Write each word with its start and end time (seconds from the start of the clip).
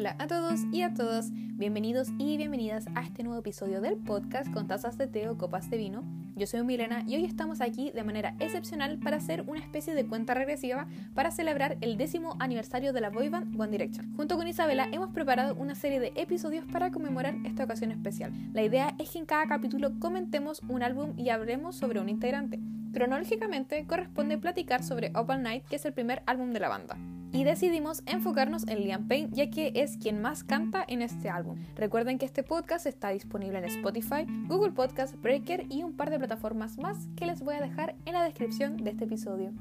Hola 0.00 0.16
a 0.18 0.26
todos 0.28 0.60
y 0.72 0.80
a 0.80 0.94
todas, 0.94 1.30
bienvenidos 1.30 2.08
y 2.16 2.38
bienvenidas 2.38 2.86
a 2.94 3.02
este 3.02 3.22
nuevo 3.22 3.40
episodio 3.40 3.82
del 3.82 3.98
podcast 3.98 4.50
con 4.50 4.66
tazas 4.66 4.96
de 4.96 5.06
té 5.06 5.28
o 5.28 5.36
copas 5.36 5.68
de 5.68 5.76
vino. 5.76 6.04
Yo 6.36 6.46
soy 6.46 6.62
Milena 6.62 7.04
y 7.06 7.16
hoy 7.16 7.26
estamos 7.26 7.60
aquí 7.60 7.90
de 7.90 8.02
manera 8.02 8.34
excepcional 8.38 8.98
para 8.98 9.18
hacer 9.18 9.44
una 9.46 9.60
especie 9.60 9.94
de 9.94 10.06
cuenta 10.06 10.32
regresiva 10.32 10.86
para 11.12 11.30
celebrar 11.30 11.76
el 11.82 11.98
décimo 11.98 12.34
aniversario 12.38 12.94
de 12.94 13.02
la 13.02 13.10
boyband 13.10 13.60
One 13.60 13.72
Direction. 13.72 14.16
Junto 14.16 14.38
con 14.38 14.48
Isabela 14.48 14.88
hemos 14.90 15.10
preparado 15.10 15.54
una 15.54 15.74
serie 15.74 16.00
de 16.00 16.14
episodios 16.16 16.64
para 16.64 16.90
conmemorar 16.90 17.34
esta 17.44 17.64
ocasión 17.64 17.90
especial. 17.90 18.32
La 18.54 18.62
idea 18.62 18.94
es 18.98 19.10
que 19.10 19.18
en 19.18 19.26
cada 19.26 19.48
capítulo 19.48 20.00
comentemos 20.00 20.62
un 20.66 20.82
álbum 20.82 21.12
y 21.18 21.28
hablemos 21.28 21.76
sobre 21.76 22.00
un 22.00 22.08
integrante. 22.08 22.58
Cronológicamente 22.94 23.86
corresponde 23.86 24.38
platicar 24.38 24.82
sobre 24.82 25.12
Open 25.14 25.42
Night, 25.42 25.64
que 25.68 25.76
es 25.76 25.84
el 25.84 25.92
primer 25.92 26.22
álbum 26.24 26.54
de 26.54 26.60
la 26.60 26.70
banda 26.70 26.96
y 27.32 27.44
decidimos 27.44 28.02
enfocarnos 28.06 28.66
en 28.66 28.80
Liam 28.80 29.06
Payne 29.06 29.28
ya 29.32 29.50
que 29.50 29.72
es 29.74 29.96
quien 29.96 30.20
más 30.20 30.44
canta 30.44 30.84
en 30.86 31.02
este 31.02 31.28
álbum. 31.28 31.58
Recuerden 31.76 32.18
que 32.18 32.26
este 32.26 32.42
podcast 32.42 32.86
está 32.86 33.10
disponible 33.10 33.58
en 33.58 33.64
Spotify, 33.64 34.26
Google 34.48 34.72
Podcast, 34.72 35.14
Breaker 35.16 35.66
y 35.68 35.82
un 35.82 35.96
par 35.96 36.10
de 36.10 36.18
plataformas 36.18 36.78
más 36.78 36.96
que 37.16 37.26
les 37.26 37.42
voy 37.42 37.54
a 37.54 37.60
dejar 37.60 37.94
en 38.04 38.14
la 38.14 38.24
descripción 38.24 38.76
de 38.78 38.90
este 38.90 39.04
episodio. 39.04 39.52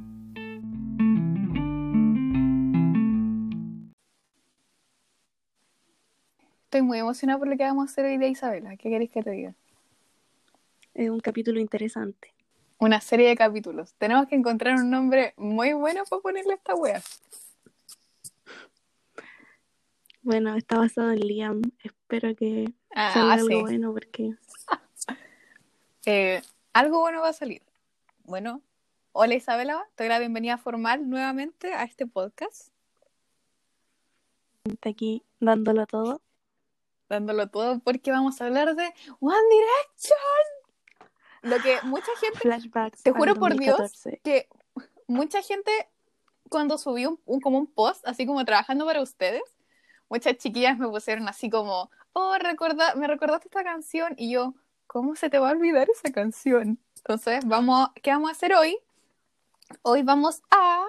Estoy 6.66 6.82
muy 6.84 7.00
emocionada 7.00 7.40
por 7.40 7.48
lo 7.48 7.58
que 7.58 7.64
vamos 7.64 7.90
a 7.90 7.92
hacer 7.92 8.06
hoy 8.06 8.18
día, 8.18 8.28
Isabela. 8.28 8.78
¿Qué 8.78 8.90
queréis 8.90 9.10
que 9.10 9.24
te 9.24 9.32
diga? 9.32 9.56
Es 10.94 11.10
un 11.10 11.20
capítulo 11.20 11.60
interesante. 11.60 12.32
Una 12.78 13.02
serie 13.02 13.28
de 13.28 13.36
capítulos. 13.36 13.94
Tenemos 13.98 14.28
que 14.28 14.36
encontrar 14.36 14.76
un 14.76 14.90
nombre 14.90 15.34
muy 15.36 15.74
bueno 15.74 16.04
para 16.08 16.22
ponerle 16.22 16.54
a 16.54 16.56
esta 16.56 16.76
wea. 16.76 17.02
Bueno, 20.22 20.56
está 20.56 20.78
basado 20.78 21.12
en 21.12 21.20
Liam. 21.20 21.62
Espero 21.84 22.36
que 22.36 22.74
Ah, 22.96 23.14
salga 23.14 23.36
sí. 23.36 23.42
algo 23.42 23.62
bueno 23.62 23.94
porque 23.94 24.36
Eh, 26.06 26.42
algo 26.74 27.00
bueno 27.02 27.22
va 27.22 27.30
a 27.30 27.34
salir. 27.34 27.62
Bueno, 28.24 28.62
hola 29.12 29.36
Isabela, 29.36 29.88
te 29.96 30.04
doy 30.04 30.10
la 30.10 30.20
bienvenida 30.20 30.58
formal 30.58 31.08
nuevamente 31.10 31.74
a 31.74 31.84
este 31.84 32.08
podcast, 32.08 32.70
está 34.64 34.90
aquí 34.90 35.24
dándolo 35.40 35.86
todo. 35.88 36.22
dándolo 37.10 37.50
todo 37.50 37.80
porque 37.80 38.12
vamos 38.12 38.40
a 38.42 38.46
hablar 38.46 38.76
de 38.76 38.94
One 39.20 39.38
Direction. 39.52 40.20
Lo 41.42 41.58
que 41.64 41.78
mucha 41.88 42.12
gente, 42.20 42.40
Flashbacks. 42.40 43.04
te 43.04 43.12
juro 43.12 43.36
por 43.36 43.56
Dios 43.58 43.78
2014. 43.78 44.22
que 44.24 44.48
mucha 45.08 45.42
gente 45.42 45.72
cuando 46.50 46.78
subí 46.78 47.06
un, 47.06 47.20
un- 47.26 47.40
como 47.42 47.58
un 47.58 47.68
post, 47.68 48.08
así 48.08 48.26
como 48.26 48.44
trabajando 48.46 48.86
para 48.86 49.02
ustedes, 49.02 49.44
muchas 50.10 50.38
chiquillas 50.38 50.78
me 50.78 50.88
pusieron 50.90 51.28
así 51.28 51.50
como, 51.50 51.90
oh, 52.14 52.38
recorda, 52.38 52.96
me 52.96 53.08
recordaste 53.08 53.48
esta 53.48 53.64
canción 53.64 54.14
y 54.18 54.32
yo, 54.32 54.54
¿cómo 54.88 55.16
se 55.16 55.30
te 55.30 55.40
va 55.40 55.50
a 55.50 55.52
olvidar 55.52 55.88
esa 55.90 56.12
canción? 56.12 56.80
Entonces, 56.98 57.46
vamos, 57.46 57.90
¿qué 58.02 58.12
vamos 58.12 58.30
a 58.30 58.34
hacer 58.34 58.54
hoy? 58.54 58.78
Hoy 59.84 60.02
vamos 60.04 60.42
a 60.52 60.86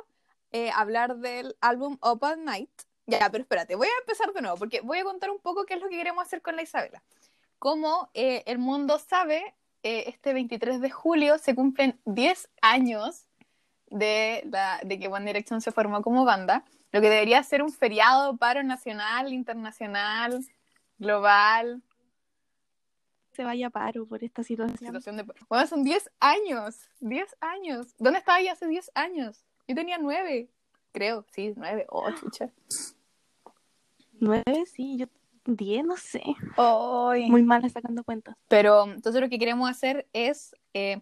eh, 0.52 0.70
hablar 0.70 1.16
del 1.18 1.56
álbum 1.60 1.98
Up 2.02 2.22
All 2.22 2.44
Night. 2.44 2.70
Ya, 3.06 3.28
pero 3.30 3.42
espérate, 3.42 3.74
voy 3.74 3.88
a 3.88 4.00
empezar 4.00 4.32
de 4.32 4.40
nuevo 4.40 4.56
porque 4.56 4.80
voy 4.80 4.98
a 4.98 5.04
contar 5.04 5.30
un 5.30 5.38
poco 5.38 5.64
qué 5.64 5.74
es 5.74 5.80
lo 5.80 5.88
que 5.88 5.96
queremos 5.96 6.24
hacer 6.24 6.42
con 6.42 6.56
la 6.56 6.62
Isabela. 6.62 7.02
Como 7.58 8.08
eh, 8.14 8.42
el 8.46 8.58
mundo 8.58 8.98
sabe, 8.98 9.54
eh, 9.82 10.04
este 10.06 10.32
23 10.32 10.80
de 10.80 10.90
julio 10.90 11.38
se 11.38 11.54
cumplen 11.54 12.00
10 12.04 12.48
años 12.62 13.26
de, 13.88 14.42
la, 14.50 14.80
de 14.84 14.98
que 14.98 15.08
One 15.08 15.26
Direction 15.26 15.60
se 15.60 15.72
formó 15.72 16.02
como 16.02 16.24
banda, 16.24 16.64
lo 16.92 17.00
que 17.00 17.08
debería 17.08 17.42
ser 17.42 17.62
un 17.62 17.72
feriado, 17.72 18.36
paro 18.36 18.62
nacional, 18.62 19.32
internacional, 19.32 20.44
global, 20.98 21.82
Se 23.32 23.44
vaya 23.44 23.68
a 23.68 23.70
paro 23.70 24.06
por 24.06 24.22
esta 24.24 24.42
situación. 24.42 24.78
situación 24.78 25.16
de... 25.16 25.24
Bueno, 25.48 25.66
son 25.66 25.84
10 25.84 26.10
años, 26.20 26.88
10 27.00 27.36
años. 27.40 27.94
¿Dónde 27.98 28.18
estaba 28.18 28.40
ella 28.40 28.52
hace 28.52 28.66
10 28.66 28.90
años? 28.94 29.44
Yo 29.68 29.74
tenía 29.74 29.98
9, 29.98 30.50
creo, 30.92 31.24
sí, 31.30 31.54
9, 31.56 31.86
oh, 31.88 32.10
chucha. 32.12 32.50
Nueve, 34.20 34.66
sí, 34.66 34.98
yo 34.98 35.06
diez, 35.46 35.84
no 35.84 35.96
sé. 35.96 36.22
Muy 37.28 37.42
mala 37.42 37.68
sacando 37.68 38.04
cuentas. 38.04 38.36
Pero 38.48 38.84
entonces 38.84 39.20
lo 39.20 39.28
que 39.28 39.38
queremos 39.38 39.68
hacer 39.68 40.06
es, 40.12 40.54
eh, 40.74 41.00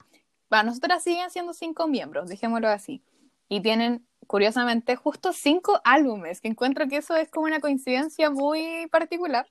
para 0.49 0.63
nosotras 0.63 1.03
siguen 1.03 1.31
siendo 1.31 1.53
cinco 1.53 1.89
miembros, 1.89 2.29
dejémoslo 2.29 2.69
así. 2.69 3.03
Y 3.49 3.61
tienen, 3.61 4.07
curiosamente, 4.29 4.95
justo 4.95 5.33
cinco 5.33 5.81
álbumes, 5.85 6.41
que 6.41 6.49
encuentro 6.49 6.87
que 6.87 6.99
eso 6.99 7.17
es 7.17 7.31
como 7.31 7.47
una 7.47 7.61
coincidencia 7.61 8.31
muy 8.31 8.87
particular. 8.93 9.47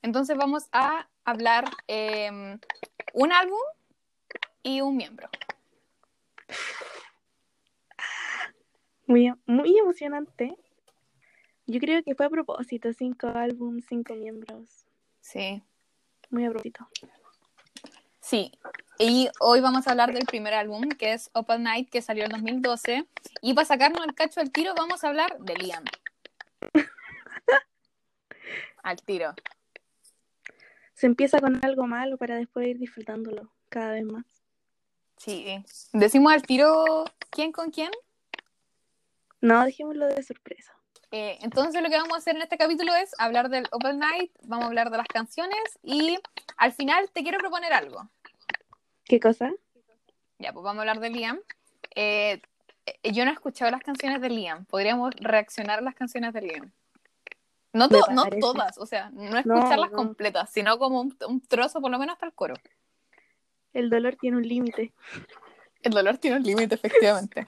Entonces 0.00 0.36
vamos 0.36 0.68
a 0.72 1.08
hablar 1.24 1.64
eh, 1.88 2.30
un 3.12 3.32
álbum 3.32 3.60
y 4.62 4.80
un 4.80 4.96
miembro. 4.96 5.28
Muy, 9.06 9.32
muy 9.44 9.76
emocionante. 9.76 10.56
Yo 11.66 11.80
creo 11.80 12.02
que 12.04 12.14
fue 12.14 12.26
a 12.26 12.30
propósito, 12.30 12.92
cinco 12.92 13.26
álbumes, 13.26 13.86
cinco 13.88 14.14
miembros. 14.14 14.86
Sí. 15.20 15.62
Muy 16.30 16.44
a 16.44 16.50
propósito. 16.50 16.88
Sí, 18.20 18.52
y 18.98 19.28
hoy 19.40 19.60
vamos 19.60 19.86
a 19.86 19.90
hablar 19.90 20.12
del 20.12 20.24
primer 20.24 20.54
álbum, 20.54 20.88
que 20.88 21.12
es 21.12 21.30
Open 21.34 21.62
Night, 21.62 21.90
que 21.90 22.02
salió 22.02 22.24
en 22.24 22.30
2012. 22.30 23.06
Y 23.42 23.54
para 23.54 23.66
sacarnos 23.66 24.04
el 24.06 24.14
cacho 24.14 24.40
al 24.40 24.50
tiro, 24.50 24.74
vamos 24.74 25.04
a 25.04 25.08
hablar 25.08 25.38
de 25.38 25.54
Liam. 25.56 25.84
al 28.82 28.96
tiro. 29.02 29.34
Se 30.94 31.06
empieza 31.06 31.40
con 31.40 31.62
algo 31.64 31.86
malo 31.86 32.16
para 32.16 32.36
después 32.36 32.68
ir 32.68 32.78
disfrutándolo 32.78 33.52
cada 33.68 33.92
vez 33.92 34.04
más. 34.04 34.24
Sí. 35.18 35.62
Decimos 35.92 36.32
al 36.32 36.42
tiro 36.42 37.04
quién 37.30 37.52
con 37.52 37.70
quién. 37.70 37.90
No, 39.40 39.64
dejémoslo 39.64 40.06
de 40.06 40.22
sorpresa. 40.22 40.72
Eh, 41.12 41.38
entonces 41.42 41.82
lo 41.82 41.88
que 41.88 41.96
vamos 41.96 42.14
a 42.14 42.18
hacer 42.18 42.36
en 42.36 42.42
este 42.42 42.58
capítulo 42.58 42.94
es 42.94 43.14
hablar 43.18 43.48
del 43.48 43.66
Open 43.70 43.98
Night, 43.98 44.32
vamos 44.42 44.64
a 44.64 44.68
hablar 44.68 44.90
de 44.90 44.96
las 44.96 45.06
canciones 45.06 45.78
y 45.82 46.18
al 46.56 46.72
final 46.72 47.10
te 47.12 47.22
quiero 47.22 47.38
proponer 47.38 47.72
algo. 47.72 48.10
¿Qué 49.06 49.20
cosa? 49.20 49.52
Ya, 50.38 50.52
pues 50.52 50.64
vamos 50.64 50.78
a 50.78 50.82
hablar 50.82 51.00
de 51.00 51.10
Liam. 51.10 51.40
Eh, 51.94 52.42
eh, 52.86 53.12
yo 53.12 53.24
no 53.24 53.30
he 53.30 53.34
escuchado 53.34 53.70
las 53.70 53.82
canciones 53.82 54.20
de 54.20 54.28
Liam. 54.28 54.64
Podríamos 54.66 55.14
reaccionar 55.16 55.78
a 55.78 55.82
las 55.82 55.94
canciones 55.94 56.32
de 56.32 56.42
Liam. 56.42 56.72
No, 57.72 57.88
to- 57.88 58.06
todas, 58.40 58.78
o 58.78 58.86
sea, 58.86 59.10
no 59.10 59.38
escucharlas 59.38 59.90
no. 59.90 59.96
completas, 59.96 60.50
sino 60.50 60.78
como 60.78 61.00
un, 61.00 61.16
un 61.28 61.40
trozo, 61.42 61.80
por 61.80 61.90
lo 61.90 61.98
menos 61.98 62.14
hasta 62.14 62.26
el 62.26 62.32
coro. 62.32 62.54
El 63.74 63.90
dolor 63.90 64.16
tiene 64.16 64.38
un 64.38 64.48
límite. 64.48 64.92
El 65.82 65.92
dolor 65.92 66.16
tiene 66.16 66.38
un 66.38 66.42
límite, 66.42 66.74
efectivamente. 66.74 67.46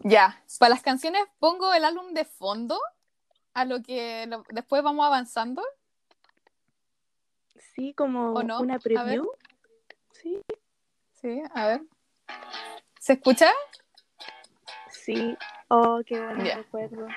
ya, 0.00 0.42
para 0.58 0.70
las 0.70 0.82
canciones 0.82 1.22
pongo 1.38 1.72
el 1.72 1.84
álbum 1.84 2.12
de 2.12 2.24
fondo, 2.24 2.78
a 3.54 3.64
lo 3.64 3.82
que 3.82 4.26
lo- 4.26 4.44
después 4.50 4.82
vamos 4.82 5.06
avanzando. 5.06 5.62
Sí, 7.74 7.94
como 7.94 8.32
una 8.32 8.78
preview. 8.80 9.30
Sí, 10.12 10.40
Sí, 11.28 11.42
a 11.52 11.66
ver. 11.66 11.82
¿Se 12.98 13.12
escucha? 13.14 13.50
sí. 14.90 15.36
Oh, 15.68 16.00
qué 16.06 16.18
buenos 16.18 16.54
recuerdos. 16.54 17.10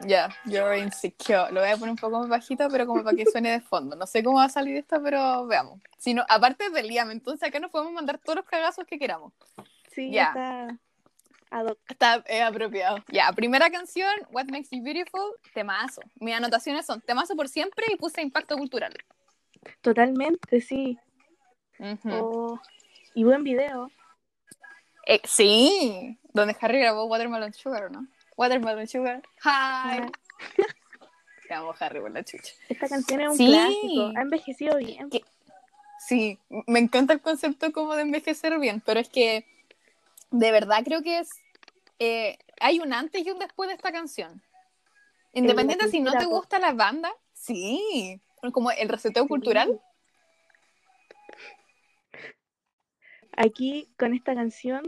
Ya, 0.00 0.34
you're 0.46 0.76
insecure. 0.76 1.52
Lo 1.52 1.60
voy 1.60 1.70
a 1.70 1.76
poner 1.76 1.90
un 1.90 1.96
poco 1.96 2.18
más 2.18 2.28
bajito, 2.28 2.66
pero 2.68 2.86
como 2.86 3.04
para 3.04 3.16
que 3.16 3.26
suene 3.26 3.52
de 3.52 3.60
fondo. 3.60 3.94
No 3.94 4.04
sé 4.08 4.24
cómo 4.24 4.38
va 4.38 4.46
a 4.46 4.48
salir 4.48 4.76
esto, 4.78 5.00
pero 5.00 5.46
veamos. 5.46 5.80
Si 5.96 6.12
no, 6.12 6.24
aparte 6.28 6.70
del 6.70 6.88
Liam, 6.88 7.12
entonces 7.12 7.48
acá 7.48 7.60
nos 7.60 7.70
podemos 7.70 7.92
mandar 7.92 8.18
todos 8.18 8.34
los 8.36 8.44
cagazos 8.46 8.84
que 8.84 8.98
queramos. 8.98 9.32
Sí, 9.92 10.10
Ya. 10.10 10.66
hoc. 11.52 11.78
Está 11.88 12.24
eh, 12.26 12.42
apropiado. 12.42 12.98
Ya, 13.06 13.30
primera 13.32 13.70
canción, 13.70 14.12
What 14.32 14.46
Makes 14.46 14.70
You 14.72 14.82
Beautiful, 14.82 15.36
temazo. 15.54 16.00
Mis 16.18 16.34
anotaciones 16.34 16.84
son 16.84 17.00
temazo 17.00 17.36
por 17.36 17.48
siempre 17.48 17.86
y 17.92 17.96
puse 17.96 18.22
impacto 18.22 18.56
cultural. 18.56 18.92
Totalmente, 19.82 20.60
sí. 20.60 20.98
Oh, 22.04 22.60
y 23.14 23.24
buen 23.24 23.44
video. 23.44 23.90
Eh, 25.06 25.20
sí, 25.24 26.18
donde 26.32 26.56
Harry 26.60 26.78
grabó 26.80 27.04
Watermelon 27.06 27.52
Sugar, 27.52 27.90
¿no? 27.90 28.06
Watermelon 28.36 28.86
Sugar. 28.86 29.22
Hi. 29.44 30.10
Te 31.48 31.54
amo, 31.54 31.74
Harry, 31.80 32.00
por 32.00 32.12
la 32.12 32.22
chucha. 32.24 32.52
Esta 32.68 32.88
canción 32.88 33.20
es 33.20 33.30
un 33.30 33.36
Sí. 33.36 33.46
clásico. 33.46 34.12
Ha 34.16 34.22
envejecido 34.22 34.76
bien. 34.78 35.10
¿Qué? 35.10 35.24
Sí, 36.06 36.38
me 36.66 36.78
encanta 36.78 37.12
el 37.12 37.20
concepto 37.20 37.72
como 37.72 37.94
de 37.96 38.02
envejecer 38.02 38.58
bien, 38.58 38.80
pero 38.84 39.00
es 39.00 39.08
que 39.08 39.44
de 40.30 40.52
verdad 40.52 40.82
creo 40.84 41.02
que 41.02 41.18
es 41.18 41.30
eh, 41.98 42.38
hay 42.60 42.80
un 42.80 42.94
antes 42.94 43.26
y 43.26 43.30
un 43.30 43.38
después 43.38 43.68
de 43.68 43.74
esta 43.74 43.92
canción. 43.92 44.42
Independiente 45.32 45.88
si 45.88 46.00
no 46.00 46.12
te 46.12 46.24
gusta 46.24 46.58
la 46.58 46.72
banda, 46.72 47.12
sí, 47.34 48.20
como 48.52 48.70
el 48.70 48.88
reseteo 48.88 49.28
cultural. 49.28 49.80
Aquí, 53.36 53.88
con 53.98 54.14
esta 54.14 54.34
canción, 54.34 54.82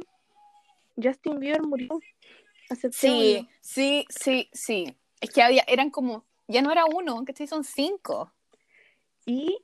Justin 0.97 1.41
Bieber 1.41 1.63
murió 1.63 1.99
Sí, 2.91 3.49
sí, 3.61 4.07
sí, 4.09 4.49
sí. 4.53 4.97
Es 5.21 5.31
que 5.31 5.43
había, 5.43 5.63
eran 5.67 5.91
como 5.91 6.25
ya 6.49 6.63
no 6.63 6.71
era 6.71 6.85
uno, 6.85 7.25
¿cachai? 7.25 7.47
Son 7.47 7.65
cinco. 7.65 8.33
Y 9.25 9.59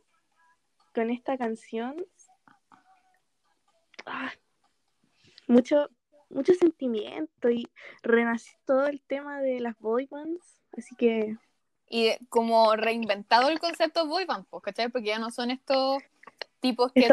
con 0.94 1.10
esta 1.10 1.36
canción, 1.36 1.96
ah, 4.06 4.32
mucho, 5.46 5.88
mucho 6.30 6.54
sentimiento 6.54 7.50
y 7.50 7.68
renació 8.02 8.56
todo 8.64 8.86
el 8.86 9.00
tema 9.02 9.40
de 9.40 9.60
las 9.60 9.78
boy 9.78 10.06
bands. 10.10 10.60
Así 10.76 10.94
que 10.96 11.36
Y 11.90 12.10
como 12.28 12.76
reinventado 12.76 13.48
el 13.48 13.58
concepto 13.58 14.06
boy 14.06 14.26
band, 14.26 14.46
pues, 14.50 14.62
¿cachai? 14.62 14.88
Porque 14.90 15.08
ya 15.08 15.18
no 15.18 15.30
son 15.30 15.50
estos 15.50 16.02
tipos 16.60 16.92
que 16.92 17.08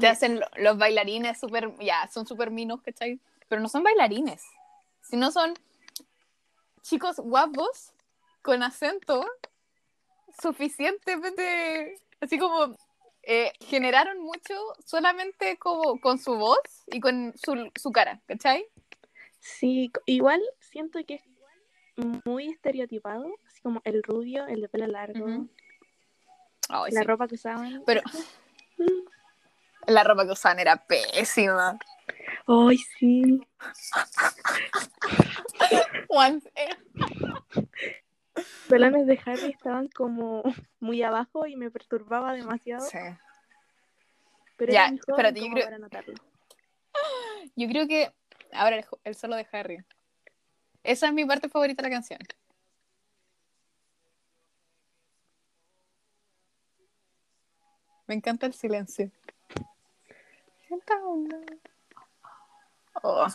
te 0.00 0.06
hacen 0.08 0.40
lo- 0.40 0.46
los 0.56 0.78
bailarines 0.78 1.38
súper, 1.38 1.74
ya, 1.80 2.08
son 2.08 2.26
súper 2.26 2.50
minos, 2.50 2.80
¿cachai? 2.82 3.20
Pero 3.48 3.60
no 3.60 3.68
son 3.68 3.82
bailarines, 3.82 4.42
sino 5.02 5.30
son 5.30 5.54
chicos 6.82 7.16
guapos 7.18 7.92
con 8.42 8.62
acento 8.62 9.26
suficientemente, 10.40 12.00
así 12.20 12.38
como 12.38 12.76
eh, 13.22 13.52
generaron 13.60 14.20
mucho 14.20 14.54
solamente 14.84 15.56
como 15.58 16.00
con 16.00 16.18
su 16.18 16.36
voz 16.36 16.58
y 16.86 17.00
con 17.00 17.34
su, 17.36 17.70
su 17.74 17.90
cara, 17.92 18.20
¿cachai? 18.26 18.66
Sí, 19.40 19.90
igual 20.06 20.40
siento 20.60 20.98
que 21.04 21.14
es 21.14 21.22
muy 22.24 22.48
estereotipado, 22.50 23.26
así 23.46 23.60
como 23.62 23.80
el 23.84 24.02
rubio, 24.02 24.46
el 24.46 24.60
de 24.60 24.68
pelo 24.68 24.86
largo, 24.86 25.46
la 26.68 27.00
sí. 27.00 27.02
ropa 27.02 27.26
que 27.26 27.34
usaban. 27.36 27.82
Pero. 27.86 28.02
La 29.86 30.04
ropa 30.04 30.24
que 30.26 30.32
usaban 30.32 30.58
era 30.58 30.76
pésima. 30.86 31.78
Ay, 32.46 32.78
sí. 32.78 33.40
Juan, 36.08 36.42
eh, 36.54 36.68
Los 38.34 38.46
pelones 38.68 39.06
de 39.06 39.20
Harry 39.24 39.50
estaban 39.50 39.88
como 39.88 40.42
muy 40.80 41.02
abajo 41.02 41.46
y 41.46 41.56
me 41.56 41.70
perturbaba 41.70 42.32
demasiado. 42.34 42.84
sí. 42.86 42.98
Pero 44.56 44.72
Ya, 44.72 44.86
espérate, 44.86 45.40
yo 45.40 45.48
creo-. 45.52 45.68
Yo 47.56 47.68
creo 47.68 47.86
que 47.86 48.12
ahora 48.52 48.82
el 49.04 49.14
solo 49.14 49.36
de 49.36 49.46
Harry. 49.52 49.78
Esa 50.82 51.08
es 51.08 51.12
mi 51.12 51.24
parte 51.24 51.48
favorita 51.48 51.82
de 51.82 51.88
la 51.88 51.94
canción. 51.94 52.20
Me 58.06 58.14
encanta 58.14 58.46
el 58.46 58.54
silencio. 58.54 59.10
Oh, 63.02 63.26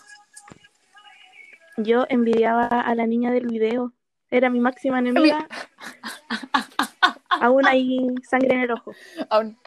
Yo 1.78 2.06
envidiaba 2.10 2.68
a 2.68 2.96
la 2.96 3.06
niña 3.06 3.32
del 3.32 3.48
video. 3.48 3.92
Era 4.30 4.50
mi 4.50 4.60
máxima 4.60 5.00
enemiga. 5.00 5.48
Aún 7.30 7.66
hay 7.68 8.08
sangre 8.30 8.54
en 8.56 8.62
el 8.62 8.72
ojo. 8.72 8.94
aún- 9.30 9.58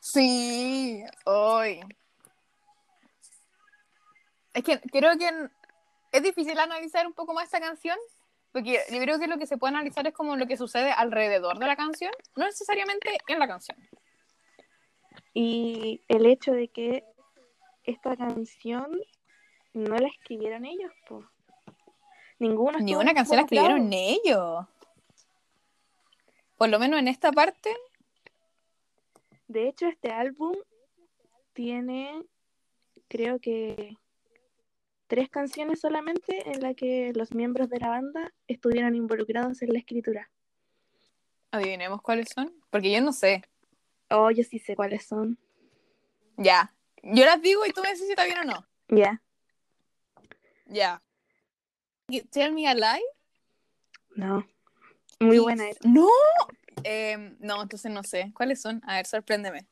Sí, 0.00 1.04
hoy. 1.24 1.80
Es 4.54 4.62
que 4.64 4.80
creo 4.80 5.18
que 5.18 5.28
es 6.12 6.22
difícil 6.22 6.58
analizar 6.58 7.06
un 7.06 7.12
poco 7.12 7.34
más 7.34 7.44
esta 7.44 7.60
canción, 7.60 7.98
porque 8.56 8.80
yo 8.90 8.98
creo 9.00 9.18
que 9.18 9.26
lo 9.26 9.36
que 9.36 9.46
se 9.46 9.58
puede 9.58 9.74
analizar 9.74 10.06
es 10.06 10.14
como 10.14 10.34
lo 10.34 10.46
que 10.46 10.56
sucede 10.56 10.90
alrededor 10.90 11.58
de 11.58 11.66
la 11.66 11.76
canción, 11.76 12.10
no 12.36 12.46
necesariamente 12.46 13.18
en 13.28 13.38
la 13.38 13.46
canción. 13.46 13.76
Y 15.34 16.00
el 16.08 16.24
hecho 16.24 16.52
de 16.52 16.68
que 16.68 17.04
esta 17.84 18.16
canción 18.16 18.98
no 19.74 19.96
la 19.98 20.08
escribieron 20.08 20.64
ellos, 20.64 20.90
po. 21.06 21.22
Ninguna. 22.38 22.78
Ni 22.78 22.92
estuvo 22.92 23.02
una 23.02 23.12
canción 23.12 23.36
la 23.36 23.42
escribieron 23.42 23.92
ellos. 23.92 24.64
Por 26.56 26.70
lo 26.70 26.78
menos 26.78 26.98
en 26.98 27.08
esta 27.08 27.32
parte, 27.32 27.76
De 29.48 29.68
hecho, 29.68 29.86
este 29.86 30.12
álbum 30.12 30.56
tiene, 31.52 32.22
creo 33.06 33.38
que, 33.38 33.98
tres 35.06 35.28
canciones 35.30 35.80
solamente 35.80 36.50
en 36.50 36.60
las 36.62 36.74
que 36.74 37.12
los 37.14 37.32
miembros 37.34 37.68
de 37.68 37.78
la 37.78 37.88
banda 37.88 38.32
estuvieron 38.48 38.94
involucrados 38.94 39.62
en 39.62 39.72
la 39.72 39.78
escritura. 39.78 40.30
adivinemos 41.52 42.02
cuáles 42.02 42.28
son, 42.34 42.52
porque 42.70 42.90
yo 42.92 43.00
no 43.00 43.12
sé. 43.12 43.42
Oh, 44.10 44.30
yo 44.30 44.42
sí 44.44 44.58
sé 44.58 44.76
cuáles 44.76 45.06
son. 45.06 45.38
Ya. 46.36 46.74
Yo 47.02 47.24
las 47.24 47.40
digo 47.40 47.64
y 47.66 47.72
tú 47.72 47.80
me 47.82 47.90
dices 47.90 48.06
si 48.06 48.12
está 48.12 48.24
bien 48.24 48.38
o 48.38 48.44
no. 48.44 48.66
Ya. 48.88 49.22
Ya. 50.66 51.02
Tell 52.30 52.52
me 52.52 52.68
a 52.68 52.74
lie. 52.74 53.02
No. 54.14 54.46
Muy 55.20 55.36
Y- 55.36 55.38
buena 55.38 55.68
era. 55.68 55.78
No. 55.84 56.08
Eh, 56.84 57.36
no, 57.40 57.62
entonces 57.62 57.90
no 57.90 58.02
sé. 58.02 58.32
¿Cuáles 58.34 58.60
son? 58.60 58.82
A 58.86 58.96
ver, 58.96 59.06
sorpréndeme. 59.06 59.66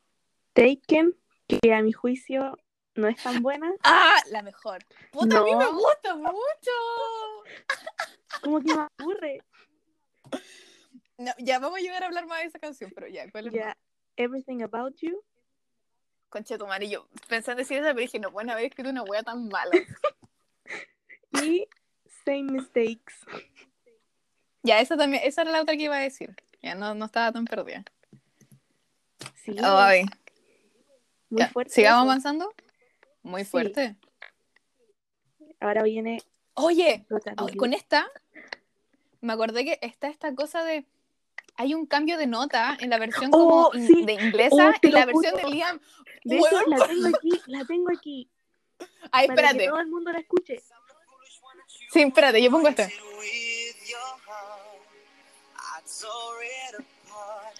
Taken, 0.53 1.15
que 1.47 1.73
a 1.73 1.81
mi 1.83 1.91
juicio 1.91 2.57
no 2.95 3.07
es 3.07 3.21
tan 3.21 3.41
buena. 3.41 3.71
¡Ah! 3.83 4.17
La 4.31 4.41
mejor. 4.41 4.83
Puta, 5.11 5.39
a 5.39 5.43
mí 5.43 5.51
No. 5.51 5.57
me 5.59 5.65
gusta 5.67 6.15
mucho. 6.15 6.71
Como 8.43 8.59
que 8.61 8.73
me 8.75 8.87
aburre. 8.99 9.41
No, 11.17 11.31
ya 11.37 11.59
vamos 11.59 11.79
a 11.79 11.81
llegar 11.81 12.03
a 12.03 12.07
hablar 12.07 12.25
más 12.27 12.39
de 12.41 12.45
esa 12.47 12.59
canción, 12.59 12.91
pero 12.93 13.07
ya, 13.07 13.29
¿cuál 13.31 13.47
es? 13.47 13.53
Ya. 13.53 13.77
Everything 14.17 14.61
About 14.63 14.95
You. 15.01 15.21
Concha 16.29 16.57
tu 16.57 16.67
madre, 16.67 16.89
yo 16.89 17.07
pensé 17.29 17.51
en 17.51 17.57
decir 17.57 17.77
esa, 17.77 17.87
pero 17.89 17.99
dije, 18.01 18.19
no 18.19 18.31
pueden 18.31 18.49
haber 18.49 18.65
escrito 18.65 18.89
una 18.89 19.03
wea 19.03 19.23
tan 19.23 19.47
mala. 19.47 19.71
Y 21.43 21.67
Same 22.23 22.43
Mistakes. 22.43 23.13
ya, 24.63 24.79
esa 24.79 24.95
también, 24.97 25.21
esa 25.25 25.41
era 25.41 25.51
la 25.51 25.61
otra 25.61 25.75
que 25.75 25.83
iba 25.83 25.95
a 25.97 25.99
decir. 25.99 26.33
Ya, 26.61 26.75
no, 26.75 26.95
no 26.95 27.05
estaba 27.05 27.31
tan 27.31 27.45
perdida. 27.45 27.83
Sí, 29.35 29.55
Ay, 29.61 30.05
muy 31.29 31.41
ya, 31.41 31.49
fuerte. 31.49 31.73
sigamos 31.73 32.03
eso. 32.03 32.09
avanzando. 32.11 32.53
Muy 33.25 33.43
Sí. 33.43 33.49
fuerte. 33.49 33.95
Ahora 35.59 35.81
viene 35.81 36.21
Oye, 36.53 37.05
con 37.57 37.73
esta, 37.73 38.09
me 39.19 39.33
acordé 39.33 39.65
que 39.65 39.79
está 39.81 40.07
esta 40.09 40.33
cosa 40.35 40.63
de. 40.63 40.85
Hay 41.57 41.73
un 41.73 41.85
cambio 41.87 42.17
de 42.17 42.27
nota 42.27 42.77
en 42.79 42.89
la 42.91 42.99
versión 42.99 43.31
como 43.31 43.67
Oh, 43.67 43.71
sí. 43.73 44.05
de 44.05 44.13
inglesa 44.13 44.69
Oh, 44.69 44.73
y 44.81 44.91
la 44.91 45.05
versión 45.05 45.35
de 45.37 45.43
Liam. 45.49 45.79
De 46.23 46.37
hecho, 46.37 46.61
la 46.67 46.85
tengo 46.87 47.07
aquí, 47.17 47.41
la 47.47 47.65
tengo 47.65 47.87
aquí. 47.97 48.29
Ay, 49.11 49.27
Para 49.27 49.41
que 49.41 49.47
espérate. 49.47 49.67
todo 49.69 49.79
el 49.79 49.87
mundo 49.87 50.11
la 50.11 50.19
escuche. 50.19 50.61
Sí, 51.91 52.01
espérate, 52.01 52.41
yo 52.43 52.51
pongo 52.51 52.67
esta. 52.67 52.87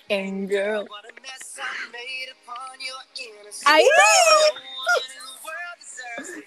En 0.10 0.48
girl. 0.48 0.88
¡Ahí! 3.66 3.84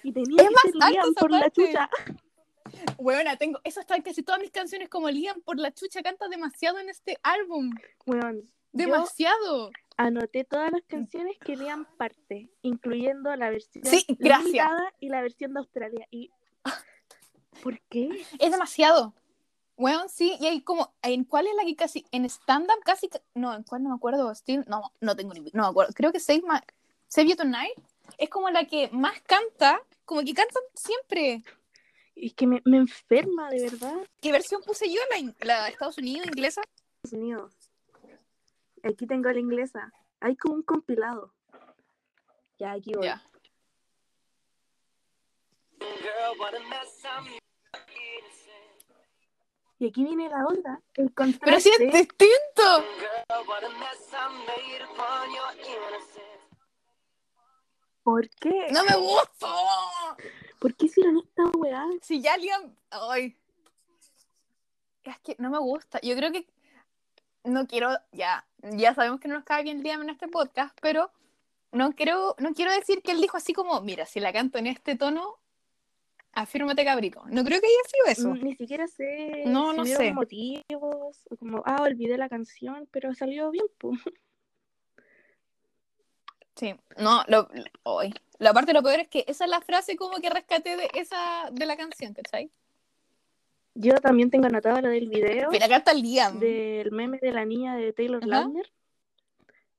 Y 0.02 0.12
tenía 0.12 0.42
Es 0.42 0.48
que 0.62 0.78
más 0.78 0.88
alto 0.96 1.12
por 1.20 1.30
la 1.30 1.40
parte. 1.40 1.66
chucha. 1.66 1.90
Weona, 2.98 3.36
tengo. 3.36 3.60
Eso 3.64 3.80
está 3.80 4.00
casi 4.02 4.22
todas 4.22 4.40
mis 4.40 4.50
canciones 4.50 4.88
como 4.88 5.08
Liam 5.10 5.40
por 5.42 5.58
la 5.58 5.72
chucha 5.72 6.02
canta 6.02 6.28
demasiado 6.28 6.78
en 6.78 6.88
este 6.90 7.18
álbum. 7.22 7.70
Weón, 8.06 8.42
Demasiado. 8.72 9.70
anoté 9.96 10.44
todas 10.44 10.70
las 10.70 10.82
canciones 10.86 11.36
que 11.38 11.56
Liam 11.56 11.86
parte, 11.96 12.50
incluyendo 12.62 13.34
la 13.36 13.50
versión 13.50 13.84
Sí, 13.84 14.04
gracias. 14.18 14.68
y 15.00 15.08
la 15.08 15.22
versión 15.22 15.54
de 15.54 15.60
Australia. 15.60 16.06
Y 16.10 16.30
¿por 17.62 17.80
qué? 17.88 18.24
Es 18.38 18.50
demasiado. 18.50 19.14
Weón, 19.76 20.08
sí, 20.08 20.36
y 20.40 20.46
hay 20.46 20.60
como, 20.60 20.92
¿en 21.02 21.24
cuál 21.24 21.46
es 21.46 21.54
la 21.54 21.64
que 21.64 21.76
casi, 21.76 22.04
en 22.10 22.24
stand-up 22.24 22.80
casi, 22.84 23.08
ca- 23.08 23.22
no, 23.34 23.54
¿en 23.54 23.62
cuál 23.62 23.84
no 23.84 23.90
me 23.90 23.94
acuerdo? 23.94 24.34
Still, 24.34 24.64
no, 24.66 24.92
no 25.00 25.14
tengo 25.14 25.32
ni, 25.34 25.40
no 25.52 25.62
me 25.62 25.68
acuerdo, 25.68 25.92
creo 25.94 26.10
que 26.10 26.18
Save, 26.18 26.42
My, 26.42 26.58
Save 27.06 27.28
You 27.28 27.36
Tonight 27.36 27.78
es 28.16 28.30
como 28.30 28.50
la 28.50 28.64
que 28.64 28.88
más 28.92 29.20
canta, 29.22 29.82
como 30.04 30.22
que 30.22 30.34
cantan 30.34 30.62
siempre. 30.74 31.42
Es 32.14 32.34
que 32.34 32.46
me, 32.46 32.62
me 32.64 32.78
enferma, 32.78 33.50
de 33.50 33.62
verdad. 33.62 33.96
¿Qué 34.20 34.32
versión 34.32 34.62
puse 34.62 34.90
yo? 34.92 35.00
¿La, 35.10 35.34
la 35.44 35.68
Estados 35.68 35.98
Unidos, 35.98 36.26
inglesa? 36.26 36.62
Estados 37.02 37.20
Unidos. 37.20 37.54
Aquí 38.82 39.06
tengo 39.06 39.30
la 39.30 39.38
inglesa. 39.38 39.92
Hay 40.20 40.36
como 40.36 40.54
un 40.54 40.62
compilado. 40.62 41.32
Ya, 42.58 42.72
aquí 42.72 42.92
voy. 42.94 43.06
Ya. 43.06 43.22
Y 49.80 49.86
aquí 49.86 50.02
viene 50.02 50.28
la 50.28 50.44
otra. 50.44 50.80
El 50.94 51.14
contraste. 51.14 51.44
Pero 51.44 51.60
sí 51.60 51.70
es 51.70 51.92
distinto. 51.92 52.84
¿Por 58.08 58.26
qué? 58.30 58.68
No 58.72 58.84
me 58.84 58.96
gustó. 58.96 59.54
¿Por 60.58 60.74
qué 60.74 60.86
hicieron 60.86 61.18
esta 61.18 61.42
weá? 61.58 61.84
Si 62.00 62.22
ya 62.22 62.38
Liam, 62.38 62.74
ay. 62.88 63.36
Es 65.04 65.18
que 65.18 65.36
no 65.38 65.50
me 65.50 65.58
gusta. 65.58 66.00
Yo 66.00 66.16
creo 66.16 66.32
que 66.32 66.46
no 67.44 67.66
quiero, 67.66 67.90
ya, 68.12 68.46
ya 68.62 68.94
sabemos 68.94 69.20
que 69.20 69.28
no 69.28 69.34
nos 69.34 69.44
cae 69.44 69.62
bien 69.62 69.82
Liam 69.82 70.00
en 70.00 70.08
este 70.08 70.26
podcast, 70.26 70.74
pero 70.80 71.10
no 71.70 71.92
quiero, 71.92 72.34
no 72.38 72.54
quiero 72.54 72.72
decir 72.72 73.02
que 73.02 73.12
él 73.12 73.20
dijo 73.20 73.36
así 73.36 73.52
como, 73.52 73.78
mira, 73.82 74.06
si 74.06 74.20
la 74.20 74.32
canto 74.32 74.56
en 74.56 74.68
este 74.68 74.96
tono, 74.96 75.36
Afírmate 76.32 76.84
cabrico. 76.84 77.24
No 77.26 77.42
creo 77.44 77.60
que 77.60 77.66
haya 77.66 77.88
sido 78.14 78.32
eso. 78.32 78.44
Ni 78.44 78.54
siquiera 78.54 78.86
sé 78.86 79.42
No, 79.46 79.72
si 79.72 79.76
no 79.76 79.84
sé. 79.84 80.12
motivos, 80.14 81.24
como, 81.38 81.62
ah, 81.66 81.82
olvidé 81.82 82.16
la 82.16 82.28
canción, 82.28 82.88
pero 82.90 83.14
salió 83.14 83.50
bien, 83.50 83.66
pues. 83.76 83.98
Sí. 86.58 86.74
No, 86.96 87.22
lo, 87.28 87.48
hoy. 87.84 88.12
La 88.38 88.52
parte 88.52 88.72
lo 88.72 88.82
peor 88.82 89.00
es 89.00 89.08
que 89.08 89.24
esa 89.28 89.44
es 89.44 89.50
la 89.50 89.60
frase 89.60 89.96
como 89.96 90.16
que 90.18 90.30
rescaté 90.30 90.76
de 90.76 90.90
esa 90.94 91.48
de 91.52 91.66
la 91.66 91.76
canción, 91.76 92.14
¿cachai? 92.14 92.50
Yo 93.74 93.94
también 94.00 94.30
tengo 94.30 94.46
anotado 94.46 94.80
lo 94.80 94.88
del 94.88 95.08
video 95.08 95.50
Pero 95.50 95.64
acá 95.64 95.76
está 95.76 95.92
el 95.92 96.02
día. 96.02 96.30
del 96.32 96.90
meme 96.90 97.18
de 97.20 97.30
la 97.32 97.44
niña 97.44 97.76
de 97.76 97.92
Taylor 97.92 98.22
Ajá. 98.22 98.26
Lautner. 98.28 98.72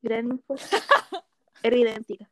Gran 0.01 0.27
info. 0.27 0.55
Era 1.63 1.75
idéntica. 1.75 2.29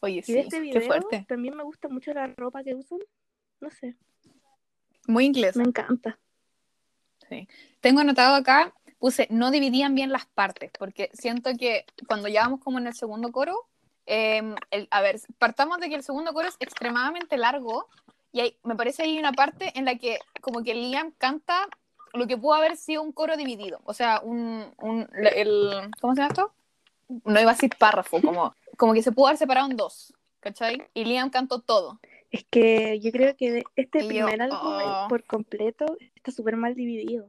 Oye, 0.00 0.20
Y 0.20 0.22
sí, 0.22 0.32
de 0.32 0.40
este 0.40 0.70
qué 0.70 0.80
fuerte. 0.80 1.26
también 1.28 1.54
me 1.54 1.62
gusta 1.62 1.88
mucho 1.88 2.14
la 2.14 2.26
ropa 2.28 2.64
que 2.64 2.74
usan. 2.74 2.98
No 3.60 3.70
sé, 3.70 3.94
Muy 5.06 5.26
inglés. 5.26 5.54
me 5.56 5.64
encanta. 5.64 6.18
Tengo 7.80 8.00
anotado 8.00 8.34
acá, 8.34 8.74
puse, 9.00 9.26
no 9.30 9.50
dividían 9.50 9.96
bien 9.96 10.12
las 10.12 10.26
partes, 10.26 10.70
porque 10.78 11.10
siento 11.12 11.50
que 11.58 11.84
cuando 12.06 12.28
ya 12.28 12.42
vamos 12.42 12.60
como 12.60 12.78
en 12.78 12.86
el 12.86 12.94
segundo 12.94 13.32
coro, 13.32 13.66
eh, 14.06 14.54
el- 14.70 14.88
a 14.90 15.00
ver, 15.00 15.20
partamos 15.38 15.78
de 15.78 15.88
que 15.88 15.96
el 15.96 16.04
segundo 16.04 16.32
coro 16.32 16.46
es 16.48 16.56
extremadamente 16.60 17.36
largo, 17.36 17.88
y 18.32 18.40
hay, 18.40 18.56
me 18.62 18.76
parece 18.76 19.02
hay 19.02 19.18
una 19.18 19.32
parte 19.32 19.72
en 19.74 19.84
la 19.86 19.96
que 19.96 20.18
como 20.40 20.62
que 20.62 20.74
Liam 20.74 21.12
canta 21.18 21.66
lo 22.12 22.26
que 22.26 22.36
pudo 22.36 22.54
haber 22.54 22.76
sido 22.76 23.02
un 23.02 23.12
coro 23.12 23.36
dividido, 23.36 23.80
o 23.84 23.94
sea, 23.94 24.20
un, 24.22 24.66
un 24.78 25.08
el, 25.14 25.90
¿cómo 26.00 26.14
se 26.14 26.20
llama 26.20 26.28
esto? 26.28 26.52
No 27.24 27.40
iba 27.40 27.50
a 27.50 27.54
decir 27.54 27.70
párrafo, 27.78 28.20
como, 28.20 28.54
como 28.76 28.92
que 28.94 29.02
se 29.02 29.12
pudo 29.12 29.28
haber 29.28 29.38
separado 29.38 29.68
en 29.68 29.76
dos, 29.76 30.12
¿cachai? 30.40 30.86
Y 30.94 31.04
Liam 31.04 31.30
cantó 31.30 31.60
todo. 31.60 31.98
Es 32.30 32.44
que 32.48 33.00
yo 33.00 33.10
creo 33.10 33.36
que 33.36 33.64
este 33.74 33.98
Y 33.98 34.02
yo, 34.02 34.08
primer 34.08 34.42
álbum 34.42 34.58
oh. 34.62 35.06
por 35.08 35.24
completo 35.24 35.96
está 36.14 36.30
súper 36.30 36.56
mal 36.56 36.74
dividido. 36.74 37.28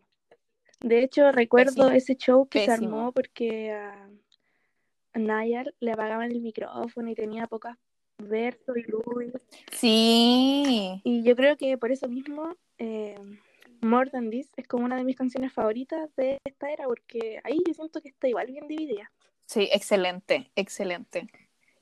De 0.81 1.03
hecho, 1.03 1.31
recuerdo 1.31 1.73
Pésimo. 1.73 1.91
ese 1.91 2.15
show 2.15 2.47
que 2.47 2.61
se 2.65 2.71
Pésimo. 2.71 2.97
armó 2.97 3.11
porque 3.11 3.71
a, 3.71 4.09
a 5.13 5.19
Nayar 5.19 5.73
le 5.79 5.91
apagaban 5.91 6.31
el 6.31 6.41
micrófono 6.41 7.09
y 7.09 7.15
tenía 7.15 7.47
pocas 7.47 7.77
versos 8.17 8.75
y 8.77 8.83
Louis. 8.83 9.31
Sí, 9.71 11.01
Y 11.03 11.23
yo 11.23 11.35
creo 11.35 11.57
que 11.57 11.77
por 11.77 11.91
eso 11.91 12.07
mismo, 12.07 12.55
eh, 12.77 13.15
More 13.81 14.09
Than 14.11 14.29
This 14.29 14.51
es 14.57 14.67
como 14.67 14.85
una 14.85 14.95
de 14.97 15.03
mis 15.03 15.15
canciones 15.15 15.51
favoritas 15.53 16.09
de 16.15 16.38
esta 16.43 16.71
era, 16.71 16.85
porque 16.85 17.39
ahí 17.43 17.59
yo 17.67 17.73
siento 17.73 18.01
que 18.01 18.09
está 18.09 18.27
igual 18.27 18.47
bien 18.47 18.67
dividida. 18.67 19.11
sí, 19.45 19.67
excelente, 19.71 20.51
excelente. 20.55 21.27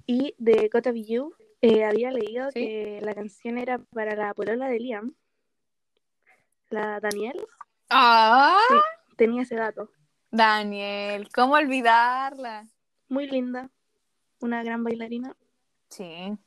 Y 0.07 0.33
de 0.37 0.69
Gotta 0.73 0.91
Be 0.91 1.03
You, 1.03 1.33
eh, 1.61 1.83
había 1.83 2.11
leído 2.11 2.49
Sí. 2.51 2.61
que 2.61 2.99
la 3.01 3.13
canción 3.13 3.57
era 3.57 3.77
para 3.93 4.15
la 4.15 4.33
polola 4.33 4.67
de 4.69 4.79
Liam, 4.79 5.13
la 6.69 6.99
Daniel, 6.99 7.39
¡Ah! 7.89 8.58
tenía 9.17 9.41
ese 9.41 9.55
dato. 9.55 9.89
Daniel, 10.31 11.29
¿cómo 11.34 11.55
olvidarla? 11.55 12.67
Muy 13.08 13.27
linda, 13.27 13.69
una 14.39 14.63
gran 14.63 14.84
bailarina. 14.84 15.36
Sí, 15.89 16.38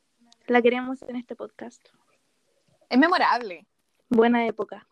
La 0.47 0.63
queremos 0.63 1.03
en 1.03 1.17
este 1.17 1.35
podcast. 1.35 1.85
es 2.89 2.99
memorable. 2.99 3.67
Buena 4.09 4.47
época. 4.47 4.87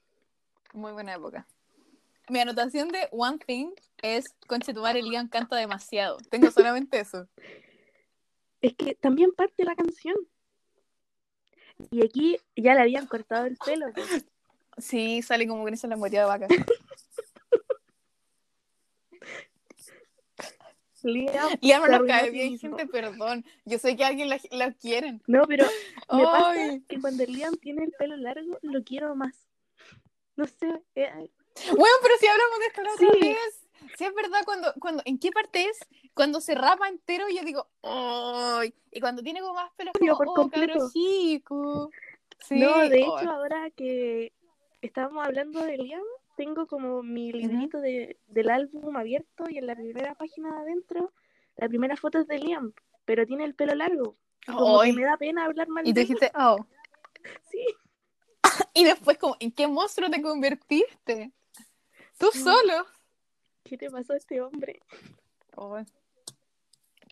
Muy 0.72 0.92
buena 0.92 1.14
época. 1.14 1.46
Mi 2.28 2.40
anotación 2.40 2.88
de 2.88 3.08
One 3.12 3.38
Thing 3.38 3.70
es 4.02 4.34
Conchetumar 4.46 4.96
el 4.96 5.04
Liam 5.08 5.28
canta 5.28 5.56
demasiado. 5.56 6.16
Tengo 6.30 6.50
solamente 6.50 6.98
eso. 7.00 7.28
Es 8.60 8.74
que 8.74 8.94
también 8.94 9.32
parte 9.32 9.64
la 9.64 9.74
canción. 9.74 10.16
Y 11.90 12.04
aquí 12.04 12.38
ya 12.56 12.74
le 12.74 12.80
habían 12.82 13.06
cortado 13.06 13.46
el 13.46 13.56
pelo. 13.56 13.86
pues. 13.94 14.26
Sí, 14.80 15.22
sale 15.22 15.46
como 15.46 15.64
con 15.64 15.74
esa 15.74 15.86
lengüetilla 15.88 16.22
de 16.22 16.26
vaca. 16.26 16.48
Liam 21.02 21.48
Liam 21.62 21.90
no 21.90 22.04
cae 22.06 22.30
bien, 22.30 22.58
gente, 22.58 22.86
perdón. 22.86 23.44
Yo 23.64 23.78
sé 23.78 23.96
que 23.96 24.04
alguien 24.04 24.28
la, 24.28 24.38
la 24.50 24.72
quieren. 24.72 25.22
No, 25.26 25.46
pero 25.46 25.64
me 26.12 26.24
pasa 26.24 26.78
que 26.88 27.00
cuando 27.00 27.24
Liam 27.24 27.56
tiene 27.56 27.84
el 27.84 27.92
pelo 27.92 28.16
largo, 28.16 28.58
lo 28.62 28.82
quiero 28.84 29.14
más. 29.14 29.46
No 30.36 30.46
sé, 30.46 30.68
eh, 30.94 31.10
Bueno, 31.66 31.94
pero 32.02 32.14
si 32.18 32.26
hablamos 32.26 32.58
de 32.58 32.66
esto 32.66 32.82
la 32.82 32.92
otra 32.92 33.08
Sí. 33.12 33.28
vez. 33.28 33.66
Sí, 33.96 34.04
es 34.04 34.14
verdad, 34.14 34.42
cuando, 34.44 34.72
cuando, 34.78 35.02
¿en 35.06 35.18
qué 35.18 35.30
parte 35.30 35.64
es? 35.64 35.78
Cuando 36.14 36.40
se 36.40 36.54
rapa 36.54 36.88
entero, 36.88 37.24
yo 37.34 37.42
digo, 37.42 37.66
¡ay! 37.82 38.74
Y 38.90 39.00
cuando 39.00 39.22
tiene 39.22 39.40
como 39.40 39.54
más 39.54 39.72
pelo, 39.74 39.92
como, 39.98 40.16
por 40.18 40.28
¡oh, 40.28 40.34
completo. 40.34 40.90
chico! 40.92 41.90
Sí, 42.46 42.56
no, 42.56 42.78
de 42.88 43.00
hecho, 43.00 43.30
ahora 43.30 43.70
que 43.70 44.32
estábamos 44.80 45.26
hablando 45.26 45.62
de 45.64 45.76
Liam, 45.76 46.02
tengo 46.36 46.66
como 46.66 47.02
mi 47.02 47.32
librito 47.32 47.80
de, 47.80 48.18
del 48.28 48.50
álbum 48.50 48.96
abierto 48.96 49.44
y 49.48 49.58
en 49.58 49.66
la 49.66 49.74
primera 49.74 50.14
página 50.14 50.52
de 50.54 50.60
adentro, 50.60 51.12
la 51.56 51.68
primera 51.68 51.96
foto 51.96 52.18
es 52.18 52.26
de 52.26 52.38
Liam, 52.38 52.72
pero 53.04 53.26
tiene 53.26 53.44
el 53.44 53.54
pelo 53.54 53.74
largo. 53.74 54.16
Como 54.46 54.80
que 54.80 54.92
me 54.92 55.04
da 55.04 55.16
pena 55.18 55.44
hablar 55.44 55.68
mal 55.68 55.86
Y 55.86 55.92
tú 55.92 56.00
dijiste, 56.00 56.32
oh. 56.38 56.56
Sí, 57.50 57.64
Y 58.74 58.84
después, 58.84 59.18
como, 59.18 59.36
¿en 59.40 59.52
qué 59.52 59.66
monstruo 59.66 60.10
te 60.10 60.22
convertiste? 60.22 61.32
Tú 62.18 62.30
Sí. 62.32 62.40
solo. 62.40 62.86
¿qué 63.64 63.78
te 63.78 63.90
pasó 63.90 64.14
a 64.14 64.16
este 64.16 64.40
hombre? 64.40 64.80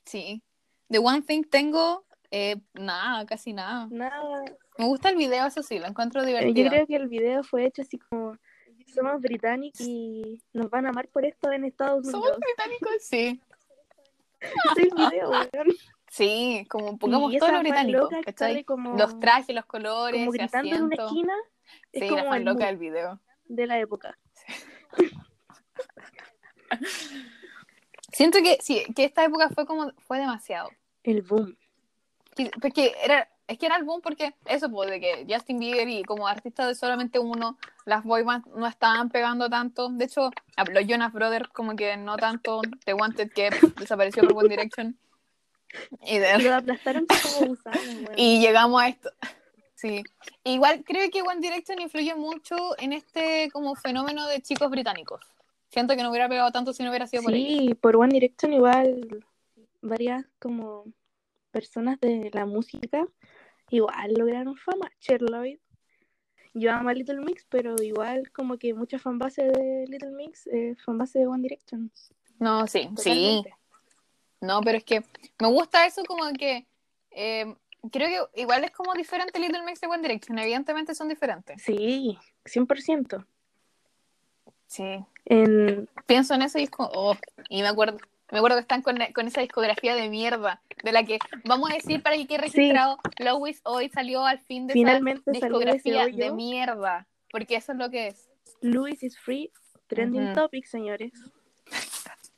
Sí. 0.04 0.42
The 0.88 0.98
One 0.98 1.22
Thing 1.22 1.44
tengo 1.44 2.04
eh, 2.30 2.56
nada, 2.74 3.24
casi 3.26 3.52
nada. 3.52 3.86
Nada. 3.90 4.44
Me 4.78 4.84
gusta 4.86 5.08
el 5.10 5.16
video, 5.16 5.46
eso 5.46 5.62
sí, 5.62 5.78
lo 5.78 5.86
encuentro 5.86 6.22
Eh, 6.22 6.26
divertido. 6.26 6.64
Yo 6.64 6.70
creo 6.70 6.86
que 6.86 6.96
el 6.96 7.08
video 7.08 7.42
fue 7.42 7.66
hecho 7.66 7.82
así 7.82 7.98
como 7.98 8.36
somos 8.94 9.20
británicos 9.20 9.80
y 9.80 10.40
nos 10.52 10.70
van 10.70 10.86
a 10.86 10.90
amar 10.90 11.08
por 11.08 11.24
esto 11.24 11.50
en 11.52 11.64
Estados 11.64 12.06
Somos 12.06 12.30
Unidos. 12.30 12.38
británicos, 12.40 12.92
sí. 13.00 13.40
Es 14.40 14.78
el 14.84 14.90
video, 14.94 15.30
weón. 15.30 15.68
Sí, 16.10 16.64
como 16.70 16.96
pongamos 16.96 17.36
todo 17.36 17.48
lo 17.48 17.54
fan 17.56 17.62
británico, 17.64 18.08
como, 18.64 18.96
Los 18.96 19.18
trajes, 19.20 19.54
los 19.54 19.66
colores, 19.66 20.20
como 20.20 20.30
gritando 20.32 20.74
en 20.76 20.82
una 20.84 20.94
esquina 20.96 21.34
es 21.92 22.00
Sí, 22.02 22.08
la 22.08 22.08
como 22.08 22.30
fan 22.30 22.38
el 22.38 22.44
loca 22.44 22.66
del 22.66 22.76
video. 22.78 23.20
de 23.46 23.66
la 23.66 23.78
época. 23.78 24.16
Siento 28.12 28.38
que 28.42 28.58
sí, 28.62 28.82
que 28.96 29.04
esta 29.04 29.24
época 29.24 29.50
fue 29.50 29.66
como, 29.66 29.92
fue 30.06 30.18
demasiado. 30.18 30.70
El 31.02 31.22
boom. 31.22 31.56
Que- 32.34 32.50
Porque 32.60 32.94
era, 33.04 33.28
es 33.48 33.58
que 33.58 33.66
era 33.66 33.76
el 33.76 33.84
boom 33.84 34.00
porque 34.02 34.34
eso, 34.46 34.70
pues, 34.70 34.90
de 34.90 35.00
que 35.00 35.26
Justin 35.28 35.58
Bieber 35.58 35.88
y 35.88 36.02
como 36.04 36.28
artista 36.28 36.66
de 36.66 36.74
solamente 36.74 37.18
uno, 37.18 37.58
las 37.86 38.04
boy 38.04 38.22
bands 38.22 38.46
no 38.54 38.66
estaban 38.66 39.08
pegando 39.08 39.48
tanto. 39.48 39.88
De 39.88 40.04
hecho, 40.04 40.30
los 40.72 40.86
Jonas 40.86 41.12
Brothers 41.12 41.48
como 41.48 41.74
que 41.74 41.96
no 41.96 42.16
tanto, 42.18 42.60
The 42.84 42.92
Wanted 42.94 43.32
que 43.32 43.50
desapareció 43.78 44.22
por 44.22 44.36
One 44.44 44.50
Direction. 44.50 44.98
Y, 46.04 46.18
de- 46.18 46.38
Lo 46.38 46.54
aplastaron 46.54 47.06
como 47.06 47.52
weón. 47.64 48.14
y 48.16 48.40
llegamos 48.40 48.80
a 48.82 48.88
esto. 48.88 49.10
Sí. 49.74 50.02
Igual 50.44 50.84
creo 50.84 51.10
que 51.10 51.22
One 51.22 51.40
Direction 51.40 51.80
influye 51.80 52.14
mucho 52.14 52.56
en 52.78 52.92
este 52.92 53.48
como 53.52 53.74
fenómeno 53.76 54.26
de 54.26 54.42
chicos 54.42 54.70
británicos. 54.70 55.20
Siento 55.70 55.94
que 55.94 56.02
no 56.02 56.10
hubiera 56.10 56.28
pegado 56.28 56.50
tanto 56.52 56.72
si 56.72 56.82
no 56.82 56.90
hubiera 56.90 57.06
sido 57.06 57.22
por 57.22 57.32
ellos. 57.32 57.48
Sí, 57.60 57.74
por 57.74 57.96
One 57.96 58.12
Direction 58.12 58.52
igual 58.52 59.24
varias 59.80 60.24
como 60.38 60.84
personas 61.50 62.00
de 62.00 62.30
la 62.32 62.44
música 62.46 63.06
igual 63.70 64.14
lograron 64.14 64.56
fama. 64.56 64.90
Cher 65.00 65.22
Lloyd. 65.22 65.58
Yo 66.54 66.72
amo 66.72 66.88
a 66.88 66.94
Little 66.94 67.20
Mix, 67.20 67.46
pero 67.48 67.76
igual 67.82 68.30
como 68.32 68.58
que 68.58 68.74
mucha 68.74 68.98
fanbase 68.98 69.44
de 69.44 69.84
Little 69.88 70.10
Mix 70.10 70.46
es 70.46 70.82
fanbase 70.82 71.20
de 71.20 71.26
One 71.26 71.42
Direction. 71.42 71.90
No, 72.38 72.66
sí, 72.66 72.88
sí. 72.96 73.44
No, 74.40 74.60
pero 74.62 74.78
es 74.78 74.84
que 74.84 75.04
me 75.40 75.48
gusta 75.48 75.86
eso 75.86 76.02
como 76.04 76.32
que 76.32 76.66
eh, 77.10 77.54
creo 77.92 78.28
que 78.32 78.40
igual 78.40 78.64
es 78.64 78.70
como 78.70 78.94
diferente 78.94 79.38
Little 79.38 79.62
Mix 79.62 79.80
de 79.80 79.86
One 79.88 80.02
Direction. 80.02 80.38
Evidentemente 80.38 80.94
son 80.94 81.08
diferentes. 81.08 81.62
Sí, 81.62 82.18
100%. 82.44 83.24
Sí. 84.66 85.04
En, 85.24 85.88
Pienso 86.06 86.34
en 86.34 86.42
eso 86.42 86.58
y 86.58 86.64
es 86.64 86.70
como, 86.70 86.90
oh, 86.94 87.16
y 87.48 87.62
me 87.62 87.68
acuerdo, 87.68 87.98
me 88.30 88.38
acuerdo 88.38 88.56
que 88.56 88.62
están 88.62 88.82
con, 88.82 88.98
con 89.14 89.26
esa 89.26 89.40
discografía 89.40 89.94
de 89.94 90.08
mierda, 90.08 90.60
de 90.82 90.92
la 90.92 91.04
que 91.04 91.18
vamos 91.44 91.70
a 91.70 91.74
decir 91.74 92.02
para 92.02 92.16
que 92.16 92.26
quede 92.26 92.38
registrado, 92.38 92.98
Lois 93.18 93.60
hoy 93.64 93.88
salió 93.88 94.24
al 94.24 94.38
fin 94.40 94.66
de 94.66 94.74
Finalmente 94.74 95.30
esa 95.30 95.46
discografía 95.46 96.06
de 96.06 96.32
mierda, 96.32 97.06
porque 97.30 97.56
eso 97.56 97.72
es 97.72 97.78
lo 97.78 97.90
que 97.90 98.08
es. 98.08 98.28
Louis 98.60 99.02
is 99.02 99.18
Free, 99.18 99.50
trending 99.86 100.34
topic, 100.34 100.66
señores. 100.66 101.12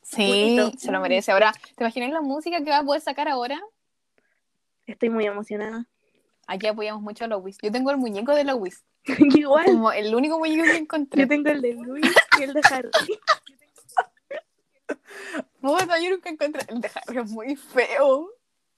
Sí, 0.02 0.56
Bonito. 0.58 0.78
se 0.78 0.92
lo 0.92 1.00
merece. 1.00 1.32
Ahora, 1.32 1.52
¿te 1.76 1.84
imaginas 1.84 2.10
la 2.10 2.20
música 2.20 2.62
que 2.62 2.70
va 2.70 2.78
a 2.78 2.84
poder 2.84 3.00
sacar 3.00 3.28
ahora? 3.28 3.60
Estoy 4.86 5.08
muy 5.08 5.24
emocionada. 5.24 5.86
Aquí 6.46 6.66
apoyamos 6.66 7.02
mucho 7.02 7.24
a 7.24 7.28
Lois. 7.28 7.58
Yo 7.62 7.70
tengo 7.70 7.90
el 7.90 7.96
muñeco 7.96 8.34
de 8.34 8.44
Lois, 8.44 8.84
igual, 9.36 9.66
como 9.66 9.92
el 9.92 10.14
único 10.14 10.38
muñeco 10.38 10.64
que 10.64 10.76
encontré. 10.76 11.22
yo 11.22 11.28
tengo 11.28 11.50
el 11.50 11.62
de 11.62 11.74
Louis 11.74 12.12
y 12.38 12.42
el 12.42 12.54
de 12.54 12.60
Harry. 12.70 12.90
Puta, 15.60 15.98
yo 16.00 16.10
nunca 16.10 16.30
encontré. 16.30 16.62
El 16.68 16.80
de 16.80 16.90
Harry 16.94 17.18
es 17.18 17.30
muy 17.30 17.56
feo. 17.56 18.30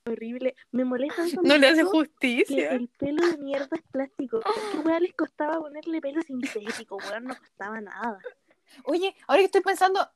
horrible. 0.04 0.54
Me 0.72 0.84
molesta 0.84 1.22
No 1.42 1.56
le 1.56 1.68
hace 1.68 1.78
que 1.82 1.84
justicia. 1.84 2.72
el 2.72 2.88
pelo 2.88 3.26
de 3.26 3.38
mierda 3.38 3.68
es 3.76 3.82
plástico. 3.90 4.40
¿Qué 4.40 4.78
weá 4.84 5.00
les 5.00 5.14
costaba 5.14 5.60
ponerle 5.60 6.00
pelo 6.00 6.20
sintético? 6.22 6.96
Weón, 7.08 7.24
no 7.24 7.36
costaba 7.36 7.80
nada. 7.80 8.18
Oye, 8.84 9.14
ahora 9.28 9.40
que 9.40 9.44
estoy 9.46 9.60
pensando, 9.60 10.08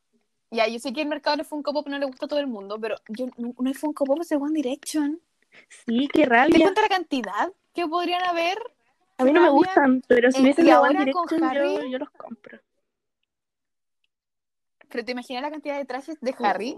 ya, 0.50 0.66
yo 0.66 0.78
sé 0.78 0.92
que 0.92 1.02
el 1.02 1.08
mercado 1.08 1.37
de 1.37 1.44
Funko 1.44 1.73
Pop 1.73 1.87
no 1.88 1.99
le 1.99 2.06
gusta 2.06 2.26
a 2.26 2.28
todo 2.28 2.40
el 2.40 2.46
mundo, 2.46 2.78
pero 2.80 2.96
yo 3.08 3.26
no, 3.37 3.54
no 3.58 3.68
hay 3.68 3.75
Funko 3.75 4.04
Pop 4.04 4.18
de 4.20 4.37
One 4.37 4.54
Direction. 4.54 5.20
Sí, 5.68 6.08
qué 6.12 6.23
¿Te 6.23 6.26
rabia. 6.28 6.58
cuenta 6.61 6.82
la 6.82 6.88
cantidad 6.88 7.52
que 7.73 7.87
podrían 7.87 8.25
haber? 8.25 8.58
A 9.18 9.25
mí 9.25 9.32
no 9.32 9.40
me 9.40 9.49
gustan, 9.50 10.02
pero 10.08 10.30
si 10.30 10.38
Eh, 10.38 10.42
hubiesen 10.42 10.66
la 10.66 10.80
One 10.80 10.99
Direction, 11.04 11.90
yo 11.90 11.99
los 11.99 12.11
compro. 12.11 12.58
Pero 14.97 15.05
te 15.05 15.12
imaginas 15.12 15.43
la 15.43 15.50
cantidad 15.50 15.76
de 15.76 15.85
trajes 15.85 16.19
de 16.23 16.35
Harry. 16.38 16.75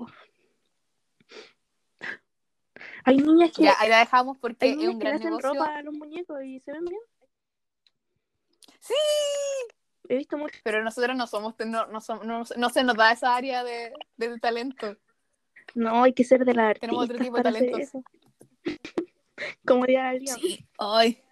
Hay 3.04 3.16
niñas 3.18 3.52
que, 3.56 3.62
Ya, 3.62 3.76
ahí 3.78 3.88
la 3.88 4.00
dejamos 4.00 4.36
porque 4.38 4.66
hay 4.66 4.72
es 4.72 4.88
un 4.88 4.98
que 4.98 5.04
gran 5.04 5.14
hacen 5.14 5.26
negocio. 5.30 5.50
ropa 5.54 5.76
a 5.76 5.82
los 5.82 5.94
muñecos 5.94 6.42
y 6.42 6.58
se 6.58 6.72
ven 6.72 6.84
bien. 6.84 7.00
Sí, 8.80 8.94
He 10.08 10.16
visto 10.16 10.36
mucho. 10.36 10.58
pero 10.64 10.82
nosotros 10.82 11.16
no 11.16 11.28
somos, 11.28 11.54
no, 11.64 11.86
no, 11.86 12.00
somos- 12.00 12.26
no, 12.26 12.42
no 12.56 12.70
se 12.70 12.82
nos 12.82 12.96
da 12.96 13.12
esa 13.12 13.36
área 13.36 13.62
de, 13.62 13.92
del 14.16 14.40
talento. 14.40 14.96
No, 15.76 16.02
hay 16.02 16.12
que 16.12 16.24
ser 16.24 16.44
de 16.44 16.54
la 16.54 16.74
Tenemos 16.74 17.02
artista 17.08 17.14
otro 17.14 17.24
tipo 17.24 17.36
de 17.36 17.42
talentos. 17.44 18.02
Como 19.64 19.84
diría 19.86 20.12
Liam. 20.14 20.40
Sí. 20.40 20.66
Ay. 20.76 21.22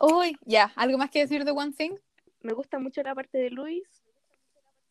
Uy, 0.00 0.36
ya, 0.42 0.72
¿algo 0.76 0.98
más 0.98 1.10
que 1.10 1.18
decir 1.18 1.44
de 1.44 1.50
One 1.50 1.72
Thing? 1.72 1.96
Me 2.42 2.52
gusta 2.52 2.78
mucho 2.78 3.02
la 3.02 3.12
parte 3.16 3.38
de 3.38 3.50
Luis 3.50 3.82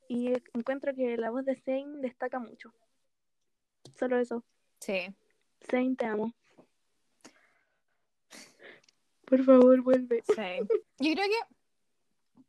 y 0.10 0.34
encuentro 0.54 0.94
que 0.94 1.16
la 1.16 1.30
voz 1.30 1.46
de 1.46 1.56
Zane 1.56 2.02
destaca 2.02 2.40
mucho. 2.40 2.74
Solo 3.98 4.20
eso. 4.20 4.44
Sí. 4.80 5.16
Zane, 5.70 5.96
te 5.96 6.06
amo. 6.06 6.34
Por 9.26 9.44
favor, 9.44 9.80
vuelve. 9.82 10.24
Sí. 10.28 10.68
Yo 10.98 11.14
creo 11.14 11.28
que 11.28 11.56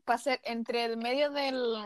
para 0.05 0.19
ser 0.19 0.41
entre 0.45 0.87
el 0.87 0.97
medio 0.97 1.31
del 1.31 1.77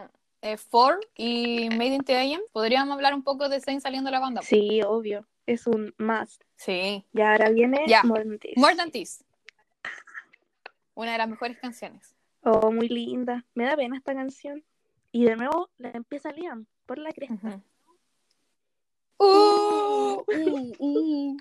eh, 0.43 0.57
Four 0.57 1.01
y 1.17 1.69
Made 1.71 1.95
in 1.95 2.05
the 2.05 2.17
AM, 2.17 2.41
podríamos 2.53 2.95
hablar 2.95 3.13
un 3.13 3.25
poco 3.25 3.49
de 3.49 3.61
Zayn 3.61 3.81
saliendo 3.81 4.09
de 4.09 4.13
la 4.13 4.21
banda. 4.21 4.43
Sí, 4.43 4.81
obvio. 4.83 5.27
Es 5.45 5.67
un 5.67 5.93
más. 5.99 6.39
Sí. 6.55 7.05
Y 7.13 7.21
ahora 7.21 7.51
viene. 7.51 7.85
More 8.05 8.77
Than 8.77 8.91
This. 8.93 9.25
Una 10.95 11.13
de 11.13 11.19
las 11.19 11.29
mejores 11.29 11.59
canciones. 11.59 12.15
Oh, 12.45 12.71
muy 12.71 12.89
linda. 12.89 13.45
Me 13.55 13.65
da 13.65 13.75
pena 13.75 13.97
esta 13.97 14.15
canción. 14.15 14.63
Y 15.15 15.25
de 15.27 15.37
nuevo 15.37 15.71
la 15.79 15.91
empieza 15.91 16.33
Liam 16.33 16.67
por 16.87 16.99
la 16.99 17.13
cresta. 17.13 17.63
Uh, 19.17 20.25
uh, 20.27 20.73
uh. 20.81 21.37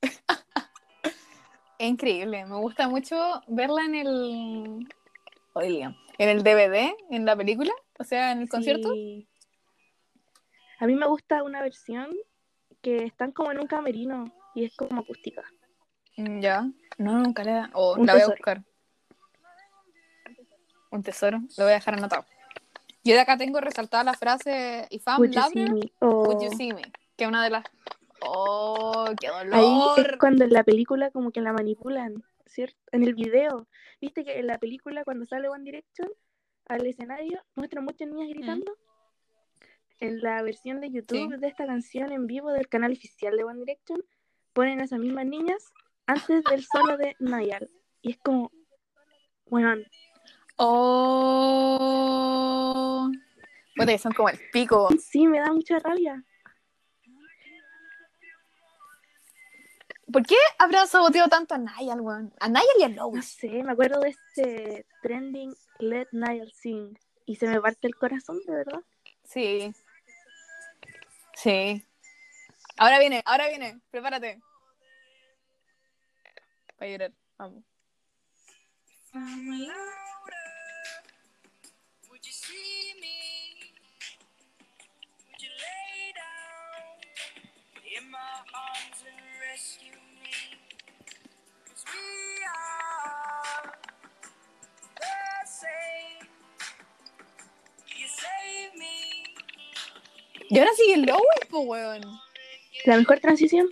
Es 0.00 0.22
increíble, 1.78 2.46
me 2.46 2.56
gusta 2.56 2.88
mucho 2.88 3.42
verla 3.48 3.82
en 3.84 3.94
el 3.96 4.88
Oye, 5.52 5.94
en 6.16 6.28
el 6.30 6.42
DVD, 6.42 6.94
en 7.10 7.26
la 7.26 7.36
película, 7.36 7.70
o 7.98 8.04
sea, 8.04 8.32
en 8.32 8.40
el 8.40 8.48
concierto. 8.48 8.90
Sí. 8.94 9.28
A 10.80 10.86
mí 10.86 10.94
me 10.94 11.06
gusta 11.06 11.42
una 11.42 11.60
versión 11.60 12.16
que 12.80 13.04
están 13.04 13.30
como 13.32 13.52
en 13.52 13.60
un 13.60 13.66
camerino 13.66 14.24
y 14.54 14.64
es 14.64 14.74
como 14.74 15.02
acústica. 15.02 15.42
Mm, 16.16 16.40
Ya. 16.40 16.66
No, 16.96 17.18
nunca 17.18 17.44
la, 17.44 17.70
oh, 17.74 17.94
la 17.98 18.14
voy 18.14 18.22
a 18.22 18.24
tesoro. 18.24 18.36
buscar. 18.38 18.64
Un 20.90 21.02
tesoro, 21.02 21.40
lo 21.58 21.64
voy 21.64 21.72
a 21.72 21.74
dejar 21.74 21.92
anotado. 21.92 22.24
Yo 23.06 23.14
de 23.14 23.20
acá 23.20 23.36
tengo 23.36 23.60
resaltada 23.60 24.02
la 24.04 24.14
frase 24.14 24.86
If 24.90 25.04
I'm 25.06 25.20
Would 25.20 25.30
you 25.32 25.40
see 25.42 25.58
louder, 25.60 25.72
me? 25.74 25.92
Oh. 26.00 26.24
would 26.28 26.42
you 26.42 26.50
see 26.56 26.72
me? 26.72 26.82
Que 27.16 27.24
es 27.24 27.28
una 27.28 27.44
de 27.44 27.50
las 27.50 27.64
Oh, 28.22 29.04
qué 29.20 29.28
Ahí 29.28 29.48
dolor. 29.50 30.00
es 30.00 30.16
cuando 30.18 30.44
en 30.44 30.52
la 30.52 30.64
película 30.64 31.10
como 31.10 31.30
que 31.30 31.40
la 31.40 31.52
manipulan, 31.52 32.24
¿cierto? 32.46 32.76
En 32.90 33.04
el 33.04 33.14
video. 33.14 33.68
¿Viste 34.00 34.24
que 34.24 34.38
en 34.40 34.46
la 34.46 34.58
película 34.58 35.04
cuando 35.04 35.24
sale 35.26 35.48
One 35.48 35.64
Direction 35.64 36.08
al 36.66 36.84
escenario 36.86 37.42
muestran 37.54 37.84
muchas 37.84 38.08
niñas 38.08 38.28
gritando? 38.30 38.76
En 40.00 40.20
la 40.20 40.42
versión 40.42 40.80
de 40.80 40.90
YouTube 40.90 41.32
Sí. 41.34 41.40
de 41.40 41.46
esta 41.46 41.66
canción 41.66 42.10
en 42.12 42.26
vivo 42.26 42.50
del 42.52 42.68
canal 42.68 42.92
oficial 42.92 43.36
de 43.36 43.44
One 43.44 43.60
Direction 43.60 44.02
ponen 44.52 44.80
a 44.80 44.84
esas 44.84 44.98
mismas 44.98 45.26
niñas 45.26 45.62
antes 46.06 46.42
del 46.44 46.64
solo 46.64 46.96
de 46.96 47.14
Niall. 47.20 47.68
Y 48.02 48.10
es 48.12 48.18
como, 48.18 48.50
bueno, 49.46 49.74
Oh. 50.56 52.32
Puta, 53.74 53.92
que 53.92 53.98
son 53.98 54.12
como 54.12 54.28
el 54.30 54.38
pico. 54.52 54.88
sí, 54.98 55.26
me 55.26 55.38
da 55.40 55.52
mucha 55.52 55.78
rabia. 55.78 56.24
¿Por 60.12 60.24
qué 60.24 60.36
habrán 60.58 60.86
saboteado 60.86 61.28
tanto 61.28 61.54
a 61.54 61.58
Niall, 61.58 62.00
weón? 62.00 62.32
A 62.40 62.48
Niall 62.48 62.64
y 62.78 62.84
a 62.84 62.88
No 62.88 63.10
Lois. 63.10 63.26
sé, 63.26 63.62
me 63.64 63.72
acuerdo 63.72 64.00
de 64.00 64.10
este 64.10 64.86
trending 65.02 65.52
Let 65.78 66.06
Niall 66.12 66.52
Sing 66.52 66.96
y 67.26 67.36
se 67.36 67.48
me 67.48 67.60
parte 67.60 67.86
el 67.88 67.96
corazón, 67.96 68.38
de 68.46 68.54
verdad. 68.54 68.80
Sí. 69.24 69.74
Sí. 71.34 71.84
Ahora 72.78 72.98
viene, 73.00 73.22
ahora 73.26 73.48
viene. 73.48 73.80
Prepárate. 73.90 74.40
Para 76.78 76.90
llorar. 76.90 77.12
Vamos. 77.36 77.64
In 87.96 88.10
my 88.10 88.18
arms 88.52 89.04
and 89.06 89.20
rescue 89.40 89.92
me? 90.22 90.30
'Cause 91.64 91.84
we 91.92 92.44
are 92.44 93.72
the 94.96 95.46
same. 95.46 96.28
You 97.96 98.06
save 98.08 98.72
me. 98.76 99.24
Y 100.48 100.58
ahora 100.58 100.70
sigue 100.76 100.96
Lois, 100.98 101.46
po, 101.50 101.60
weón. 101.60 102.02
La 102.84 102.96
mejor 102.96 103.18
transición. 103.20 103.68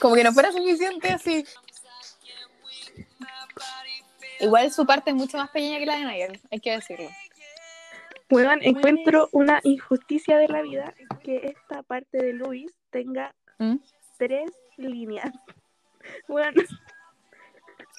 Como 0.00 0.14
que 0.14 0.24
no 0.24 0.32
fuera 0.32 0.52
suficiente 0.52 1.10
así. 1.10 1.44
Igual 4.40 4.70
su 4.70 4.84
parte 4.84 5.10
es 5.10 5.16
mucho 5.16 5.38
más 5.38 5.50
pequeña 5.50 5.78
que 5.78 5.86
la 5.86 5.96
de 5.96 6.04
Niall, 6.04 6.40
hay 6.50 6.60
que 6.60 6.72
decirlo. 6.72 7.08
Weón, 8.30 8.58
encuentro 8.62 9.28
una 9.32 9.60
injusticia 9.62 10.36
de 10.38 10.48
la 10.48 10.62
vida 10.62 10.94
que 11.22 11.36
esta 11.56 11.82
parte 11.82 12.18
de 12.18 12.32
Luis 12.32 12.72
tenga 12.90 13.34
¿Mm? 13.58 13.76
tres 14.18 14.50
líneas. 14.76 15.32
Bueno, 16.28 16.62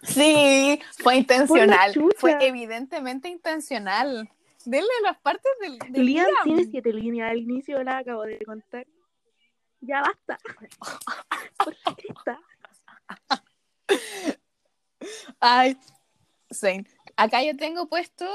Sí, 0.04 0.80
fue 1.00 1.18
intencional. 1.18 1.94
Fue 2.18 2.38
evidentemente 2.40 3.28
intencional. 3.28 4.30
Denle 4.64 4.88
las 5.04 5.18
partes 5.20 5.52
del, 5.60 5.78
del 5.92 6.06
Liam 6.06 6.26
Liam. 6.28 6.44
tiene 6.44 6.64
siete 6.72 6.94
líneas 6.94 7.32
al 7.32 7.38
inicio, 7.40 7.84
la 7.84 7.98
acabo 7.98 8.24
de 8.24 8.38
contar. 8.46 8.86
Ya 9.82 10.02
basta. 10.02 10.38
Por 11.58 11.76
cresta. 11.96 12.40
Ay, 15.40 15.78
Zane. 16.54 16.86
Acá 17.16 17.44
yo 17.44 17.56
tengo 17.58 17.88
puesto, 17.88 18.26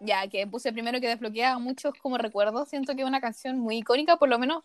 ya 0.00 0.28
que 0.28 0.46
puse 0.46 0.72
primero 0.72 1.00
que 1.00 1.08
desbloquea 1.08 1.58
muchos 1.58 1.94
como 1.94 2.18
recuerdos. 2.18 2.68
Siento 2.68 2.94
que 2.94 3.02
es 3.02 3.08
una 3.08 3.20
canción 3.20 3.58
muy 3.58 3.78
icónica, 3.78 4.16
por 4.16 4.28
lo 4.28 4.38
menos 4.38 4.64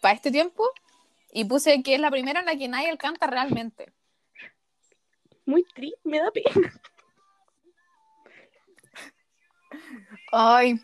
para 0.00 0.14
este 0.14 0.30
tiempo. 0.30 0.68
Y 1.32 1.44
puse 1.44 1.82
que 1.82 1.94
es 1.94 2.00
la 2.00 2.10
primera 2.10 2.40
en 2.40 2.46
la 2.46 2.56
que 2.56 2.68
Niall 2.68 2.98
canta 2.98 3.26
realmente. 3.26 3.92
Muy 5.44 5.64
triste, 5.64 6.00
me 6.04 6.18
da 6.18 6.30
pena. 6.30 6.80
Ay, 10.32 10.80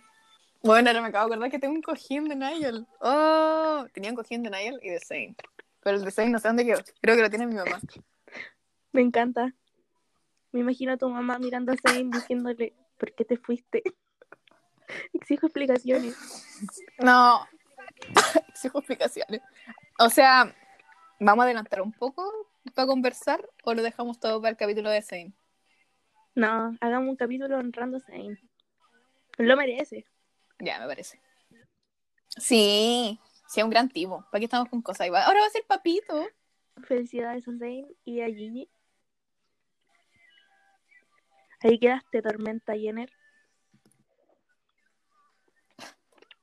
bueno, 0.63 0.91
ahora 0.91 1.03
me 1.03 1.09
acabo 1.09 1.29
de 1.29 1.35
acordar 1.35 1.51
que 1.51 1.59
tengo 1.59 1.75
un 1.75 1.83
cojín 1.83 2.29
de 2.29 2.37
Niall. 2.37 2.87
Oh, 3.01 3.85
tenía 3.93 4.11
un 4.11 4.17
cojín 4.17 4.43
de 4.43 4.51
Niall 4.51 4.79
y 4.83 4.91
de 4.91 5.01
Zane. 5.01 5.35
Pero 5.81 5.97
el 5.97 6.05
de 6.05 6.11
Zane 6.13 6.31
no 6.31 6.39
sé 6.39 6.49
dónde 6.49 6.65
quedó. 6.65 6.83
Creo 7.01 7.17
que 7.17 7.23
lo 7.23 7.31
tiene 7.31 7.47
mi 7.47 7.55
mamá. 7.55 7.81
Me 8.93 9.01
encanta. 9.01 9.53
Me 10.53 10.61
imagino 10.61 10.93
a 10.93 10.97
tu 10.97 11.09
mamá 11.09 11.39
mirando 11.39 11.73
a 11.73 11.77
Zane 11.77 12.11
diciéndole, 12.13 12.75
¿por 13.03 13.13
qué 13.17 13.25
te 13.25 13.37
fuiste? 13.37 13.83
Exijo 15.13 15.47
explicaciones. 15.47 16.15
No, 16.99 17.45
exijo 18.49 18.79
explicaciones. 18.79 19.41
O 19.99 20.09
sea, 20.09 20.55
¿vamos 21.19 21.43
a 21.43 21.47
adelantar 21.47 21.83
un 21.83 21.93
poco 21.93 22.31
para 22.75 22.87
conversar 22.87 23.45
o 23.65 23.75
lo 23.75 23.83
dejamos 23.83 24.21
todo 24.21 24.41
para 24.41 24.53
el 24.53 24.57
capítulo 24.57 24.89
de 24.89 25.03
Zane? 25.03 25.33
No, 26.37 26.77
hagamos 26.81 27.09
un 27.09 27.17
capítulo 27.17 27.59
honrando 27.59 27.97
a 27.97 28.01
Zane. 28.01 28.41
Lo 29.39 29.57
merece. 29.57 30.07
Ya, 30.61 30.79
me 30.79 30.87
parece. 30.87 31.21
Sí, 32.29 33.19
sí, 33.49 33.59
es 33.61 33.65
un 33.65 33.71
gran 33.71 33.89
tipo. 33.89 34.25
¿Para 34.31 34.39
qué 34.39 34.45
estamos 34.45 34.69
con 34.69 34.81
cosas? 34.81 35.09
Ahora 35.09 35.41
va 35.41 35.47
a 35.47 35.51
ser 35.51 35.65
papito. 35.67 36.25
Felicidades 36.85 37.49
a 37.49 37.51
Zane 37.59 37.89
y 38.05 38.21
a 38.21 38.27
Gigi. 38.27 38.71
Ahí 41.63 41.79
quedaste, 41.79 42.23
Tormenta 42.23 42.75
Jenner. 42.75 43.11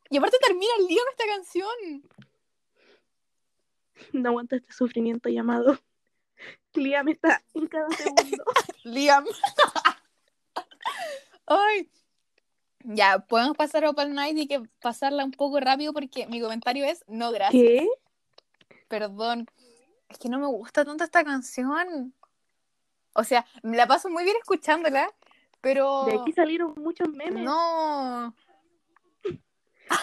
Y 0.09 0.17
aparte 0.17 0.37
termina 0.41 0.71
el 0.79 0.87
lío 0.87 1.01
con 1.03 1.11
esta 1.11 1.35
canción. 1.35 2.03
No 4.13 4.29
aguanto 4.29 4.55
este 4.55 4.71
sufrimiento 4.73 5.29
llamado. 5.29 5.77
Liam 6.73 7.07
está 7.09 7.43
en 7.53 7.67
cada 7.67 7.89
segundo. 7.89 8.43
Liam. 8.83 9.25
Ay. 11.45 11.89
Ya, 12.83 13.19
podemos 13.19 13.57
pasar 13.57 13.83
a 13.83 13.89
Opal 13.89 14.13
Night 14.13 14.37
y 14.37 14.47
que 14.47 14.63
pasarla 14.81 15.25
un 15.25 15.31
poco 15.31 15.59
rápido 15.59 15.91
porque 15.91 16.27
mi 16.27 16.39
comentario 16.39 16.85
es 16.85 17.03
no 17.07 17.31
gracias. 17.31 17.61
¿Qué? 17.61 17.87
Perdón. 18.87 19.47
Es 20.07 20.17
que 20.17 20.29
no 20.29 20.39
me 20.39 20.47
gusta 20.47 20.85
tanto 20.85 21.03
esta 21.03 21.23
canción. 21.23 22.15
O 23.19 23.23
sea, 23.25 23.45
me 23.63 23.75
la 23.75 23.85
paso 23.85 24.09
muy 24.09 24.23
bien 24.23 24.37
escuchándola, 24.37 25.13
pero 25.59 26.05
De 26.05 26.13
aquí 26.13 26.31
salieron 26.31 26.73
muchos 26.77 27.09
memes. 27.09 27.43
no. 27.43 28.33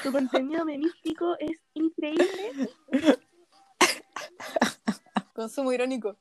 Tu 0.03 0.13
contenido 0.13 0.65
memístico 0.67 1.35
es 1.39 1.59
increíble. 1.73 2.69
Consumo 5.35 5.73
irónico. 5.73 6.19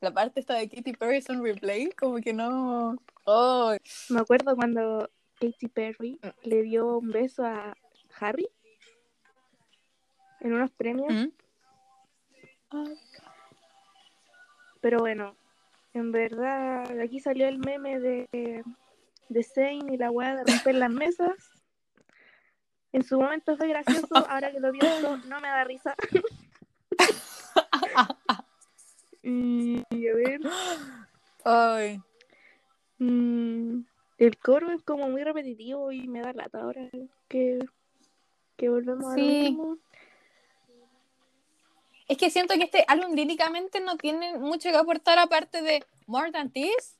La 0.00 0.12
parte 0.12 0.40
esta 0.40 0.54
de 0.54 0.68
Katy 0.68 0.92
Perry 0.92 1.16
es 1.16 1.28
un 1.30 1.42
replay, 1.42 1.90
como 1.92 2.20
que 2.20 2.34
no. 2.34 2.96
Oh, 3.24 3.74
Me 4.10 4.20
acuerdo 4.20 4.54
cuando 4.56 5.08
Katy 5.40 5.68
Perry 5.68 6.20
le 6.42 6.62
dio 6.62 6.98
un 6.98 7.10
beso 7.10 7.44
a 7.46 7.74
Harry 8.20 8.48
en 10.40 10.52
unos 10.52 10.70
premios. 10.72 11.12
¿Mm? 11.12 11.28
Pero 14.80 14.98
bueno, 15.00 15.36
en 15.94 16.12
verdad, 16.12 17.00
aquí 17.00 17.20
salió 17.20 17.48
el 17.48 17.58
meme 17.58 17.98
de, 18.00 18.64
de 19.28 19.42
Zayn 19.42 19.92
y 19.92 19.96
la 19.96 20.10
weá 20.10 20.36
de 20.36 20.44
romper 20.44 20.74
las 20.76 20.90
mesas. 20.90 21.32
En 22.92 23.02
su 23.02 23.20
momento 23.20 23.56
fue 23.56 23.68
gracioso, 23.68 24.14
ahora 24.28 24.50
que 24.52 24.60
lo 24.60 24.72
pienso, 24.72 25.16
no 25.26 25.40
me 25.40 25.48
da 25.48 25.64
risa. 25.64 25.94
y 29.22 29.82
a 30.08 30.14
ver, 30.14 30.40
Ay. 31.44 32.00
mm, 32.98 33.80
el 34.18 34.38
coro 34.38 34.70
es 34.70 34.82
como 34.82 35.08
muy 35.08 35.22
repetitivo 35.24 35.92
y 35.92 36.08
me 36.08 36.20
da 36.20 36.32
lata 36.32 36.62
ahora 36.62 36.88
que, 37.28 37.58
que 38.56 38.68
volvemos 38.68 39.04
a 39.06 39.10
lo 39.10 39.14
Sí. 39.16 39.42
mismo. 39.50 39.78
Es 42.08 42.16
que 42.16 42.30
siento 42.30 42.54
que 42.54 42.64
este 42.64 42.84
álbum 42.88 43.14
líricamente 43.14 43.80
no 43.80 43.96
tiene 43.96 44.38
mucho 44.38 44.70
que 44.70 44.76
aportar 44.76 45.18
aparte 45.18 45.60
de 45.62 45.84
More 46.06 46.32
Than 46.32 46.50
This. 46.50 46.98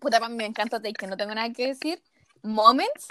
Puta, 0.00 0.26
me 0.28 0.46
encanta 0.46 0.80
Take, 0.80 0.94
que 0.94 1.06
no 1.06 1.16
tengo 1.16 1.34
nada 1.34 1.50
que 1.52 1.68
decir. 1.68 2.02
Moments 2.42 3.08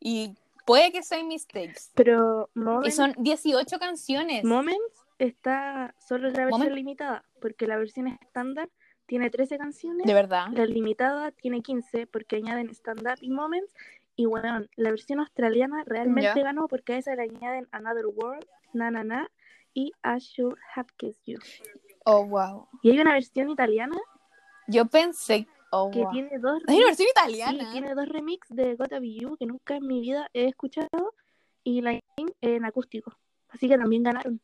y 0.00 0.34
puede 0.64 0.92
que 0.92 1.02
sean 1.02 1.28
mistakes. 1.28 1.90
Pero 1.94 2.48
Y 2.54 2.58
Moments, 2.60 2.96
son 2.96 3.14
18 3.18 3.78
canciones. 3.78 4.44
Moments 4.44 5.04
está 5.18 5.94
solo 6.06 6.28
la 6.30 6.44
versión 6.46 6.60
Moment- 6.60 6.74
limitada, 6.74 7.24
porque 7.40 7.66
la 7.66 7.76
versión 7.76 8.06
estándar 8.08 8.68
tiene 9.06 9.30
13 9.30 9.58
canciones. 9.58 10.06
De 10.06 10.14
verdad. 10.14 10.46
La 10.52 10.64
limitada 10.64 11.32
tiene 11.32 11.60
15 11.62 12.06
porque 12.06 12.36
añaden 12.36 12.70
stand-up 12.70 13.18
y 13.20 13.30
moments. 13.30 13.72
Y 14.14 14.26
bueno, 14.26 14.64
la 14.76 14.90
versión 14.90 15.20
australiana 15.20 15.84
realmente 15.86 16.32
Ya. 16.36 16.42
ganó 16.42 16.68
porque 16.68 16.94
a 16.94 16.98
esa 16.98 17.14
le 17.14 17.22
añaden 17.22 17.68
Another 17.72 18.06
World, 18.06 18.46
Na 18.72 18.90
Na 18.90 19.02
Na 19.04 19.30
y 19.74 19.92
I 20.04 20.18
Should 20.18 20.56
Have 20.74 20.88
Kissed 20.96 21.22
You. 21.26 21.38
Oh, 22.04 22.24
wow. 22.26 22.68
Y 22.82 22.90
hay 22.90 23.00
una 23.00 23.12
versión 23.12 23.50
italiana 23.50 23.96
Yo 24.68 24.86
pensé. 24.86 25.46
Oh, 25.70 25.90
que 25.90 26.00
wow. 26.02 26.10
tiene 26.12 26.38
dos 26.38 26.62
Hay 26.66 26.76
una 26.76 26.86
versión 26.86 27.06
sí, 27.06 27.12
italiana. 27.12 27.72
tiene 27.72 27.94
dos 27.94 28.08
remix 28.08 28.46
de 28.50 28.74
Gotta 28.76 28.98
Be 29.00 29.14
You 29.14 29.36
que 29.38 29.46
nunca 29.46 29.76
en 29.76 29.86
mi 29.86 30.00
vida 30.00 30.28
he 30.34 30.46
escuchado 30.46 31.14
y 31.64 31.80
la 31.80 31.98
en 32.40 32.64
acústico. 32.64 33.16
Así 33.48 33.68
que 33.68 33.78
también 33.78 34.02
ganaron. 34.02 34.40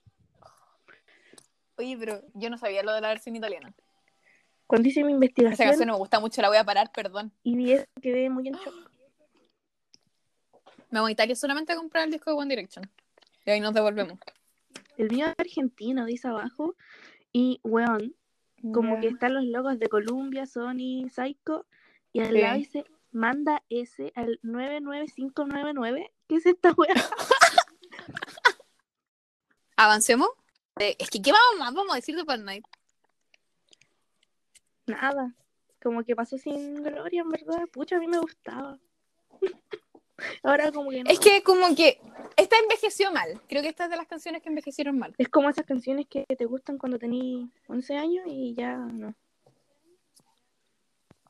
Oye, 1.76 1.96
pero 1.98 2.22
yo 2.34 2.50
no 2.50 2.58
sabía 2.58 2.82
lo 2.82 2.92
de 2.92 3.00
la 3.00 3.08
versión 3.08 3.36
italiana. 3.36 3.74
Cuando 4.66 4.88
hice 4.88 5.00
mi 5.02 5.12
Esa 5.12 5.14
investigación 5.14 5.68
canción 5.68 5.86
no 5.86 5.94
me 5.94 5.98
gusta 5.98 6.20
mucho, 6.20 6.42
la 6.42 6.48
voy 6.48 6.58
a 6.58 6.64
parar, 6.64 6.90
perdón. 6.92 7.32
y 7.42 7.56
vi 7.56 7.72
eso, 7.72 7.86
quedé 8.02 8.28
muy 8.30 8.48
en 8.48 8.54
shock. 8.54 8.74
Me 10.90 11.00
voy 11.00 11.10
a 11.10 11.12
Italia 11.12 11.34
solamente 11.36 11.72
a 11.72 11.76
comprar 11.76 12.04
el 12.04 12.10
disco 12.10 12.30
de 12.30 12.36
One 12.36 12.48
Direction. 12.54 12.90
Y 13.44 13.50
ahí 13.50 13.60
nos 13.60 13.74
devolvemos. 13.74 14.18
El 14.98 15.10
mío 15.10 15.26
es 15.26 15.34
argentino, 15.38 16.04
dice 16.04 16.28
abajo. 16.28 16.76
Y, 17.32 17.60
weón, 17.62 18.14
como 18.74 19.00
que 19.00 19.06
están 19.06 19.34
los 19.34 19.44
logos 19.44 19.78
de 19.78 19.88
Columbia, 19.88 20.44
Sony, 20.44 21.08
Psycho, 21.08 21.64
y 22.12 22.20
al 22.20 22.34
lado 22.34 22.58
dice 22.58 22.84
manda 23.12 23.62
S 23.68 24.12
al 24.14 24.38
99599. 24.42 26.12
¿Qué 26.28 26.34
es 26.36 26.46
esta 26.46 26.72
weá? 26.72 26.94
¿Avancemos? 29.76 30.28
Eh, 30.80 30.96
es 30.98 31.08
que, 31.08 31.22
¿qué 31.22 31.32
vamos, 31.32 31.58
más 31.58 31.74
vamos 31.74 31.92
a 31.92 31.96
decir 31.96 32.16
de 32.16 32.38
Night? 32.38 32.66
Nada. 34.86 35.34
Como 35.80 36.02
que 36.02 36.16
pasó 36.16 36.36
sin 36.38 36.82
gloria, 36.82 37.22
en 37.22 37.28
verdad. 37.28 37.68
Pucha, 37.72 37.96
a 37.96 38.00
mí 38.00 38.08
me 38.08 38.18
gustaba. 38.18 38.78
Ahora 40.42 40.72
como 40.72 40.90
que 40.90 41.04
no. 41.04 41.10
Es 41.10 41.20
que 41.20 41.42
como 41.42 41.74
que 41.74 42.00
esta 42.36 42.56
envejeció 42.58 43.12
mal. 43.12 43.40
Creo 43.48 43.62
que 43.62 43.68
esta 43.68 43.84
es 43.84 43.90
de 43.90 43.96
las 43.96 44.06
canciones 44.06 44.42
que 44.42 44.48
envejecieron 44.48 44.98
mal. 44.98 45.14
Es 45.18 45.28
como 45.28 45.48
esas 45.48 45.66
canciones 45.66 46.06
que 46.08 46.24
te 46.26 46.44
gustan 46.44 46.78
cuando 46.78 46.98
tenías 46.98 47.48
11 47.68 47.96
años 47.96 48.24
y 48.26 48.54
ya 48.54 48.76
no. 48.76 49.14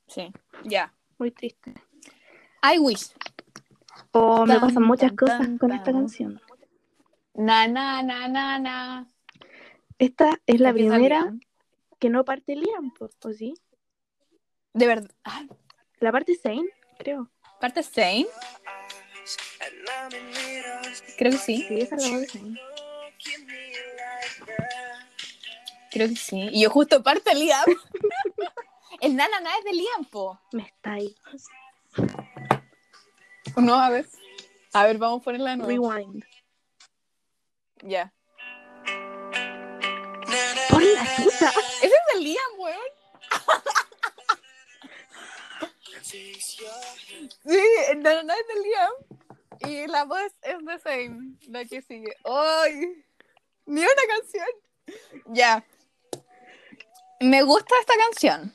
Sí. 0.06 0.32
Ya. 0.64 0.92
Muy 1.18 1.30
triste. 1.30 1.74
I 2.62 2.78
wish. 2.78 3.12
O 4.12 4.46
me 4.46 4.58
pasan 4.58 4.84
muchas 4.84 5.10
tan, 5.10 5.16
cosas 5.16 5.38
tan, 5.38 5.58
con 5.58 5.72
esta 5.72 5.92
canción. 5.92 6.40
Na, 7.34 7.68
na, 7.68 8.02
na, 8.02 8.28
na, 8.28 8.58
na. 8.58 9.08
Esta 9.98 10.40
es 10.46 10.60
la 10.60 10.72
primera 10.72 11.34
que 11.98 12.08
no 12.08 12.24
parte 12.24 12.54
Liam, 12.54 12.92
¿o 13.00 13.32
sí? 13.32 13.54
De 14.72 14.86
verdad. 14.86 15.10
Ah, 15.24 15.44
La 16.00 16.12
parte 16.12 16.36
Zane, 16.36 16.68
creo. 16.98 17.30
¿Parte 17.60 17.82
Zane? 17.82 18.26
Creo 21.16 21.32
que 21.32 21.38
sí. 21.38 21.64
Sí, 21.68 21.80
esa 21.80 21.96
es 21.96 22.02
la 22.02 22.10
voz 22.10 22.20
de 22.20 22.26
Zane. 22.28 22.60
Creo 25.90 26.08
que 26.08 26.16
sí. 26.16 26.48
Y 26.52 26.62
yo 26.62 26.70
justo 26.70 27.02
parte 27.02 27.34
Liam. 27.34 27.64
El 29.00 29.16
na, 29.16 29.28
na, 29.28 29.56
es 29.58 29.64
de 29.64 29.72
Liam, 29.72 30.04
po. 30.10 30.40
Me 30.52 30.62
está 30.62 30.92
ahí. 30.92 31.14
No, 33.56 33.74
a 33.74 33.90
ver. 33.90 34.06
A 34.72 34.84
ver, 34.84 34.98
vamos 34.98 35.20
a 35.20 35.24
ponerla 35.24 35.50
de 35.50 35.56
nuevo. 35.56 35.92
Rewind. 35.92 36.24
Ya. 37.82 38.12
¡Por 40.70 40.82
la 40.82 41.16
chucha! 41.16 41.52
Ese 41.82 41.86
es 41.86 42.14
de 42.14 42.20
Liam, 42.20 42.58
weón. 42.58 42.78
Sí, 46.08 47.92
na, 47.96 48.22
na 48.22 48.34
es 48.34 48.46
de 48.48 48.62
Liam. 48.62 48.92
Y 49.60 49.86
la 49.88 50.04
voz 50.04 50.32
es 50.42 50.64
de 50.64 50.78
Zane, 50.78 51.36
la 51.48 51.64
que 51.64 51.82
sigue. 51.82 52.14
¡Ay! 52.24 53.04
Ni 53.66 53.80
una 53.80 54.02
canción. 54.16 54.46
Ya. 55.26 55.64
Me 57.20 57.42
gusta 57.42 57.74
esta 57.80 57.94
canción. 57.96 58.54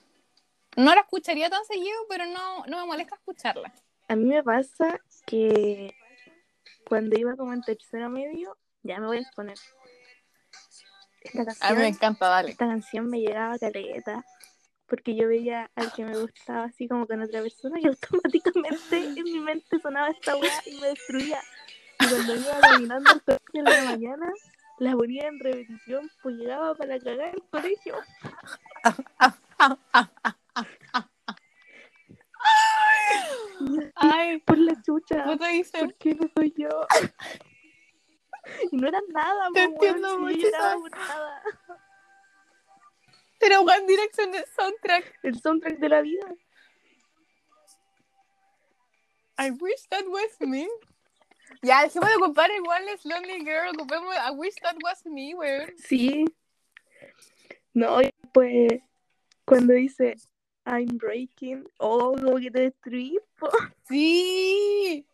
No 0.77 0.95
la 0.95 1.01
escucharía 1.01 1.49
tan 1.49 1.63
seguido, 1.65 1.97
pero 2.09 2.25
no, 2.25 2.65
no 2.65 2.79
me 2.79 2.85
molesta 2.85 3.15
escucharla. 3.15 3.71
A 4.07 4.15
mí 4.15 4.25
me 4.25 4.41
pasa 4.43 4.99
que 5.27 5.93
cuando 6.87 7.17
iba 7.19 7.35
como 7.35 7.53
en 7.53 7.61
tercero 7.61 8.09
medio, 8.09 8.57
ya 8.81 8.99
me 8.99 9.07
voy 9.07 9.17
a 9.17 9.21
exponer. 9.21 9.57
Esta 11.21 11.41
A 11.41 11.43
mí 11.43 11.45
me 11.45 11.45
canción, 11.45 11.83
encanta, 11.83 12.27
dale. 12.29 12.51
esta 12.51 12.67
canción 12.67 13.09
me 13.09 13.19
llegaba 13.19 13.59
caleta. 13.59 14.25
Porque 14.93 15.15
yo 15.15 15.27
veía 15.27 15.71
al 15.73 15.91
que 15.91 16.05
me 16.05 16.15
gustaba 16.15 16.65
así 16.65 16.87
como 16.87 17.07
con 17.07 17.19
otra 17.19 17.41
persona 17.41 17.79
y 17.79 17.87
automáticamente 17.97 18.97
en 18.97 19.23
mi 19.23 19.39
mente 19.39 19.79
sonaba 19.79 20.09
esta 20.09 20.37
weá 20.37 20.53
y 20.67 20.79
me 20.79 20.89
destruía. 20.89 21.39
Y 21.99 22.05
cuando 22.05 22.35
iba 22.35 22.59
caminando 22.61 23.09
al 23.09 23.23
colegio 23.23 23.49
en 23.53 23.63
la 23.63 23.85
mañana, 23.85 24.31
la 24.77 24.91
ponía 24.91 25.29
en 25.29 25.39
repetición, 25.39 26.11
pues 26.21 26.35
llegaba 26.35 26.75
para 26.75 26.99
cagar 26.99 27.33
el 27.33 27.41
colegio. 27.49 27.95
Ay, 33.95 34.37
Por 34.41 34.59
la 34.59 34.79
chucha. 34.83 35.25
¿Por 35.25 35.39
qué 35.95 36.13
no 36.13 36.29
soy 36.35 36.53
yo? 36.55 36.69
Y 38.71 38.77
no 38.77 38.87
era 38.89 38.99
nada, 39.07 39.47
Te 39.53 39.61
weón, 39.61 39.71
entiendo 39.71 40.19
mucho, 40.19 40.47
Pero 43.43 43.61
One 43.61 43.85
Direction 43.85 44.33
es 44.35 44.49
soundtrack. 44.55 45.19
El 45.21 45.37
soundtrack 45.41 45.77
de 45.77 45.89
la 45.89 46.01
vida. 46.01 46.33
I 49.37 49.51
wish 49.51 49.85
that 49.89 50.05
was 50.07 50.39
me. 50.39 50.65
Ya, 51.61 51.83
dejemos 51.83 52.09
de 52.09 52.15
ocupar 52.15 52.49
igual 52.51 52.87
es 52.87 53.03
Lonely 53.03 53.43
Girl. 53.43 53.69
Ocupemos 53.73 54.15
I 54.15 54.31
wish 54.31 54.55
that 54.61 54.77
was 54.81 55.05
me, 55.05 55.35
weón. 55.35 55.73
Sí. 55.77 56.25
No, 57.73 57.99
pues 58.31 58.79
cuando 59.43 59.73
dice 59.73 60.15
I'm 60.65 60.97
breaking, 60.97 61.67
oh, 61.79 62.13
como 62.13 62.37
que 62.37 62.49
te 62.49 62.61
destruí, 62.61 63.19
po. 63.37 63.49
Sí. 63.89 65.05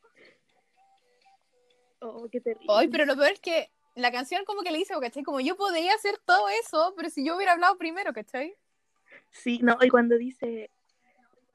Oh, 1.99 2.29
qué 2.31 2.39
terrible. 2.39 2.67
Ay, 2.69 2.89
pero 2.89 3.05
lo 3.05 3.15
peor 3.15 3.31
es 3.31 3.39
que 3.39 3.71
la 3.99 4.11
canción 4.11 4.45
como 4.45 4.61
que 4.61 4.71
le 4.71 4.79
dice, 4.79 4.93
¿cachai? 4.99 5.23
Como 5.23 5.39
yo 5.39 5.55
podría 5.55 5.93
hacer 5.93 6.17
todo 6.25 6.49
eso, 6.49 6.93
pero 6.95 7.09
si 7.09 7.25
yo 7.25 7.35
hubiera 7.35 7.53
hablado 7.53 7.77
primero, 7.77 8.13
¿cachai? 8.13 8.55
Sí, 9.31 9.59
no, 9.61 9.77
y 9.81 9.89
cuando 9.89 10.17
dice, 10.17 10.71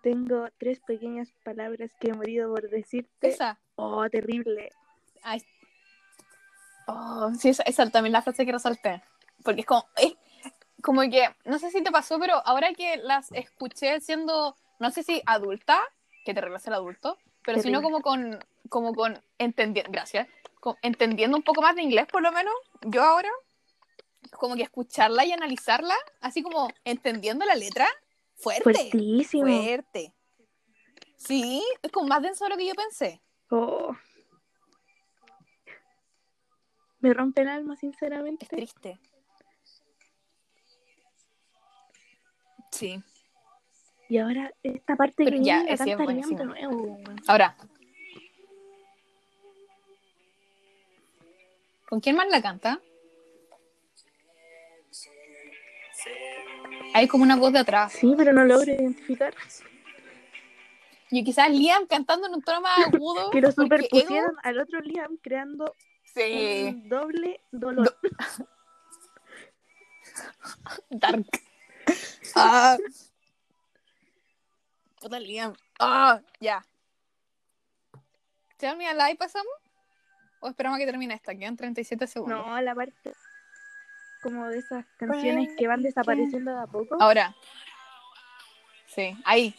tengo 0.03 0.49
tres 0.59 0.81
pequeñas 0.81 1.33
palabras 1.45 1.91
que 1.99 2.09
he 2.09 2.13
morido 2.13 2.51
por 2.51 2.69
decirte. 2.69 3.29
Esa. 3.29 3.59
Oh, 3.77 4.09
terrible. 4.09 4.71
Ay. 5.23 5.43
Oh, 6.87 7.33
sí, 7.39 7.49
esa, 7.49 7.63
esa 7.65 7.89
también 7.91 8.13
la 8.13 8.23
frase 8.23 8.45
que 8.45 8.53
resalté. 8.53 9.03
Porque 9.43 9.63
es 9.63 9.67
como, 9.67 9.87
es 9.97 10.15
como 10.83 11.01
que, 11.03 11.29
no 11.47 11.59
sé 11.59 11.71
si 11.71 11.83
te 11.83 11.91
pasó, 11.91 12.19
pero 12.21 12.35
ahora 12.47 12.75
que 12.75 12.99
las 12.99 13.33
escuché 13.33 14.01
siendo, 14.01 14.55
no 14.79 14.91
sé 14.91 15.03
si 15.03 15.23
adulta, 15.25 15.81
que 16.25 16.35
te 16.35 16.41
regresa 16.41 16.71
el 16.71 16.75
adulto, 16.75 17.19
pero 17.43 17.61
sino 17.61 17.81
Terrible. 17.81 17.83
como 17.83 18.03
con, 18.03 18.45
como 18.69 18.95
con 18.95 19.19
entendiendo, 19.39 19.91
gracias, 19.91 20.29
entendiendo 20.83 21.37
un 21.37 21.43
poco 21.43 21.63
más 21.63 21.75
de 21.77 21.83
inglés 21.83 22.07
por 22.07 22.23
lo 22.23 22.33
menos, 22.33 22.55
yo 22.83 23.03
ahora, 23.03 23.31
como 24.33 24.57
que 24.57 24.63
escucharla 24.63 25.25
y 25.25 25.33
analizarla, 25.33 25.95
así 26.21 26.43
como 26.43 26.69
entendiendo 26.85 27.45
la 27.45 27.55
letra, 27.55 27.87
fuerte, 28.37 28.63
Fuertísimo. 28.63 29.45
fuerte. 29.47 30.15
Sí, 31.17 31.65
es 31.83 31.91
como 31.91 32.09
más 32.09 32.23
denso 32.23 32.45
de 32.45 32.51
lo 32.51 32.57
que 32.57 32.67
yo 32.67 32.75
pensé. 32.75 33.23
Oh. 33.51 33.95
Me 37.01 37.13
rompe 37.13 37.43
el 37.43 37.49
alma, 37.49 37.75
Es 37.75 37.81
sinceramente. 37.81 38.47
triste. 38.47 38.99
Sí. 42.71 43.03
Y 44.09 44.19
ahora 44.19 44.53
esta 44.63 44.97
parte 44.97 45.25
Pero 45.25 45.39
que 45.39 45.45
ya, 45.45 45.63
es 45.63 45.81
de 45.81 45.97
nuevo. 45.97 46.99
Ahora. 47.27 47.57
¿Con 51.95 52.01
quién 52.01 52.17
más 52.17 52.27
la 52.29 52.43
canta? 52.43 52.81
Hay 56.93 57.07
como 57.07 57.23
una 57.23 57.37
voz 57.37 57.53
de 57.53 57.61
atrás. 57.61 57.93
Sí, 57.93 58.15
pero 58.17 58.33
no 58.33 58.45
logro 58.45 58.73
identificar. 58.73 59.33
Y 61.13 61.23
quizás 61.23 61.51
Liam 61.51 61.87
cantando 61.87 62.27
en 62.27 62.35
un 62.35 62.43
tono 62.43 62.63
más 62.63 62.89
agudo. 62.89 63.31
Que 63.31 63.41
lo 63.41 63.53
superpusieron 63.53 64.35
al 64.43 64.59
otro 64.59 64.81
Liam 64.81 65.19
creando 65.19 65.73
Sí. 66.03 66.65
un 66.67 66.89
doble 66.89 67.41
dolor. 67.53 67.97
Dark. 70.91 71.27
Ah. 72.35 72.77
Puta 75.01 75.21
Liam. 75.21 75.55
Ah, 75.79 76.21
ya. 76.41 76.67
Tell 78.57 78.77
me 78.77 78.89
a 78.89 78.95
lie, 78.95 79.15
pasamos. 79.15 79.64
¿O 80.45 80.49
esperamos 80.49 80.77
a 80.77 80.81
que 80.81 80.85
termine 80.85 81.15
esta? 81.15 81.35
Quedan 81.35 81.57
37 81.57 82.07
segundos. 82.07 82.47
No, 82.47 82.61
la 82.61 82.75
parte 82.75 83.13
como 84.23 84.47
de 84.49 84.59
esas 84.59 84.85
canciones 84.99 85.49
que 85.57 85.67
van 85.67 85.83
desapareciendo 85.83 86.55
de 86.55 86.61
a 86.61 86.67
poco. 86.67 86.97
Ahora. 87.01 87.35
Sí, 88.89 89.17
ahí. 89.25 89.55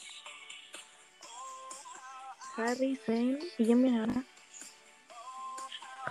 Harry, 2.56 2.96
Zane 2.98 3.40
y 3.58 3.64
viene 3.66 4.00
ahora. 4.00 4.24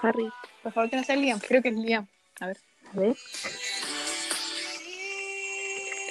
Harry, 0.03 0.29
Por 0.65 0.73
favor, 0.73 0.91
que 0.91 0.97
no 0.97 1.05
sea 1.05 1.15
Liam. 1.17 1.39
Creo 1.39 1.63
que 1.63 1.69
es 1.69 1.77
Liam. 1.77 2.09
A 2.41 2.49
ver. 2.49 2.59
a 2.93 2.99
ver. 2.99 3.17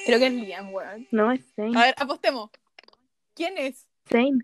Creo 0.06 0.20
que 0.20 0.28
es 0.28 0.34
Liam, 0.34 0.74
weón. 0.74 1.08
No, 1.12 1.34
es 1.34 1.42
Zane. 1.54 1.78
A 1.78 1.82
ver, 1.84 1.96
apostemos. 1.98 2.50
¿Quién 3.36 3.58
es? 3.58 3.88
Zane. 4.10 4.40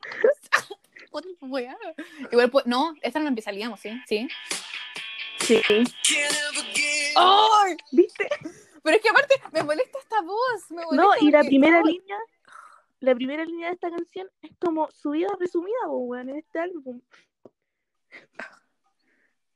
Igual, 2.32 2.50
pues, 2.50 2.66
no, 2.66 2.96
esta 3.02 3.20
no 3.20 3.28
empieza 3.28 3.52
Liam, 3.52 3.74
¿o 3.74 3.78
¿sí? 3.78 3.92
Sí. 4.08 4.28
Sí. 5.40 5.62
¡Ay! 7.16 7.78
¿Viste? 7.92 8.28
Pero 8.82 8.98
es 8.98 9.04
que 9.04 9.10
aparte 9.10 9.36
me 9.52 9.64
molesta 9.64 10.00
esta 10.00 10.22
voz. 10.22 10.72
Me 10.72 10.84
molesta 10.84 10.96
No, 10.96 11.28
y 11.28 11.32
la 11.32 11.44
primera 11.44 11.82
línea, 11.82 12.18
la 13.00 13.14
primera 13.14 13.46
línea 13.46 13.68
de 13.68 13.74
esta 13.76 13.90
canción 13.90 14.28
es 14.42 14.52
como 14.60 14.90
su 14.92 15.12
vida 15.12 15.28
resumida, 15.40 15.88
weón, 15.88 16.30
en 16.30 16.38
este 16.38 16.60
álbum. 16.60 17.02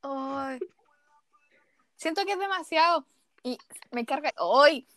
Ay. 0.01 0.59
Siento 1.95 2.25
que 2.25 2.33
es 2.33 2.39
demasiado. 2.39 3.05
Y 3.43 3.57
me 3.91 4.05
carga. 4.05 4.33
¡Ay! 4.37 4.87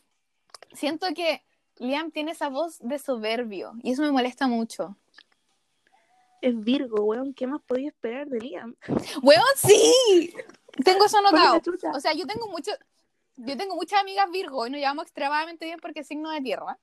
Siento 0.73 1.07
que 1.15 1.45
Liam 1.77 2.11
tiene 2.11 2.33
esa 2.33 2.49
voz 2.49 2.79
de 2.81 2.99
soberbio. 2.99 3.73
Y 3.83 3.93
eso 3.93 4.03
me 4.03 4.13
molesta 4.13 4.47
mucho. 4.47 4.97
Es 6.43 6.59
Virgo, 6.59 7.05
weón, 7.05 7.35
¿qué 7.35 7.47
más 7.47 7.61
podía 7.63 7.89
esperar 7.89 8.29
de 8.29 8.39
Liam? 8.39 8.75
¡Weón, 9.23 9.45
sí! 9.57 10.35
Tengo 10.85 11.05
eso 11.05 11.19
anotado. 11.19 11.61
O 11.95 12.01
sea, 12.01 12.13
yo 12.15 12.27
tengo 12.27 12.49
mucho. 12.49 12.73
Yo 13.37 13.57
tengo 13.57 13.75
muchas 13.75 14.01
amigas 14.01 14.31
Virgo 14.31 14.67
y 14.67 14.71
nos 14.71 14.81
llevamos 14.81 15.05
extremadamente 15.05 15.65
bien 15.65 15.79
porque 15.81 16.01
es 16.01 16.07
signo 16.07 16.31
de 16.31 16.41
tierra. 16.41 16.79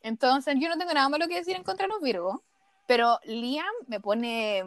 Entonces, 0.00 0.56
yo 0.58 0.68
no 0.68 0.76
tengo 0.76 0.92
nada 0.92 1.08
malo 1.08 1.26
que 1.26 1.36
decir 1.36 1.56
en 1.56 1.64
contra 1.64 1.86
de 1.86 1.92
los 1.92 2.02
Virgo. 2.02 2.44
Pero 2.86 3.18
Liam 3.24 3.72
me 3.86 4.00
pone 4.00 4.64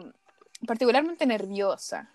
particularmente 0.66 1.26
nerviosa. 1.26 2.12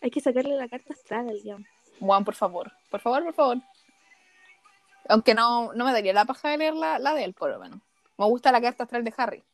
Hay 0.00 0.10
que 0.10 0.20
sacarle 0.20 0.56
la 0.56 0.68
carta 0.68 0.92
astral 0.92 1.28
al. 1.28 1.66
Juan, 2.00 2.24
por 2.24 2.34
favor. 2.34 2.72
Por 2.90 3.00
favor, 3.00 3.24
por 3.24 3.34
favor. 3.34 3.58
Aunque 5.08 5.34
no, 5.34 5.72
no 5.72 5.84
me 5.84 5.92
daría 5.92 6.12
la 6.12 6.24
paja 6.24 6.50
de 6.50 6.58
leer 6.58 6.74
la, 6.74 6.98
la 6.98 7.14
de 7.14 7.24
él, 7.24 7.34
por 7.34 7.50
lo 7.50 7.58
menos. 7.58 7.80
Me 8.16 8.26
gusta 8.26 8.52
la 8.52 8.60
carta 8.60 8.84
astral 8.84 9.04
de 9.04 9.14
Harry. 9.16 9.44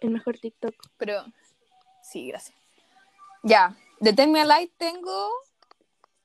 El 0.00 0.10
mejor 0.10 0.38
TikTok. 0.38 0.74
Pero 0.96 1.24
sí, 2.02 2.28
gracias. 2.28 2.56
Ya, 3.42 3.76
de 4.00 4.12
Tell 4.12 4.30
Me 4.30 4.40
a 4.40 4.44
Lie 4.44 4.72
tengo 4.76 5.30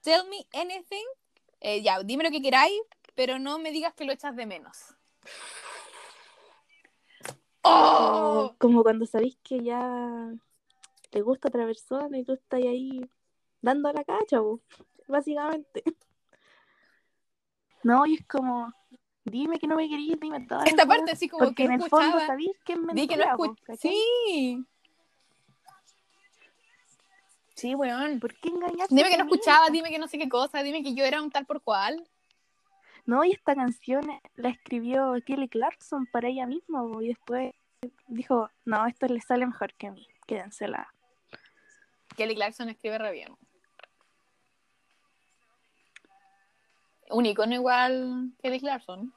Tell 0.02 0.28
Me 0.30 0.46
Anything. 0.60 1.06
Eh, 1.60 1.82
ya, 1.82 2.02
dime 2.04 2.24
lo 2.24 2.32
que 2.32 2.42
queráis, 2.42 2.80
pero 3.16 3.40
no 3.40 3.60
me 3.60 3.72
digas 3.72 3.94
que 3.94 4.06
lo 4.06 4.14
echas 4.14 4.36
de 4.36 4.46
menos. 4.46 4.96
¡Oh! 7.64 8.56
Como 8.60 8.84
cuando 8.84 9.06
sabéis 9.06 9.38
que 9.44 9.64
ya 9.64 10.32
te 11.10 11.22
gusta 11.22 11.50
otra 11.50 11.66
persona 11.66 12.18
y 12.18 12.24
tú 12.24 12.34
estás 12.34 12.62
ahí 12.62 13.02
dando 13.62 13.92
la 13.92 14.04
cacha, 14.04 14.40
po, 14.40 14.62
básicamente. 15.08 15.84
No, 17.84 18.06
y 18.06 18.16
es 18.16 18.26
como, 18.26 18.74
dime 19.24 19.60
que 19.60 19.68
no 19.68 19.78
me 19.78 19.88
querías, 19.88 20.20
dime 20.20 20.46
todas 20.46 20.64
las 20.64 20.72
Esta 20.72 20.84
cosas, 20.84 20.98
parte 20.98 21.12
así 21.12 21.30
como 21.30 21.46
Porque 21.46 21.56
que 21.56 21.64
en 21.64 21.78
no 21.78 21.86
el 21.86 21.90
fondo 21.90 22.20
sabéis 22.20 22.52
que 22.66 22.74
es 22.74 22.80
mentira, 22.80 23.02
Di 23.02 23.08
que 23.08 23.18
no 23.18 23.38
po. 23.38 23.56
Sí. 23.80 24.66
Sí, 27.56 27.74
weón. 27.76 28.20
¿Por 28.20 28.36
qué 28.36 28.50
engañarte? 28.50 28.94
Dime 28.94 29.10
que 29.10 29.18
no 29.18 29.24
escuchaba, 29.24 29.70
dime 29.70 29.90
que 29.90 30.00
no 30.00 30.08
sé 30.08 30.18
qué 30.18 30.28
cosa, 30.28 30.62
dime 30.64 30.84
que 30.84 30.94
yo 30.94 31.06
era 31.06 31.22
un 31.22 31.32
tal 31.32 31.46
por 31.46 31.62
cual. 31.62 32.08
No, 33.06 33.24
y 33.24 33.32
esta 33.32 33.56
canción 33.56 34.06
la 34.36 34.50
escribió 34.50 35.16
Kelly 35.26 35.48
Clarkson 35.48 36.08
para 36.08 36.28
ella 36.28 36.46
misma, 36.46 36.84
y 37.02 37.08
después 37.08 37.54
dijo, 38.08 38.52
no, 38.66 38.86
esto 38.86 39.08
le 39.08 39.22
sale 39.22 39.46
mejor 39.46 39.74
que 39.76 39.88
a 39.88 39.92
mí, 39.92 40.06
quédensela. 40.28 40.94
Kelly 42.18 42.36
Clarkson 42.36 42.70
escribe 42.70 42.98
re 42.98 43.12
bien. 43.12 43.38
Un 47.10 47.26
icono 47.26 47.54
igual 47.54 48.32
Kelly 48.42 48.60
Clarkson. 48.60 49.14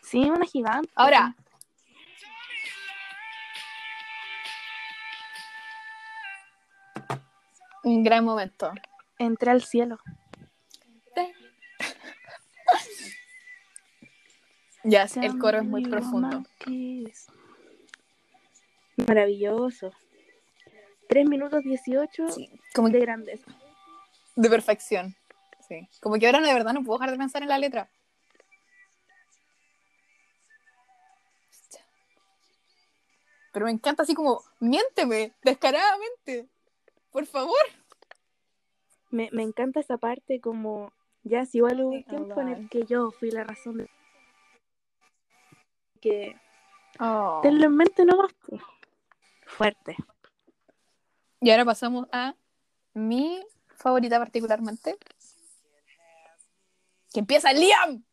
Sí, 0.00 0.20
una 0.30 0.46
gigante. 0.46 0.90
Ahora. 0.94 1.34
Un 7.84 8.02
gran 8.02 8.24
momento. 8.24 8.72
Entré 9.18 9.50
al 9.50 9.62
cielo. 9.62 9.98
Ya, 14.84 15.06
el 15.20 15.38
coro 15.38 15.58
es 15.58 15.64
muy 15.64 15.84
profundo. 15.84 16.44
Maravilloso. 19.06 19.92
3 21.08 21.28
minutos 21.28 21.62
18 21.62 22.28
Sí, 22.28 22.48
como 22.74 22.88
de 22.88 23.00
grandeza. 23.00 23.50
de 24.36 24.48
perfección. 24.48 25.16
Sí. 25.68 25.88
Como 26.00 26.16
que 26.18 26.26
ahora 26.26 26.40
no, 26.40 26.46
de 26.46 26.54
verdad 26.54 26.72
no 26.72 26.82
puedo 26.82 26.98
dejar 26.98 27.12
de 27.12 27.18
pensar 27.18 27.42
en 27.42 27.48
la 27.48 27.58
letra. 27.58 27.90
Pero 33.52 33.66
me 33.66 33.72
encanta 33.72 34.02
así 34.02 34.14
como, 34.14 34.42
miénteme, 34.60 35.32
descaradamente. 35.42 36.48
Por 37.10 37.26
favor. 37.26 37.56
Me, 39.10 39.30
me 39.32 39.42
encanta 39.42 39.80
esa 39.80 39.96
parte 39.96 40.40
como, 40.40 40.92
ya 41.22 41.46
si 41.46 41.58
igual 41.58 41.80
hubo 41.80 41.90
un 41.90 42.04
tiempo 42.04 42.40
en 42.40 42.48
el 42.48 42.68
que 42.68 42.84
yo 42.84 43.10
fui 43.10 43.30
la 43.30 43.44
razón 43.44 43.78
de 43.78 43.90
que 46.00 46.36
Oh. 47.00 47.40
tenlo 47.42 47.66
en 47.66 47.76
mente 47.76 48.04
nomás. 48.04 48.34
Fuerte. 49.46 49.96
Y 51.40 51.50
ahora 51.50 51.64
pasamos 51.64 52.06
a 52.10 52.34
mi 52.92 53.44
favorita 53.76 54.18
particularmente. 54.18 54.98
Que 57.18 57.20
empieza 57.20 57.52
Liam. 57.52 58.04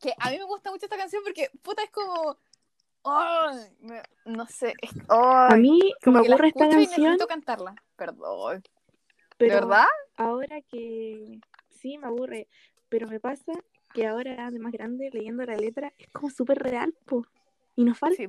Que 0.00 0.14
a 0.20 0.30
mí 0.30 0.38
me 0.38 0.44
gusta 0.44 0.70
mucho 0.70 0.86
esta 0.86 0.96
canción 0.96 1.20
porque, 1.24 1.50
puta, 1.62 1.82
es 1.82 1.90
como... 1.90 2.38
me- 3.80 4.02
no 4.26 4.46
sé. 4.46 4.72
es- 4.80 4.92
A 5.08 5.56
mí 5.56 5.80
como 6.04 6.18
me 6.18 6.22
que 6.22 6.28
la 6.28 6.34
aburre 6.36 6.48
esta 6.50 6.64
escucho 6.66 6.78
y 6.80 6.84
canción, 6.86 7.02
necesito 7.06 7.26
cantarla. 7.26 7.74
Perdón. 7.96 8.62
pero 9.36 9.54
¿De 9.54 9.60
verdad? 9.62 9.86
ahora 10.16 10.60
que 10.62 11.40
sí 11.70 11.98
me 11.98 12.06
aburre, 12.06 12.46
pero 12.88 13.08
me 13.08 13.18
pasa 13.18 13.52
que 13.92 14.06
ahora 14.06 14.48
de 14.52 14.60
más 14.60 14.70
grande 14.72 15.10
leyendo 15.12 15.44
la 15.44 15.56
letra 15.56 15.92
es 15.98 16.06
como 16.12 16.30
súper 16.30 16.58
real, 16.60 16.94
po. 17.04 17.26
Y 17.74 17.82
nos 17.82 17.98
falta 17.98 18.16
Sí, 18.16 18.28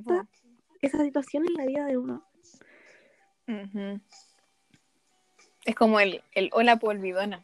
esa 0.81 0.97
situación 1.03 1.45
en 1.47 1.53
la 1.53 1.65
vida 1.67 1.85
de 1.85 1.97
uno. 1.99 2.27
Ujú. 3.47 4.01
Es 5.65 5.75
como 5.75 5.99
el, 5.99 6.23
el 6.33 6.49
hola 6.53 6.77
polvidona. 6.77 7.41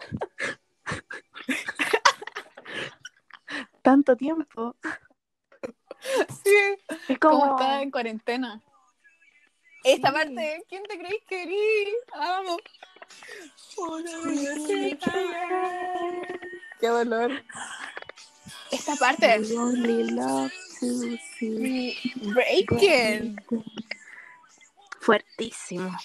Tanto 3.81 4.15
tiempo. 4.15 4.75
Sí. 6.43 6.77
Es 7.07 7.19
Como 7.19 7.39
como 7.39 7.59
está 7.59 7.81
en 7.81 7.91
cuarentena. 7.91 8.61
Esta 9.83 10.11
parte, 10.11 10.63
¿quién 10.67 10.83
te 10.83 10.97
creéis 10.97 11.23
que? 11.25 11.93
Amo. 12.13 12.57
Qué 16.79 16.87
dolor. 16.87 17.31
Esta 18.71 18.95
parte. 18.95 19.39
We 19.39 19.57
only 19.57 20.11
love 20.11 20.51
to 20.79 21.17
see 21.37 21.95
Breaking. 22.33 23.41
Fuertísimo. 24.99 25.97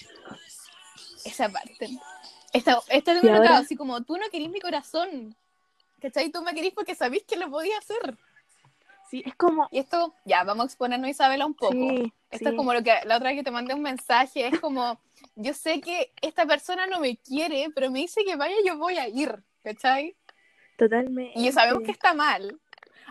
Esa 1.25 1.49
parte. 1.49 1.89
Esta, 2.53 2.79
esta 2.89 3.11
es 3.11 3.23
una 3.23 3.57
así 3.57 3.75
como 3.75 4.01
tú 4.03 4.15
no 4.17 4.29
querís 4.31 4.49
mi 4.49 4.61
corazón. 4.61 5.35
¿Cachai? 6.01 6.29
Tú 6.29 6.41
me 6.41 6.53
querís 6.53 6.73
porque 6.73 6.95
sabís 6.95 7.23
que 7.23 7.35
lo 7.35 7.49
podía 7.49 7.77
hacer. 7.77 8.17
Sí, 9.09 9.23
es 9.25 9.35
como. 9.35 9.67
Y 9.71 9.79
esto, 9.79 10.13
ya, 10.23 10.43
vamos 10.43 10.63
a 10.63 10.67
exponernos 10.67 11.09
Isabela 11.09 11.45
un 11.45 11.53
poco. 11.53 11.73
Sí, 11.73 12.13
Esto 12.31 12.49
es 12.49 12.51
sí. 12.53 12.57
como 12.57 12.73
lo 12.73 12.83
que 12.83 12.93
la 13.05 13.17
otra 13.17 13.29
vez 13.29 13.37
que 13.39 13.43
te 13.43 13.51
mandé 13.51 13.73
un 13.73 13.81
mensaje, 13.81 14.47
es 14.47 14.59
como, 14.59 14.99
yo 15.35 15.53
sé 15.53 15.81
que 15.81 16.11
esta 16.21 16.45
persona 16.45 16.87
no 16.87 16.99
me 16.99 17.17
quiere, 17.17 17.69
pero 17.73 17.91
me 17.91 17.99
dice 17.99 18.23
que 18.23 18.35
vaya, 18.35 18.55
yo 18.65 18.77
voy 18.77 18.97
a 18.97 19.07
ir, 19.07 19.43
¿cachai? 19.63 20.15
Totalmente. 20.77 21.39
Y 21.39 21.51
sabemos 21.51 21.83
que 21.83 21.91
está 21.91 22.13
mal. 22.13 22.59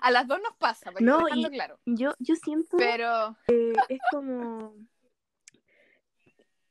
A 0.00 0.10
las 0.10 0.26
dos 0.26 0.40
nos 0.42 0.54
pasa, 0.56 0.90
No, 1.00 1.26
y- 1.34 1.44
claro. 1.50 1.78
Yo, 1.86 2.12
yo 2.18 2.34
siento 2.36 2.76
Pero, 2.76 3.36
que 3.46 3.72
es 3.88 4.00
como. 4.10 4.74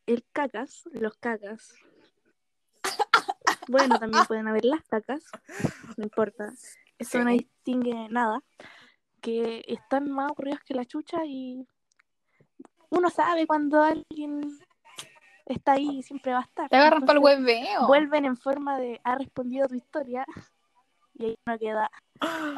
El 0.06 0.26
cacas, 0.34 0.84
los 0.92 1.16
cacas. 1.18 1.74
Bueno, 3.68 3.98
también 3.98 4.26
pueden 4.26 4.48
haber 4.48 4.66
las 4.66 4.84
cacas, 4.84 5.24
no 5.98 6.04
importa. 6.04 6.52
Eso 7.00 7.24
no 7.24 7.30
distingue 7.32 8.10
nada. 8.10 8.42
Que 9.22 9.64
están 9.68 10.12
más 10.12 10.32
aburridos 10.32 10.60
que 10.66 10.74
la 10.74 10.84
chucha 10.86 11.24
y 11.26 11.66
uno 12.90 13.10
sabe 13.10 13.48
cuando 13.48 13.82
alguien 13.82 14.42
está 15.46 15.74
ahí 15.74 16.00
y 16.00 16.04
siempre 16.04 16.34
va 16.34 16.40
a 16.40 16.44
estar. 16.44 16.70
te 16.70 16.76
agarran 16.76 17.06
para 17.06 17.20
el 17.20 17.24
hueveo. 17.24 17.88
Vuelven 17.88 18.26
en 18.26 18.36
forma 18.36 18.78
de 18.80 19.00
ha 19.04 19.16
respondido 19.16 19.68
tu 19.68 19.76
historia 19.76 20.26
y 21.14 21.26
ahí 21.26 21.36
uno 21.48 21.58
queda. 21.58 21.90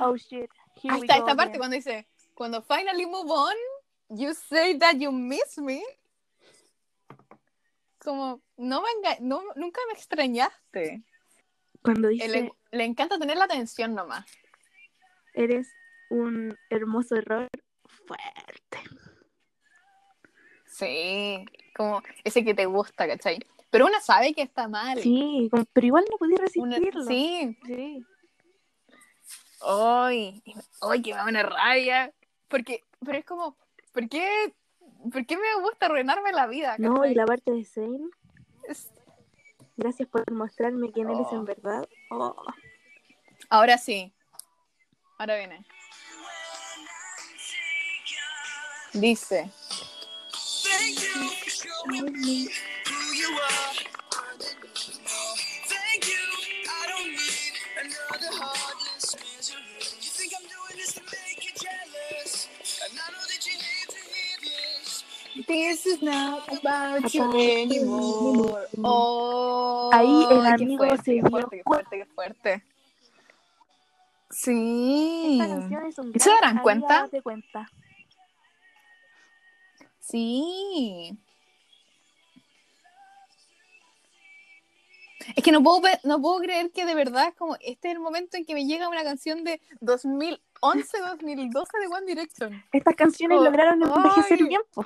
Oh 0.02 0.16
shit. 0.16 0.50
Here 0.82 0.94
Ahí 0.94 1.02
we 1.02 1.06
está 1.06 1.20
go 1.20 1.28
esta 1.28 1.36
parte 1.36 1.44
again". 1.52 1.60
cuando 1.60 1.76
dice, 1.76 2.08
cuando 2.34 2.62
finally 2.64 3.06
move 3.06 3.30
on, 3.32 3.56
you 4.10 4.34
say 4.34 4.78
that 4.80 4.96
you 4.96 5.12
miss 5.12 5.58
me. 5.60 5.84
Como, 8.06 8.42
no 8.58 8.82
me 8.84 8.88
no, 9.20 9.42
nunca 9.56 9.82
me 9.88 9.94
extrañaste. 9.94 11.04
Cuando 11.82 12.08
Eh, 12.08 12.12
dice 12.12 12.28
Le, 12.30 12.52
le 12.72 12.84
encanta 12.86 13.18
tener 13.20 13.36
la 13.36 13.46
atención 13.46 13.96
nomás. 13.96 14.26
eres 15.34 15.68
un 16.10 16.56
hermoso 16.70 17.16
error 17.16 17.50
fuerte. 18.06 18.80
Sí, 20.68 21.46
como 21.76 22.02
ese 22.24 22.44
que 22.46 22.54
te 22.54 22.66
gusta, 22.68 23.08
¿cachai? 23.08 23.40
Pero 23.72 23.86
una 23.88 24.00
sabe 24.02 24.34
que 24.34 24.42
está 24.44 24.68
mal. 24.68 25.00
Sí, 25.00 25.48
como- 25.52 25.66
pero 25.74 25.88
igual 25.88 26.06
no 26.12 26.18
podía 26.18 26.36
Una- 26.38 26.76
resistirlo. 26.78 27.06
sí. 27.06 27.58
Sí. 27.66 28.06
Ay, 29.62 30.44
ay, 30.82 31.02
que 31.02 31.12
me 31.12 31.18
da 31.18 31.26
una 31.26 31.44
rabia. 31.44 32.14
Porque, 32.48 32.82
pero 33.04 33.18
es 33.18 33.26
como, 33.26 33.58
¿por 33.92 34.08
qué, 34.08 34.54
¿por 35.12 35.26
qué 35.26 35.38
me 35.38 35.62
gusta 35.62 35.86
arruinarme 35.88 36.32
la 36.32 36.48
vida? 36.48 36.76
No, 36.80 36.96
cachai? 36.96 37.12
y 37.12 37.16
la 37.16 37.26
parte 37.26 37.52
de 37.52 37.64
Zane, 37.66 38.10
Es- 38.68 38.92
gracias 39.78 40.08
por 40.10 40.30
mostrarme 40.32 40.92
quién 40.92 41.10
eres 41.10 41.28
Oh. 41.32 41.36
en 41.36 41.46
verdad. 41.46 41.88
Oh, 42.12 42.36
Ahora 43.50 43.78
sí. 43.78 44.12
Ahora 45.18 45.38
viene. 45.38 45.66
Dice. 48.94 49.52
This. 65.48 65.86
Is 65.86 66.02
not 66.02 66.48
about 66.52 67.14
you 67.14 67.24
anymore. 67.34 68.68
Oh, 68.84 69.90
Ahí 69.94 70.26
el 70.32 70.46
amigo 70.46 70.78
fuerte, 70.78 70.98
se 70.98 71.04
qué 71.04 71.22
dio 71.22 71.30
fuerte, 71.30 71.58
qué 71.58 71.64
fuerte, 71.64 71.98
qué 71.98 72.06
fuerte. 72.06 72.64
Sí. 74.30 75.40
Es 75.42 75.98
un 75.98 76.20
¿Se 76.20 76.30
darán 76.30 76.60
cuenta? 76.60 77.02
date 77.04 77.22
cuenta. 77.22 77.70
Sí. 80.00 81.18
Es 85.36 85.44
que 85.44 85.52
no 85.52 85.64
puedo, 85.64 85.82
no 86.04 86.22
puedo 86.22 86.40
creer 86.40 86.72
que 86.72 86.86
de 86.86 86.94
verdad 86.94 87.34
como 87.38 87.56
este 87.56 87.90
es 87.90 87.96
el 87.96 88.00
momento 88.00 88.38
en 88.38 88.46
que 88.46 88.54
me 88.54 88.66
llega 88.66 88.90
una 88.90 89.04
canción 89.04 89.44
de 89.44 89.60
2011, 89.82 90.42
2012 90.62 91.80
de 91.80 91.88
One 91.88 92.06
Direction. 92.06 92.64
Estas 92.72 92.96
canciones 92.96 93.38
Oh, 93.40 93.44
lograron 93.44 93.82
envejecer 93.82 94.40
ay. 94.42 94.48
bien, 94.48 94.62
po. 94.74 94.86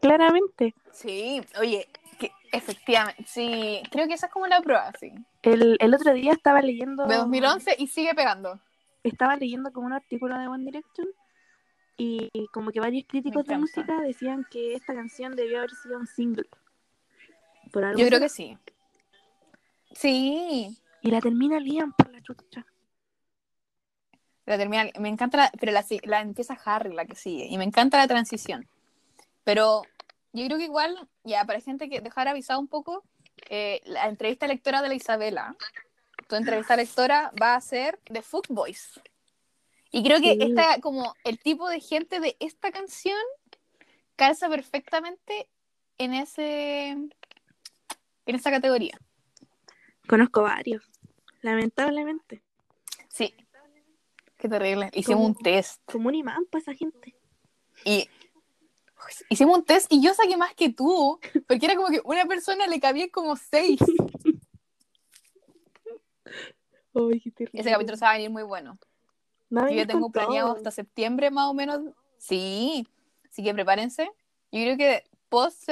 Claramente. 0.00 0.74
Sí, 0.92 1.42
oye, 1.60 1.88
que 2.18 2.30
efectivamente, 2.52 3.24
sí, 3.26 3.82
creo 3.90 4.06
que 4.06 4.14
esa 4.14 4.26
es 4.26 4.32
como 4.32 4.46
la 4.46 4.60
prueba, 4.60 4.92
sí. 4.98 5.12
El, 5.42 5.76
el 5.80 5.94
otro 5.94 6.12
día 6.12 6.32
estaba 6.32 6.60
leyendo. 6.62 7.06
De 7.06 7.16
2011 7.16 7.76
y 7.78 7.86
sigue 7.88 8.14
pegando. 8.14 8.60
Estaba 9.02 9.36
leyendo 9.36 9.72
como 9.72 9.86
un 9.86 9.92
artículo 9.92 10.38
de 10.38 10.46
One 10.48 10.64
Direction 10.64 11.08
y 11.96 12.30
como 12.52 12.70
que 12.70 12.78
varios 12.78 13.04
críticos 13.08 13.44
de 13.46 13.58
música 13.58 14.00
decían 14.02 14.46
que 14.50 14.74
esta 14.74 14.94
canción 14.94 15.34
debió 15.34 15.58
haber 15.58 15.70
sido 15.72 15.98
un 15.98 16.06
single. 16.06 16.48
Por 17.72 17.84
algo 17.84 17.98
Yo 17.98 18.06
creo 18.06 18.20
que 18.20 18.28
sí. 18.28 18.56
Sí, 19.92 20.76
Y 21.02 21.10
la 21.10 21.20
termina 21.20 21.58
Liam 21.58 21.92
por 21.92 22.10
la 22.10 22.20
chucha. 22.22 22.64
La 24.48 24.58
termina, 24.58 24.86
me 24.98 25.08
encanta, 25.08 25.36
la, 25.36 25.52
pero 25.58 25.72
la, 25.72 25.84
la 26.04 26.20
empieza 26.20 26.58
Harry, 26.64 26.94
la 26.94 27.04
que 27.04 27.14
sigue, 27.14 27.46
y 27.46 27.58
me 27.58 27.64
encanta 27.64 27.98
la 27.98 28.08
transición. 28.08 28.66
Pero 29.44 29.82
yo 30.32 30.46
creo 30.46 30.58
que 30.58 30.64
igual, 30.64 31.08
ya, 31.24 31.44
para 31.44 31.60
gente 31.60 31.88
que 31.88 32.00
dejar 32.00 32.28
avisado 32.28 32.60
un 32.60 32.68
poco, 32.68 33.04
eh, 33.50 33.80
la 33.84 34.08
entrevista 34.08 34.46
lectora 34.46 34.82
de 34.82 34.88
la 34.88 34.94
Isabela, 34.94 35.56
tu 36.28 36.36
entrevista 36.36 36.76
lectora 36.76 37.32
va 37.40 37.54
a 37.54 37.60
ser 37.60 37.98
de 38.10 38.22
Boys 38.48 39.00
Y 39.90 40.02
creo 40.04 40.20
que 40.20 40.34
Sí. 40.34 40.38
esta, 40.40 40.80
como 40.80 41.14
el 41.24 41.38
tipo 41.38 41.68
de 41.68 41.80
gente 41.80 42.20
de 42.20 42.36
esta 42.40 42.70
canción 42.70 43.18
calza 44.16 44.48
perfectamente 44.48 45.48
en 45.96 46.12
ese 46.14 46.90
en 46.90 48.34
esa 48.34 48.50
categoría. 48.50 48.98
Conozco 50.06 50.42
varios, 50.42 50.84
lamentablemente. 51.40 52.42
Sí. 53.08 53.34
Qué 54.38 54.48
terrible. 54.48 54.90
Hicimos 54.92 55.16
Como- 55.18 55.26
un 55.26 55.34
test. 55.34 55.82
Como 55.84 56.08
un 56.08 56.14
imán 56.14 56.46
para 56.50 56.62
esa 56.62 56.74
gente. 56.74 57.14
Y 57.84 58.08
hicimos 59.28 59.58
un 59.58 59.64
test 59.64 59.92
y 59.92 60.00
yo 60.02 60.14
saqué 60.14 60.36
más 60.36 60.54
que 60.54 60.72
tú, 60.72 61.18
porque 61.46 61.66
era 61.66 61.76
como 61.76 61.88
que 61.88 62.00
una 62.04 62.24
persona 62.26 62.66
le 62.66 62.80
cabía 62.80 63.10
como 63.10 63.36
seis. 63.36 63.80
Ay, 66.94 67.20
qué 67.20 67.30
terrible. 67.30 67.60
Ese 67.60 67.70
capítulo 67.70 67.96
se 67.96 68.04
va 68.04 68.10
a 68.12 68.14
venir 68.14 68.30
muy 68.30 68.42
bueno. 68.42 68.78
No 69.50 69.68
Yo 69.68 69.76
ya 69.76 69.86
tengo 69.86 70.10
planeado 70.10 70.52
hasta 70.52 70.70
septiembre 70.70 71.30
más 71.30 71.46
o 71.48 71.54
menos. 71.54 71.80
Sí, 72.18 72.86
así 73.30 73.42
que 73.42 73.54
prepárense. 73.54 74.10
Yo 74.52 74.62
creo 74.62 74.76
que 74.76 75.04
post 75.28 75.68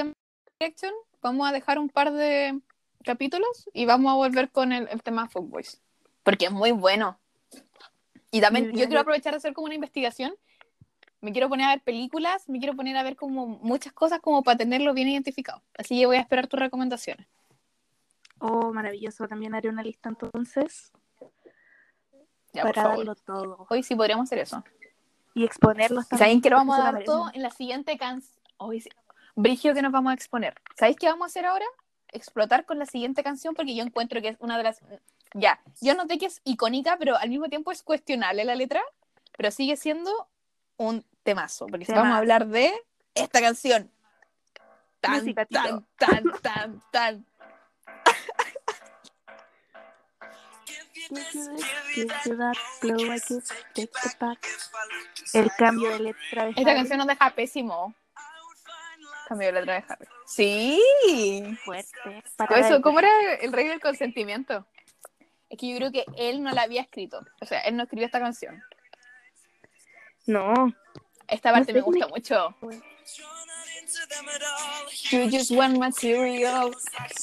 Direction 0.59 0.93
vamos 1.21 1.47
a 1.47 1.51
dejar 1.51 1.77
un 1.79 1.89
par 1.89 2.11
de 2.11 2.59
capítulos 3.03 3.69
y 3.73 3.85
vamos 3.85 4.11
a 4.11 4.15
volver 4.15 4.51
con 4.51 4.71
el, 4.71 4.87
el 4.89 5.03
tema 5.03 5.29
Boys 5.33 5.81
porque 6.23 6.45
es 6.45 6.51
muy 6.51 6.71
bueno. 6.71 7.17
Y 8.37 8.41
también 8.41 8.71
yo 8.71 8.85
quiero 8.85 8.99
aprovechar 8.99 9.33
de 9.33 9.37
hacer 9.37 9.53
como 9.53 9.65
una 9.65 9.73
investigación 9.73 10.35
Me 11.21 11.31
quiero 11.31 11.49
poner 11.49 11.65
a 11.65 11.69
ver 11.69 11.81
películas, 11.81 12.47
me 12.47 12.59
quiero 12.59 12.75
poner 12.75 12.95
a 12.95 13.01
ver 13.01 13.15
como 13.15 13.47
muchas 13.47 13.91
cosas 13.93 14.19
como 14.19 14.43
para 14.43 14.57
tenerlo 14.57 14.93
bien 14.93 15.07
identificado. 15.07 15.63
Así 15.75 15.99
que 15.99 16.05
voy 16.05 16.17
a 16.17 16.21
esperar 16.21 16.45
tus 16.45 16.59
recomendaciones. 16.59 17.27
Oh, 18.37 18.71
maravilloso. 18.71 19.27
También 19.27 19.55
haré 19.55 19.69
una 19.69 19.81
lista 19.81 20.09
entonces 20.09 20.91
Ya, 22.53 22.61
para 22.61 22.89
darlo 22.89 23.15
todo. 23.15 23.65
Hoy 23.69 23.81
sí 23.81 23.95
podríamos 23.95 24.25
hacer 24.25 24.39
eso. 24.39 24.63
Y 25.33 25.43
exponerlos 25.43 26.05
¿Y 26.05 26.09
también. 26.09 26.27
¿Saben 26.27 26.41
que 26.41 26.49
lo 26.51 26.57
vamos 26.57 26.79
a 26.79 26.91
dar 26.91 27.03
todo 27.03 27.31
en 27.33 27.41
la 27.41 27.49
siguiente 27.49 27.97
canción? 27.97 28.39
Hoy 28.57 28.81
sí. 28.81 28.89
Brigio 29.35 29.73
que 29.73 29.81
nos 29.81 29.91
vamos 29.91 30.11
a 30.11 30.13
exponer. 30.13 30.53
¿Sabéis 30.75 30.97
qué 30.97 31.07
vamos 31.07 31.25
a 31.25 31.27
hacer 31.27 31.45
ahora? 31.45 31.65
Explotar 32.11 32.65
con 32.65 32.77
la 32.77 32.85
siguiente 32.85 33.23
canción 33.23 33.55
porque 33.55 33.75
yo 33.75 33.83
encuentro 33.83 34.21
que 34.21 34.29
es 34.29 34.37
una 34.39 34.57
de 34.57 34.63
las... 34.63 34.81
Ya, 35.33 35.61
yo 35.81 35.93
noté 35.93 36.17
que 36.17 36.25
es 36.27 36.41
icónica, 36.43 36.97
pero 36.97 37.17
al 37.17 37.29
mismo 37.29 37.49
tiempo 37.49 37.71
es 37.71 37.83
cuestionable 37.83 38.45
la 38.45 38.55
letra, 38.55 38.81
pero 39.37 39.51
sigue 39.51 39.77
siendo 39.77 40.29
un 40.77 41.05
temazo, 41.23 41.67
porque 41.67 41.85
Temazo. 41.85 42.01
vamos 42.01 42.15
a 42.15 42.19
hablar 42.19 42.47
de 42.47 42.73
esta 43.13 43.41
canción. 43.41 43.91
Tan, 44.99 45.33
tan, 45.33 45.85
tan, 45.97 46.23
tan, 46.41 46.83
tan. 46.91 47.25
El 55.33 55.51
cambio 55.57 55.89
de 55.91 55.99
letra 55.99 56.45
de 56.45 56.49
Esta 56.51 56.73
canción 56.73 56.97
nos 56.97 57.07
deja 57.07 57.29
pésimo. 57.31 57.93
Cambio 59.27 59.47
de 59.47 59.53
letra 59.53 59.73
de 59.75 59.83
Harry. 59.87 60.07
Sí. 60.25 61.57
fuerte. 61.63 62.23
Para 62.35 62.59
eso, 62.59 62.81
¿cómo 62.81 62.99
era 62.99 63.09
el 63.41 63.51
rey 63.53 63.67
del 63.67 63.79
consentimiento? 63.79 64.65
Es 65.49 65.57
que 65.57 65.69
yo 65.69 65.77
creo 65.77 65.91
que 65.91 66.05
él 66.17 66.43
no 66.43 66.51
la 66.51 66.63
había 66.63 66.81
escrito. 66.81 67.25
O 67.41 67.45
sea, 67.45 67.61
él 67.61 67.77
no 67.77 67.83
escribió 67.83 68.05
esta 68.05 68.19
canción. 68.19 68.61
No, 70.25 70.73
Esta 71.27 71.51
parte 71.51 71.67
sé 71.67 71.73
me 71.73 71.81
gusta 71.81 72.07
mucho. 72.07 72.53
You 75.11 75.29
just 75.29 75.51
want 75.51 75.77
material. 75.77 76.71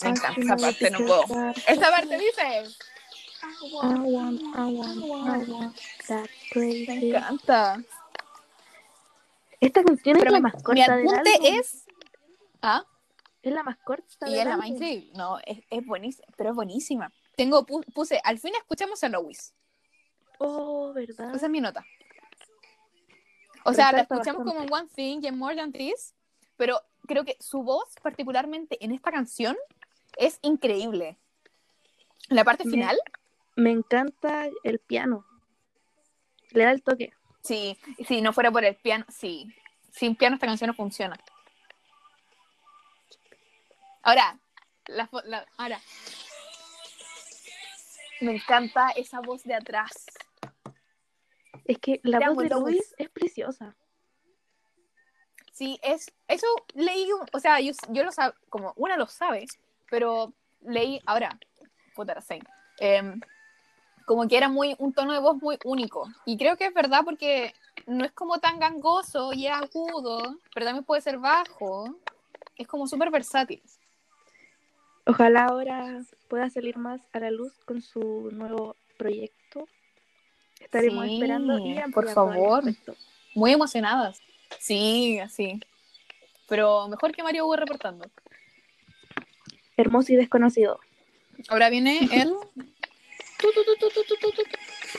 Me 0.02 0.10
encanta 0.10 0.40
esa 0.40 0.56
parte, 0.56 0.90
no 0.90 0.98
puedo. 0.98 1.24
Esta 1.66 1.90
parte 1.90 2.18
dice. 2.18 2.64
I 3.44 3.74
want, 3.74 4.40
I 4.40 4.74
want, 4.74 4.96
I 5.04 5.50
want 5.50 5.76
that 6.08 6.28
Me 6.54 6.84
encanta. 7.10 7.82
Esta 9.60 9.84
canción 9.84 10.16
Pero 10.18 10.28
es 10.28 10.32
la 10.32 10.38
mi, 10.38 10.42
más 10.42 10.54
mi 10.54 10.62
corta 10.62 10.96
del 10.96 11.08
apunte 11.08 11.30
álbum. 11.34 11.58
es. 11.58 11.84
¿Ah? 12.62 12.84
Es 13.42 13.52
la 13.52 13.62
más 13.62 13.76
corta 13.78 14.26
Y 14.26 14.30
del 14.30 14.40
es 14.40 14.46
la 14.46 14.56
más 14.56 14.68
increíble. 14.68 15.10
No, 15.14 15.38
es, 15.44 15.58
es 15.68 15.84
buenísima. 15.84 16.26
Pero 16.36 16.50
es 16.50 16.56
buenísima. 16.56 17.12
Tengo, 17.36 17.66
pu- 17.66 17.84
puse, 17.92 18.20
al 18.22 18.38
fin 18.38 18.52
escuchamos 18.56 19.02
a 19.04 19.08
Lois. 19.08 19.54
Oh, 20.38 20.92
¿verdad? 20.92 21.34
Esa 21.34 21.46
es 21.46 21.50
mi 21.50 21.60
nota. 21.60 21.84
O 23.64 23.72
sea, 23.72 23.92
la 23.92 24.00
escuchamos 24.02 24.44
bastante. 24.44 24.50
como 24.50 24.62
en 24.62 24.72
One 24.72 24.88
Thing 24.94 25.20
y 25.22 25.26
en 25.26 25.38
More 25.38 25.56
Than 25.56 25.72
This, 25.72 26.14
pero 26.56 26.80
creo 27.06 27.24
que 27.24 27.36
su 27.40 27.62
voz, 27.62 27.94
particularmente 28.02 28.82
en 28.84 28.92
esta 28.92 29.10
canción, 29.10 29.56
es 30.16 30.38
increíble. 30.42 31.16
La 32.28 32.44
parte 32.44 32.64
final, 32.64 32.98
Me 33.56 33.70
encanta 33.70 34.48
el 34.64 34.78
piano. 34.80 35.24
Le 36.50 36.64
da 36.64 36.70
el 36.72 36.82
toque. 36.82 37.12
sí, 37.42 37.78
si 38.06 38.20
no 38.22 38.32
fuera 38.32 38.50
por 38.50 38.64
el 38.64 38.76
piano, 38.76 39.04
sí. 39.08 39.52
Sin 39.90 40.14
piano 40.16 40.34
esta 40.36 40.46
canción 40.46 40.68
no 40.68 40.74
funciona. 40.74 41.16
Ahora, 44.02 44.38
la, 44.86 45.08
la- 45.24 45.46
ahora. 45.56 45.80
Me 48.20 48.36
encanta 48.36 48.90
esa 48.90 49.20
voz 49.20 49.42
de 49.44 49.54
atrás. 49.54 50.06
Es 51.64 51.78
que 51.78 52.00
la 52.02 52.18
Te 52.18 52.28
voz 52.28 52.38
de. 52.38 52.48
Luis 52.50 52.94
es 52.98 53.10
preciosa. 53.10 53.74
Sí, 55.52 55.78
es, 55.82 56.12
eso 56.26 56.46
leí, 56.74 57.08
o 57.32 57.38
sea, 57.38 57.60
yo, 57.60 57.72
yo 57.90 58.02
lo 58.02 58.10
sab, 58.10 58.34
como 58.48 58.72
una 58.76 58.96
lo 58.96 59.06
sabe, 59.06 59.46
pero 59.88 60.32
leí, 60.62 61.00
ahora, 61.06 61.38
puta, 61.94 62.18
em, 62.80 63.20
como 64.04 64.26
que 64.26 64.36
era 64.36 64.48
muy, 64.48 64.74
un 64.80 64.92
tono 64.92 65.12
de 65.12 65.20
voz 65.20 65.40
muy 65.40 65.56
único. 65.64 66.08
Y 66.26 66.36
creo 66.36 66.56
que 66.56 66.66
es 66.66 66.74
verdad 66.74 67.02
porque 67.04 67.54
no 67.86 68.04
es 68.04 68.10
como 68.12 68.38
tan 68.38 68.58
gangoso 68.58 69.32
y 69.32 69.46
es 69.46 69.52
agudo, 69.52 70.38
pero 70.52 70.66
también 70.66 70.84
puede 70.84 71.02
ser 71.02 71.18
bajo. 71.18 72.00
Es 72.56 72.66
como 72.66 72.88
súper 72.88 73.12
versátil. 73.12 73.62
Ojalá 75.06 75.46
ahora 75.46 76.00
pueda 76.28 76.48
salir 76.50 76.76
más 76.78 77.00
a 77.12 77.20
la 77.20 77.30
luz 77.30 77.52
con 77.66 77.82
su 77.82 78.30
nuevo 78.32 78.74
proyecto. 78.96 79.68
Estaremos 80.60 81.04
Sí, 81.04 81.14
esperando 81.14 81.58
y 81.58 81.78
por 81.92 82.08
favor. 82.08 82.64
Muy 83.34 83.52
emocionadas. 83.52 84.22
Sí, 84.58 85.18
así. 85.18 85.60
Pero 86.48 86.88
mejor 86.88 87.12
que 87.12 87.22
Mario 87.22 87.44
Hugo 87.44 87.56
reportando. 87.56 88.10
Hermoso 89.76 90.12
y 90.12 90.16
desconocido. 90.16 90.80
Ahora 91.48 91.68
viene 91.68 92.08
el... 92.12 92.32
Tu. 93.38 93.48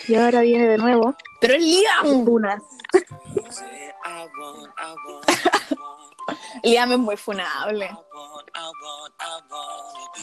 Y 0.07 0.15
ahora 0.15 0.41
viene 0.41 0.67
de 0.67 0.77
nuevo 0.77 1.15
Pero 1.41 1.55
es 1.55 1.63
Liam. 1.63 2.29
Unas. 2.29 2.61
Liam 6.63 6.91
es 6.91 6.99
muy 6.99 7.17
funable. 7.17 7.89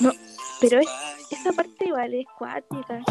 No, 0.01 0.13
pero 0.61 0.81
es, 0.81 0.89
esa 1.31 1.53
parte 1.53 1.87
igual 1.87 2.15
es 2.15 2.27
cuática. 2.39 3.03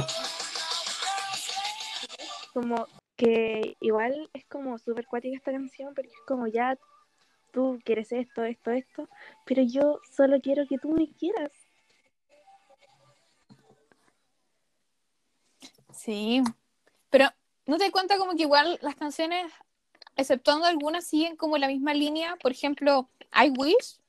Como 2.54 2.88
que 3.16 3.78
igual 3.80 4.30
es 4.34 4.46
como 4.46 4.78
súper 4.78 5.06
cuática 5.06 5.38
esta 5.38 5.52
canción, 5.52 5.94
porque 5.94 6.10
es 6.10 6.26
como 6.28 6.48
ya 6.48 6.78
tú 7.52 7.80
quieres 7.84 8.12
esto, 8.12 8.44
esto, 8.44 8.72
esto, 8.72 9.10
pero 9.46 9.62
yo 9.62 10.00
solo 10.16 10.40
quiero 10.42 10.66
que 10.68 10.78
tú 10.78 10.90
me 10.90 11.12
quieras. 11.14 11.52
Sí. 15.94 16.42
Pero 17.10 17.28
no 17.68 17.78
te 17.78 17.92
cuenta 17.92 18.18
como 18.18 18.36
que 18.36 18.44
igual 18.44 18.80
las 18.82 18.96
canciones, 18.96 19.52
exceptuando 20.16 20.66
algunas, 20.66 21.06
siguen 21.06 21.36
como 21.36 21.58
la 21.58 21.68
misma 21.68 21.94
línea. 21.94 22.38
Por 22.38 22.52
ejemplo, 22.52 23.10
I 23.34 23.50
Wish, 23.50 24.00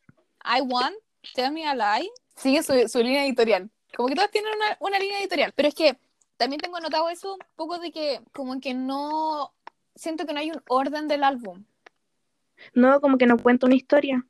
I 0.44 0.62
Want, 0.62 0.96
Tell 1.34 1.52
Me 1.52 1.66
a 1.66 1.74
Lie, 1.74 2.10
sigue 2.36 2.62
su, 2.62 2.88
su 2.88 2.98
línea 2.98 3.24
editorial. 3.24 3.70
Como 3.96 4.08
que 4.08 4.14
todas 4.14 4.30
tienen 4.30 4.52
una, 4.54 4.76
una 4.80 4.98
línea 4.98 5.20
editorial. 5.20 5.52
Pero 5.54 5.68
es 5.68 5.74
que 5.74 5.98
también 6.36 6.60
tengo 6.60 6.80
notado 6.80 7.08
eso 7.08 7.34
un 7.34 7.40
poco 7.56 7.78
de 7.78 7.92
que 7.92 8.20
como 8.32 8.60
que 8.60 8.74
no... 8.74 9.52
Siento 9.94 10.24
que 10.26 10.32
no 10.32 10.40
hay 10.40 10.50
un 10.50 10.62
orden 10.68 11.06
del 11.08 11.22
álbum. 11.22 11.64
No, 12.74 13.00
como 13.00 13.18
que 13.18 13.26
no 13.26 13.36
cuento 13.36 13.66
una 13.66 13.74
historia. 13.74 14.24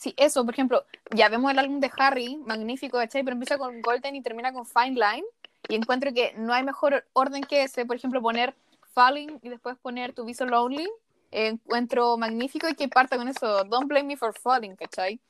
Sí, 0.00 0.14
eso, 0.16 0.44
por 0.44 0.54
ejemplo, 0.54 0.84
ya 1.14 1.28
vemos 1.28 1.50
el 1.50 1.58
álbum 1.58 1.80
de 1.80 1.90
Harry, 1.98 2.36
magnífico, 2.36 2.98
¿cachai? 2.98 3.22
Pero 3.22 3.34
empieza 3.34 3.58
con 3.58 3.80
Golden 3.82 4.16
y 4.16 4.22
termina 4.22 4.52
con 4.52 4.66
Fine 4.66 4.92
Line. 4.92 5.24
Y 5.68 5.74
encuentro 5.76 6.12
que 6.12 6.34
no 6.36 6.52
hay 6.52 6.62
mejor 6.62 7.06
orden 7.12 7.42
que 7.42 7.62
ese. 7.62 7.86
Por 7.86 7.96
ejemplo, 7.96 8.20
poner 8.22 8.54
Falling 8.92 9.40
y 9.42 9.48
después 9.48 9.76
poner 9.78 10.12
To 10.14 10.24
Be 10.24 10.34
So 10.34 10.46
Lonely. 10.46 10.88
eh, 11.30 11.48
encuentro 11.48 12.16
magnífico 12.16 12.68
y 12.68 12.74
que 12.74 12.88
parta 12.88 13.16
con 13.16 13.28
eso. 13.28 13.64
Don't 13.64 13.88
blame 13.88 14.04
me 14.08 14.16
for 14.16 14.32
falling, 14.38 14.76
¿cachai? 14.76 15.20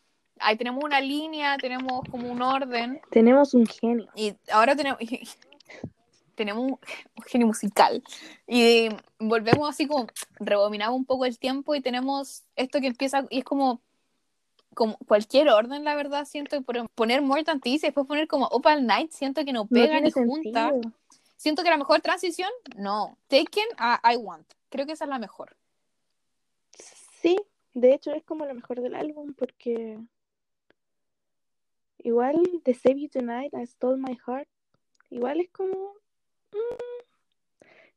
Ahí 0.41 0.57
tenemos 0.57 0.83
una 0.85 1.01
línea, 1.01 1.57
tenemos 1.59 2.03
como 2.11 2.31
un 2.31 2.43
orden. 2.43 3.01
Tenemos 3.11 3.55
un 3.55 3.67
genio. 3.67 4.09
Y 4.15 4.35
ahora 4.51 4.75
tenemos, 4.77 4.99
tenemos 6.35 6.65
un, 6.65 6.71
un 6.73 7.23
genio 7.27 7.47
musical. 7.47 8.03
Y 8.47 8.89
volvemos 9.19 9.69
así 9.69 9.87
como, 9.87 10.07
rebobinamos 10.41 10.97
un 10.97 11.05
poco 11.05 11.25
el 11.25 11.39
tiempo 11.39 11.75
y 11.75 11.81
tenemos 11.81 12.43
esto 12.57 12.81
que 12.81 12.89
empieza, 12.89 13.25
y 13.31 13.39
es 13.39 13.45
como, 13.45 13.81
como 14.75 14.97
cualquier 15.07 15.49
orden, 15.51 15.85
la 15.85 15.95
verdad, 15.95 16.25
siento 16.25 16.57
que 16.59 16.63
por- 16.63 16.89
poner 16.91 17.23
More 17.23 17.45
Than 17.45 17.61
This 17.61 17.85
y 17.85 17.87
después 17.87 18.07
poner 18.07 18.27
como 18.27 18.47
Opal 18.47 18.85
Night, 18.87 19.13
siento 19.13 19.45
que 19.45 19.53
no 19.53 19.61
No 19.61 19.69
pega 19.69 20.01
ni 20.01 20.11
tiene 20.11 20.29
junta. 20.29 20.73
Siento 21.37 21.63
que 21.63 21.71
la 21.71 21.77
mejor 21.77 22.01
transición, 22.01 22.51
no. 22.77 23.17
Taken 23.29 23.67
a 23.77 24.01
I 24.13 24.17
Want. 24.17 24.47
Creo 24.71 24.87
que 24.87 24.93
esa 24.93 25.05
es 25.05 25.11
la 25.11 25.19
mejor. 25.19 25.57
Sí, 27.21 27.37
de 27.75 27.95
hecho 27.95 28.13
es 28.13 28.25
como 28.25 28.45
lo 28.47 28.55
mejor 28.55 28.81
del 28.81 28.95
álbum 28.95 29.35
porque 29.35 29.99
igual 32.05 32.37
The 32.65 32.75
Save 32.75 33.01
You 33.01 33.09
Tonight, 33.09 33.53
I 33.53 33.67
Stole 33.67 33.97
My 33.97 34.17
Heart, 34.27 34.49
igual 35.11 35.41
es 35.41 35.51
como... 35.51 35.95
mm, 36.53 36.95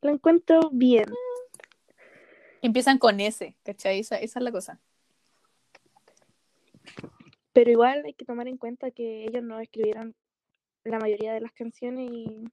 lo 0.02 0.12
encuentro 0.12 0.70
bien. 0.72 1.06
Empiezan 2.62 2.98
con 2.98 3.20
ese, 3.20 3.56
¿cachai? 3.64 4.00
Esa, 4.00 4.18
esa 4.18 4.40
es 4.40 4.44
la 4.44 4.52
cosa. 4.52 4.80
Pero 7.54 7.72
igual 7.72 8.04
hay 8.06 8.14
que 8.14 8.26
tomar 8.26 8.48
en 8.48 8.58
cuenta 8.58 8.92
que 8.92 9.26
ellos 9.26 9.44
no 9.44 9.60
escribieron 9.60 10.16
la 10.84 11.00
mayoría 11.00 11.34
de 11.34 11.42
las 11.42 11.52
canciones 11.52 12.10
y 12.12 12.44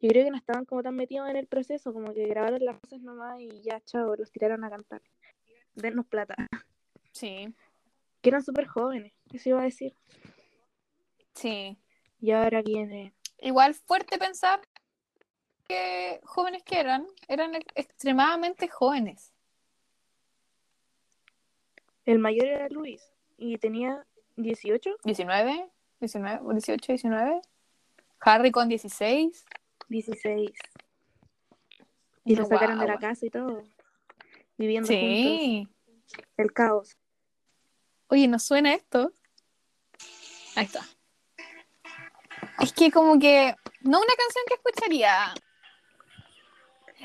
yo 0.00 0.08
creo 0.08 0.24
que 0.24 0.30
no 0.30 0.36
estaban 0.36 0.64
como 0.64 0.82
tan 0.82 0.96
metidos 0.96 1.30
en 1.30 1.36
el 1.36 1.46
proceso, 1.46 1.92
como 1.92 2.12
que 2.12 2.26
grabaron 2.26 2.64
las 2.64 2.80
voces 2.80 3.00
nomás 3.00 3.40
y 3.40 3.62
ya, 3.62 3.80
chao, 3.80 4.14
los 4.16 4.30
tiraron 4.30 4.64
a 4.64 4.70
cantar. 4.70 5.00
Denos 5.74 6.06
plata. 6.06 6.34
Sí, 7.12 7.54
Que 8.20 8.30
eran 8.30 8.42
súper 8.42 8.66
jóvenes, 8.66 9.12
eso 9.32 9.50
iba 9.50 9.60
a 9.60 9.64
decir. 9.64 9.94
Sí. 11.34 11.78
Y 12.20 12.30
ahora 12.30 12.62
viene... 12.62 13.14
Igual 13.38 13.74
fuerte 13.74 14.18
pensar 14.18 14.60
que 15.66 16.20
jóvenes 16.24 16.62
que 16.62 16.78
eran, 16.78 17.06
eran 17.26 17.54
extremadamente 17.74 18.68
jóvenes. 18.68 19.32
El 22.04 22.18
mayor 22.18 22.46
era 22.46 22.68
Luis 22.68 23.02
y 23.36 23.58
tenía 23.58 24.06
18, 24.36 24.96
19, 25.04 25.70
19, 26.00 26.52
18, 26.52 26.92
19. 26.92 27.40
Harry 28.20 28.50
con 28.52 28.68
16. 28.68 29.44
16. 29.88 30.50
Y 32.24 32.36
se 32.36 32.44
sacaron 32.44 32.78
de 32.78 32.86
la 32.86 32.98
casa 32.98 33.26
y 33.26 33.30
todo. 33.30 33.64
Viviendo 34.56 34.86
juntos. 34.86 35.08
Sí. 35.08 35.68
El 36.36 36.52
caos. 36.52 36.96
Oye, 38.08 38.28
¿nos 38.28 38.44
suena 38.44 38.74
esto? 38.74 39.12
Ahí 40.54 40.66
está. 40.66 40.86
Es 42.62 42.72
que 42.72 42.92
como 42.92 43.18
que 43.18 43.56
no 43.80 43.98
una 43.98 44.14
canción 44.16 44.44
que 44.46 44.54
escucharía. 44.54 45.34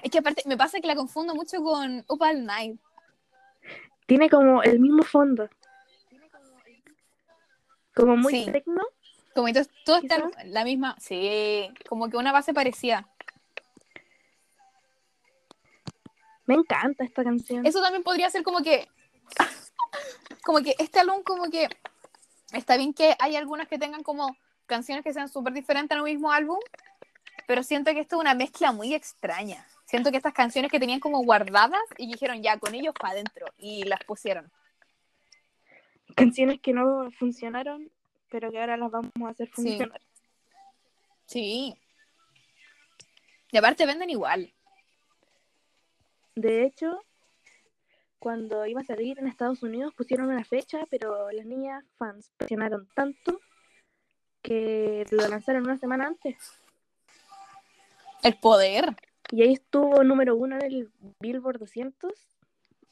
Es 0.03 0.11
que 0.11 0.19
aparte 0.19 0.43
me 0.45 0.55
pasa 0.55 0.79
que 0.79 0.85
la 0.85 0.95
confundo 0.95 1.33
mucho 1.33 1.63
con 1.63 2.05
Up 2.07 2.21
All 2.21 2.45
Night. 2.45 2.79
Tiene 4.05 4.29
como 4.29 4.61
el 4.61 4.79
mismo 4.79 5.01
fondo. 5.01 5.49
Como 7.95 8.15
muy 8.15 8.33
Sí. 8.33 8.51
tecno. 8.51 8.83
Como 9.33 9.47
entonces 9.47 9.73
todo 9.83 9.97
está 9.97 10.29
la 10.45 10.63
misma, 10.63 10.95
sí, 10.99 11.71
como 11.89 12.09
que 12.09 12.17
una 12.17 12.31
base 12.31 12.53
parecida. 12.53 13.07
Me 16.45 16.53
encanta 16.55 17.03
esta 17.03 17.23
canción. 17.23 17.65
Eso 17.65 17.81
también 17.81 18.03
podría 18.03 18.29
ser 18.29 18.43
como 18.43 18.61
que 18.61 18.87
como 20.43 20.59
que 20.61 20.75
este 20.77 20.99
álbum 20.99 21.23
como 21.23 21.49
que 21.49 21.67
está 22.53 22.77
bien 22.77 22.93
que 22.93 23.15
hay 23.19 23.35
algunas 23.35 23.67
que 23.67 23.79
tengan 23.79 24.03
como 24.03 24.37
canciones 24.67 25.03
que 25.03 25.13
sean 25.13 25.29
súper 25.29 25.53
diferentes 25.53 25.95
en 25.95 26.01
un 26.01 26.05
mismo 26.09 26.31
álbum, 26.31 26.59
pero 27.47 27.63
siento 27.63 27.91
que 27.93 28.01
esto 28.01 28.17
es 28.17 28.21
una 28.21 28.35
mezcla 28.35 28.71
muy 28.71 28.93
extraña. 28.93 29.65
Siento 29.85 30.11
que 30.11 30.17
estas 30.17 30.33
canciones 30.33 30.69
que 30.69 30.79
tenían 30.79 30.99
como 30.99 31.23
guardadas 31.23 31.81
y 31.97 32.07
dijeron 32.11 32.43
ya 32.43 32.59
con 32.59 32.75
ellos 32.75 32.93
para 32.99 33.13
adentro 33.13 33.47
y 33.57 33.83
las 33.85 34.03
pusieron. 34.03 34.51
Canciones 36.15 36.59
que 36.59 36.73
no 36.73 37.09
funcionaron, 37.11 37.89
pero 38.29 38.51
que 38.51 38.59
ahora 38.59 38.75
las 38.77 38.91
vamos 38.91 39.11
a 39.23 39.29
hacer 39.29 39.47
Sí. 39.47 39.53
funcionar. 39.53 40.01
Sí. 41.25 41.75
Y 43.51 43.57
aparte 43.57 43.85
venden 43.85 44.09
igual. 44.09 44.53
De 46.35 46.65
hecho, 46.65 47.01
cuando 48.19 48.65
iba 48.65 48.81
a 48.81 48.85
salir 48.85 49.19
en 49.19 49.27
Estados 49.27 49.63
Unidos 49.63 49.93
pusieron 49.95 50.27
una 50.29 50.43
fecha, 50.43 50.85
pero 50.89 51.31
las 51.31 51.45
niñas 51.45 51.85
fans 51.97 52.29
presionaron 52.37 52.87
tanto 52.93 53.39
que 54.47 55.05
lo 55.11 55.27
lanzaron 55.27 55.63
una 55.63 55.77
semana 55.77 56.07
antes. 56.07 56.37
El 58.23 58.35
poder. 58.39 58.95
Y 59.29 59.41
ahí 59.41 59.53
estuvo 59.53 60.01
número 60.05 60.37
uno 60.37 60.55
en 60.55 60.61
el 60.63 60.89
Billboard 61.19 61.59
200 61.59 62.13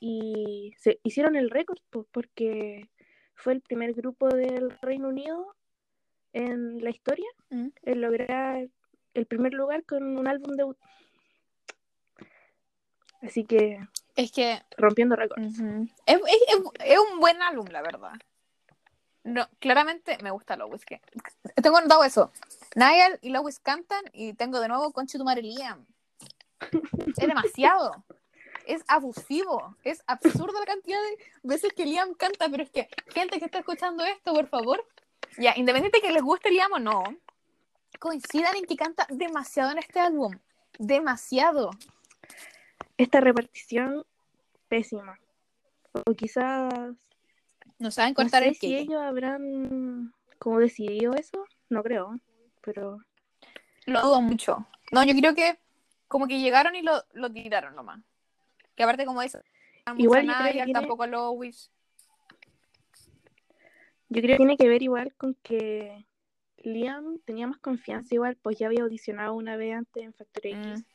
y 0.01 0.73
se 0.77 0.99
hicieron 1.03 1.37
el 1.37 1.49
récord 1.49 1.77
pues, 1.89 2.05
porque 2.11 2.89
fue 3.35 3.53
el 3.53 3.61
primer 3.61 3.93
grupo 3.93 4.27
del 4.27 4.77
Reino 4.81 5.07
Unido 5.07 5.55
en 6.33 6.83
la 6.83 6.89
historia 6.89 7.27
Mm. 7.49 7.67
en 7.83 8.01
lograr 8.01 8.67
el 9.13 9.25
primer 9.25 9.53
lugar 9.53 9.85
con 9.85 10.03
un 10.17 10.27
álbum 10.27 10.57
debut. 10.57 10.77
Así 13.21 13.45
que 13.45 13.79
Es 14.17 14.31
que 14.33 14.61
rompiendo 14.77 15.15
récords. 15.15 15.57
Ujú. 15.57 15.87
es, 16.05 16.15
es- 16.15 16.21
es- 16.49 16.91
es 16.91 16.99
un 16.99 17.19
buen 17.21 17.41
álbum, 17.41 17.65
la 17.71 17.81
verdad. 17.81 18.11
No, 19.25 19.49
claramente 19.59 20.19
me 20.21 20.29
gusta 20.29 20.55
Lois. 20.55 20.85
Que... 20.85 21.01
Tengo 21.61 21.77
anotado 21.77 22.03
eso. 22.03 22.31
Niall 22.75 23.17
y 23.21 23.29
Lois 23.29 23.59
cantan 23.59 24.03
y 24.13 24.33
tengo 24.33 24.59
de 24.59 24.67
nuevo 24.67 24.93
Concha 24.93 25.17
tu 25.17 25.25
madre 25.25 25.41
Liam. 25.41 25.83
Es 27.17 27.27
demasiado. 27.27 28.05
Es 28.67 28.83
abusivo. 28.87 29.75
Es 29.83 30.03
absurdo 30.05 30.59
la 30.59 30.67
cantidad 30.67 30.99
de 31.01 31.17
veces 31.41 31.73
que 31.73 31.87
Liam 31.87 32.13
canta, 32.13 32.47
pero 32.49 32.61
es 32.61 32.69
que, 32.69 32.87
gente 33.07 33.39
que 33.39 33.45
está 33.45 33.59
escuchando 33.59 34.05
esto, 34.05 34.31
por 34.31 34.47
favor, 34.47 34.85
ya, 35.39 35.53
independiente 35.55 36.01
que 36.01 36.11
les 36.11 36.21
guste 36.21 36.51
Liam 36.51 36.73
o 36.73 36.79
no, 36.79 37.03
coincidan 37.99 38.55
en 38.55 38.65
que 38.65 38.75
canta 38.75 39.07
demasiado 39.09 39.71
en 39.71 39.79
este 39.79 39.99
álbum. 39.99 40.37
Demasiado. 40.77 41.71
Esta 42.95 43.21
repartición 43.21 44.05
pésima. 44.67 45.19
O 45.93 46.13
quizás 46.13 46.93
No 47.79 47.91
saben 47.91 48.11
no 48.11 48.15
cortar 48.15 48.43
sé 48.43 48.49
el 48.49 48.55
si 48.55 48.75
ellos 48.75 49.01
habrán 49.01 50.13
como 50.39 50.59
decidido 50.59 51.13
eso, 51.13 51.45
no 51.69 51.83
creo, 51.83 52.19
pero 52.61 52.99
Lo 53.85 54.01
dudo 54.01 54.21
mucho. 54.21 54.67
No, 54.91 55.03
yo 55.03 55.13
creo 55.15 55.35
que 55.35 55.57
como 56.07 56.27
que 56.27 56.39
llegaron 56.39 56.75
y 56.75 56.81
lo, 56.81 57.03
lo 57.13 57.31
tiraron 57.31 57.75
nomás. 57.75 58.01
Que 58.75 58.83
aparte 58.83 59.05
como 59.05 59.21
es 59.21 59.37
Igual 59.97 60.25
mucho 60.25 60.33
yo 60.33 60.37
creo 60.37 60.47
que 60.47 60.53
Niall, 60.53 60.65
tiene- 60.65 60.73
tampoco 60.79 61.05
Lois. 61.07 61.71
yo 64.09 64.21
creo 64.21 64.33
que 64.33 64.37
tiene 64.37 64.57
que 64.57 64.67
ver 64.67 64.81
igual 64.81 65.13
con 65.15 65.35
que 65.43 66.05
Liam 66.57 67.19
tenía 67.25 67.47
más 67.47 67.59
confianza 67.59 68.15
igual, 68.15 68.37
pues 68.41 68.57
ya 68.57 68.67
había 68.67 68.83
audicionado 68.83 69.33
una 69.33 69.57
vez 69.57 69.75
antes 69.75 70.03
en 70.03 70.13
Factory 70.13 70.55
Mm. 70.55 70.71
X. 70.73 70.85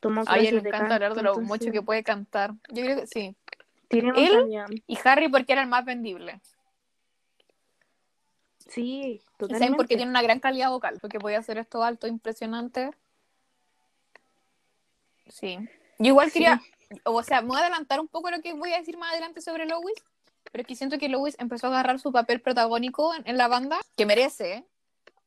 Tomó 0.00 0.22
A 0.22 0.38
ella 0.38 0.50
clases 0.50 0.52
le 0.62 0.68
encanta 0.68 0.94
hablar 0.94 1.14
de 1.14 1.22
lo 1.22 1.30
entonces 1.30 1.48
mucho 1.60 1.72
que 1.72 1.82
puede 1.82 2.02
cantar. 2.02 2.52
Yo 2.70 2.82
creo 2.84 3.00
que 3.00 3.06
sí. 3.06 3.36
Tiene 4.00 4.12
Él-. 4.16 4.82
Y 4.86 4.98
Harry 5.04 5.28
porque 5.28 5.52
era 5.52 5.62
el 5.62 5.68
más 5.68 5.84
vendible. 5.84 6.40
Sí, 8.68 9.20
totalmente. 9.36 9.76
porque 9.76 9.96
tiene 9.96 10.10
una 10.10 10.22
gran 10.22 10.40
calidad 10.40 10.70
vocal. 10.70 10.98
Porque 11.00 11.18
podía 11.18 11.38
hacer 11.38 11.58
esto 11.58 11.82
alto, 11.82 12.06
impresionante. 12.06 12.90
Sí. 15.28 15.58
Yo 15.98 16.06
igual 16.08 16.28
Sí. 16.30 16.34
quería, 16.40 16.60
o 17.04 17.22
sea, 17.22 17.42
me 17.42 17.48
voy 17.48 17.56
a 17.58 17.60
adelantar 17.60 18.00
un 18.00 18.08
poco 18.08 18.30
lo 18.30 18.40
que 18.40 18.54
voy 18.54 18.72
a 18.72 18.78
decir 18.78 18.96
más 18.98 19.12
adelante 19.12 19.40
sobre 19.40 19.66
Lois, 19.66 19.94
pero 20.50 20.62
es 20.62 20.66
que 20.66 20.74
siento 20.74 20.98
que 20.98 21.08
Lois 21.08 21.36
empezó 21.38 21.66
a 21.66 21.70
agarrar 21.70 21.98
su 22.00 22.12
papel 22.12 22.40
protagónico 22.40 23.14
en, 23.14 23.22
en 23.26 23.36
la 23.36 23.48
banda, 23.48 23.78
que 23.96 24.06
merece, 24.06 24.64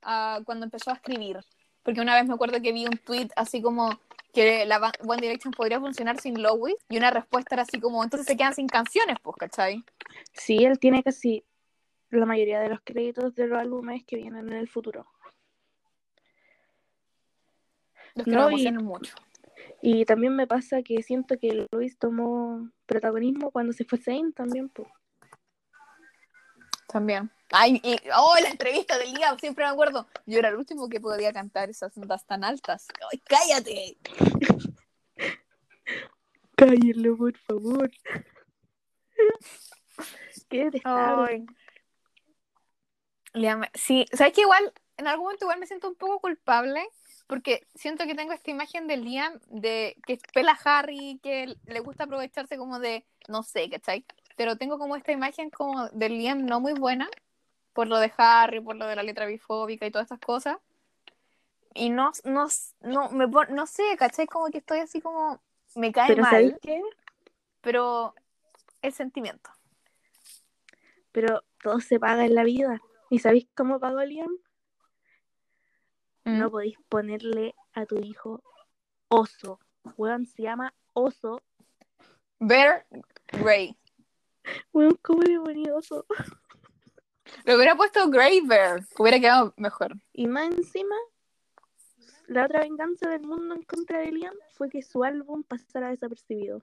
ah, 0.02 0.40
cuando 0.46 0.66
empezó 0.66 0.92
a 0.92 0.96
escribir. 0.96 1.40
Porque 1.84 2.02
una 2.02 2.16
vez 2.16 2.28
me 2.28 2.34
acuerdo 2.34 2.62
que 2.62 2.72
vi 2.72 2.86
un 2.86 2.98
tweet 2.98 3.30
así 3.36 3.62
como 3.62 4.00
que 4.36 4.66
la 4.66 4.92
One 5.08 5.22
Direction 5.22 5.52
podría 5.52 5.80
funcionar 5.80 6.20
sin 6.20 6.42
Lois, 6.44 6.76
y 6.90 6.98
una 6.98 7.10
respuesta 7.10 7.56
era 7.56 7.64
así 7.64 7.80
como, 7.80 8.04
entonces 8.04 8.28
se 8.28 8.38
quedan 8.38 8.54
sin 8.54 8.68
canciones, 8.68 9.18
pues, 9.24 9.36
¿cachai? 9.38 9.84
Sí, 10.34 10.64
él 10.66 10.78
tiene 10.78 11.02
casi 11.02 11.44
la 12.12 12.26
mayoría 12.26 12.60
de 12.60 12.70
los 12.70 12.82
créditos 12.84 13.34
de 13.34 13.48
los 13.48 13.60
álbumes 13.60 14.04
que 14.06 14.18
vienen 14.18 14.50
en 14.50 14.58
el 14.58 14.68
futuro. 14.68 15.08
Los 18.14 18.26
que 18.26 18.32
No, 18.32 18.50
nos 18.50 18.60
y- 18.62 18.72
mucho. 18.72 19.16
Y 19.82 20.06
también 20.06 20.36
me 20.36 20.48
pasa 20.48 20.82
que 20.84 21.02
siento 21.02 21.38
que 21.40 21.66
Luis 21.72 21.98
tomó 21.98 22.70
protagonismo 22.86 23.52
cuando 23.52 23.74
se 23.74 23.86
fue 23.86 23.98
Zayn 23.98 24.34
también, 24.34 24.70
pues. 24.70 24.90
También. 26.96 27.30
Ay, 27.52 27.82
y, 27.84 27.98
oh, 28.16 28.36
la 28.42 28.52
entrevista 28.52 28.98
del 28.98 29.14
día, 29.14 29.36
siempre 29.38 29.66
me 29.66 29.72
acuerdo. 29.72 30.08
Yo 30.26 30.40
era 30.40 30.48
el 30.48 30.56
último 30.56 30.88
que 30.88 31.02
podía 31.02 31.34
cantar 31.34 31.70
esas 31.70 31.98
notas 31.98 32.26
tan 32.26 32.46
altas. 32.46 32.88
¡Ay, 33.12 33.20
cállate! 33.20 33.98
Cállenlo, 36.56 37.18
por 37.18 37.38
favor. 37.40 37.92
Qué. 40.50 40.72
Liam, 43.34 43.64
sí, 43.74 44.06
¿sabes 44.14 44.32
que 44.32 44.44
igual, 44.44 44.72
en 44.96 45.08
algún 45.08 45.26
momento 45.26 45.44
igual 45.44 45.60
me 45.60 45.68
siento 45.68 45.90
un 45.90 45.96
poco 45.96 46.22
culpable? 46.22 46.82
Porque 47.28 47.68
siento 47.76 48.06
que 48.06 48.16
tengo 48.16 48.32
esta 48.32 48.52
imagen 48.52 48.88
de 48.88 48.96
Liam, 48.96 49.42
de 49.48 49.98
que 50.08 50.18
pela 50.34 50.54
a 50.54 50.78
Harry, 50.78 51.20
que 51.22 51.58
le 51.66 51.80
gusta 51.82 52.06
aprovecharse 52.06 52.56
como 52.56 52.80
de, 52.80 53.06
no 53.28 53.44
sé, 53.44 53.70
¿cachai? 53.70 54.06
Pero 54.36 54.58
tengo 54.58 54.78
como 54.78 54.96
esta 54.96 55.12
imagen 55.12 55.50
como 55.50 55.88
de 55.90 56.10
Liam 56.10 56.46
no 56.46 56.60
muy 56.60 56.74
buena, 56.74 57.10
por 57.74 57.88
lo 57.88 57.98
de 58.00 58.12
Harry, 58.18 58.60
por 58.62 58.76
lo 58.76 58.86
de 58.88 58.96
la 58.96 59.04
letra 59.04 59.26
bifóbica 59.26 59.86
y 59.86 59.92
todas 59.92 60.06
estas 60.06 60.20
cosas. 60.20 60.58
Y 61.74 61.90
no, 61.90 62.12
no, 62.24 62.48
no, 62.82 63.10
me 63.10 63.28
pon- 63.28 63.54
no 63.54 63.68
sé, 63.68 63.84
¿cachai? 63.98 64.28
Como 64.28 64.48
que 64.48 64.60
estoy 64.60 64.80
así 64.80 65.02
como, 65.02 65.42
me 65.76 65.92
cae 65.92 66.08
Pero 66.08 66.22
mal, 66.22 66.32
¿sabéis 66.32 66.56
qué? 66.62 66.82
pero 67.62 68.14
es 68.82 68.96
sentimiento. 68.96 69.50
Pero 71.12 71.44
todo 71.64 71.80
se 71.80 72.00
paga 72.00 72.26
en 72.26 72.36
la 72.36 72.44
vida. 72.44 72.82
¿Y 73.10 73.20
sabéis 73.20 73.48
cómo 73.56 73.80
pagó 73.80 74.02
Liam? 74.04 74.32
Mm. 76.26 76.40
No 76.40 76.52
podéis 76.52 76.78
ponerle 76.90 77.56
a 77.74 77.86
tu 77.86 78.00
hijo 78.00 78.42
oso. 79.08 79.60
Weón, 79.98 80.26
se 80.26 80.44
llama 80.44 80.74
oso. 80.94 81.42
Bear 82.40 82.86
Grey. 83.32 83.78
Weón, 84.74 84.98
¿cómo 85.02 85.22
le 85.24 85.40
poní 85.40 85.70
oso? 85.70 86.06
Le 87.44 87.56
hubiera 87.56 87.76
puesto 87.76 88.10
Grey 88.10 88.42
Bear, 88.42 88.86
hubiera 88.98 89.20
quedado 89.20 89.54
mejor. 89.58 89.96
Y 90.14 90.28
más 90.28 90.52
encima, 90.52 90.96
la 92.28 92.46
otra 92.46 92.62
venganza 92.62 93.10
del 93.10 93.22
mundo 93.22 93.56
en 93.56 93.64
contra 93.64 94.00
de 94.00 94.12
Liam 94.12 94.36
fue 94.54 94.70
que 94.70 94.82
su 94.82 95.04
álbum 95.04 95.44
pasara 95.44 95.90
desapercibido. 95.90 96.62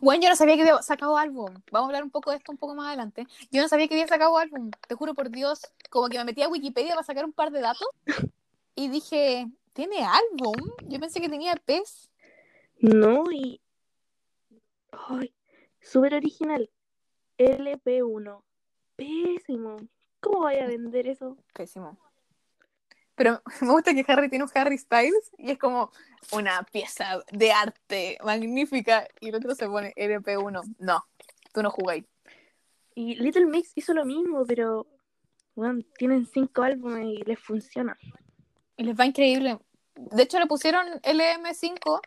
Bueno, 0.00 0.22
yo 0.22 0.28
no 0.28 0.36
sabía 0.36 0.56
que 0.56 0.62
había 0.62 0.82
sacado 0.82 1.16
álbum. 1.16 1.54
Vamos 1.70 1.86
a 1.86 1.88
hablar 1.88 2.02
un 2.04 2.10
poco 2.10 2.30
de 2.30 2.36
esto 2.36 2.52
un 2.52 2.58
poco 2.58 2.74
más 2.74 2.88
adelante. 2.88 3.26
Yo 3.50 3.62
no 3.62 3.68
sabía 3.68 3.88
que 3.88 3.94
había 3.94 4.08
sacado 4.08 4.36
álbum. 4.36 4.70
Te 4.86 4.94
juro 4.94 5.14
por 5.14 5.30
Dios, 5.30 5.62
como 5.88 6.08
que 6.08 6.18
me 6.18 6.24
metí 6.24 6.42
a 6.42 6.48
Wikipedia 6.48 6.94
para 6.94 7.04
sacar 7.04 7.24
un 7.24 7.32
par 7.32 7.50
de 7.50 7.60
datos 7.60 7.88
y 8.74 8.88
dije, 8.88 9.48
¿Tiene 9.72 10.04
álbum? 10.04 10.56
Yo 10.88 10.98
pensé 10.98 11.20
que 11.20 11.28
tenía 11.28 11.52
EPs. 11.52 12.10
No, 12.80 13.30
y. 13.30 13.60
Ay, 14.92 15.32
súper 15.90 16.14
original. 16.14 16.70
LP1. 17.38 18.42
Pésimo. 18.96 19.76
¿Cómo 20.20 20.40
vaya 20.40 20.64
a 20.64 20.68
vender 20.68 21.06
eso? 21.08 21.36
Pésimo. 21.54 21.98
Pero 23.14 23.42
me 23.60 23.70
gusta 23.70 23.94
que 23.94 24.04
Harry 24.06 24.28
tiene 24.28 24.44
un 24.44 24.50
Harry 24.54 24.78
Styles 24.78 25.30
y 25.38 25.50
es 25.50 25.58
como 25.58 25.90
una 26.32 26.62
pieza 26.70 27.22
de 27.32 27.52
arte 27.52 28.18
magnífica 28.24 29.08
y 29.20 29.28
el 29.28 29.34
otro 29.34 29.54
se 29.54 29.66
pone 29.66 29.92
LP1. 29.96 30.76
No, 30.78 31.04
tú 31.52 31.62
no 31.62 31.70
jugáis. 31.70 32.04
Y 32.94 33.16
Little 33.16 33.46
Mix 33.46 33.72
hizo 33.74 33.94
lo 33.94 34.04
mismo, 34.04 34.44
pero. 34.46 34.86
Bueno, 35.56 35.82
tienen 35.98 36.26
cinco 36.26 36.62
álbumes 36.62 37.04
y 37.06 37.22
les 37.24 37.38
funciona. 37.38 37.98
Y 38.76 38.84
les 38.84 38.98
va 38.98 39.04
increíble. 39.04 39.58
De 39.96 40.22
hecho, 40.22 40.38
le 40.38 40.46
pusieron 40.46 40.86
LM5 41.02 42.00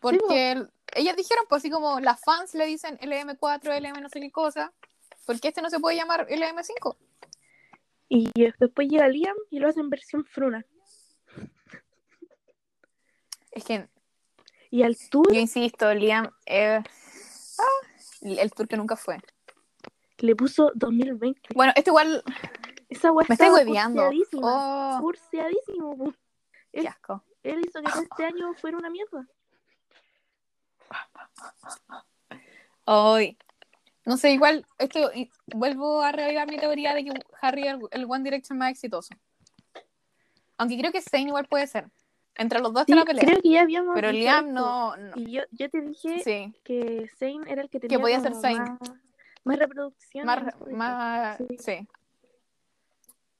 porque 0.00 0.66
ellas 0.94 1.16
dijeron, 1.16 1.44
pues 1.48 1.62
así 1.62 1.70
como 1.70 2.00
las 2.00 2.20
fans 2.20 2.54
le 2.54 2.66
dicen 2.66 2.98
LM4, 2.98 3.80
LM 3.80 4.00
no 4.00 4.08
sé 4.08 4.20
qué 4.20 4.30
cosa, 4.30 4.72
porque 5.26 5.48
este 5.48 5.62
no 5.62 5.70
se 5.70 5.80
puede 5.80 5.96
llamar 5.96 6.26
LM5. 6.28 6.96
Y 8.08 8.30
después 8.58 8.88
llega 8.88 9.08
Liam 9.08 9.36
y 9.50 9.58
lo 9.58 9.68
hace 9.68 9.80
en 9.80 9.90
versión 9.90 10.24
fruna. 10.24 10.64
Es 13.50 13.64
que 13.64 13.88
Y 14.70 14.82
al 14.82 14.96
tour 15.10 15.32
yo 15.32 15.40
insisto, 15.40 15.92
Liam, 15.94 16.30
eh, 16.46 16.82
ah, 17.58 17.86
el 18.22 18.50
tour 18.52 18.68
que 18.68 18.76
nunca 18.76 18.96
fue. 18.96 19.18
le 20.18 20.36
puso 20.36 20.70
2020. 20.74 21.40
Bueno, 21.54 21.72
esto 21.76 21.90
igual 21.90 22.22
Esa 22.88 23.12
me 23.12 23.22
estaba 23.28 23.54
hueveando. 23.54 24.10
Oh, 24.42 24.98
Curseadísimo, 25.00 26.14
asco. 26.88 27.24
Él 27.42 27.60
hizo 27.66 27.80
que 27.82 28.02
este 28.02 28.24
año 28.24 28.54
fuera 28.54 28.78
una 28.78 28.90
mierda. 28.90 29.26
Hoy. 32.84 33.38
No 34.04 34.18
sé, 34.18 34.32
igual, 34.32 34.66
esto 34.78 35.10
y- 35.14 35.30
vuelvo 35.46 36.02
a 36.02 36.12
reavivar 36.12 36.46
mi 36.46 36.58
teoría 36.58 36.92
de 36.94 37.04
que 37.04 37.12
Harry 37.40 37.66
es 37.66 37.74
el, 37.74 37.80
el 37.90 38.04
One 38.06 38.22
Direction 38.24 38.58
más 38.58 38.70
exitoso. 38.70 39.14
Aunque 40.58 40.78
creo 40.78 40.92
que 40.92 41.00
Zayn 41.00 41.28
igual 41.28 41.46
puede 41.46 41.66
ser. 41.66 41.88
Entre 42.36 42.58
los 42.60 42.72
dos 42.74 42.84
Sí, 42.84 42.92
está 42.92 43.00
la 43.00 43.06
pelea. 43.06 43.24
creo 43.24 43.40
que 43.40 43.48
ya 43.48 43.62
habíamos 43.62 43.94
Pero 43.94 44.10
Liam 44.12 44.52
no, 44.52 44.96
no. 44.96 45.12
Y 45.16 45.30
yo, 45.32 45.42
yo 45.52 45.70
te 45.70 45.80
dije 45.80 46.20
Sí, 46.22 46.52
que 46.64 47.08
Zayn 47.18 47.46
era 47.48 47.62
el 47.62 47.70
que 47.70 47.80
tenía 47.80 47.98
podía 47.98 48.20
ser 48.20 48.34
Zayn. 48.34 48.58
Más, 48.58 48.78
más 49.44 49.58
reproducción. 49.58 50.26
más, 50.26 50.42
más, 50.70 51.38
Sí. 51.38 51.46
sí. 51.58 51.88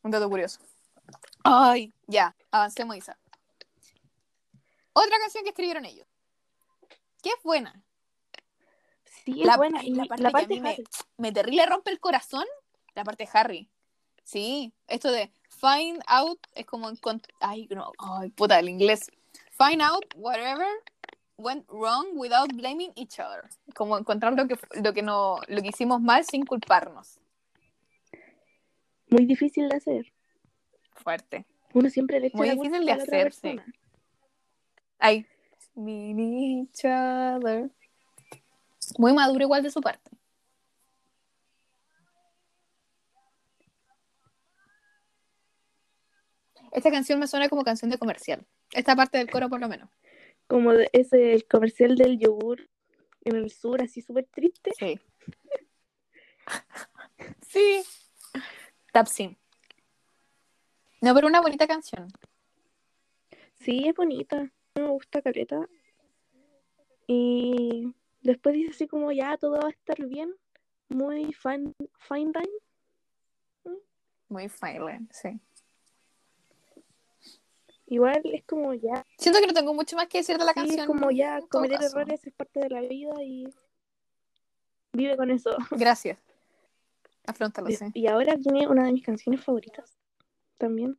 Un 0.02 0.10
dato 0.12 0.28
curioso. 0.30 0.60
Ay, 1.42 1.92
ya, 2.06 2.34
avancemos, 2.50 2.96
Isa. 2.96 3.18
Otra 4.94 5.18
canción 5.18 5.44
que 5.44 5.50
escribieron 5.50 5.84
ellos. 5.84 6.06
Que 7.24 7.30
es 7.30 7.42
buena. 7.42 7.82
Sí, 9.24 9.40
es 9.40 9.46
La, 9.46 9.56
buena. 9.56 9.82
Y 9.82 9.94
la 9.94 10.04
parte, 10.04 10.22
la 10.22 10.30
que 10.30 10.44
a 10.44 10.46
mí 10.46 10.60
me, 10.60 10.76
me 11.16 11.32
terrible 11.32 11.64
rompe 11.64 11.90
el 11.90 11.98
corazón, 11.98 12.44
la 12.94 13.02
parte 13.02 13.24
de 13.24 13.30
Harry. 13.32 13.70
Sí, 14.24 14.74
esto 14.88 15.10
de 15.10 15.32
find 15.48 16.02
out 16.06 16.38
es 16.54 16.66
como 16.66 16.90
ay 17.40 17.66
no, 17.70 17.92
ay 17.98 18.28
puta 18.30 18.58
el 18.58 18.68
inglés. 18.68 19.10
Find 19.52 19.80
out 19.80 20.04
whatever 20.16 20.66
went 21.38 21.66
wrong 21.68 22.08
without 22.14 22.52
blaming 22.54 22.92
each 22.96 23.18
other. 23.18 23.48
Como 23.74 23.96
encontrar 23.96 24.34
lo 24.34 24.46
que 24.46 24.58
lo 24.82 24.92
que 24.92 25.02
no 25.02 25.40
lo 25.48 25.62
que 25.62 25.68
hicimos 25.68 26.02
mal 26.02 26.24
sin 26.24 26.44
culparnos. 26.44 27.18
Muy 29.08 29.24
difícil 29.24 29.70
de 29.70 29.76
hacer. 29.76 30.12
Fuerte. 30.92 31.46
Uno 31.72 31.88
siempre 31.88 32.20
le 32.20 32.28
echa 32.28 32.36
Muy 32.36 32.48
la 32.48 32.54
difícil 32.54 32.84
de 32.84 32.92
a 32.92 32.96
la 32.96 33.02
otra 33.02 33.16
hacer, 33.18 33.32
sí. 33.32 33.40
persona. 33.40 33.74
Ay, 34.98 35.26
mean 35.76 36.18
each 36.20 36.84
other. 36.84 37.70
Muy 38.98 39.12
maduro 39.12 39.42
igual 39.44 39.62
de 39.62 39.70
su 39.70 39.80
parte. 39.80 40.10
Esta 46.72 46.90
canción 46.90 47.18
me 47.20 47.26
suena 47.26 47.48
como 47.48 47.64
canción 47.64 47.90
de 47.90 47.98
comercial. 47.98 48.44
Esta 48.72 48.96
parte 48.96 49.18
del 49.18 49.30
coro 49.30 49.48
por 49.48 49.60
lo 49.60 49.68
menos. 49.68 49.88
Como 50.46 50.72
de- 50.72 50.90
ese 50.92 51.32
el 51.34 51.46
comercial 51.46 51.96
del 51.96 52.18
yogur 52.18 52.68
en 53.24 53.36
el 53.36 53.50
sur, 53.50 53.80
así 53.82 54.02
súper 54.02 54.26
triste. 54.26 54.72
Sí. 54.78 55.00
sí. 57.48 57.82
Tapsin. 58.92 59.36
No, 61.00 61.14
pero 61.14 61.26
una 61.26 61.40
bonita 61.40 61.66
canción. 61.66 62.08
Sí, 63.54 63.86
es 63.88 63.94
bonita. 63.94 64.50
Me 64.74 64.88
gusta 64.88 65.22
Caleta. 65.22 65.68
Y 67.06 67.94
después 68.22 68.54
dice 68.54 68.70
así 68.70 68.88
como 68.88 69.12
ya 69.12 69.36
todo 69.36 69.60
va 69.60 69.68
a 69.68 69.70
estar 69.70 70.04
bien. 70.06 70.34
Muy 70.88 71.32
fine, 71.32 71.72
fine 72.08 72.32
time. 72.32 73.78
Muy 74.28 74.48
fine, 74.48 75.06
sí. 75.10 75.40
Igual 77.86 78.22
es 78.24 78.44
como 78.44 78.72
ya. 78.74 79.04
Siento 79.18 79.40
que 79.40 79.46
no 79.46 79.52
tengo 79.52 79.74
mucho 79.74 79.96
más 79.96 80.08
que 80.08 80.18
decir 80.18 80.38
de 80.38 80.44
la 80.44 80.52
sí, 80.54 80.60
es 80.60 80.66
canción. 80.66 80.86
como 80.86 81.10
ya 81.10 81.40
cometer 81.48 81.78
caso. 81.78 81.98
errores 81.98 82.26
es 82.26 82.32
parte 82.32 82.60
de 82.60 82.70
la 82.70 82.80
vida 82.80 83.12
y 83.22 83.46
vive 84.92 85.16
con 85.16 85.30
eso. 85.30 85.50
Gracias. 85.70 86.18
Afrontalo, 87.26 87.70
sí. 87.70 87.86
Y 87.94 88.06
ahora 88.06 88.34
viene 88.36 88.66
una 88.66 88.84
de 88.86 88.92
mis 88.92 89.04
canciones 89.04 89.42
favoritas. 89.44 89.96
También. 90.58 90.98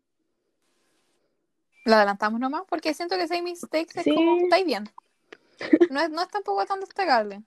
La 1.85 1.97
adelantamos 1.97 2.39
nomás 2.39 2.63
porque 2.67 2.93
siento 2.93 3.15
que 3.15 3.27
Say 3.27 3.41
Mistakes 3.41 3.99
es 3.99 4.05
como, 4.13 4.37
está 4.43 4.57
ahí 4.57 4.63
bien. 4.65 4.89
No 5.89 6.01
es, 6.01 6.09
no 6.09 6.21
es 6.21 6.27
tampoco 6.27 6.65
tan 6.65 6.81
destacable. 6.81 7.41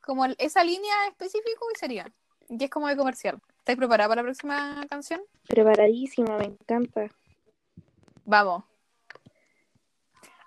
Como 0.00 0.24
el- 0.24 0.34
esa 0.38 0.64
línea 0.64 1.06
específica 1.06 1.60
y 1.72 1.78
sería. 1.78 2.12
Y 2.48 2.64
es 2.64 2.70
como 2.70 2.88
de 2.88 2.96
comercial. 2.96 3.40
¿Estáis 3.58 3.78
preparada 3.78 4.08
para 4.08 4.22
la 4.22 4.26
próxima 4.26 4.84
canción? 4.90 5.22
Preparadísima, 5.46 6.36
me 6.38 6.46
encanta. 6.46 7.08
Vamos. 8.24 8.64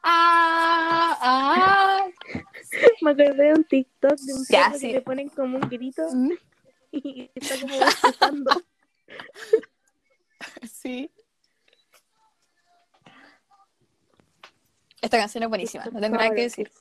Ah, 0.03 1.17
ah. 1.21 2.05
Me 3.01 3.11
acordé 3.11 3.33
de 3.33 3.53
un 3.53 3.63
TikTok 3.63 4.11
de 4.19 4.33
un 4.33 4.45
Ya, 4.49 4.73
sí. 4.73 4.87
que 4.87 4.93
le 4.93 5.01
ponen 5.01 5.29
como 5.29 5.57
un 5.57 5.69
grito 5.69 6.03
Mm, 6.11 6.31
y 6.91 7.31
está 7.35 7.59
como 7.61 7.79
bostezando. 7.79 8.61
Sí. 10.69 11.09
Esta 15.05 15.19
canción 15.19 15.43
es 15.43 15.49
buenísima, 15.49 15.85
no 15.85 16.01
tengo 16.01 16.17
nada 16.17 16.33
que 16.33 16.41
decir. 16.41 16.71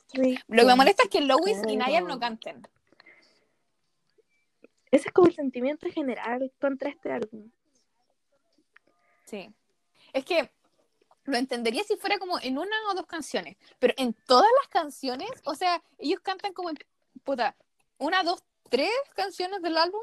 Lo 0.47 0.63
que 0.63 0.65
me 0.65 0.75
molesta 0.75 1.03
es 1.03 1.09
que 1.09 1.21
Lois 1.21 1.61
y 1.67 1.77
Niall 1.77 2.07
no 2.07 2.19
canten. 2.19 2.67
Ese 4.89 5.09
es 5.09 5.13
como 5.13 5.27
el 5.27 5.35
sentimiento 5.35 5.87
general 5.91 6.51
contra 6.59 6.89
este 6.89 7.11
álbum. 7.11 7.51
Sí. 9.25 9.53
Es 10.11 10.25
que 10.25 10.49
lo 11.25 11.37
entendería 11.37 11.83
si 11.83 11.97
fuera 11.97 12.17
como 12.17 12.39
en 12.39 12.57
una 12.57 12.75
o 12.89 12.95
dos 12.95 13.05
canciones, 13.05 13.57
pero 13.77 13.93
en 13.97 14.13
todas 14.13 14.49
las 14.59 14.69
canciones, 14.69 15.29
o 15.43 15.53
sea, 15.53 15.83
ellos 15.99 16.19
cantan 16.21 16.53
como 16.53 16.71
en, 16.71 16.77
puta, 17.23 17.55
una, 17.99 18.23
dos, 18.23 18.43
tres 18.69 18.89
canciones 19.13 19.61
del 19.61 19.77
álbum, 19.77 20.01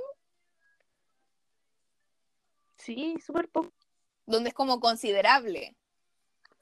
Sí, 2.77 3.17
súper 3.25 3.49
poco. 3.49 3.73
donde 4.27 4.49
es 4.51 4.55
como 4.55 4.79
considerable, 4.81 5.77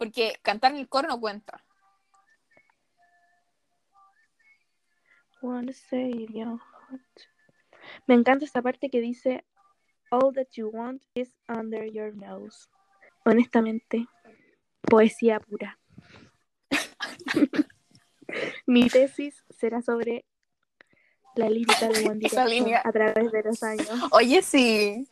porque 0.00 0.32
cantar 0.40 0.72
en 0.72 0.78
el 0.78 0.88
coro 0.88 1.08
no 1.08 1.20
cuenta. 1.20 1.62
Me 8.06 8.14
encanta 8.14 8.46
esta 8.46 8.62
parte 8.62 8.88
que 8.88 9.02
dice 9.02 9.44
All 10.10 10.32
that 10.34 10.48
you 10.54 10.70
want 10.70 11.02
is 11.12 11.36
under 11.48 11.84
your 11.84 12.16
nose. 12.16 12.70
Honestamente, 13.26 14.06
poesía 14.80 15.38
pura. 15.38 15.78
Mi 18.66 18.88
tesis 18.88 19.44
será 19.50 19.82
sobre 19.82 20.24
la 21.36 21.50
lírica 21.50 21.88
de 21.88 22.08
One 22.08 22.20
Direction 22.20 22.74
a 22.82 22.90
través 22.90 23.30
de 23.30 23.42
los 23.42 23.62
años. 23.62 23.90
Oye, 24.12 24.40
sí. 24.40 25.06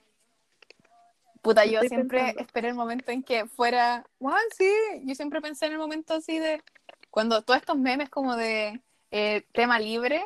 Puta, 1.42 1.64
yo 1.64 1.80
Estoy 1.80 1.88
siempre 1.88 2.18
pensando. 2.18 2.40
esperé 2.42 2.68
el 2.68 2.74
momento 2.74 3.10
en 3.10 3.22
que 3.22 3.46
fuera. 3.46 4.04
Wow, 4.18 4.34
sí. 4.56 4.70
Yo 5.04 5.14
siempre 5.14 5.40
pensé 5.40 5.66
en 5.66 5.72
el 5.72 5.78
momento 5.78 6.14
así 6.14 6.38
de. 6.38 6.62
Cuando 7.10 7.42
todos 7.42 7.60
estos 7.60 7.76
memes 7.76 8.10
como 8.10 8.36
de 8.36 8.80
eh, 9.10 9.44
tema 9.52 9.78
libre. 9.78 10.22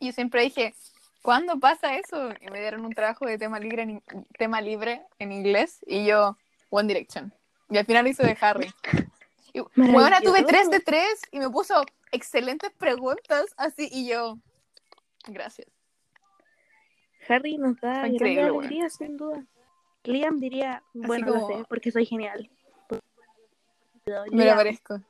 Yo 0.00 0.12
siempre 0.12 0.42
dije, 0.42 0.74
¿cuándo 1.22 1.58
pasa 1.58 1.96
eso? 1.96 2.30
Y 2.40 2.50
me 2.50 2.60
dieron 2.60 2.84
un 2.84 2.92
trabajo 2.92 3.26
de 3.26 3.36
tema 3.36 3.58
libre 3.58 3.82
en, 3.82 4.02
tema 4.38 4.60
libre 4.60 5.02
en 5.18 5.32
inglés. 5.32 5.80
Y 5.86 6.06
yo, 6.06 6.36
One 6.70 6.88
Direction. 6.88 7.32
Y 7.70 7.78
al 7.78 7.84
final 7.84 8.06
hizo 8.06 8.22
de 8.22 8.36
Harry. 8.40 8.72
Y, 9.52 9.60
bueno, 9.60 10.18
tuve 10.22 10.42
Maravilloso. 10.42 10.46
tres 10.46 10.70
de 10.70 10.80
tres 10.80 11.22
y 11.32 11.38
me 11.38 11.50
puso 11.50 11.84
excelentes 12.12 12.70
preguntas 12.72 13.46
así. 13.56 13.88
Y 13.90 14.08
yo, 14.08 14.38
gracias. 15.26 15.66
Harry 17.28 17.58
nos 17.58 17.80
da 17.80 17.92
gran 17.92 18.14
increíble, 18.14 18.42
alegría, 18.42 18.88
sin 18.88 19.16
duda. 19.16 19.44
Liam 20.08 20.38
diría, 20.40 20.82
bueno, 20.94 21.26
lo 21.26 21.34
como- 21.34 21.48
sé, 21.48 21.64
porque 21.68 21.92
soy 21.92 22.06
genial. 22.06 22.50
Me 24.32 24.46
lo 24.46 24.56
merezco. 24.56 25.02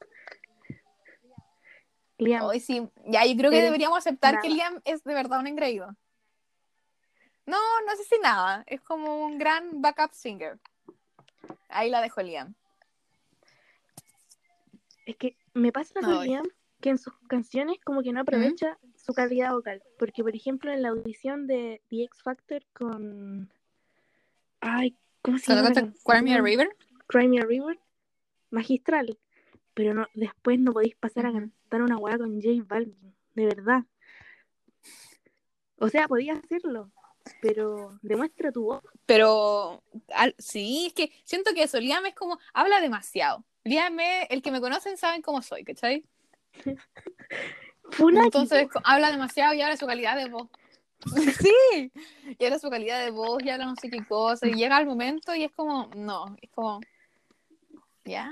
Liam, 2.19 2.43
Hoy 2.45 2.59
sí. 2.59 2.89
Ya, 3.07 3.25
yo 3.25 3.37
creo 3.37 3.51
que 3.53 3.63
deberíamos 3.63 3.99
aceptar 3.99 4.41
que. 4.41 4.49
Liam 4.51 4.81
es 4.85 5.05
de 5.05 5.15
verdad 5.15 5.39
un 5.39 5.47
engreído. 5.47 5.95
No, 7.47 7.59
no 7.87 7.97
sé 7.97 8.03
si 8.05 8.19
nada. 8.19 8.65
Es 8.67 8.81
como 8.81 9.25
un 9.25 9.39
gran 9.39 9.81
backup 9.81 10.13
singer. 10.13 10.59
Ahí 11.69 11.91
la 11.91 12.01
dejo 12.01 12.21
Liam. 12.21 12.55
es 15.07 15.17
que 15.17 15.37
me 15.55 15.71
pasa 15.71 16.01
con. 16.01 16.25
Liam 16.25 16.45
que 16.81 16.91
en 16.91 16.99
sus 16.99 17.15
canciones 17.29 17.79
como 17.85 18.03
que 18.03 18.13
no 18.13 18.21
aprovecha 18.21 18.79
su 18.97 19.13
calidad 19.13 19.53
vocal. 19.53 19.83
Porque, 19.99 20.23
por 20.23 20.35
ejemplo, 20.35 20.73
en 20.73 20.83
la 20.83 20.89
audición 20.91 21.47
de 21.47 21.81
The 21.89 22.05
X 22.05 22.23
Factor 22.23 22.65
con... 22.73 23.51
Ay, 24.61 24.97
¿cómo 25.23 25.39
se 25.39 25.55
llama? 25.55 25.69
la 25.69 25.75
canta 25.75 25.93
Cry 26.05 26.23
Me 26.23 26.35
a 26.35 26.37
canción? 26.39 26.45
River. 26.45 26.77
Cry 27.07 27.29
Me 27.29 27.41
a 27.41 27.45
River, 27.45 27.79
magistral. 28.51 29.19
Pero 29.75 29.95
no, 29.95 30.07
después 30.15 30.59
no 30.59 30.73
podéis 30.73 30.97
pasar 30.97 31.27
a 31.27 31.33
cantar 31.33 31.83
una 31.83 31.97
hueá 31.99 32.19
con 32.19 32.41
J 32.43 32.65
Balvin, 32.67 33.15
de 33.35 33.47
verdad. 33.47 33.85
O 35.79 35.89
sea, 35.89 36.09
podías 36.09 36.39
hacerlo, 36.43 36.91
pero 37.41 37.99
demuestra 38.03 38.51
tu 38.51 38.65
voz. 38.65 38.83
Pero 39.07 39.85
al- 40.13 40.35
sí, 40.39 40.87
es 40.89 40.93
que 40.95 41.13
siento 41.25 41.53
que 41.55 41.63
eso, 41.63 41.79
Liam 41.79 42.05
es 42.07 42.15
como, 42.15 42.39
habla 42.53 42.81
demasiado. 42.81 43.45
Liam 43.65 44.01
es, 44.01 44.27
el 44.31 44.43
que 44.43 44.51
me 44.51 44.61
conocen 44.61 44.97
saben 44.97 45.23
cómo 45.23 45.43
soy, 45.43 45.63
¿cachai? 45.63 46.05
Entonces 47.99 48.69
habla 48.85 49.13
demasiado 49.13 49.55
y 49.55 49.63
habla 49.63 49.77
su 49.77 49.87
calidad 49.87 50.17
de 50.17 50.29
voz. 50.29 50.49
Sí, 51.41 51.93
y 52.39 52.45
habla 52.45 52.59
su 52.59 52.69
calidad 52.71 53.05
de 53.05 53.11
voz 53.11 53.43
y 53.43 53.51
habla 53.51 53.67
no 53.67 53.77
sé 53.77 53.89
qué 53.91 54.05
cosa. 54.07 54.47
Y 54.47 54.55
llega 54.55 54.79
el 54.79 54.87
momento 54.87 55.35
y 55.35 55.45
es 55.45 55.53
como, 55.53 55.89
no, 55.97 56.37
es 56.43 56.51
como, 56.51 56.81
ya. 58.05 58.31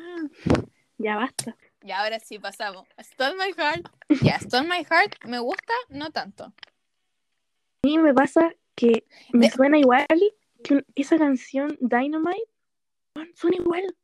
Ya 0.98 1.16
basta. 1.16 1.56
Y 1.82 1.90
ahora 1.92 2.18
sí 2.18 2.38
pasamos. 2.38 2.86
Stone 2.96 3.34
My 3.36 3.52
Heart. 3.52 3.86
Ya, 4.22 4.36
Stone 4.36 4.68
My 4.68 4.84
Heart 4.84 5.24
me 5.26 5.38
gusta, 5.38 5.72
no 5.90 6.10
tanto. 6.10 6.44
A 6.44 6.52
mí 7.84 7.98
me 7.98 8.12
pasa 8.14 8.52
que 8.74 9.06
me 9.32 9.46
De- 9.46 9.52
suena 9.52 9.78
igual 9.78 10.06
que 10.64 10.84
esa 10.94 11.16
canción 11.18 11.76
Dynamite. 11.80 12.48
Suena 13.34 13.56
igual. 13.58 13.96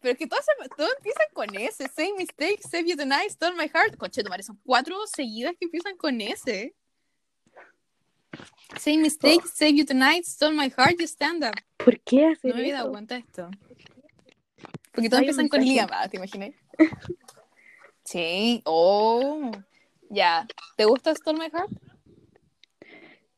Pero 0.00 0.12
es 0.12 0.18
que 0.18 0.26
todas, 0.28 0.44
se- 0.44 0.68
todas 0.76 0.92
empiezan 0.98 1.26
con 1.32 1.54
ese. 1.56 1.88
Same 1.88 2.14
Mistake, 2.18 2.60
Save 2.62 2.84
You 2.88 2.96
Tonight, 2.96 3.30
Stone 3.30 3.56
My 3.56 3.68
Heart. 3.68 3.96
Conche, 3.96 4.22
tu 4.22 4.28
madre, 4.30 4.44
son 4.44 4.60
cuatro 4.64 4.96
seguidas 5.06 5.54
que 5.58 5.64
empiezan 5.64 5.96
con 5.96 6.20
ese. 6.20 6.76
Same 8.78 8.98
Mistake, 8.98 9.42
Save 9.46 9.74
You 9.74 9.84
Tonight, 9.84 10.24
Stone 10.24 10.56
My 10.56 10.70
Heart, 10.70 10.98
You 10.98 11.06
Stand 11.06 11.44
Up. 11.44 11.54
¿Por 11.76 12.00
qué 12.00 12.26
hacer 12.26 12.54
No 12.54 12.62
me 12.62 12.70
eso? 12.70 12.90
cuenta 12.90 13.14
de 13.14 13.20
esto. 13.20 13.50
Porque 14.92 15.08
todos 15.08 15.20
Hay 15.20 15.28
empiezan 15.28 15.48
con. 15.48 15.60
Liam, 15.60 15.88
¿te 16.10 16.16
imaginas? 16.16 16.50
Sí, 18.04 18.62
oh. 18.64 19.50
Ya. 20.08 20.46
¿Te 20.78 20.86
gusta 20.86 21.10
Stone 21.10 21.38
My 21.38 21.50
Heart? 21.50 21.70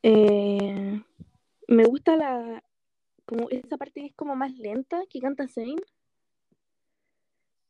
Eh, 0.05 1.03
me 1.67 1.85
gusta 1.85 2.15
la 2.17 2.63
como 3.27 3.51
esa 3.51 3.77
parte 3.77 4.01
que 4.01 4.07
es 4.07 4.15
como 4.15 4.37
más 4.37 4.53
lenta 4.53 5.03
que 5.09 5.21
canta. 5.21 5.47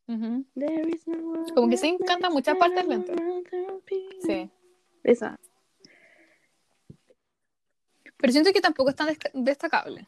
Ujú. 0.07 0.45
There 0.55 0.91
is 0.91 1.07
no 1.07 1.45
Como 1.55 1.69
que 1.69 1.77
Zayn 1.77 1.99
canta 1.99 2.31
muchas 2.31 2.57
partes 2.57 2.87
lentas. 2.87 3.17
Sí. 4.27 4.51
Esa. 5.03 5.39
Pero 8.21 8.33
siento 8.33 8.53
que 8.53 8.61
tampoco 8.61 8.91
es 8.91 8.97
tan 8.97 9.17
destacable. 9.35 10.07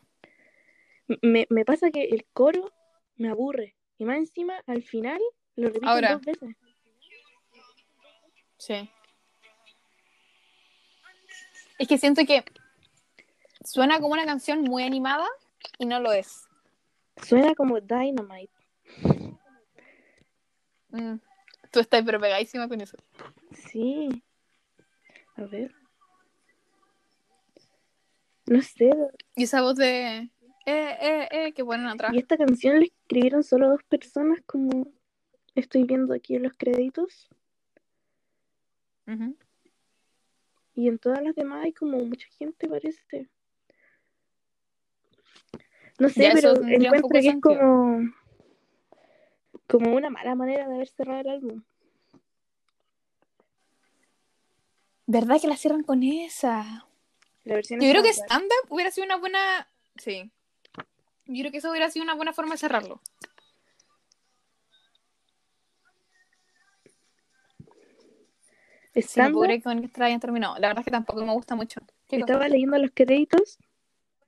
Me, 1.23 1.47
me 1.51 1.65
pasa 1.65 1.91
que 1.91 2.05
el 2.05 2.25
coro 2.33 2.73
me 3.17 3.29
aburre. 3.29 3.75
Y 3.99 4.05
más 4.05 4.17
encima, 4.17 4.63
al 4.67 4.83
final, 4.83 5.21
lo 5.57 5.69
repiten 5.69 5.89
Ahora. 5.89 6.13
dos 6.15 6.23
veces. 6.23 6.57
Sí. 8.59 8.91
Es 11.79 11.89
que 11.89 11.99
siento 11.99 12.25
que 12.25 12.45
suena 13.65 14.01
como 14.01 14.13
una 14.15 14.25
canción 14.25 14.63
muy 14.63 14.85
animada 14.85 15.27
y 15.79 15.87
no 15.87 16.01
lo 16.01 16.13
es. 16.13 16.47
Suena 17.17 17.55
como 17.55 17.81
Dynamite. 17.81 18.53
Mm. 20.91 21.17
Tú 21.71 21.81
estás 21.81 22.03
pero 22.05 22.21
pegadísima 22.21 22.69
con 22.69 22.81
eso. 22.81 22.97
Sí. 23.71 24.23
A 25.37 25.43
ver. 25.43 25.75
No 28.47 28.61
sé. 28.63 28.91
Y 29.37 29.45
esa 29.45 29.63
voz 29.63 29.77
de... 29.77 30.31
Eh, 30.65 30.97
eh, 31.01 31.29
eh, 31.31 31.53
que 31.53 31.65
ponen 31.65 31.87
atrás. 31.87 32.15
Y 32.15 32.19
esta 32.19 32.37
canción 32.37 32.79
la 32.79 32.87
escribieron 32.87 33.43
solo 33.43 33.71
dos 33.71 33.83
personas, 33.85 34.39
como 34.47 34.87
estoy 35.55 35.85
viendo 35.85 36.15
aquí 36.15 36.37
en 36.37 36.45
los 36.45 36.53
créditos. 36.57 37.29
Ujú. 39.07 39.37
Y 40.75 40.89
en 40.89 40.99
todas 40.99 41.23
las 41.23 41.35
demás 41.35 41.65
hay 41.65 41.73
como 41.73 41.99
mucha 41.99 42.29
gente, 42.39 42.69
parece. 42.69 43.29
No 45.99 46.09
sé, 46.09 46.23
Ya, 46.23 46.33
pero 46.33 46.55
encuentro 46.63 47.09
que 47.11 47.19
es 47.19 47.41
como, 47.41 48.11
como 49.67 49.95
una 49.95 50.11
mala 50.11 50.35
manera 50.35 50.69
de 50.69 50.75
haber 50.75 50.89
cerrado 50.89 51.21
el 51.21 51.29
álbum. 51.29 51.63
¿Verdad 55.07 55.41
que 55.41 55.49
la 55.49 55.57
cierran 55.57 55.83
con 55.83 56.03
esa? 56.03 56.87
La 57.45 57.55
versión 57.57 57.81
Yo 57.81 57.91
creo 57.91 58.03
que 58.03 58.11
stand-up 58.11 58.71
hubiera 58.71 58.91
sido 58.91 59.05
una 59.05 59.17
buena... 59.17 59.67
Sí. 59.97 60.31
Yo 61.27 61.43
creo 61.43 61.53
que 61.53 61.59
eso 61.59 61.71
hubiera 61.71 61.91
sido 61.91 62.05
una 62.05 62.15
buena 62.15 62.33
forma 62.33 62.53
de 62.53 62.59
cerrarlo. 62.59 63.01
Stand-up, 68.95 69.41
podría 69.41 69.61
con 69.63 69.89
que 69.89 70.03
hayan 70.03 70.21
terminado. 70.21 70.55
La 70.59 70.69
verdad 70.69 70.81
es 70.81 70.85
que 70.85 70.91
tampoco 70.91 71.25
me 71.25 71.33
gusta 71.33 71.55
mucho. 71.57 71.81
Estaba 72.09 72.49
leyendo 72.49 72.77
los 72.79 72.91
créditos 72.93 73.59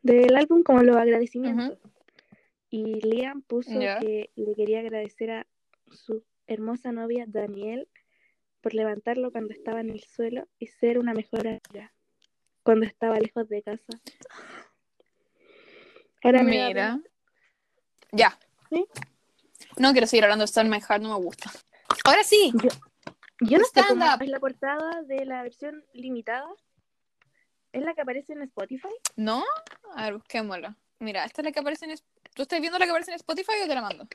del 0.03 0.35
álbum 0.37 0.62
como 0.62 0.83
los 0.83 0.97
agradecimientos. 0.97 1.79
Y 2.71 3.01
Liam 3.07 3.43
puso 3.43 3.79
que 4.01 4.31
le 4.35 4.55
quería 4.55 4.81
agradecer 4.81 5.31
a 5.31 5.47
su 5.91 6.25
hermosa 6.47 6.93
novia 6.93 7.25
Daniel 7.29 7.89
por 8.61 8.75
levantarlo 8.75 9.31
cuando 9.31 9.53
estaba 9.53 9.81
en 9.81 9.91
el 9.91 10.03
suelo 10.03 10.49
y 10.59 10.67
ser 10.69 10.99
una 10.99 11.12
mejor 11.12 11.47
amiga 11.47 11.93
cuando 12.65 12.87
estaba 12.87 13.19
lejos 13.21 13.49
de 13.49 13.62
casa. 13.62 13.85
Ahora 16.23 16.43
me 16.43 16.59
da 16.59 16.67
Mira. 16.69 17.01
Ya. 18.12 18.39
¿Sí? 18.71 18.87
No 19.77 19.93
quiero 19.93 20.07
seguir 20.07 20.25
hablando 20.25 20.43
de 20.43 20.47
Star 20.47 20.67
My 20.67 20.81
Heart, 20.81 21.03
no 21.03 21.11
me 21.19 21.25
gusta. 21.25 21.51
Ahora 22.05 22.25
sí. 22.25 22.53
Yo 23.41 23.59
no 23.59 23.65
sé 23.65 23.83
cómo 23.89 24.05
es 24.21 24.29
la 24.29 24.41
portada 24.41 25.03
de 25.03 25.25
la 25.27 25.43
versión 25.43 25.85
limitada. 25.93 26.49
¿Es 27.73 27.83
la 27.83 27.93
que 27.95 28.01
aparece 28.03 28.33
en 28.33 28.43
Spotify? 28.43 28.89
¿No? 29.17 29.45
A 29.95 30.05
ver, 30.05 30.15
busquémosla. 30.15 30.77
Mira, 31.01 31.25
esta 31.25 31.43
es 31.43 31.45
la 31.47 31.53
que 31.53 31.59
aparece 31.61 31.87
en... 31.87 31.97
¿Tú 32.35 32.43
estás 32.43 32.61
viendo 32.61 32.79
la 32.79 32.85
que 32.85 32.91
aparece 32.93 33.11
en 33.11 33.17
Spotify 33.17 33.53
o 33.65 33.67
te 33.69 33.75
la 33.75 33.83
mando? 33.83 34.07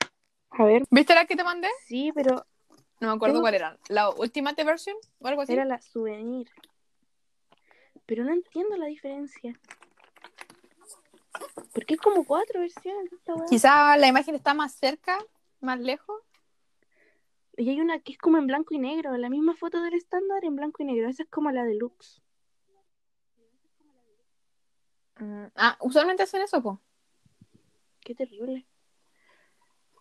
A 0.52 0.64
ver. 0.64 0.84
¿Viste 0.89 1.14
la 1.14 1.26
que 1.26 1.36
te 1.36 1.43
mandé? 1.43 1.68
Sí, 1.86 2.12
pero 2.16 2.45
No 3.02 3.10
me 3.10 3.14
acuerdo 3.14 3.36
Tengo- 3.36 3.41
cuál 3.41 3.54
era. 3.56 3.78
¿La 3.89 4.10
Ultimate 4.10 4.64
Version 4.64 4.95
o 5.20 5.28
algo 5.28 5.41
así? 5.41 5.54
era 5.54 5.66
la 5.66 5.82
souvenir. 5.82 6.47
Pero 8.10 8.24
no 8.24 8.34
entiendo 8.34 8.76
la 8.76 8.88
diferencia. 8.88 9.53
¿Por 11.72 11.86
qué 11.86 11.93
hay 11.93 11.97
como 11.99 12.26
cuatro 12.26 12.60
versiones? 12.60 13.12
Quizá 13.47 13.95
la 13.97 14.07
imagen 14.07 14.34
está 14.34 14.55
más 14.55 14.74
cerca, 14.74 15.24
más 15.60 15.80
lejos. 15.80 16.20
Y 17.55 17.70
hay 17.70 17.80
una 17.80 17.99
que 17.99 18.14
es 18.14 18.18
como 18.18 18.39
en 18.39 18.47
blanco 18.47 18.74
y 18.74 18.80
negro, 18.80 19.16
la 19.16 19.30
misma 19.30 19.55
foto 19.55 19.80
del 19.84 19.93
estándar 19.93 20.43
en 20.43 20.55
blanco 20.55 20.82
y 20.82 20.88
negro. 20.88 21.07
Esa 21.07 21.22
es 21.22 21.30
como 21.30 21.51
la 21.51 21.66
deluxe. 21.66 22.20
Mm, 25.20 25.45
Ah, 25.53 25.78
usualmente 25.80 26.24
hacen 26.24 26.41
eso, 26.41 26.64
po. 26.64 26.82
Qué 27.99 28.16
terrible. 28.16 28.66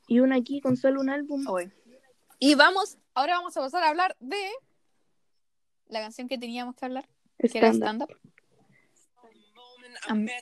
Y 0.06 0.20
una 0.20 0.36
aquí 0.36 0.62
con 0.62 0.78
solo 0.78 1.02
un 1.02 1.10
álbum. 1.10 1.44
Y 2.38 2.54
vamos, 2.54 2.96
ahora 3.12 3.34
vamos 3.34 3.54
a 3.58 3.60
pasar 3.60 3.84
a 3.84 3.90
hablar 3.90 4.16
de 4.18 4.50
la 5.88 6.00
canción 6.00 6.26
que 6.26 6.38
teníamos 6.38 6.74
que 6.74 6.86
hablar, 6.86 7.06
Stand-up. 7.42 8.08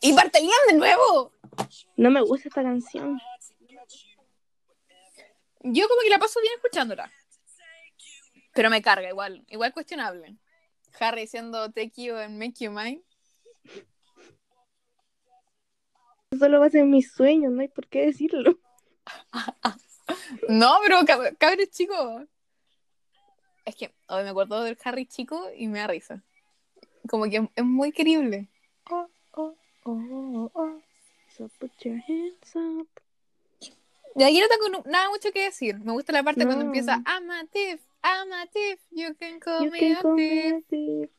¡Y 0.02 0.12
Bartelian 0.12 0.58
de 0.68 0.74
nuevo! 0.76 1.32
No 1.96 2.10
me 2.10 2.20
gusta 2.22 2.48
esta 2.48 2.62
canción. 2.62 3.18
Yo 5.62 5.88
como 5.88 6.00
que 6.02 6.10
la 6.10 6.18
paso 6.18 6.40
bien 6.40 6.52
escuchándola. 6.56 7.10
Pero 8.54 8.70
me 8.70 8.80
carga 8.80 9.08
igual, 9.08 9.44
igual 9.48 9.72
cuestionable. 9.72 10.36
Harry 11.00 11.22
diciendo 11.22 11.70
Take 11.72 11.92
You 11.96 12.16
and 12.16 12.38
Make 12.38 12.64
You 12.64 12.70
Mine. 12.70 13.02
Solo 16.38 16.60
va 16.60 16.66
a 16.66 16.70
ser 16.70 16.84
mis 16.84 17.12
sueños, 17.12 17.52
no 17.52 17.60
hay 17.60 17.68
por 17.68 17.86
qué 17.88 18.06
decirlo. 18.06 18.58
No, 20.48 20.76
pero 20.84 21.00
cab- 21.00 21.36
cabros 21.36 21.68
chicos. 21.70 22.24
Es 23.64 23.74
que 23.74 23.92
hoy 24.08 24.22
me 24.22 24.30
acuerdo 24.30 24.62
del 24.62 24.78
Harry 24.84 25.06
chico 25.06 25.50
y 25.56 25.66
me 25.66 25.80
da 25.80 25.88
risa. 25.88 26.22
Como 27.08 27.24
que 27.24 27.48
es 27.54 27.64
muy 27.64 27.92
querible. 27.92 28.48
Oh, 28.90 29.08
oh, 29.32 29.54
oh, 29.84 30.50
oh. 30.54 30.80
So 31.36 31.48
put 31.58 31.70
your 31.84 31.98
hands 32.08 32.54
up. 32.56 32.88
De 34.14 34.24
aquí 34.24 34.40
no 34.40 34.48
tengo 34.48 34.82
nada 34.88 35.10
mucho 35.10 35.30
que 35.32 35.42
decir. 35.44 35.78
Me 35.80 35.92
gusta 35.92 36.12
la 36.12 36.22
parte 36.22 36.44
cuando 36.46 36.64
empieza 36.64 37.02
I'm 37.06 37.30
a 37.30 37.44
thief, 37.46 37.80
I'm 38.02 38.32
a 38.32 38.46
thief, 38.46 38.80
you 38.90 39.14
can 39.16 39.38
call 39.40 39.62
You 39.64 39.70
me 39.70 39.78
can 39.78 39.96
a 39.96 40.00
call 40.02 40.16
thief. 40.16 40.32
me 40.44 40.56
a 40.56 40.60
thief. 40.68 41.10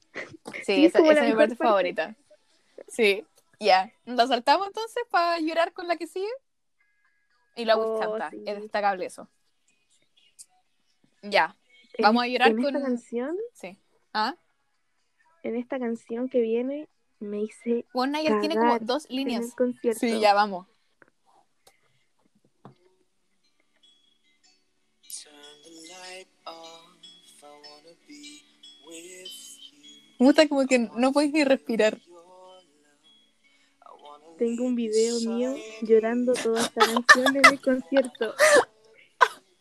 Sí, 0.64 0.76
Sí, 0.76 0.86
es 0.86 0.96
esa, 0.96 1.00
es 1.00 1.22
mi 1.22 1.36
parte 1.36 1.36
parte. 1.36 1.56
favorita. 1.58 2.16
Sí, 2.88 3.24
ya. 3.60 3.92
¿La 4.06 4.26
saltamos 4.26 4.68
entonces 4.68 5.04
para 5.12 5.40
llorar 5.40 5.74
con 5.74 5.88
la 5.88 5.96
que 5.98 6.08
sigue? 6.08 6.28
Y 7.56 7.66
la 7.66 7.78
Oh, 7.78 8.00
canta. 8.00 8.32
sí. 8.32 8.44
Es 8.48 8.60
destacable 8.62 9.06
eso. 9.06 9.30
Ya. 11.22 11.56
Vamos 12.00 12.24
a 12.24 12.28
llorar 12.28 12.52
en 12.52 12.60
esta 12.60 12.72
con- 12.72 12.82
canción, 12.82 13.38
Sí. 13.54 13.78
¿Ah? 14.14 14.36
En 15.48 15.56
esta 15.56 15.80
canción 15.80 16.30
que 16.30 16.41
viene, 16.41 16.89
me 17.20 17.41
hice 17.41 17.86
One 17.93 18.12
Night 18.12 18.41
tiene 18.41 18.56
como 18.56 18.78
dos 18.80 19.10
líneas. 19.10 19.56
Sí, 19.98 20.20
ya 20.20 20.34
vamos. 20.34 20.68
Me 30.20 30.26
gusta 30.26 30.48
como 30.48 30.66
que 30.66 30.80
no 30.80 31.12
puedes 31.14 31.32
ni 31.32 31.43
respirar. 31.43 32.00
Tengo 34.38 34.66
un 34.66 34.76
video 34.76 35.20
mío 35.22 35.56
llorando 35.82 36.34
toda 36.34 36.62
esta 36.62 36.86
canción 36.86 37.38
en 37.38 37.45
el 37.45 37.62
concierto. 37.62 38.34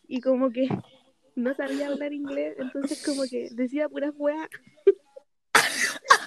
Y 0.07 0.21
como 0.21 0.51
que 0.51 0.67
no 1.35 1.53
sabía 1.55 1.87
hablar 1.87 2.13
inglés, 2.13 2.55
entonces 2.57 3.03
como 3.05 3.23
que 3.23 3.49
decía 3.51 3.89
puras 3.89 4.13
weas. 4.17 4.49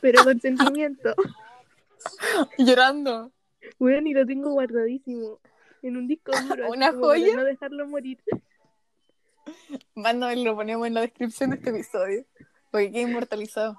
Pero 0.01 0.25
con 0.25 0.41
sentimiento. 0.41 1.15
Llorando. 2.59 3.33
Weón, 3.79 4.07
y 4.07 4.15
lo 4.15 4.27
tengo 4.27 4.51
guardadísimo. 4.51 5.41
En 5.83 5.97
un 5.97 6.07
disco 6.07 6.33
duro. 6.49 6.69
¿Una 6.71 6.91
como 6.93 7.09
para 7.09 7.19
joya? 7.21 7.37
no 7.37 7.45
dejarlo 7.45 7.87
morir. 7.87 8.23
Manda, 9.95 10.35
lo 10.35 10.55
ponemos 10.55 10.87
en 10.87 10.95
la 10.95 11.01
descripción 11.03 11.51
de 11.51 11.57
este 11.57 11.71
episodio. 11.71 12.25
Porque 12.71 12.93
queda 12.93 13.03
inmortalizado. 13.03 13.79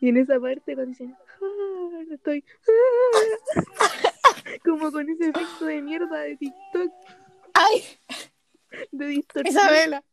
Y 0.00 0.08
en 0.08 0.16
esa 0.18 0.38
parte 0.40 0.74
cuando 0.74 0.90
dicen, 0.90 1.16
"Ah, 1.40 2.02
estoy 2.12 2.44
como 4.64 4.90
con 4.92 5.08
ese 5.08 5.28
efecto 5.28 5.64
de 5.64 5.80
mierda 5.80 6.18
de 6.20 6.36
TikTok, 6.36 6.92
¡Ay! 7.54 7.84
de 8.90 9.06
distorsión. 9.06 9.54
Isabela. 9.56 10.04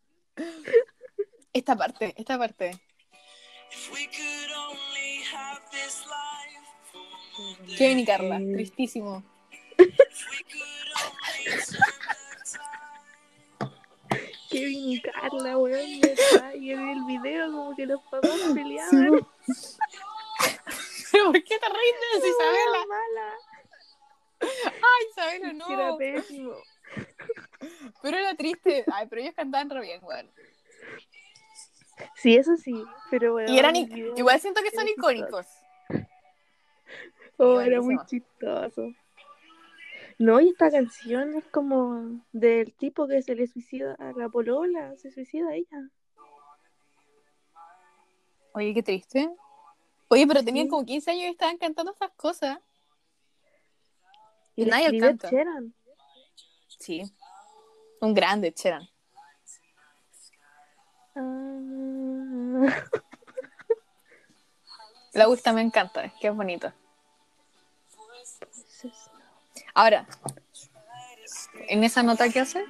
Esta 1.54 1.76
parte, 1.76 2.14
esta 2.18 2.38
parte. 2.38 2.80
Kevin 7.78 8.00
y 8.00 8.06
Carla, 8.06 8.38
tristísimo. 8.38 9.24
The 9.78 9.86
time. 9.88 9.96
Kevin 14.50 14.90
y 14.92 15.02
Carla, 15.02 15.58
weón, 15.58 15.88
y 16.56 16.72
en 16.72 16.90
el 16.90 17.04
video 17.06 17.52
como 17.52 17.76
que 17.76 17.86
los 17.86 18.02
papás 18.04 18.32
peleaban. 18.54 19.26
¿Pero 21.12 21.26
por 21.26 21.44
qué 21.44 21.60
te 21.60 21.66
eso, 22.18 22.28
Isabela? 22.28 22.86
mala. 22.88 23.34
Ay, 24.42 25.06
Isabela, 25.12 25.54
Que 25.68 25.74
Era 25.74 25.88
no. 25.90 25.98
pésimo. 25.98 26.54
Pero 28.02 28.18
era 28.18 28.36
triste. 28.36 28.86
Ay, 28.92 29.08
pero 29.10 29.22
ellos 29.22 29.36
cantaban 29.36 29.70
re 29.70 29.82
bien, 29.82 30.00
weón. 30.04 30.32
Sí, 32.16 32.36
eso 32.36 32.56
sí, 32.58 32.84
pero 33.10 33.34
bueno. 33.34 33.52
Y 33.52 33.58
eran, 33.60 33.76
igual 33.76 34.40
siento 34.40 34.62
que 34.62 34.72
son 34.72 34.88
icónicos. 34.88 35.46
Oh, 37.38 37.60
era 37.60 37.82
muy 37.82 37.98
chistoso. 38.06 38.92
No, 40.18 40.42
y 40.42 40.50
esta 40.50 40.70
canción 40.70 41.36
es 41.36 41.46
como 41.46 42.22
del 42.34 42.74
tipo 42.74 43.08
que 43.08 43.22
se 43.22 43.36
le 43.36 43.48
suicida 43.48 43.96
a 44.00 44.12
la 44.12 44.28
polola, 44.28 44.96
se 44.98 45.12
suicida 45.12 45.54
ella. 45.54 45.90
Oye, 48.54 48.74
qué 48.74 48.84
triste. 48.84 49.30
Oye, 50.10 50.28
pero 50.28 50.44
tenían 50.44 50.66
Sí. 50.66 50.70
como 50.72 50.86
15 50.86 51.12
años 51.12 51.24
y 51.24 51.28
estaban 51.28 51.58
cantando 51.58 51.94
estas 51.94 52.12
cosas. 52.12 52.60
Y 54.56 54.66
la 54.66 54.82
Nadie 54.82 55.00
canta. 55.00 55.30
Sheeran. 55.30 55.74
Sí. 56.80 57.04
Un 58.02 58.14
grande, 58.14 58.54
Cheran. 58.54 58.90
La 65.14 65.26
gusta, 65.26 65.54
me 65.54 65.62
encanta, 65.62 66.04
es 66.04 66.14
que 66.14 66.28
es 66.28 66.36
bonito. 66.36 66.72
Ahora, 69.74 70.06
en 71.68 71.84
esa 71.84 72.04
nota 72.04 72.30
que 72.30 72.40
hace. 72.40 72.64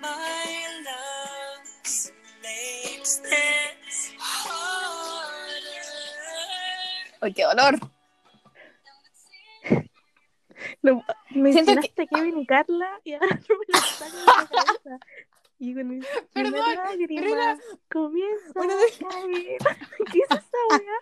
¡ay, 7.22 7.34
qué 7.34 7.44
dolor! 7.44 7.80
Lo- 10.82 11.04
mencionaste 11.32 12.04
a 12.04 12.08
Kevin 12.08 12.40
y 12.40 12.46
Carla 12.46 13.00
y 13.04 13.14
ahora 13.14 13.28
no 13.28 13.56
me 13.60 13.66
lo 13.68 13.80
de 14.06 14.26
la 14.26 14.48
cabeza. 14.48 15.00
Y 15.60 15.74
con 15.76 15.88
mi 15.90 16.00
Perdón, 16.34 16.76
lágrima 16.76 17.28
era- 17.28 17.58
comienza 17.92 18.52
Bueno, 18.56 18.74
a 18.74 18.78
caer. 19.12 19.58
¿Qué 20.12 20.20
es 20.20 20.32
esa 20.32 20.58
weá? 20.70 21.00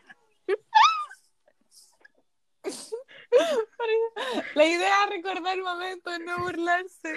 La 4.56 4.66
idea 4.66 5.04
es 5.06 5.10
recordar 5.10 5.58
momentos, 5.62 6.20
no 6.22 6.40
burlarse. 6.40 7.14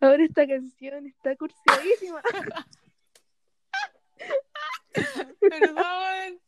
Ahora 0.00 0.24
esta 0.24 0.46
canción 0.46 1.06
está 1.06 1.36
cursiadísima. 1.36 2.22
Perdón. 5.40 6.40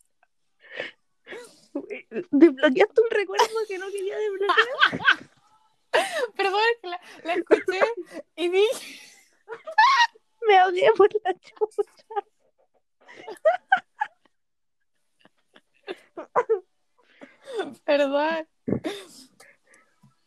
Desbloqueaste 2.31 3.01
un 3.03 3.11
recuerdo 3.11 3.47
que 3.69 3.79
no 3.79 3.87
quería 3.91 4.17
desbloquear. 4.19 5.31
Perdón, 6.37 6.61
la 7.25 7.35
escuché 7.35 7.81
y 8.37 8.49
dije, 8.49 9.01
Me 10.51 10.59
ahogué 10.59 10.91
por 10.97 11.09
la 11.23 11.33
chucha. 11.35 11.83
perdón. 17.85 18.49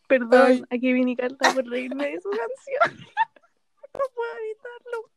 Perdón 0.08 0.42
Ay. 0.42 0.64
a 0.70 0.80
Kevin 0.80 1.10
y 1.10 1.18
Carla 1.18 1.38
por 1.54 1.66
reírme 1.66 2.12
de 2.12 2.22
su 2.22 2.30
canción. 2.30 3.06
No 3.94 4.00
puedo 4.16 4.32
evitarlo. 4.46 5.12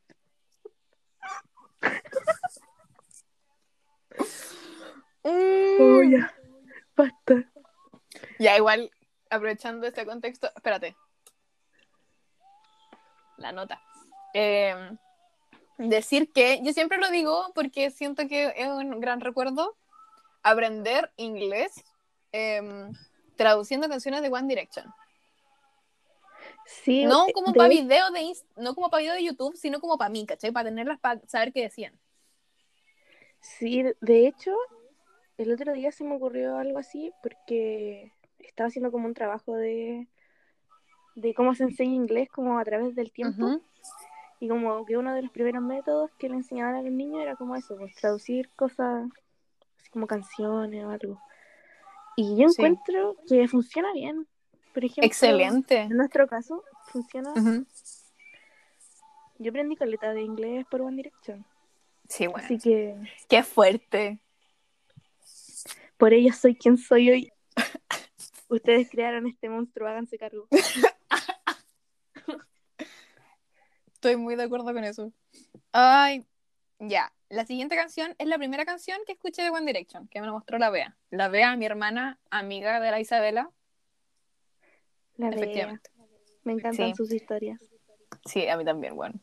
Oh, 5.23 6.03
ya. 6.03 6.33
Basta. 6.97 7.49
Ya, 8.39 8.57
igual, 8.57 8.91
aprovechando 9.29 9.87
este 9.87 10.05
contexto, 10.05 10.51
espérate. 10.53 10.97
La 13.37 13.53
nota. 13.53 13.81
Eh, 14.39 14.75
decir 15.79 16.31
que, 16.31 16.61
yo 16.61 16.71
siempre 16.71 16.99
lo 16.99 17.09
digo 17.09 17.51
porque 17.55 17.89
siento 17.89 18.27
que 18.27 18.53
es 18.55 18.67
un 18.67 18.99
gran 18.99 19.19
recuerdo 19.19 19.75
aprender 20.43 21.11
inglés 21.17 21.83
eh, 22.31 22.61
traduciendo 23.35 23.89
canciones 23.89 24.21
de 24.21 24.29
One 24.29 24.47
Direction. 24.47 24.85
Sí, 26.67 27.05
No 27.05 27.27
eh, 27.27 27.33
como 27.33 27.51
para 27.51 27.67
video 27.67 28.11
de 28.11 28.31
no 28.57 28.75
como 28.75 28.91
para 28.91 29.01
video 29.01 29.15
de 29.15 29.23
YouTube, 29.23 29.55
sino 29.55 29.79
como 29.79 29.97
para 29.97 30.09
mí, 30.09 30.23
¿cachai? 30.27 30.51
Para 30.51 30.69
tenerlas 30.69 30.99
para 30.99 31.19
saber 31.27 31.51
qué 31.51 31.63
decían. 31.63 31.99
Sí, 33.39 33.85
de 34.01 34.27
hecho, 34.27 34.55
el 35.39 35.51
otro 35.51 35.73
día 35.73 35.91
se 35.91 36.03
me 36.03 36.15
ocurrió 36.15 36.57
algo 36.57 36.77
así 36.77 37.11
porque 37.23 38.11
estaba 38.37 38.67
haciendo 38.67 38.91
como 38.91 39.07
un 39.07 39.15
trabajo 39.15 39.55
de, 39.55 40.07
de 41.15 41.33
cómo 41.33 41.55
se 41.55 41.63
enseña 41.63 41.95
inglés 41.95 42.29
como 42.29 42.59
a 42.59 42.65
través 42.65 42.93
del 42.93 43.11
tiempo. 43.11 43.61
Y 44.39 44.47
como 44.47 44.85
que 44.85 44.97
uno 44.97 45.13
de 45.15 45.23
los 45.23 45.31
primeros 45.31 45.63
métodos 45.63 46.11
que 46.19 46.29
le 46.29 46.35
enseñaban 46.35 46.75
a 46.75 46.81
los 46.81 46.91
niños 46.91 47.21
era 47.21 47.35
como 47.35 47.55
eso, 47.55 47.75
pues 47.77 47.95
traducir 47.95 48.49
cosas 48.55 49.09
así 49.79 49.89
como 49.91 50.05
canciones 50.07 50.85
o 50.85 50.89
algo. 50.91 51.19
Y 52.15 52.35
yo 52.39 52.49
Sí. 52.49 52.61
encuentro 52.61 53.15
que 53.27 53.47
funciona 53.47 53.91
bien. 53.93 54.27
Por 54.73 54.85
ejemplo, 54.85 55.05
Excelente. 55.07 55.81
en 55.81 55.97
nuestro 55.97 56.27
caso, 56.27 56.63
funciona. 56.91 57.33
Yo 59.39 59.49
aprendí 59.49 59.75
caleta 59.75 60.13
de 60.13 60.21
inglés 60.21 60.65
por 60.69 60.81
One 60.81 60.97
Direction. 60.97 61.45
Sí, 62.07 62.27
bueno. 62.27 62.45
Así 62.45 62.57
que 62.59 62.95
Qué 63.27 63.43
fuerte. 63.43 64.19
por 65.97 66.13
ello 66.13 66.31
soy 66.33 66.55
quien 66.55 66.77
soy 66.77 67.09
hoy. 67.09 67.31
Ustedes 68.49 68.87
crearon 68.89 69.25
este 69.27 69.49
monstruo, 69.49 69.87
háganse 69.89 70.17
cargo. 70.17 70.47
Estoy 73.97 74.15
muy 74.15 74.35
de 74.35 74.43
acuerdo 74.43 74.65
con 74.73 74.83
eso. 74.83 75.11
Ay, 75.71 76.23
ya. 76.77 77.11
La 77.29 77.45
siguiente 77.47 77.75
canción 77.75 78.13
es 78.19 78.27
la 78.27 78.37
primera 78.37 78.63
canción 78.63 78.99
que 79.07 79.13
escuché 79.13 79.41
de 79.41 79.49
One 79.49 79.65
Direction, 79.65 80.07
que 80.07 80.21
me 80.21 80.27
lo 80.27 80.33
mostró 80.33 80.59
la 80.59 80.69
Bea. 80.69 80.95
La 81.09 81.29
Bea, 81.29 81.55
mi 81.55 81.65
hermana, 81.65 82.19
amiga 82.29 82.79
de 82.79 82.91
la 82.91 82.99
Isabela, 82.99 83.49
La 85.15 85.29
Bea. 85.31 85.39
efectivamente. 85.39 85.89
Me 86.43 86.53
encantan 86.53 86.89
Sí. 86.89 86.95
sus 86.95 87.11
historias. 87.11 87.59
Sí, 88.25 88.47
a 88.47 88.55
mí 88.55 88.63
también, 88.63 88.95
bueno. 88.95 89.19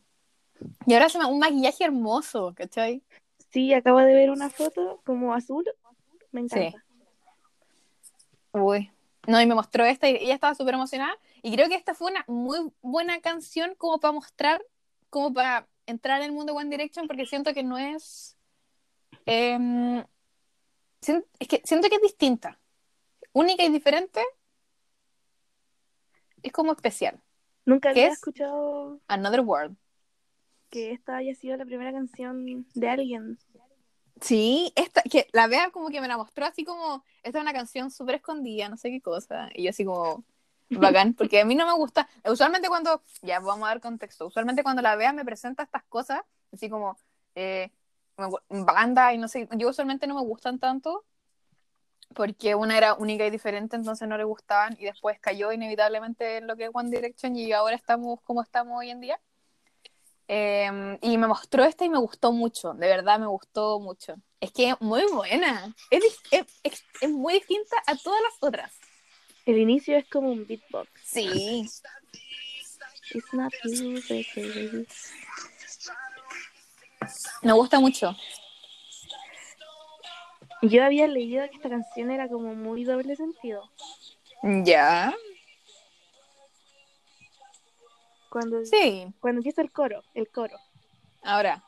Y 0.85 0.93
ahora 0.93 1.07
se 1.07 1.19
me 1.19 1.25
un 1.25 1.39
maquillaje 1.39 1.85
hermoso, 1.85 2.53
¿cachai? 2.53 3.01
Sí, 3.51 3.73
acabo 3.73 3.99
de 3.99 4.13
ver 4.13 4.29
una 4.29 4.49
foto 4.49 5.01
como 5.05 5.33
azul. 5.33 5.63
Me 6.31 6.41
encanta. 6.41 6.83
Uy. 8.51 8.91
No, 9.25 9.41
y 9.41 9.45
me 9.47 9.55
mostró 9.55 9.85
esta 9.85 10.07
y 10.09 10.17
ella 10.17 10.33
estaba 10.35 10.53
súper 10.53 10.73
emocionada. 10.75 11.17
Y 11.45 11.51
creo 11.51 11.69
que 11.69 11.75
esta 11.75 11.93
fue 11.93 12.09
una 12.09 12.25
muy 12.27 12.71
buena 12.81 13.21
canción 13.21 13.75
como 13.75 13.99
para 13.99 14.13
mostrar, 14.13 14.65
como 15.11 15.31
para 15.31 15.67
entrar 15.85 16.21
en 16.21 16.25
el 16.25 16.31
mundo 16.31 16.55
One 16.55 16.71
Direction, 16.71 17.05
porque 17.05 17.27
siento 17.27 17.53
que 17.53 17.61
no 17.61 17.77
es. 17.77 18.35
em, 19.27 20.03
es 21.39 21.47
que 21.47 21.61
siento 21.63 21.87
que 21.87 21.97
es 21.97 22.01
distinta. 22.01 22.59
Única 23.31 23.63
y 23.63 23.69
diferente. 23.71 24.23
Es 26.41 26.51
como 26.51 26.71
especial. 26.71 27.21
Nunca 27.63 27.93
¿Qué 27.93 27.99
había 28.01 28.13
es? 28.13 28.13
escuchado 28.13 28.99
Another 29.07 29.41
World. 29.41 29.77
que 30.71 30.93
esta 30.93 31.17
haya 31.17 31.35
sido 31.35 31.57
la 31.57 31.65
primera 31.65 31.91
canción 31.91 32.65
de 32.73 32.89
alguien. 32.89 33.37
Sí, 34.19 34.73
esta, 34.75 35.03
que 35.03 35.27
la 35.31 35.45
vea 35.45 35.69
como 35.69 35.89
que 35.89 36.01
me 36.01 36.07
la 36.07 36.17
mostró 36.17 36.45
así 36.45 36.63
como, 36.63 37.03
esta 37.21 37.37
es 37.37 37.43
una 37.43 37.53
canción 37.53 37.91
súper 37.91 38.15
escondida, 38.15 38.67
no 38.67 38.77
sé 38.77 38.89
qué 38.89 38.99
cosa, 38.99 39.49
y 39.53 39.63
yo 39.63 39.69
así 39.69 39.85
como, 39.85 40.25
bacán, 40.69 41.13
porque 41.17 41.41
a 41.41 41.45
mí 41.45 41.55
no 41.55 41.65
me 41.65 41.73
gusta, 41.73 42.07
usualmente 42.25 42.67
cuando, 42.67 43.01
ya 43.21 43.39
vamos 43.39 43.65
a 43.65 43.69
dar 43.69 43.81
contexto, 43.81 44.27
usualmente 44.27 44.63
cuando 44.63 44.81
la 44.81 44.95
vea 44.95 45.13
me 45.13 45.25
presenta 45.25 45.63
estas 45.63 45.83
cosas, 45.85 46.21
así 46.53 46.69
como, 46.69 46.97
eh, 47.35 47.71
banda 48.49 49.13
y 49.13 49.17
no 49.17 49.27
sé, 49.27 49.47
yo 49.57 49.69
usualmente 49.69 50.07
no 50.07 50.15
me 50.15 50.21
gustan 50.21 50.59
tanto, 50.59 51.05
porque 52.13 52.55
una 52.55 52.77
era 52.77 52.93
única 52.93 53.25
y 53.25 53.29
diferente, 53.29 53.75
entonces 53.75 54.07
no 54.07 54.17
le 54.17 54.23
gustaban, 54.23 54.75
y 54.79 54.85
después 54.85 55.19
cayó 55.19 55.51
inevitablemente 55.51 56.37
en 56.37 56.47
lo 56.47 56.55
que 56.55 56.65
es 56.65 56.69
One 56.73 56.89
Direction, 56.89 57.35
y 57.35 57.51
ahora 57.51 57.75
estamos 57.75 58.21
como 58.23 58.41
estamos 58.41 58.79
hoy 58.79 58.89
en 58.89 59.01
día. 59.01 59.19
Eh, 60.27 60.97
y 61.01 61.17
me 61.17 61.27
mostró 61.27 61.63
esta 61.65 61.85
y 61.85 61.89
me 61.89 61.99
gustó 61.99 62.31
mucho, 62.31 62.73
de 62.73 62.87
verdad 62.87 63.19
me 63.19 63.27
gustó 63.27 63.79
mucho. 63.79 64.15
Es 64.39 64.51
que 64.51 64.69
es 64.69 64.81
muy 64.81 65.03
buena, 65.11 65.75
es, 65.91 66.03
es- 66.31 66.83
es 67.01 67.09
muy 67.11 67.33
distinta 67.33 67.75
a 67.85 67.95
todas 67.95 68.21
las 68.21 68.33
otras. 68.41 68.71
El 69.45 69.57
inicio 69.59 69.97
es 69.97 70.05
como 70.07 70.29
un 70.31 70.45
beatbox. 70.47 70.89
Sí, 71.03 71.65
It's 73.13 73.33
not 73.33 73.53
you, 73.63 74.01
baby. 74.09 74.87
me 77.43 77.51
gusta 77.53 77.79
mucho. 77.79 78.15
Yo 80.63 80.83
había 80.83 81.07
leído 81.07 81.47
que 81.49 81.55
esta 81.57 81.69
canción 81.69 82.09
era 82.09 82.27
como 82.27 82.55
muy 82.55 82.83
doble 82.83 83.15
sentido. 83.15 83.69
Ya, 84.63 85.13
Cuando, 88.29 88.65
sí, 88.65 89.07
cuando 89.21 89.39
empieza 89.39 89.61
el 89.61 89.71
coro, 89.71 90.03
el 90.13 90.29
coro. 90.29 90.57
ahora. 91.23 91.63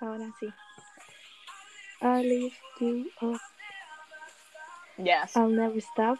Ahora 0.00 0.32
sí. 0.40 0.46
I 2.00 2.22
lift 2.22 2.56
you 2.80 3.10
up, 3.20 3.40
Yes. 4.96 5.36
I'll 5.36 5.48
never 5.54 5.76
stop. 5.78 6.18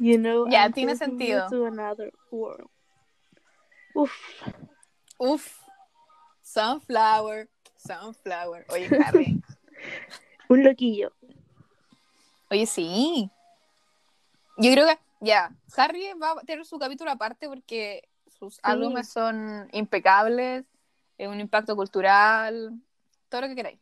You 0.00 0.16
know, 0.16 0.46
Ya, 0.48 0.64
I'm 0.64 0.72
tiene 0.72 0.96
sentido. 0.96 1.46
to 1.50 1.66
another 1.66 2.10
world. 2.30 2.70
Uf, 3.94 4.10
Uf, 5.18 5.60
Sunflower, 6.42 7.48
Sunflower. 7.76 8.64
Oye, 8.70 8.88
Harry. 9.04 9.42
un 10.48 10.64
loquillo. 10.64 11.12
Oye, 12.50 12.64
sí. 12.64 13.30
Yo 14.56 14.72
creo 14.72 14.86
que, 14.86 14.98
ya, 15.20 15.54
Harry 15.76 16.14
va 16.14 16.32
a 16.32 16.44
tener 16.46 16.64
su 16.64 16.78
capítulo 16.78 17.10
aparte 17.10 17.46
porque 17.46 18.08
sus 18.26 18.58
álbumes 18.62 19.08
son 19.10 19.68
impecables, 19.72 20.64
es 21.18 21.28
un 21.28 21.40
impacto 21.40 21.76
cultural, 21.76 22.72
todo 23.28 23.42
lo 23.42 23.48
que 23.48 23.54
queráis. 23.54 23.78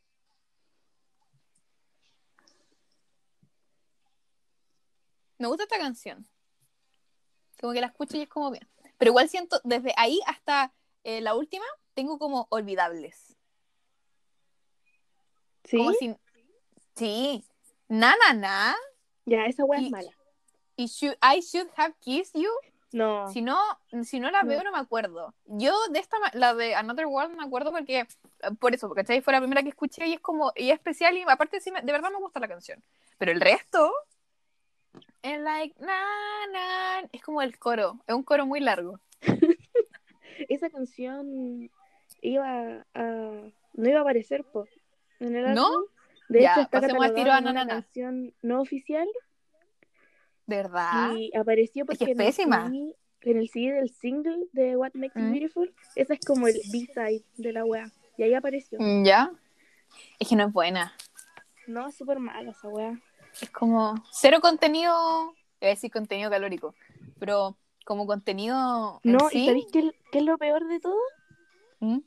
Me 5.39 5.47
gusta 5.49 5.64
esta 5.64 5.78
canción. 5.78 6.26
Como 7.61 7.72
que 7.72 7.80
la 7.80 7.89
escucho 7.89 8.16
y 8.16 8.22
es 8.22 8.28
como 8.28 8.51
bien. 8.51 8.68
Pero 8.99 9.11
igual 9.11 9.28
siento, 9.28 9.61
desde 9.64 9.93
ahí 9.97 10.20
hasta 10.26 10.72
eh, 11.05 11.20
la 11.20 11.34
última, 11.34 11.64
tengo 11.95 12.18
como 12.18 12.47
olvidables. 12.51 13.36
¿Sí? 15.64 15.76
Como 15.78 15.93
si... 15.93 16.16
Sí. 16.97 17.45
Na, 17.89 18.14
na, 18.26 18.34
na. 18.34 18.76
Ya, 19.24 19.45
esa 19.47 19.64
wea 19.64 19.80
Y- 19.80 19.86
es 19.86 19.91
mala. 19.91 20.11
Y 20.76 20.86
should, 20.86 21.16
I 21.22 21.41
should 21.41 21.68
have 21.76 21.95
kissed 22.01 22.41
you. 22.41 22.51
No. 22.93 23.30
Si 23.32 23.43
no, 23.43 23.59
si 24.05 24.18
no 24.18 24.30
la 24.30 24.43
veo, 24.45 24.62
no 24.62 24.72
me 24.72 24.78
acuerdo. 24.78 25.34
Yo 25.45 25.74
de 25.91 25.99
esta, 25.99 26.16
la 26.32 26.55
de 26.55 26.74
Another 26.74 27.07
World, 27.07 27.36
me 27.36 27.45
acuerdo 27.45 27.70
porque, 27.70 28.01
eh, 28.01 28.07
por 28.59 28.74
eso, 28.74 28.89
porque 28.89 29.03
¿cachai? 29.03 29.20
fue 29.20 29.32
la 29.34 29.41
primera 29.41 29.62
que 29.62 29.68
escuché 29.68 30.07
y 30.07 30.14
es 30.14 30.20
como, 30.20 30.53
y 30.57 30.70
es 30.70 30.74
especial 30.76 31.16
y 31.16 31.22
aparte 31.22 31.61
sí, 31.61 31.70
me- 31.70 31.82
de 31.82 31.93
verdad 31.93 32.11
me 32.11 32.16
gusta 32.18 32.41
la 32.41 32.49
canción. 32.49 32.82
Pero 33.18 33.32
el 33.32 33.41
resto, 33.41 33.93
es 35.23 35.41
like, 35.41 35.75
na, 35.81 36.01
na, 36.53 37.09
es 37.12 37.23
como 37.23 37.43
el 37.43 37.59
coro, 37.59 37.99
es 38.07 38.14
un 38.14 38.23
coro 38.23 38.47
muy 38.47 38.61
largo. 38.61 39.01
Esa 40.49 40.71
canción 40.71 41.71
iba 42.23 42.85
a... 42.95 43.53
No 43.75 43.89
iba 43.89 43.99
a 43.99 44.03
aparecer, 44.03 44.45
po, 44.45 44.66
en 45.21 45.37
el 45.37 45.55
¿No? 45.55 45.66
álbum. 45.66 45.83
De 46.29 46.43
Ya, 46.43 46.53
hecho, 46.53 46.61
está 46.62 46.81
catalogada 46.81 47.14
tiro 47.14 47.33
a 47.33 47.39
una 47.39 47.53
Na, 47.53 47.53
Na, 47.53 47.64
Na. 47.64 47.71
canción 47.83 48.35
no 48.43 48.61
oficial 48.61 49.09
¿De 50.47 50.57
verdad? 50.57 51.11
y 51.12 51.31
apareció 51.37 51.85
que 51.85 51.97
porque 51.97 52.05
es 52.05 52.11
en, 52.11 52.21
el 52.21 52.27
pésima. 52.27 52.66
CD, 52.71 52.95
en 53.23 53.39
el 53.39 53.49
CD 53.49 53.73
del 53.73 53.91
single 53.91 54.47
de 54.53 54.77
What 54.77 54.93
Makes 54.95 55.14
You 55.19 55.23
Mm. 55.27 55.33
Beautiful, 55.33 55.75
esa 55.97 56.14
es 56.14 56.21
como 56.27 56.47
el 56.49 56.55
B-side 56.73 57.23
de 57.37 57.53
la 57.53 57.64
wea. 57.64 57.91
Y 58.16 58.23
ahí 58.25 58.35
apareció. 58.35 58.79
Mm, 58.81 59.05
¿Ya? 59.05 59.31
Es 60.19 60.29
que 60.29 60.37
no 60.37 60.47
es 60.47 60.53
buena. 60.53 60.93
No, 61.66 61.89
es 61.89 61.97
súper 61.97 62.19
mala 62.19 62.51
esa 62.51 62.69
wea. 62.69 63.01
Es 63.41 63.51
como 63.51 63.95
cero 64.11 64.41
contenido, 64.41 64.93
iba 65.61 65.68
a 65.68 65.74
decir 65.74 65.91
contenido 65.91 66.30
calórico, 66.30 66.74
pero 67.18 67.57
como 67.84 68.07
contenido 68.07 69.01
en 69.05 69.12
No, 69.12 69.28
sí, 69.30 69.45
¿y 69.45 69.47
sabéis 69.47 69.66
qué, 69.72 69.91
qué 70.12 70.18
es 70.18 70.24
lo 70.24 70.36
peor 70.39 70.66
de 70.66 70.80
todo? 70.80 70.99
¿Mm? 71.80 71.99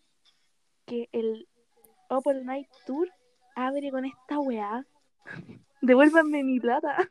Que 0.85 1.09
el 1.11 1.47
Up 2.09 2.23
All 2.25 2.45
Night 2.45 2.67
Tour 2.85 3.07
abre 3.55 3.91
con 3.91 4.05
esta 4.05 4.39
weá. 4.39 4.85
Devuélvanme 5.81 6.43
mi 6.43 6.59
plata. 6.59 7.09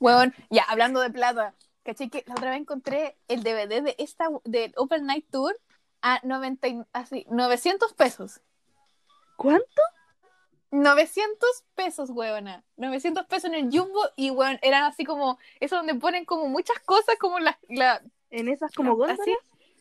Weón, 0.00 0.34
ya, 0.50 0.62
hablando 0.64 1.00
de 1.00 1.10
plata, 1.10 1.54
caché 1.82 2.10
que 2.10 2.24
la 2.26 2.34
otra 2.34 2.50
vez 2.50 2.60
encontré 2.60 3.16
el 3.28 3.42
DVD 3.42 3.82
de 3.82 3.94
esta, 3.98 4.28
del 4.44 4.72
Open 4.76 5.06
Night 5.06 5.26
Tour 5.30 5.58
a 6.02 6.20
90, 6.22 6.68
y- 6.68 6.82
así, 6.92 7.26
900 7.30 7.92
pesos. 7.94 8.40
¿Cuánto? 9.36 9.82
900 10.74 11.64
pesos, 11.74 12.10
weona. 12.10 12.64
900 12.76 13.26
pesos 13.26 13.44
en 13.44 13.54
el 13.54 13.70
Jumbo 13.70 14.00
y, 14.16 14.30
weón, 14.30 14.58
eran 14.60 14.82
así 14.84 15.04
como, 15.04 15.38
eso 15.60 15.76
donde 15.76 15.94
ponen 15.94 16.24
como 16.24 16.48
muchas 16.48 16.78
cosas, 16.80 17.16
como 17.18 17.38
la, 17.38 17.58
la 17.68 18.02
En 18.30 18.48
esas 18.48 18.72
como 18.74 18.96
góndolas. 18.96 19.20
así. 19.20 19.36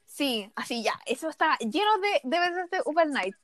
Sí, 0.06 0.52
así 0.56 0.84
ya, 0.84 0.94
eso 1.08 1.30
estaba 1.30 1.58
lleno 1.58 1.98
de 1.98 2.22
de 2.24 2.82
Open 2.86 3.12
Night. 3.12 3.36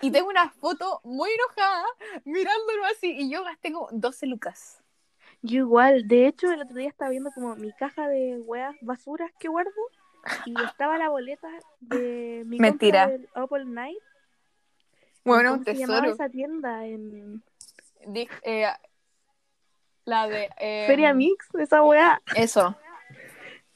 Y 0.00 0.10
tengo 0.10 0.28
una 0.28 0.50
foto 0.50 1.00
muy 1.04 1.30
enojada 1.30 1.84
mirándolo 2.24 2.84
así 2.86 3.12
y 3.16 3.30
yo 3.30 3.44
gasté 3.44 3.72
como 3.72 3.88
12 3.92 4.26
lucas. 4.26 4.82
Yo 5.42 5.58
igual, 5.58 6.08
de 6.08 6.26
hecho, 6.26 6.50
el 6.50 6.62
otro 6.62 6.74
día 6.76 6.88
estaba 6.88 7.10
viendo 7.10 7.30
como 7.30 7.54
mi 7.54 7.72
caja 7.72 8.08
de 8.08 8.40
weas 8.40 8.74
basuras 8.80 9.30
que 9.38 9.46
guardo 9.46 9.70
y 10.46 10.54
estaba 10.64 10.98
la 10.98 11.10
boleta 11.10 11.48
de 11.80 12.42
mi 12.46 12.58
Mentira. 12.58 13.06
del 13.06 13.28
Night. 13.72 13.98
Bueno, 15.24 15.50
¿Cómo 15.50 15.58
un 15.60 15.64
tesoro. 15.64 16.10
esa 16.10 16.28
tienda? 16.28 16.84
En 16.86 17.42
eh, 18.42 18.68
la 20.04 20.28
de. 20.28 20.50
eh, 20.58 20.84
Feria 20.86 21.14
Mix, 21.14 21.46
esa 21.58 21.82
wea. 21.82 22.20
Eso. 22.34 22.76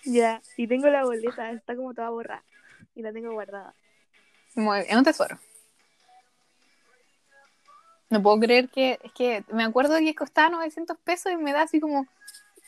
Ya, 0.04 0.40
y 0.56 0.66
tengo 0.68 0.88
la 0.88 1.04
boleta, 1.04 1.50
está 1.50 1.74
como 1.74 1.92
toda 1.94 2.10
borrada 2.10 2.44
y 2.94 3.02
la 3.02 3.12
tengo 3.12 3.32
guardada. 3.32 3.74
Muy 4.54 4.78
bien, 4.78 4.90
es 4.90 4.96
un 4.96 5.04
tesoro. 5.04 5.38
No 8.10 8.22
puedo 8.22 8.38
creer 8.40 8.68
que. 8.68 8.98
Es 9.02 9.12
que 9.12 9.44
me 9.48 9.64
acuerdo 9.64 9.98
que 9.98 10.14
costaba 10.14 10.48
900 10.50 10.96
pesos 10.98 11.32
y 11.32 11.36
me 11.36 11.52
da 11.52 11.62
así 11.62 11.80
como. 11.80 12.06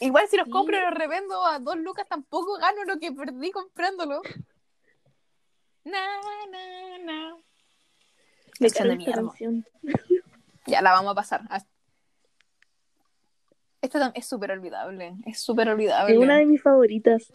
Igual 0.01 0.29
si 0.29 0.37
los 0.39 0.47
Sí. 0.47 0.51
compro 0.51 0.77
y 0.77 0.81
los 0.81 0.95
revendo 0.95 1.45
a 1.45 1.59
dos 1.59 1.77
lucas, 1.77 2.07
tampoco 2.09 2.55
gano 2.59 2.85
lo 2.85 2.99
que 2.99 3.13
perdí 3.13 3.51
comprándolo. 3.51 4.23
Na, 5.85 6.07
na, 6.51 6.99
na. 7.05 7.37
Me 8.61 8.69
Canción 8.69 8.89
de 8.89 8.97
mierda. 8.97 9.15
canción. 9.15 9.67
Ya 10.67 10.83
la 10.83 10.93
vamos 10.93 11.13
a 11.13 11.15
pasar. 11.15 11.41
Esta 13.81 14.13
es 14.15 14.27
súper 14.27 14.53
olvidable. 14.53 15.15
Es 15.27 15.41
súper 15.41 15.69
olvidable. 15.71 16.13
Es 16.13 16.19
una 16.19 16.37
de 16.37 16.45
mis 16.47 16.63
favoritas. 16.63 17.33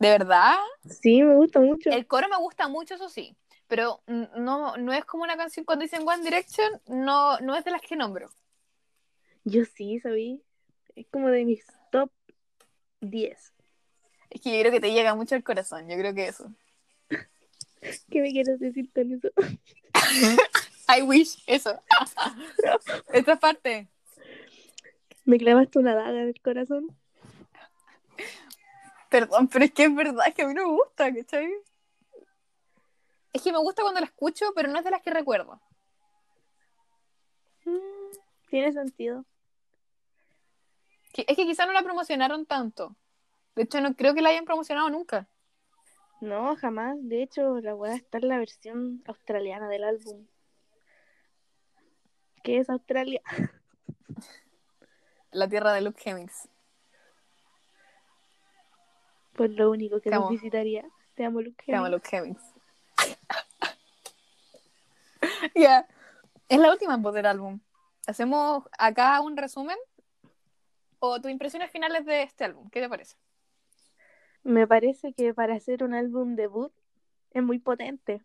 ¿De 0.00 0.10
verdad? 0.10 0.56
Sí, 0.90 1.22
me 1.22 1.36
gusta 1.36 1.60
mucho. 1.60 1.90
El 1.90 2.06
coro 2.06 2.28
me 2.28 2.36
gusta 2.36 2.68
mucho, 2.68 2.94
eso 2.94 3.08
sí. 3.08 3.36
Pero 3.68 4.02
no, 4.06 4.76
no 4.76 4.92
es 4.92 5.04
como 5.04 5.22
una 5.22 5.36
canción 5.36 5.64
cuando 5.64 5.84
dicen 5.84 6.06
One 6.06 6.24
Direction, 6.24 6.80
no, 6.88 7.38
no 7.38 7.54
es 7.54 7.64
de 7.64 7.70
las 7.70 7.80
que 7.80 7.96
nombro. 7.96 8.28
Yo 9.44 9.64
sí, 9.64 10.00
sabí. 10.00 10.42
Es 10.96 11.06
como 11.06 11.28
de 11.28 11.44
mis 11.44 11.64
top 11.90 12.10
10. 13.00 13.52
Es 14.30 14.40
que 14.40 14.52
yo 14.52 14.60
creo 14.60 14.72
que 14.72 14.80
te 14.80 14.92
llega 14.92 15.14
mucho 15.14 15.36
al 15.36 15.44
corazón, 15.44 15.88
yo 15.88 15.96
creo 15.96 16.12
que 16.12 16.26
eso. 16.26 16.52
¿Qué 18.10 18.20
me 18.20 18.32
quieres 18.32 18.58
decir 18.58 18.90
con 18.92 19.12
eso? 19.12 19.28
I 20.88 21.02
wish, 21.02 21.42
eso. 21.46 21.80
Esta 23.12 23.36
parte. 23.36 23.88
¿Me 25.24 25.38
clavaste 25.38 25.78
una 25.78 25.94
daga 25.94 26.22
en 26.22 26.28
el 26.28 26.40
corazón? 26.40 26.96
Perdón, 29.08 29.48
pero 29.48 29.64
es 29.64 29.72
que 29.72 29.84
es 29.84 29.94
verdad, 29.94 30.34
que 30.34 30.42
a 30.42 30.46
mí 30.46 30.54
no 30.54 30.66
me 30.66 30.72
gusta, 30.72 31.12
¿cachai? 31.14 31.50
Es 33.32 33.42
que 33.42 33.52
me 33.52 33.58
gusta 33.58 33.82
cuando 33.82 34.00
la 34.00 34.06
escucho, 34.06 34.52
pero 34.54 34.68
no 34.68 34.78
es 34.78 34.84
de 34.84 34.90
las 34.90 35.02
que 35.02 35.10
recuerdo. 35.10 35.60
Mm, 37.64 38.16
Tiene 38.48 38.72
sentido. 38.72 39.24
Es 41.14 41.36
que 41.36 41.46
quizá 41.46 41.64
no 41.64 41.72
la 41.72 41.82
promocionaron 41.82 42.44
tanto. 42.44 42.96
De 43.54 43.62
hecho, 43.62 43.80
no 43.80 43.94
creo 43.94 44.14
que 44.14 44.20
la 44.20 44.30
hayan 44.30 44.44
promocionado 44.44 44.90
nunca. 44.90 45.28
No, 46.24 46.56
jamás. 46.56 46.96
De 47.02 47.22
hecho, 47.22 47.60
la 47.60 47.74
weá 47.74 47.94
está 47.94 48.16
en 48.16 48.28
la 48.28 48.38
versión 48.38 49.02
australiana 49.06 49.68
del 49.68 49.84
álbum. 49.84 50.26
¿Qué 52.42 52.58
es 52.58 52.70
Australia? 52.70 53.20
La 55.32 55.48
tierra 55.48 55.72
de 55.72 55.80
Luke 55.82 56.00
Hemmings. 56.04 56.48
Pues 59.34 59.50
lo 59.50 59.70
único 59.70 59.96
que 60.00 60.10
Te 60.10 60.16
nos 60.16 60.24
amo. 60.24 60.30
visitaría. 60.30 60.88
Te 61.14 61.24
amo, 61.24 61.42
Luke. 61.42 61.62
Se 61.66 61.72
llama 61.72 61.88
Hemmings. 61.88 62.04
Luke 62.04 62.16
Hemmings. 62.16 62.42
Ya. 65.54 65.86
Es 66.48 66.58
la 66.58 66.72
última 66.72 66.96
voz 66.96 67.14
del 67.14 67.26
álbum. 67.26 67.60
¿Hacemos 68.06 68.64
acá 68.78 69.20
un 69.20 69.36
resumen? 69.36 69.76
¿O 71.00 71.20
tus 71.20 71.30
impresiones 71.30 71.70
finales 71.70 72.06
de 72.06 72.22
este 72.22 72.44
álbum? 72.44 72.70
¿Qué 72.70 72.80
te 72.80 72.88
parece? 72.88 73.16
Me 74.44 74.66
parece 74.66 75.14
que 75.14 75.32
para 75.34 75.54
hacer 75.54 75.82
un 75.82 75.94
álbum 75.94 76.36
debut 76.36 76.72
es 77.30 77.42
muy 77.42 77.58
potente. 77.58 78.22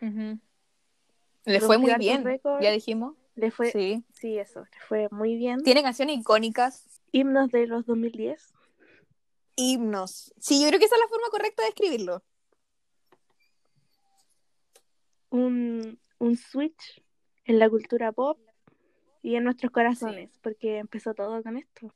Le 0.00 1.60
fue 1.60 1.78
muy 1.78 1.94
bien, 1.94 2.24
ya 2.60 2.70
dijimos. 2.70 3.16
Le 3.34 3.50
fue, 3.50 3.70
sí. 3.70 4.04
Sí. 4.12 4.38
eso, 4.38 4.60
le 4.60 4.80
fue 4.86 5.08
muy 5.10 5.36
bien. 5.36 5.62
Tiene 5.62 5.82
canciones 5.82 6.18
icónicas, 6.18 7.00
Himnos 7.12 7.50
de 7.50 7.66
los 7.66 7.86
2010. 7.86 8.52
himnos. 9.56 10.32
Sí, 10.38 10.60
yo 10.60 10.68
creo 10.68 10.78
que 10.78 10.84
esa 10.84 10.94
es 10.96 11.00
la 11.00 11.08
forma 11.08 11.28
correcta 11.30 11.62
de 11.62 11.68
escribirlo. 11.70 12.22
Un, 15.30 15.98
un 16.18 16.36
switch 16.36 17.02
en 17.44 17.58
la 17.58 17.68
cultura 17.68 18.12
pop 18.12 18.38
y 19.22 19.36
en 19.36 19.44
nuestros 19.44 19.72
corazones, 19.72 20.38
porque 20.42 20.78
empezó 20.78 21.14
todo 21.14 21.42
con 21.42 21.56
esto. 21.56 21.92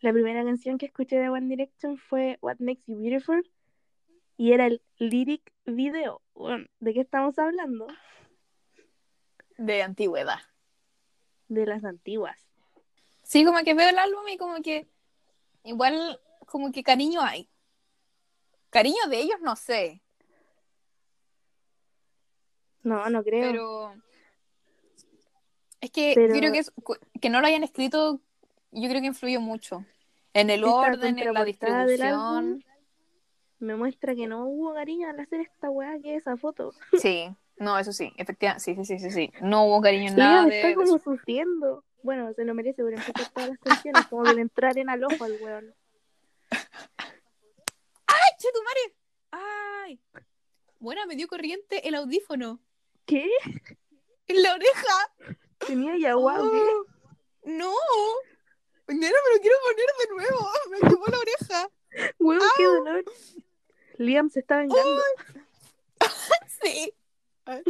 La 0.00 0.12
primera 0.12 0.42
canción 0.44 0.78
que 0.78 0.86
escuché 0.86 1.16
de 1.18 1.28
One 1.28 1.46
Direction 1.48 1.98
fue 1.98 2.38
What 2.40 2.56
Makes 2.58 2.82
You 2.86 2.98
Beautiful 3.00 3.50
y 4.36 4.52
era 4.52 4.66
el 4.66 4.82
lyric 4.96 5.52
video. 5.66 6.22
Bueno, 6.34 6.66
¿De 6.80 6.94
qué 6.94 7.00
estamos 7.00 7.38
hablando? 7.38 7.86
De 9.58 9.82
antigüedad. 9.82 10.40
De 11.48 11.66
las 11.66 11.84
antiguas. 11.84 12.38
Sí, 13.22 13.44
como 13.44 13.58
que 13.62 13.74
veo 13.74 13.90
el 13.90 13.98
álbum 13.98 14.26
y 14.28 14.38
como 14.38 14.62
que 14.62 14.88
igual 15.64 16.18
como 16.46 16.72
que 16.72 16.82
cariño 16.82 17.20
hay. 17.20 17.50
Cariño 18.70 19.06
de 19.10 19.18
ellos 19.20 19.40
no 19.42 19.54
sé, 19.56 20.00
No, 22.82 23.10
no 23.10 23.22
creo. 23.22 23.50
pero 23.52 23.94
es 25.82 25.90
que 25.90 26.12
Pero- 26.14 26.34
creo 26.34 26.52
que, 26.52 26.58
es- 26.60 26.72
que 27.20 27.28
no 27.28 27.40
lo 27.40 27.46
hayan 27.46 27.62
escrito, 27.64 28.20
yo 28.72 28.88
creo 28.88 29.00
que 29.00 29.08
influyó 29.08 29.40
mucho 29.40 29.84
en 30.32 30.50
el 30.50 30.60
Esta 30.60 30.74
orden, 30.74 31.18
en 31.18 31.34
la 31.34 31.44
distribución. 31.44 32.64
Me 33.58 33.76
muestra 33.76 34.14
que 34.14 34.26
no 34.26 34.46
hubo 34.46 34.72
cariño 34.74 35.08
al 35.08 35.20
hacer 35.20 35.40
esta 35.40 35.68
weá 35.70 35.98
que 36.00 36.16
es 36.16 36.22
esa 36.22 36.36
foto. 36.36 36.72
Sí, 36.98 37.28
no, 37.58 37.78
eso 37.78 37.92
sí, 37.92 38.12
efectivamente, 38.16 38.64
sí, 38.64 38.74
sí, 38.74 38.84
sí, 38.84 38.98
sí, 38.98 39.10
sí. 39.10 39.32
No 39.42 39.66
hubo 39.66 39.82
cariño 39.82 40.10
en 40.10 40.16
nada 40.16 40.48
está 40.48 40.68
de 40.68 40.74
como 40.74 40.98
sufriendo. 40.98 41.84
Bueno, 42.02 42.32
se 42.32 42.44
lo 42.44 42.54
merece 42.54 42.80
empezar 42.80 43.12
todas 43.34 43.50
las 43.50 43.58
canciones, 43.58 44.06
como 44.06 44.22
que 44.22 44.34
le 44.34 44.40
entrar 44.40 44.78
en 44.78 44.88
al 44.88 45.04
ojo 45.04 45.24
al 45.24 45.36
weón. 45.42 45.74
¡Ay, 48.06 48.30
chetumare! 48.38 48.94
¡Ay! 49.30 50.00
Bueno, 50.78 51.02
me 51.06 51.16
dio 51.16 51.28
corriente 51.28 51.86
el 51.86 51.94
audífono. 51.94 52.60
¿Qué? 53.04 53.28
En 54.26 54.42
la 54.42 54.54
oreja. 54.54 55.36
¿Tenía 55.66 55.98
ya? 55.98 56.16
Oh, 56.16 56.86
no. 57.44 57.74
Me 58.94 59.08
lo 59.08 59.40
quiero 59.40 59.56
poner 59.64 59.86
de 59.98 60.14
nuevo. 60.14 60.48
Me 60.70 60.78
quemó 60.80 61.04
la 61.06 61.18
oreja. 61.18 61.70
Weón, 62.18 62.42
qué 62.56 62.64
dolor. 62.64 63.04
Liam 63.98 64.30
se 64.30 64.40
está 64.40 64.58
vengando. 64.58 65.02
Sí. 66.62 66.92
Ay, 67.46 67.62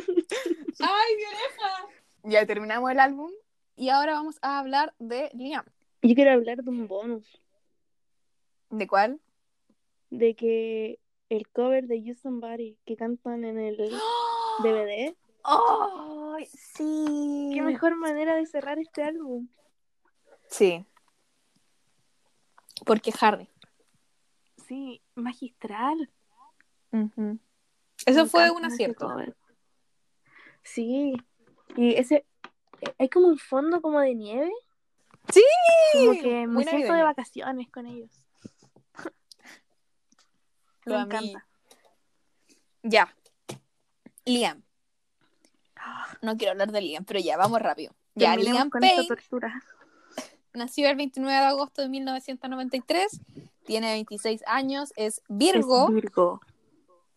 mi 1.17 1.25
oreja. 1.25 1.89
Ya 2.25 2.45
terminamos 2.45 2.91
el 2.91 2.99
álbum 2.99 3.31
y 3.77 3.89
ahora 3.91 4.15
vamos 4.15 4.37
a 4.43 4.59
hablar 4.59 4.93
de 4.99 5.31
Liam. 5.33 5.65
Yo 6.03 6.15
quiero 6.15 6.33
hablar 6.33 6.59
de 6.65 6.71
un 6.71 6.89
bonus. 6.89 7.41
¿De 8.71 8.89
cuál? 8.89 9.21
De 10.11 10.35
que 10.35 10.99
el 11.29 11.49
cover 11.49 11.87
de 11.87 12.03
You 12.03 12.15
Somebody 12.15 12.79
que 12.85 12.97
cantan 12.97 13.45
en 13.45 13.59
el 13.59 13.77
DVD. 14.65 15.15
¡Ay, 15.45 16.47
sí! 16.47 17.53
Qué 17.55 17.63
mejor 17.63 17.95
manera 17.95 18.35
de 18.35 18.47
cerrar 18.47 18.81
este 18.81 19.05
álbum. 19.05 19.49
Sí. 20.49 20.85
Porque 22.85 23.13
Harry. 23.21 23.49
Sí, 24.67 25.03
magistral. 25.15 26.11
Eso 28.07 28.25
Me 28.25 28.29
fue 28.29 28.51
un 28.51 28.65
acierto. 28.65 29.17
Sí. 30.63 31.15
Y 31.77 31.95
ese. 31.95 32.27
Hay 32.99 33.09
como 33.09 33.29
un 33.29 33.39
fondo 33.39 33.81
como 33.83 34.01
de 34.01 34.15
nieve. 34.15 34.53
Sí, 35.33 35.45
Como 35.93 36.13
que 36.21 36.47
me 36.47 36.65
siento 36.65 36.93
de 36.93 37.03
vacaciones 37.03 37.71
con 37.71 37.87
ellos. 37.87 38.11
Lo 40.85 40.97
Me 40.97 41.03
encanta. 41.03 41.47
Ya. 42.83 43.15
Liam. 44.25 44.63
No 46.23 46.37
quiero 46.37 46.53
hablar 46.53 46.73
de 46.73 46.81
Liam, 46.81 47.05
pero 47.05 47.21
ya, 47.21 47.37
vamos 47.37 47.61
rápido. 47.61 47.95
Ya, 48.15 48.37
Liam 48.37 48.71
con 48.71 48.83
esta 48.83 48.97
Payne 48.97 49.09
tortura. 49.09 49.63
Nació 50.55 50.89
el 50.89 50.97
29 50.97 51.33
de 51.33 51.47
agosto 51.47 51.83
de 51.83 51.89
1993, 51.89 53.21
tiene 53.65 53.93
26 53.93 54.43
años, 54.47 54.93
es 54.97 55.23
Virgo. 55.29 55.89
Es 55.89 55.95
Virgo. 55.95 56.41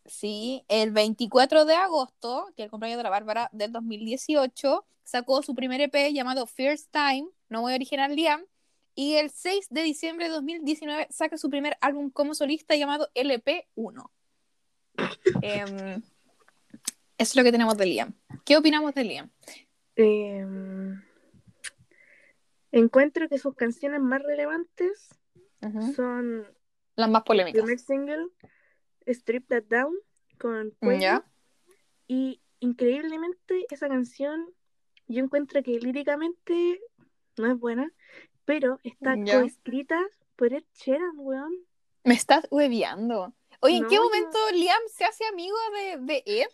Sí, 0.05 0.63
el 0.67 0.91
24 0.91 1.65
de 1.65 1.75
agosto, 1.75 2.47
que 2.55 2.63
es 2.63 2.65
el 2.65 2.71
cumpleaños 2.71 2.97
de 2.97 3.03
la 3.03 3.09
Bárbara 3.09 3.49
del 3.53 3.71
2018, 3.71 4.85
sacó 5.03 5.41
su 5.43 5.55
primer 5.55 5.81
EP 5.81 6.11
llamado 6.13 6.45
First 6.45 6.91
Time, 6.91 7.27
no 7.49 7.61
muy 7.61 7.73
original 7.73 8.15
Liam, 8.15 8.43
y 8.95 9.15
el 9.15 9.31
6 9.31 9.67
de 9.69 9.81
diciembre 9.81 10.25
de 10.25 10.31
2019 10.31 11.07
saca 11.09 11.37
su 11.37 11.49
primer 11.49 11.77
álbum 11.81 12.09
como 12.09 12.35
solista 12.35 12.75
llamado 12.75 13.09
LP1. 13.15 14.11
Em, 15.41 15.95
eso 15.97 16.03
es 17.17 17.35
lo 17.35 17.43
que 17.43 17.51
tenemos 17.51 17.77
de 17.77 17.85
Liam. 17.85 18.13
¿Qué 18.45 18.57
opinamos 18.57 18.93
de 18.93 19.03
Liam? 19.03 19.29
Eh, 19.95 20.45
encuentro 22.73 23.29
que 23.29 23.37
sus 23.37 23.55
canciones 23.55 24.01
más 24.01 24.21
relevantes 24.21 25.09
son 25.95 26.45
Las 26.95 27.09
más 27.09 27.21
el 27.21 27.25
polémicas. 27.25 27.61
primer 27.61 27.79
single, 27.79 28.27
Strip 29.05 29.47
That 29.47 29.63
Down, 29.63 29.95
con 30.37 30.71
Quavo, 30.79 30.99
¿Ya? 30.99 31.25
y 32.07 32.41
increíblemente 32.59 33.65
esa 33.69 33.87
canción 33.87 34.53
yo 35.07 35.23
encuentro 35.23 35.61
que 35.63 35.79
líricamente 35.79 36.81
no 37.37 37.51
es 37.51 37.57
buena, 37.57 37.91
pero 38.45 38.79
está 38.83 39.15
Ya. 39.23 39.39
coescrita 39.39 40.01
por 40.35 40.53
Ed 40.53 40.63
Sheeran, 40.73 41.13
weón. 41.17 41.53
Me 42.03 42.13
estás 42.15 42.47
hueveando. 42.51 43.33
Oye, 43.61 43.77
¿en 43.77 43.83
No, 43.83 43.89
qué 43.89 43.99
momento 43.99 44.37
Liam 44.53 44.81
se 44.93 45.05
hace 45.05 45.25
amigo 45.27 45.55
de, 45.73 45.97
de 45.99 46.23
Ed? 46.25 46.47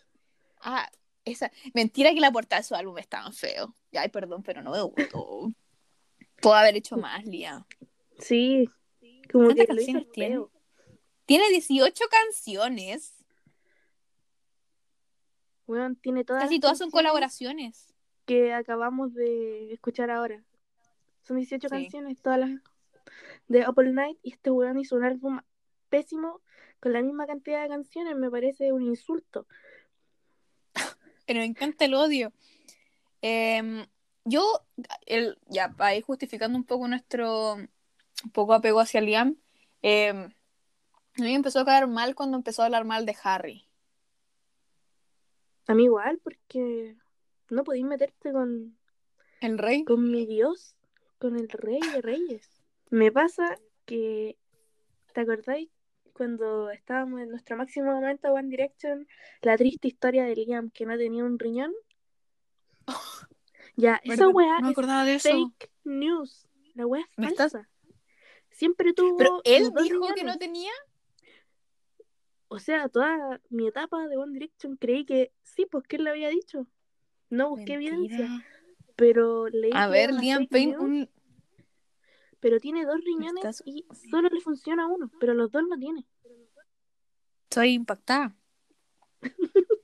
Ah, 0.60 0.88
esa. 1.24 1.50
Mentira 1.74 2.12
que 2.12 2.20
la 2.20 2.30
portada 2.30 2.60
de 2.60 2.68
su 2.68 2.74
álbum 2.74 2.98
es 2.98 3.08
tan 3.08 3.32
feo. 3.32 3.74
Ay, 3.92 4.08
perdón, 4.10 4.42
pero 4.42 4.62
no 4.62 4.70
me 4.72 4.82
gustó. 4.82 5.50
Puedo 6.40 6.56
haber 6.56 6.76
hecho 6.76 6.96
más, 6.96 7.24
Liam. 7.26 7.64
Sí, 8.18 8.68
como 9.30 9.44
¿Cuántas 9.46 9.66
que 9.66 9.74
canciones 9.74 10.12
tiene? 10.12 10.34
feo. 10.36 10.50
Tiene 11.26 11.48
18 11.50 12.04
canciones. 12.10 13.14
Weón, 15.66 15.96
tiene 15.96 16.24
todas 16.24 16.42
Casi 16.44 16.58
todas 16.58 16.78
son 16.78 16.90
colaboraciones. 16.90 17.94
que 18.26 18.52
acabamos 18.52 19.12
de 19.14 19.72
escuchar 19.72 20.10
ahora. 20.10 20.42
Son 21.22 21.36
18 21.36 21.68
Sí. 21.68 21.74
canciones, 21.74 22.20
todas 22.22 22.38
las 22.40 22.50
de 23.48 23.62
Apple 23.64 23.92
Night, 23.92 24.18
y 24.22 24.32
este 24.32 24.50
weón 24.50 24.78
hizo 24.78 24.94
un 24.96 25.04
álbum 25.04 25.40
pésimo 25.88 26.40
con 26.78 26.92
la 26.92 27.02
misma 27.02 27.26
cantidad 27.26 27.62
de 27.62 27.68
canciones, 27.68 28.14
me 28.16 28.30
parece 28.30 28.72
un 28.72 28.82
insulto. 28.82 29.46
Pero 31.26 31.40
me 31.40 31.44
encanta 31.46 31.84
el 31.84 31.94
odio. 31.94 32.32
Em, 33.20 33.84
yo, 34.24 34.60
el, 35.06 35.38
ya, 35.48 35.70
para 35.72 35.94
ir 35.94 36.04
justificando 36.04 36.56
un 36.58 36.64
poco 36.64 36.86
nuestro 36.88 37.54
un 37.54 38.30
poco 38.32 38.52
apego 38.54 38.80
hacia 38.80 39.00
Liam, 39.00 39.36
em, 39.82 40.24
A 41.18 41.22
mí 41.22 41.28
me 41.28 41.34
empezó 41.34 41.60
a 41.60 41.64
caer 41.64 41.86
mal 41.86 42.14
cuando 42.14 42.36
empezó 42.36 42.62
a 42.62 42.66
hablar 42.66 42.84
mal 42.84 43.04
de 43.06 43.16
Harry. 43.24 43.66
A 45.66 45.74
mí 45.74 45.84
igual, 45.84 46.18
porque 46.22 46.96
no 47.48 47.64
podéis 47.64 47.84
meterte 47.84 48.32
con, 48.32 48.76
¿El 49.40 49.58
rey? 49.58 49.84
con 49.84 50.10
mi 50.10 50.26
Dios, 50.26 50.74
con 51.18 51.36
el 51.36 51.48
rey 51.48 51.80
de 51.80 52.00
reyes. 52.02 52.48
Me 52.90 53.10
pasa 53.12 53.56
que, 53.86 54.36
¿te 55.14 55.20
acordáis? 55.20 55.70
Cuando 56.12 56.70
estábamos 56.70 57.20
en 57.20 57.30
nuestro 57.30 57.56
máximo 57.56 57.92
momento 57.92 58.32
One 58.32 58.48
Direction, 58.48 59.06
la 59.42 59.56
triste 59.56 59.88
historia 59.88 60.24
de 60.24 60.34
Liam 60.36 60.70
que 60.70 60.84
no 60.86 60.96
tenía 60.98 61.24
un 61.24 61.38
riñón. 61.38 61.72
Ya, 63.80 64.00
esa 64.04 64.26
Verdad, 64.26 64.34
weá 64.34 64.54
no 64.56 64.60
me 64.62 64.68
es 64.68 64.72
acordaba 64.72 65.04
de 65.04 65.14
eso. 65.14 65.28
fake 65.28 65.70
news. 65.84 66.46
La 66.74 66.86
weá 66.86 67.02
es 67.02 67.18
¿Me 67.18 67.26
estás- 67.28 67.52
falsa. 67.52 67.68
Siempre 68.50 68.92
tuvo. 68.92 69.16
Pero 69.16 69.40
él 69.44 69.70
dijo 69.82 70.06
que 70.14 70.24
no 70.24 70.36
tenía. 70.38 70.72
O 72.48 72.58
sea, 72.58 72.88
toda 72.88 73.40
mi 73.48 73.68
etapa 73.68 74.06
de 74.08 74.16
One 74.16 74.32
Direction 74.32 74.76
creí 74.76 75.04
que 75.04 75.32
sí, 75.42 75.66
pues 75.70 75.86
que 75.86 75.96
él 75.96 76.04
lo 76.04 76.10
había 76.10 76.28
dicho. 76.28 76.66
No 77.28 77.50
busqué 77.50 77.74
evidencia, 77.74 78.18
Mentira. 78.18 78.46
pero 78.96 79.48
leí 79.48 79.70
A 79.72 79.86
ver, 79.86 80.12
Liam 80.12 80.46
Payne, 80.48 80.72
news, 80.72 80.82
un... 80.82 81.10
pero 82.40 82.58
tiene 82.58 82.84
dos 82.84 83.00
riñones 83.04 83.36
estás- 83.44 83.62
y 83.64 83.86
solo 84.10 84.28
le 84.28 84.40
funciona 84.40 84.88
uno, 84.88 85.10
pero 85.20 85.32
los 85.32 85.52
dos 85.52 85.62
no 85.68 85.78
tiene. 85.78 86.04
Estoy 87.44 87.74
impactada. 87.74 88.36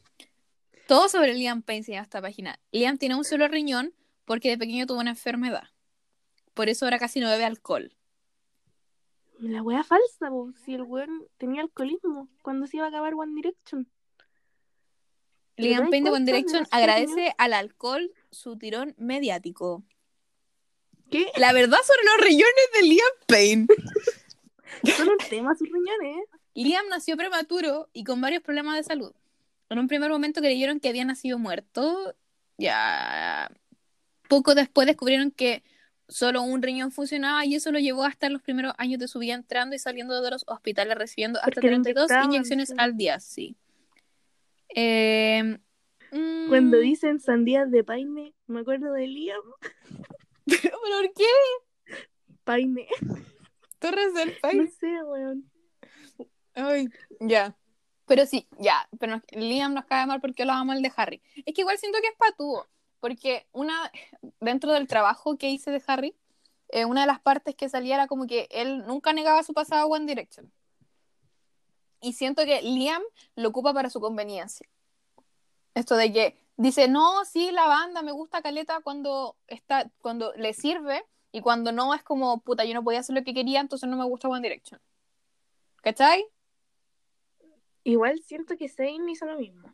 Todo 0.87 1.09
sobre 1.09 1.35
Liam 1.35 1.63
Payne 1.63 1.83
se 1.83 1.93
llama 1.93 2.05
esta 2.05 2.23
página. 2.23 2.61
Liam 2.71 2.97
tiene 2.97 3.17
un 3.17 3.25
solo 3.25 3.49
riñón 3.49 3.93
porque 4.25 4.51
de 4.51 4.59
pequeño 4.59 4.87
tuvo 4.87 5.01
una 5.01 5.11
enfermedad. 5.11 5.69
Por 6.55 6.69
eso 6.69 6.87
ahora 6.87 6.99
casi 6.99 7.21
no 7.21 7.29
bebe 7.29 7.45
alcohol. 7.45 7.93
La 9.39 9.63
wea 9.63 9.85
falsa, 9.85 10.31
po, 10.31 10.53
si 10.65 10.75
el 10.75 10.83
weón 10.83 11.27
tenía 11.37 11.61
alcoholismo 11.61 12.29
cuando 12.43 12.67
se 12.67 12.79
iba 12.79 12.87
a 12.87 12.89
acabar 12.89 13.15
One 13.15 13.35
Direction. 13.35 13.89
¿Te 15.57 15.63
Liam 15.63 15.91
Payne 15.91 16.09
de 16.09 16.17
One 16.17 16.25
Direction 16.25 16.67
agradece 16.71 17.35
al 17.37 17.53
alcohol 17.53 18.13
su 18.31 18.57
tirón 18.57 18.95
mediático. 18.97 19.83
¿Qué? 21.11 21.31
La 21.37 21.53
verdad 21.53 21.79
sobre 21.85 22.05
los 22.05 22.27
riñones 22.27 22.71
de 22.75 22.83
Liam 22.83 23.13
Payne. 23.27 23.67
Son 24.97 25.09
un 25.09 25.19
tema 25.31 25.55
sus 25.55 25.69
riñones. 25.69 26.27
Liam 26.55 26.87
nació 26.89 27.17
prematuro 27.17 27.89
y 27.93 28.05
con 28.05 28.21
varios 28.21 28.43
problemas 28.43 28.77
de 28.77 28.85
salud. 28.85 29.13
En 29.69 29.79
un 29.79 29.89
primer 29.89 30.11
momento 30.11 30.41
creyeron 30.41 30.81
que 30.81 30.89
había 30.89 31.05
nacido 31.05 31.39
muerto. 31.39 32.15
Ya 32.59 33.51
poco 34.29 34.55
después 34.55 34.87
descubrieron 34.87 35.31
que 35.31 35.63
solo 36.09 36.43
un 36.43 36.63
riñón 36.63 36.93
funcionaba 36.93 37.45
y 37.45 37.55
eso 37.57 37.73
lo 37.73 37.79
llevó 37.79 38.05
hasta 38.05 38.29
los 38.31 38.43
primeros 38.43 38.73
años 38.79 38.99
de 39.01 39.09
su 39.09 39.19
vida 39.19 39.35
entrando 39.35 39.75
y 39.75 39.79
saliendo 39.79 40.21
de 40.23 40.31
los 40.31 40.45
hospitales 40.47 40.97
recibiendo 40.97 41.39
hasta 41.41 41.61
Porque 41.61 41.67
le 41.67 41.73
32 41.75 42.05
inyectaban, 42.05 42.33
inyecciones 42.33 42.69
sí. 42.69 42.75
al 42.79 42.97
día, 42.97 43.21
sí. 43.21 43.57
Eh, 44.75 45.59
mm, 46.13 46.49
Cuando 46.49 46.79
dicen 46.79 47.21
sandías 47.21 47.71
de 47.71 47.85
paine, 47.85 48.35
me 48.47 48.61
acuerdo 48.61 48.93
de 48.93 49.07
Liam. 49.07 49.41
¿Pero 50.47 50.79
por 50.81 51.13
qué? 51.15 51.25
Paine. 52.45 52.87
Torres 53.79 54.15
del 54.15 54.29
No 54.31 54.35
Paine. 54.41 54.69
sé, 54.69 55.03
weón. 55.05 55.51
Ay, 56.55 56.89
ya. 57.21 57.57
Pero 58.07 58.25
sí, 58.27 58.49
ya. 58.59 58.89
Pero 58.99 59.21
Liam 59.33 59.75
nos 59.75 59.85
cae 59.85 60.07
mal 60.07 60.21
porque 60.21 60.43
hablaba 60.43 60.65
mal 60.65 60.83
de 60.83 60.93
Harry. 60.97 61.23
Es 61.45 61.55
que 61.55 61.63
igual 61.63 61.79
siento 61.79 61.99
que 62.01 62.09
es 62.09 62.17
patúo. 62.17 62.67
Porque 63.01 63.47
una, 63.53 63.91
dentro 64.41 64.73
del 64.73 64.87
trabajo 64.87 65.37
que 65.37 65.51
hice 65.51 65.71
de 65.71 65.83
Harry, 65.87 66.17
eh, 66.69 66.85
una 66.85 67.03
de 67.03 67.07
las 67.07 67.21
partes 67.21 67.55
que 67.55 67.69
salía 67.69 67.95
era 67.97 68.07
como 68.07 68.27
que 68.27 68.49
él 68.51 68.87
nunca 68.87 69.13
negaba 69.13 69.43
su 69.43 69.53
pasado 69.53 69.87
One 69.89 70.07
Direction. 70.07 70.51
Y 72.01 72.13
siento 72.13 72.45
que 72.45 72.63
Liam 72.63 73.03
lo 73.35 73.49
ocupa 73.49 73.75
para 73.75 73.91
su 73.91 74.01
conveniencia. 74.01 74.69
Esto 75.75 75.97
de 75.97 76.13
que 76.13 76.39
dice, 76.57 76.89
no, 76.89 77.25
sí, 77.25 77.51
la 77.51 77.67
banda 77.67 78.03
me 78.03 78.13
gusta 78.13 78.43
Caleta 78.43 78.81
cuando, 78.81 79.37
está, 79.47 79.91
cuando 80.01 80.33
le 80.35 80.55
sirve 80.55 81.05
y 81.33 81.41
cuando 81.41 81.73
no 81.73 81.95
es 81.95 82.03
como, 82.03 82.41
puta, 82.41 82.65
yo 82.65 82.75
no 82.75 82.85
podía 82.85 83.01
hacer 83.01 83.15
lo 83.15 83.25
que 83.25 83.35
quería, 83.35 83.61
entonces 83.61 83.89
no 83.89 83.97
me 83.97 84.05
gusta 84.05 84.29
One 84.29 84.41
Direction. 84.41 84.81
¿Cachai? 85.83 86.25
Igual 87.87 88.21
siento 88.21 88.57
que 88.57 88.69
Zayn 88.69 89.09
hizo 89.09 89.27
lo 89.27 89.39
mismo. 89.39 89.73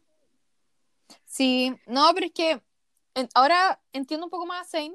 Sí, 1.24 1.74
no, 1.86 2.10
pero 2.14 2.26
es 2.26 2.32
que 2.32 2.62
en- 3.14 3.28
ahora 3.34 3.80
entiendo 3.94 4.26
un 4.26 4.30
poco 4.30 4.44
más 4.44 4.60
a 4.60 4.70
Zayn, 4.70 4.94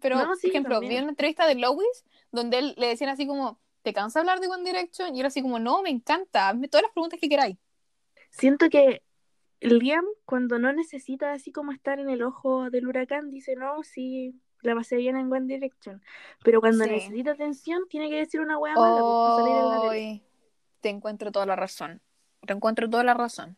pero 0.00 0.16
No, 0.16 0.36
sí, 0.36 0.42
por 0.42 0.50
ejemplo, 0.50 0.74
también. 0.76 0.92
vi 0.94 0.98
una 1.00 1.08
entrevista 1.10 1.44
de 1.46 1.56
Lois 1.56 2.04
donde 2.30 2.58
él 2.58 2.74
le 2.76 2.86
decían 2.86 3.10
así 3.10 3.26
como, 3.26 3.58
¿te 3.82 3.92
cansa 3.92 4.20
hablar 4.20 4.38
de 4.38 4.46
One 4.46 4.62
Direction? 4.62 5.16
Y 5.16 5.20
él 5.20 5.26
así 5.26 5.42
como, 5.42 5.58
no, 5.58 5.82
me 5.82 5.90
encanta, 5.90 6.48
hazme 6.48 6.68
todas 6.68 6.82
las 6.84 6.92
preguntas 6.92 7.18
que 7.20 7.28
queráis. 7.28 7.56
Siento 8.30 8.70
que 8.70 9.02
Liam, 9.60 10.04
cuando 10.24 10.60
no 10.60 10.72
necesita 10.72 11.32
así 11.32 11.50
como 11.50 11.72
estar 11.72 11.98
en 11.98 12.10
el 12.10 12.22
ojo 12.22 12.70
del 12.70 12.86
huracán, 12.86 13.30
dice, 13.32 13.56
no, 13.56 13.82
sí, 13.82 14.40
la 14.62 14.76
pasé 14.76 14.96
bien 14.98 15.16
en 15.16 15.32
One 15.32 15.52
Direction. 15.52 16.00
Pero 16.44 16.60
cuando 16.60 16.84
Sí. 16.84 16.90
necesita 16.90 17.32
atención, 17.32 17.88
tiene 17.88 18.08
que 18.08 18.16
decir 18.16 18.40
una 18.40 18.56
wea 18.56 18.76
mala 18.76 19.02
pues, 19.02 19.16
para 19.20 19.34
salir 19.34 19.56
en 19.56 19.70
la 19.70 19.80
tele. 19.80 20.22
Te 20.80 20.90
encuentro 20.90 21.32
toda 21.32 21.46
la 21.46 21.56
razón. 21.56 22.00
Te 22.46 22.52
encuentro 22.52 22.88
toda 22.88 23.04
la 23.04 23.14
razón. 23.14 23.56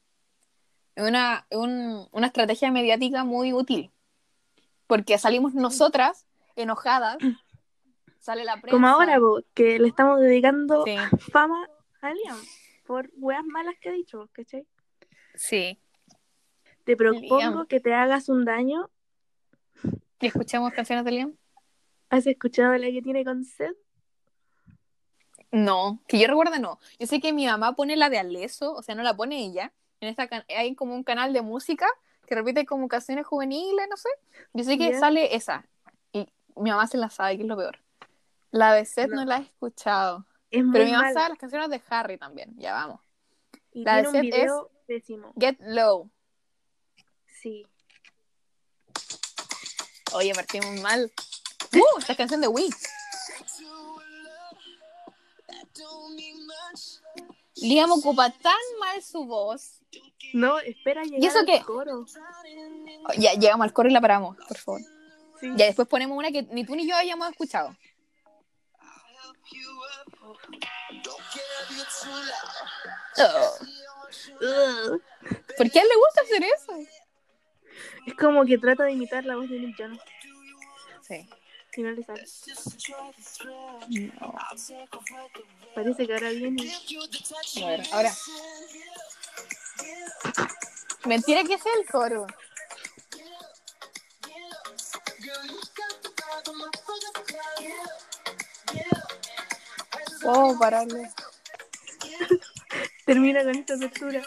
Es 0.95 1.07
una, 1.09 1.47
un- 1.51 2.09
una 2.11 2.27
estrategia 2.27 2.71
mediática 2.73 3.25
muy 3.25 3.53
útil. 3.53 3.91
Porque 4.87 5.19
salimos 5.19 5.55
nosotras 5.55 6.27
enojadas, 6.57 7.19
sale 8.19 8.45
la 8.45 8.55
prensa. 8.61 8.71
Como 8.77 8.89
ahora, 8.89 9.19
po, 9.21 9.43
que 9.55 9.79
le 9.79 9.89
estamos 9.89 10.19
dedicando 10.21 10.85
Sí, 10.85 10.97
fama 11.33 11.69
a 12.01 12.11
Liam 12.13 12.39
por 12.87 13.11
weas 13.19 13.45
malas 13.45 13.75
que 13.81 13.91
ha 13.91 13.93
dicho, 13.93 14.29
¿cachai? 14.33 14.67
sí. 15.35 15.79
Te 16.85 16.97
propongo 16.97 17.37
Liam. 17.39 17.67
que 17.67 17.81
te 17.81 17.93
hagas 17.93 18.31
un 18.31 18.47
daño. 18.47 18.89
¿Y 20.21 20.27
escuchamos 20.27 20.73
canciones 20.73 21.05
de 21.05 21.11
Liam? 21.13 21.37
¿Has 22.09 22.27
escuchado 22.27 22.73
la 22.79 22.87
que 22.91 23.03
tiene 23.03 23.25
con 23.27 23.45
Seth? 23.45 23.77
No, 25.51 26.01
que 26.07 26.19
yo 26.19 26.27
recuerde 26.29 26.59
no. 26.59 26.79
Yo 26.99 27.07
sé 27.07 27.21
que 27.21 27.33
mi 27.33 27.47
mamá 27.47 27.75
pone 27.75 27.97
la 27.97 28.11
de 28.11 28.19
Aleso, 28.19 28.75
o 28.75 28.83
sea, 28.83 28.95
no 28.95 29.03
la 29.03 29.15
pone 29.17 29.39
ella. 29.45 29.73
En 30.01 30.09
esta 30.09 30.29
hay 30.57 30.75
como 30.75 30.95
un 30.95 31.03
canal 31.05 31.33
de 31.33 31.43
música 31.43 31.87
que 32.27 32.35
repite 32.35 32.67
como 32.67 32.89
canciones 32.89 33.27
juveniles, 33.27 33.87
no 33.89 33.97
sé. 33.97 34.09
Yo 34.53 34.65
sé 34.65 34.77
que 34.77 34.99
sale 34.99 35.35
esa. 35.35 35.67
Y 36.13 36.29
mi 36.57 36.71
mamá 36.71 36.87
se 36.87 36.99
la 36.99 37.09
sabe, 37.09 37.37
que 37.37 37.43
es 37.43 37.49
lo 37.49 37.57
peor. 37.57 37.79
La 38.51 38.75
de 38.75 38.85
Seth 38.85 39.09
no, 39.11 39.17
No. 39.17 39.25
la 39.25 39.39
he 39.39 39.43
escuchado. 39.43 40.27
Es 40.51 40.65
Pero 40.73 40.85
mi 40.85 40.91
mamá 40.93 41.05
mala. 41.05 41.15
sabe 41.15 41.29
las 41.31 41.39
canciones 41.39 41.71
de 41.71 41.83
Harry 41.89 42.19
también. 42.19 42.55
Ya 42.59 42.75
vamos. 42.75 43.01
Y 43.73 43.83
la 43.85 44.03
de 44.03 44.11
Seth 44.11 44.51
pésimo. 44.87 45.33
Get 45.39 45.57
Low. 45.61 46.11
Sí. 47.27 47.67
Oye, 50.15 50.35
partimos 50.35 50.81
mal. 50.81 51.11
Uh, 51.73 51.99
esta 51.99 52.17
canción 52.17 52.41
de 52.41 52.49
Wii. 52.49 52.71
Liam 57.57 57.91
ocupa 57.91 58.31
tan 58.31 58.55
mal 58.81 59.03
su 59.03 59.25
voz. 59.25 59.81
No, 60.33 60.59
espera 60.59 61.03
llegar 61.03 61.25
eso 61.25 61.39
al 61.41 61.47
qué? 61.47 61.63
coro. 61.65 62.05
Ya 63.17 63.35
llegamos 63.35 63.65
al 63.65 63.73
coro 63.73 63.89
y 63.89 63.93
la 63.93 64.01
paramos, 64.01 64.37
por 64.47 64.57
favor. 64.59 64.81
Sí. 65.41 65.49
Ya 65.57 65.67
después 65.67 65.89
ponemos 65.89 66.17
una 66.17 66.31
que 66.31 66.43
ni 66.43 66.65
tú 66.65 66.75
ni 66.75 66.89
yo 66.89 66.95
hayamos 66.97 67.31
escuchado. 67.31 67.77
Oh. 73.19 74.99
¿Por 75.57 75.71
qué 75.71 75.79
a 75.79 75.83
él 75.83 75.89
le 75.89 75.97
gusta 75.97 76.23
hacer 76.23 76.43
eso? 76.45 76.73
Es 78.07 78.15
como 78.15 78.45
que 78.45 78.59
trata 78.59 78.85
de 78.85 78.93
imitar 78.93 79.25
la 79.25 79.37
voz 79.37 79.49
de 79.49 79.59
Nick 79.59 79.77
Jonas 79.77 80.01
Sí. 81.03 81.29
Y 81.77 81.83
no 81.83 81.91
le 81.91 82.05
sale. 82.05 82.25
Parece 85.75 86.07
que 86.07 86.13
ahora 86.13 86.31
viene. 86.31 86.73
A 87.63 87.67
ver, 87.67 87.87
ahora. 87.93 88.13
Mentira 91.05 91.43
que 91.45 91.59
sea 91.59 91.73
el 91.81 91.89
coro. 91.89 92.27
Oh, 100.25 100.59
pararle. 100.59 101.11
Termina 103.07 103.43
con 103.43 103.55
esta 103.55 103.79
tortura. 103.79 104.23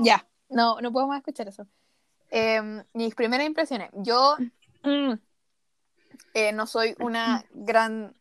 Ya, 0.00 0.26
no, 0.48 0.80
no 0.80 0.92
puedo 0.92 1.06
más 1.06 1.18
escuchar 1.18 1.48
eso. 1.48 1.66
Eh, 2.30 2.82
mis 2.92 3.14
primeras 3.14 3.46
impresiones. 3.46 3.90
Yo 3.94 4.36
mm, 4.82 5.12
eh, 6.34 6.52
no 6.52 6.66
soy 6.66 6.94
una 7.00 7.44
gran. 7.52 8.14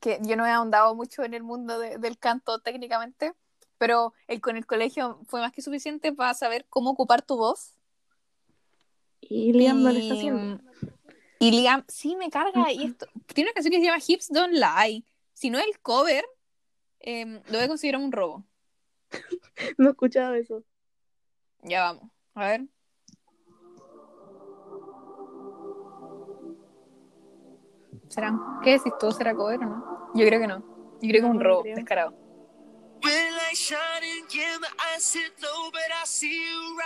que 0.00 0.18
Yo 0.22 0.36
no 0.36 0.46
he 0.46 0.50
ahondado 0.50 0.94
mucho 0.94 1.22
en 1.24 1.34
el 1.34 1.42
mundo 1.42 1.78
de- 1.78 1.98
del 1.98 2.18
canto 2.18 2.60
técnicamente, 2.60 3.34
pero 3.78 4.14
el, 4.26 4.40
con 4.40 4.56
el 4.56 4.64
colegio 4.66 5.20
fue 5.26 5.40
más 5.40 5.52
que 5.52 5.60
suficiente 5.62 6.12
para 6.12 6.34
saber 6.34 6.66
cómo 6.70 6.90
ocupar 6.90 7.22
tu 7.22 7.36
voz. 7.36 7.74
Y 9.20 9.52
Liam 9.52 9.82
no 9.82 9.92
lo 9.92 9.98
está 9.98 10.14
Y- 10.14 10.18
haciendo. 10.18 10.62
Y 11.38 11.50
Liam, 11.50 11.84
sí, 11.88 12.16
me 12.16 12.30
carga. 12.30 12.72
Y 12.72 12.84
esto, 12.84 13.06
tiene 13.34 13.50
una 13.50 13.54
canción 13.54 13.72
que 13.72 13.78
se 13.80 13.84
llama 13.86 14.02
Hips 14.06 14.28
Don't 14.28 14.54
Lie. 14.54 15.04
si 15.34 15.50
no 15.50 15.58
el 15.58 15.78
cover, 15.80 16.24
em, 17.00 17.42
lo 17.46 17.52
voy 17.52 17.62
a 17.64 17.68
considerar 17.68 18.00
un 18.00 18.12
robo. 18.12 18.44
No 19.78 19.88
he 19.88 19.90
escuchado 19.90 20.34
eso. 20.34 20.62
Ya 21.62 21.82
vamos. 21.82 22.10
A 22.34 22.46
ver. 22.46 22.66
¿Serán? 28.12 28.38
¿Qué 28.62 28.72
decís 28.72 28.92
tú? 29.00 29.10
¿Será 29.10 29.34
cover 29.34 29.58
o 29.60 29.64
no? 29.64 30.10
Yo 30.14 30.26
creo 30.26 30.38
que 30.38 30.46
no. 30.46 30.58
Yo 31.00 31.08
creo 31.08 31.12
que 31.12 31.18
es 31.18 31.24
un 31.24 31.40
robo, 31.40 31.62
creo. 31.62 31.76
descarado. 31.76 32.14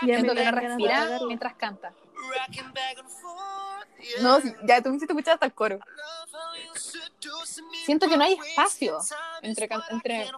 Ya 0.02 0.16
me 0.18 0.22
que 0.22 0.28
no 0.28 0.34
dan 0.34 0.44
ganas 0.54 0.62
de 0.62 0.68
respira 0.68 0.98
apagarlo. 1.02 1.26
mientras 1.26 1.54
canta. 1.56 1.92
No, 4.22 4.38
ya 4.66 4.80
tú 4.82 4.90
me 4.90 4.96
hiciste 4.96 5.12
escuchar 5.12 5.34
hasta 5.34 5.46
el 5.46 5.52
coro. 5.52 5.80
Siento 7.84 8.08
que 8.08 8.16
no 8.16 8.24
hay 8.24 8.34
espacio 8.34 8.98
entre 9.42 9.68
entre-. 9.90 10.30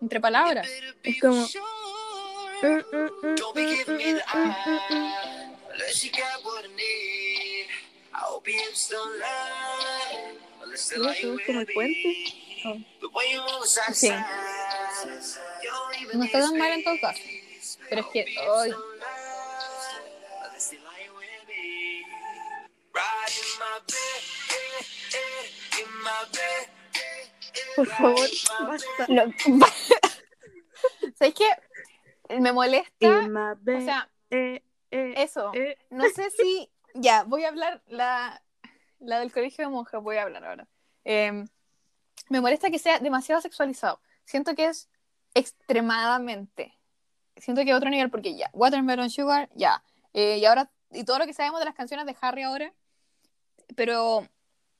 Entre 0.00 0.20
palabras. 0.20 0.66
Es 1.02 1.20
como- 1.20 1.46
lie 10.98 11.20
somos 11.20 11.40
como 11.46 11.60
el 11.60 11.66
puente. 11.66 12.32
to 13.00 13.10
Sí. 13.94 14.10
No 16.14 16.24
está 16.24 16.40
tan 16.40 16.56
mal 16.58 16.72
en 16.72 16.84
todo 16.84 17.00
caso. 17.00 17.22
Pero 17.88 18.00
es 18.02 18.06
que 18.12 18.38
hoy. 18.48 18.70
eh, 18.70 18.74
Por 27.76 27.86
favor, 27.86 28.28
basta. 28.68 29.06
Lo- 29.08 29.32
¿Sabes 31.18 31.34
qué? 31.34 32.38
Me 32.40 32.52
molesta. 32.52 32.90
O 33.78 33.80
sea, 33.84 34.10
eh, 34.30 34.62
eh, 34.90 35.14
eso. 35.16 35.52
eh. 35.54 35.78
No 35.90 36.08
sé 36.10 36.30
si. 36.30 36.70
Ya, 37.00 37.24
voy 37.24 37.44
a 37.44 37.48
hablar. 37.48 37.82
La, 37.86 38.42
la 38.98 39.20
del 39.20 39.32
colegio 39.32 39.64
de 39.64 39.70
monjas, 39.70 40.02
voy 40.02 40.16
a 40.16 40.22
hablar 40.22 40.44
ahora. 40.44 40.68
Eh, 41.04 41.44
me 42.28 42.40
molesta 42.40 42.70
que 42.70 42.78
sea 42.78 42.98
demasiado 42.98 43.40
sexualizado. 43.40 44.00
Siento 44.24 44.54
que 44.54 44.66
es 44.66 44.88
extremadamente. 45.34 46.74
Siento 47.36 47.62
que 47.62 47.70
es 47.70 47.76
otro 47.76 47.90
nivel, 47.90 48.10
porque 48.10 48.34
ya, 48.34 48.50
Watermelon 48.52 49.10
Sugar, 49.10 49.50
ya. 49.54 49.82
Eh, 50.14 50.38
y 50.38 50.44
ahora, 50.46 50.70
y 50.90 51.04
todo 51.04 51.18
lo 51.18 51.26
que 51.26 51.34
sabemos 51.34 51.60
de 51.60 51.66
las 51.66 51.74
canciones 51.74 52.06
de 52.06 52.16
Harry 52.20 52.42
ahora. 52.42 52.72
Pero 53.74 54.26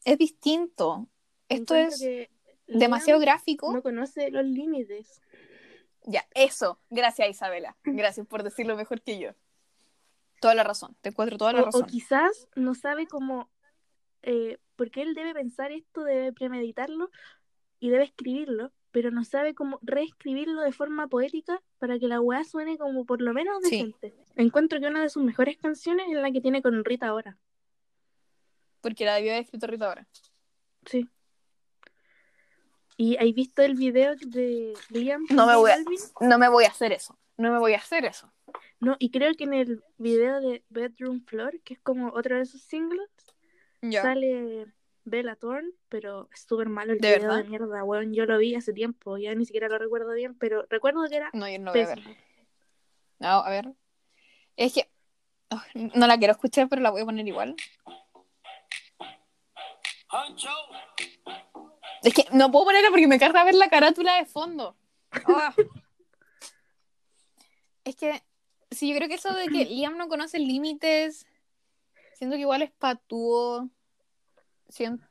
es 0.04 0.18
distinto. 0.18 1.06
Esto 1.48 1.74
Encuentro 1.74 2.08
es 2.08 2.28
demasiado 2.66 3.20
gráfico. 3.20 3.72
No 3.72 3.82
conoce 3.82 4.30
los 4.30 4.44
límites. 4.44 5.20
Ya, 6.04 6.26
eso. 6.34 6.80
Gracias, 6.88 7.28
Isabela. 7.28 7.76
Gracias 7.84 8.26
por 8.26 8.42
decirlo 8.42 8.76
mejor 8.76 9.02
que 9.02 9.18
yo. 9.18 9.32
Toda 10.40 10.54
la 10.54 10.64
razón. 10.64 10.96
Te 11.00 11.08
encuentro 11.10 11.38
toda 11.38 11.52
la 11.52 11.60
O, 11.60 11.62
o 11.62 11.66
razón. 11.66 11.86
quizás 11.86 12.48
no 12.54 12.74
sabe 12.74 13.06
cómo. 13.06 13.50
Eh, 14.22 14.58
porque 14.76 15.02
él 15.02 15.14
debe 15.14 15.32
pensar 15.34 15.72
esto, 15.72 16.02
debe 16.04 16.32
premeditarlo 16.32 17.10
y 17.78 17.90
debe 17.90 18.04
escribirlo, 18.04 18.72
pero 18.90 19.10
no 19.10 19.24
sabe 19.24 19.54
cómo 19.54 19.78
reescribirlo 19.82 20.62
de 20.62 20.72
forma 20.72 21.06
poética 21.08 21.62
para 21.78 21.98
que 21.98 22.08
la 22.08 22.20
weá 22.20 22.42
suene 22.44 22.76
como 22.76 23.04
por 23.06 23.20
lo 23.22 23.32
menos 23.32 23.58
Sí. 23.62 23.76
decente. 23.76 24.14
Encuentro 24.34 24.80
que 24.80 24.86
una 24.88 25.02
de 25.02 25.08
sus 25.10 25.22
mejores 25.22 25.56
canciones 25.58 26.06
es 26.10 26.16
la 26.16 26.30
que 26.32 26.40
tiene 26.40 26.60
con 26.62 26.84
Rita 26.84 27.06
ahora. 27.08 27.38
Porque 28.80 29.04
la 29.04 29.14
debió 29.14 29.32
haber 29.32 29.44
escrito 29.44 29.66
Rita 29.66 29.86
ahora. 29.88 30.06
Sí. 30.86 31.08
¿Y 32.96 33.16
hay 33.18 33.32
visto 33.32 33.62
el 33.62 33.74
video 33.74 34.14
de 34.16 34.72
Liam? 34.90 35.24
No 35.30 35.46
me 35.46 35.56
voy 35.56 35.70
a-? 35.70 35.78
No 36.20 36.38
me 36.38 36.48
voy 36.48 36.64
a 36.64 36.68
hacer 36.68 36.92
eso. 36.92 37.18
No 37.36 37.52
me 37.52 37.58
voy 37.58 37.74
a 37.74 37.78
hacer 37.78 38.04
eso. 38.06 38.32
No, 38.80 38.96
y 38.98 39.10
creo 39.10 39.34
que 39.34 39.44
en 39.44 39.54
el 39.54 39.82
video 39.96 40.40
de 40.40 40.64
Bedroom 40.68 41.24
Floor, 41.24 41.60
que 41.62 41.74
es 41.74 41.80
como 41.80 42.08
otro 42.08 42.36
de 42.36 42.42
esos 42.42 42.60
singles, 42.60 43.08
sale 43.90 44.66
Bella 45.04 45.36
Thorne, 45.36 45.70
pero 45.88 46.28
es 46.32 46.44
súper 46.46 46.68
malo 46.68 46.92
el 46.92 46.98
¿De 46.98 47.08
video 47.08 47.28
verdad? 47.28 47.44
de 47.44 47.48
mierda, 47.48 47.84
weón. 47.84 48.12
Yo 48.12 48.26
lo 48.26 48.38
vi 48.38 48.54
hace 48.54 48.72
tiempo, 48.72 49.16
ya 49.16 49.34
ni 49.34 49.46
siquiera 49.46 49.68
lo 49.68 49.78
recuerdo 49.78 50.12
bien, 50.12 50.36
pero 50.36 50.66
recuerdo 50.68 51.08
que 51.08 51.16
era 51.16 51.30
No, 51.32 51.48
yo 51.48 51.58
no 51.58 51.72
voy 51.72 51.80
a 51.80 51.86
ver. 51.86 52.02
No, 53.18 53.28
a 53.28 53.48
ver. 53.48 53.72
Es 54.56 54.74
que. 54.74 54.90
oh, 55.50 55.62
no 55.74 56.06
la 56.06 56.18
quiero 56.18 56.32
escuchar, 56.32 56.68
pero 56.68 56.82
la 56.82 56.90
voy 56.90 57.02
a 57.02 57.06
poner 57.06 57.26
igual. 57.26 57.56
Es 62.02 62.14
que 62.14 62.26
no 62.32 62.50
puedo 62.50 62.66
ponerla 62.66 62.90
porque 62.90 63.08
me 63.08 63.18
carga 63.18 63.44
ver 63.44 63.54
la 63.54 63.68
carátula 63.68 64.16
de 64.16 64.26
fondo. 64.26 64.76
Ah. 65.28 65.54
es 67.84 67.96
que. 67.96 68.22
Sí, 68.70 68.90
yo 68.90 68.96
creo 68.96 69.08
que 69.08 69.14
eso 69.14 69.32
de 69.32 69.48
que 69.48 69.64
Liam 69.66 69.96
no 69.96 70.08
conoce 70.08 70.38
límites. 70.38 71.26
Siento 72.14 72.36
que 72.36 72.40
igual 72.40 72.62
es 72.62 72.70
patúo. 72.72 73.68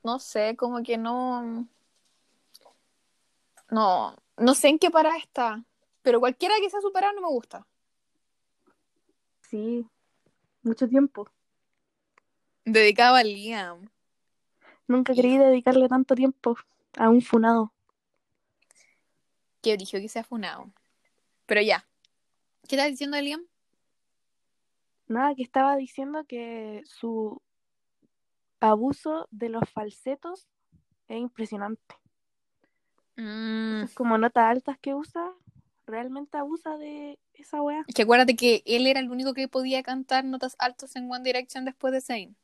No 0.04 0.20
sé, 0.20 0.56
como 0.56 0.84
que 0.84 0.98
no. 0.98 1.68
No. 3.70 4.16
No 4.38 4.54
sé 4.54 4.68
en 4.68 4.80
qué 4.80 4.92
para 4.92 5.16
está. 5.18 5.64
Pero 6.02 6.20
cualquiera 6.20 6.56
que 6.60 6.70
sea 6.70 6.82
superado 6.82 7.14
no 7.14 7.22
me 7.22 7.28
gusta. 7.28 7.66
Sí, 9.42 9.88
mucho 10.62 10.88
tiempo. 10.88 11.30
Dedicado 12.66 13.16
a 13.16 13.24
Liam. 13.24 13.90
Nunca 14.88 15.14
creí 15.14 15.38
dedicarle 15.38 15.88
tanto 15.88 16.16
tiempo 16.16 16.58
a 16.98 17.10
un 17.10 17.22
funado. 17.22 17.72
que 19.62 19.74
eligió 19.74 20.00
que 20.00 20.10
sea 20.10 20.24
funado. 20.24 20.72
Pero 21.48 21.62
ya. 21.62 21.88
¿Qué 22.68 22.76
estás 22.76 22.90
diciendo 22.90 23.20
Liam? 23.20 23.46
Nada, 25.08 25.36
que 25.36 25.44
estaba 25.44 25.76
diciendo 25.76 26.26
que 26.26 26.82
su 26.86 27.42
abuso 28.60 29.28
de 29.30 29.50
los 29.50 29.70
falsetos 29.70 30.48
es 31.08 31.20
impresionante. 31.20 31.96
Mm, 33.18 33.86
como 33.94 34.18
notas 34.18 34.46
altas 34.46 34.80
que 34.80 34.96
usa, 34.96 35.32
realmente 35.86 36.38
abusa 36.38 36.78
de 36.78 37.20
esa 37.36 37.62
weá. 37.62 37.86
que 37.94 38.02
acuérdate 38.02 38.36
que 38.36 38.64
él 38.66 38.88
era 38.88 39.00
el 39.00 39.12
único 39.12 39.34
que 39.34 39.48
podía 39.48 39.84
cantar 39.84 40.26
notas 40.26 40.56
altas 40.58 40.96
en 40.96 41.10
One 41.12 41.24
Direction 41.24 41.66
después 41.66 41.94
de 41.94 42.02
Zayn. 42.02 42.36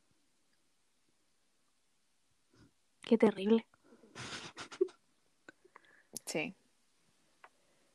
Qué 3.02 3.18
terrible. 3.18 3.66
Sí. 6.26 6.54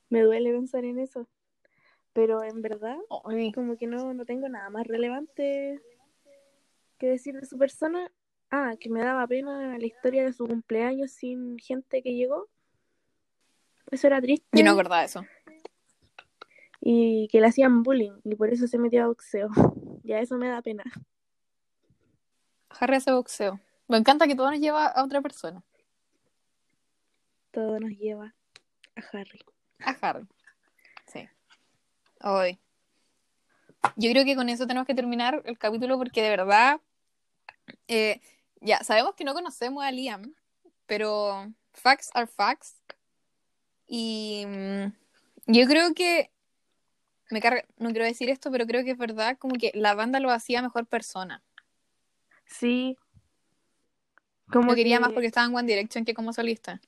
Me 0.10 0.22
duele 0.22 0.52
pensar 0.52 0.84
en 0.84 1.00
eso. 1.00 1.28
Pero 2.18 2.44
en 2.44 2.64
verdad, 2.64 2.98
Ay, 3.26 3.52
como 3.52 3.78
que 3.78 3.86
no, 3.86 4.12
no 4.12 4.26
tengo 4.26 4.50
nada 4.50 4.72
más 4.72 4.88
relevante 4.88 5.80
que 6.98 7.10
decir 7.10 7.40
de 7.40 7.46
su 7.46 7.60
persona. 7.60 8.12
Ah, 8.50 8.74
que 8.80 8.90
me 8.90 9.04
daba 9.04 9.28
pena 9.28 9.78
la 9.78 9.86
historia 9.86 10.24
de 10.24 10.34
su 10.34 10.48
cumpleaños 10.48 11.12
sin 11.12 11.60
gente 11.60 12.02
que 12.02 12.16
llegó. 12.16 12.48
Eso 13.92 14.08
era 14.08 14.20
triste. 14.20 14.48
Yo 14.52 14.64
no 14.64 14.72
acordaba 14.72 15.04
eso. 15.04 15.28
Y 16.82 17.28
que 17.28 17.40
le 17.40 17.50
hacían 17.50 17.84
bullying 17.84 18.20
y 18.24 18.36
por 18.36 18.50
eso 18.50 18.66
se 18.66 18.80
metió 18.80 19.04
a 19.04 19.08
boxeo. 19.08 19.50
Ya 20.04 20.18
eso 20.18 20.40
me 20.40 20.48
da 20.48 20.64
pena. 20.64 20.86
Harry 22.80 22.96
hace 22.96 23.12
boxeo. 23.12 23.60
Me 23.88 23.98
encanta 23.98 24.26
que 24.26 24.36
todo 24.36 24.50
nos 24.50 24.60
lleva 24.60 24.88
a 24.88 25.04
otra 25.04 25.22
persona. 25.22 25.62
Todo 27.52 27.80
nos 27.80 27.92
lleva 27.92 28.34
a 28.96 29.02
Harry. 29.12 29.42
A 29.82 29.92
Harry. 30.02 30.28
Ay. 32.20 32.60
Yo 33.96 34.12
creo 34.12 34.26
que 34.26 34.36
con 34.36 34.50
eso 34.50 34.68
tenemos 34.68 34.88
que 34.88 34.96
terminar 34.96 35.42
el 35.46 35.58
capítulo 35.58 35.98
porque 35.98 36.22
de 36.22 36.30
verdad. 36.30 36.82
eh, 37.88 38.22
ya, 38.62 38.84
sabemos 38.84 39.14
que 39.16 39.24
no 39.24 39.34
conocemos 39.34 39.84
a 39.84 39.92
Liam, 39.92 40.34
pero 40.86 41.54
facts 41.74 42.10
are 42.14 42.28
facts. 42.28 42.76
Y 43.88 44.46
mm, 44.48 44.86
yo 45.48 45.68
creo 45.68 45.94
que. 45.94 46.32
Me 47.30 47.42
carga, 47.42 47.66
no 47.78 47.90
quiero 47.90 48.06
decir 48.06 48.30
esto, 48.30 48.50
pero 48.52 48.66
creo 48.66 48.84
que 48.86 48.92
es 48.92 48.98
verdad, 48.98 49.38
como 49.38 49.56
que 49.56 49.72
la 49.76 49.94
banda 49.96 50.20
lo 50.22 50.32
hacía 50.32 50.62
mejor 50.62 50.86
persona. 50.88 51.44
Sí. 52.46 52.98
Como 54.52 54.70
Lo 54.70 54.76
quería 54.76 54.96
que- 54.98 55.02
más 55.02 55.12
porque 55.12 55.28
estaba 55.28 55.46
en 55.46 55.54
One 55.56 55.68
Direction 55.68 56.06
que 56.06 56.14
como 56.14 56.32
solista. 56.32 56.80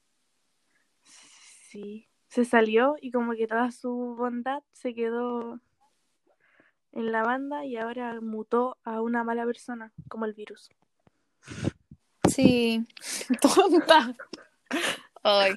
Sí. 1.70 2.09
Se 2.30 2.46
salió 2.46 2.96
y 3.02 3.12
como 3.12 3.34
que 3.34 3.48
toda 3.48 3.72
su 3.72 4.16
bondad 4.18 4.64
se 4.72 4.94
quedó 4.94 5.60
en 6.92 7.12
la 7.12 7.24
banda 7.24 7.66
y 7.66 7.78
ahora 7.78 8.20
mutó 8.22 8.78
a 8.84 9.02
una 9.02 9.24
mala 9.24 9.46
persona, 9.46 9.92
como 10.08 10.26
el 10.26 10.34
virus. 10.34 10.70
Sí, 12.30 12.86
tonta. 13.42 14.16
Ay, 15.24 15.54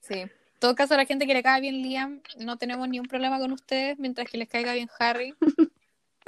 sí. 0.00 0.20
En 0.20 0.30
todo 0.60 0.74
caso, 0.74 0.94
a 0.94 0.96
la 0.96 1.06
gente 1.06 1.26
que 1.26 1.34
le 1.34 1.42
cae 1.42 1.60
bien 1.60 1.82
Liam, 1.82 2.22
no 2.38 2.56
tenemos 2.56 2.88
ni 2.88 3.00
un 3.00 3.06
problema 3.06 3.38
con 3.40 3.52
ustedes, 3.52 3.98
mientras 3.98 4.28
que 4.30 4.38
les 4.38 4.48
caiga 4.48 4.74
bien 4.74 4.88
Harry. 4.98 5.34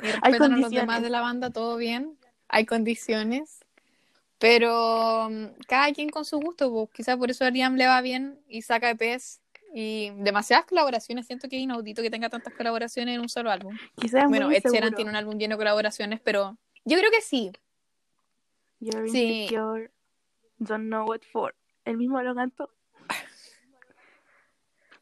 Y 0.03 0.11
respetan 0.11 0.55
a 0.55 0.57
los 0.57 0.71
demás 0.73 1.03
de 1.03 1.09
la 1.09 1.21
banda, 1.21 1.51
todo 1.51 1.77
bien. 1.77 2.19
Hay 2.49 2.67
condiciones. 2.67 3.65
Pero 4.39 5.31
mm, 5.31 5.63
cada 5.69 5.93
quien 5.93 6.11
con 6.11 6.25
su 6.25 6.41
gusto, 6.41 6.69
pues 6.69 6.91
quizás 6.93 7.17
por 7.17 7.31
eso 7.31 7.45
a 7.45 7.51
Liam 7.51 7.77
le 7.77 7.87
va 7.87 8.01
bien 8.01 8.41
y 8.49 8.63
saca 8.63 8.91
EPs 8.91 9.41
y 9.77 10.11
demasiadas 10.23 10.67
colaboraciones. 10.67 11.27
Siento 11.27 11.49
que 11.49 11.57
es 11.57 11.63
inaudito 11.63 12.01
que 12.01 12.11
tenga 12.11 12.31
tantas 12.31 12.55
colaboraciones 12.55 13.17
en 13.17 13.21
un 13.21 13.29
solo 13.29 13.51
álbum. 13.51 13.77
Quizás 14.01 14.29
Bueno, 14.29 14.51
Ed 14.53 14.63
Sheeran 14.71 14.95
tiene 14.95 15.11
un 15.11 15.17
álbum 15.17 15.37
lleno 15.37 15.55
de 15.57 15.59
colaboraciones, 15.59 16.21
pero 16.21 16.57
yo 16.85 16.97
creo 16.97 17.11
que 17.11 17.21
sí. 17.21 17.51
You're 18.79 19.09
Sí. 19.11 19.43
insecure, 19.45 19.91
don't 20.59 20.87
know 20.87 21.07
what 21.09 21.23
for. 21.33 21.55
El 21.85 21.97
mismo 21.97 22.21
lo 22.23 22.35
cantó. 22.35 22.71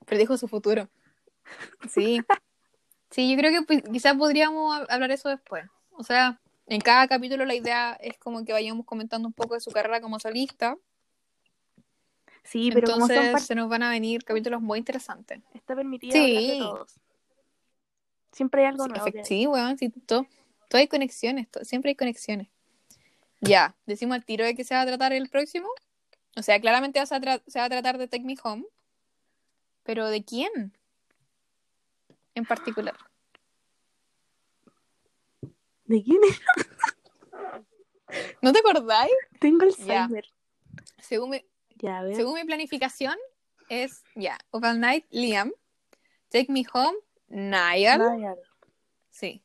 Predijo 0.06 0.36
su 0.36 0.48
futuro. 0.48 0.88
Sí. 1.90 2.20
Sí, 3.10 3.30
yo 3.30 3.36
creo 3.36 3.64
que 3.66 3.82
quizás 3.92 4.16
podríamos 4.16 4.74
hab- 4.74 4.86
hablar 4.88 5.10
eso 5.10 5.28
después. 5.28 5.66
O 5.90 6.02
sea, 6.02 6.40
en 6.66 6.80
cada 6.80 7.06
capítulo 7.08 7.44
la 7.44 7.54
idea 7.54 7.92
es 8.00 8.16
como 8.18 8.44
que 8.44 8.52
vayamos 8.52 8.86
comentando 8.86 9.28
un 9.28 9.34
poco 9.34 9.54
de 9.54 9.60
su 9.60 9.70
carrera 9.70 10.00
como 10.00 10.18
solista. 10.18 10.76
Sí, 12.44 12.70
pero 12.72 12.86
como 12.92 13.06
son 13.06 13.16
Entonces 13.16 13.46
se 13.46 13.54
nos 13.54 13.68
van 13.68 13.82
a 13.82 13.90
venir 13.90 14.24
capítulos 14.24 14.60
muy 14.60 14.78
interesantes. 14.78 15.40
está 15.54 15.74
permitido 15.76 16.12
Sí. 16.12 16.36
hablar 16.36 16.42
de 16.42 16.58
todos. 16.58 16.94
Siempre 18.32 18.62
hay 18.62 18.68
algo 18.68 18.84
Sí, 18.84 18.90
nuevo. 18.90 19.06
efect- 19.06 19.24
sí, 19.24 19.46
weón, 19.46 19.78
sí, 19.78 19.90
todo, 19.90 20.26
todo 20.68 20.78
hay 20.80 20.88
conexiones, 20.88 21.48
todo- 21.50 21.64
siempre 21.64 21.90
hay 21.90 21.94
conexiones. 21.96 22.48
Ya, 23.40 23.74
decimos 23.86 24.14
al 24.16 24.24
tiro 24.24 24.44
de 24.44 24.54
que 24.54 24.64
se 24.64 24.74
va 24.74 24.82
a 24.82 24.86
tratar 24.86 25.12
el 25.12 25.28
próximo. 25.28 25.68
O 26.36 26.42
sea, 26.42 26.60
claramente 26.60 26.98
vas 26.98 27.12
a 27.12 27.20
tra- 27.20 27.42
se 27.46 27.58
va 27.58 27.66
a 27.66 27.68
tratar 27.70 27.98
de 27.98 28.08
Take 28.08 28.24
Me 28.24 28.36
Home. 28.42 28.64
Pero 29.82 30.08
¿de 30.08 30.24
quién? 30.24 30.76
En 32.34 32.44
particular. 32.46 32.96
¿De 35.84 36.02
quién 36.02 36.20
es? 36.24 36.40
¿No 38.40 38.52
te 38.52 38.60
acordáis? 38.60 39.12
Tengo 39.40 39.64
el. 39.64 39.70
Alzheimer. 39.70 40.24
Según 41.00 41.30
mi, 41.30 41.44
Ya, 41.82 41.98
a 41.98 42.02
ver. 42.04 42.16
según 42.16 42.34
mi 42.34 42.44
planificación, 42.44 43.16
es 43.68 44.02
ya, 44.14 44.38
Of 44.50 44.64
All 44.64 44.80
Night, 44.80 45.04
Liam. 45.10 45.52
Take 46.30 46.50
Me 46.50 46.64
Home, 46.72 46.96
Niall. 47.28 48.16
Niall. 48.16 48.38
Sí. 49.10 49.44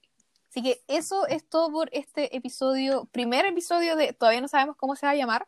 Así 0.50 0.64
que 0.64 0.82
eso 0.88 1.28
es 1.28 1.48
todo 1.48 1.70
por 1.70 1.90
este 1.92 2.36
episodio, 2.36 3.06
primer 3.12 3.46
episodio 3.46 3.96
de, 3.96 4.14
todavía 4.14 4.42
no 4.42 4.48
sabemos 4.48 4.78
cómo 4.78 4.96
se 4.96 5.06
va 5.06 5.12
a 5.12 5.16
llamar, 5.16 5.48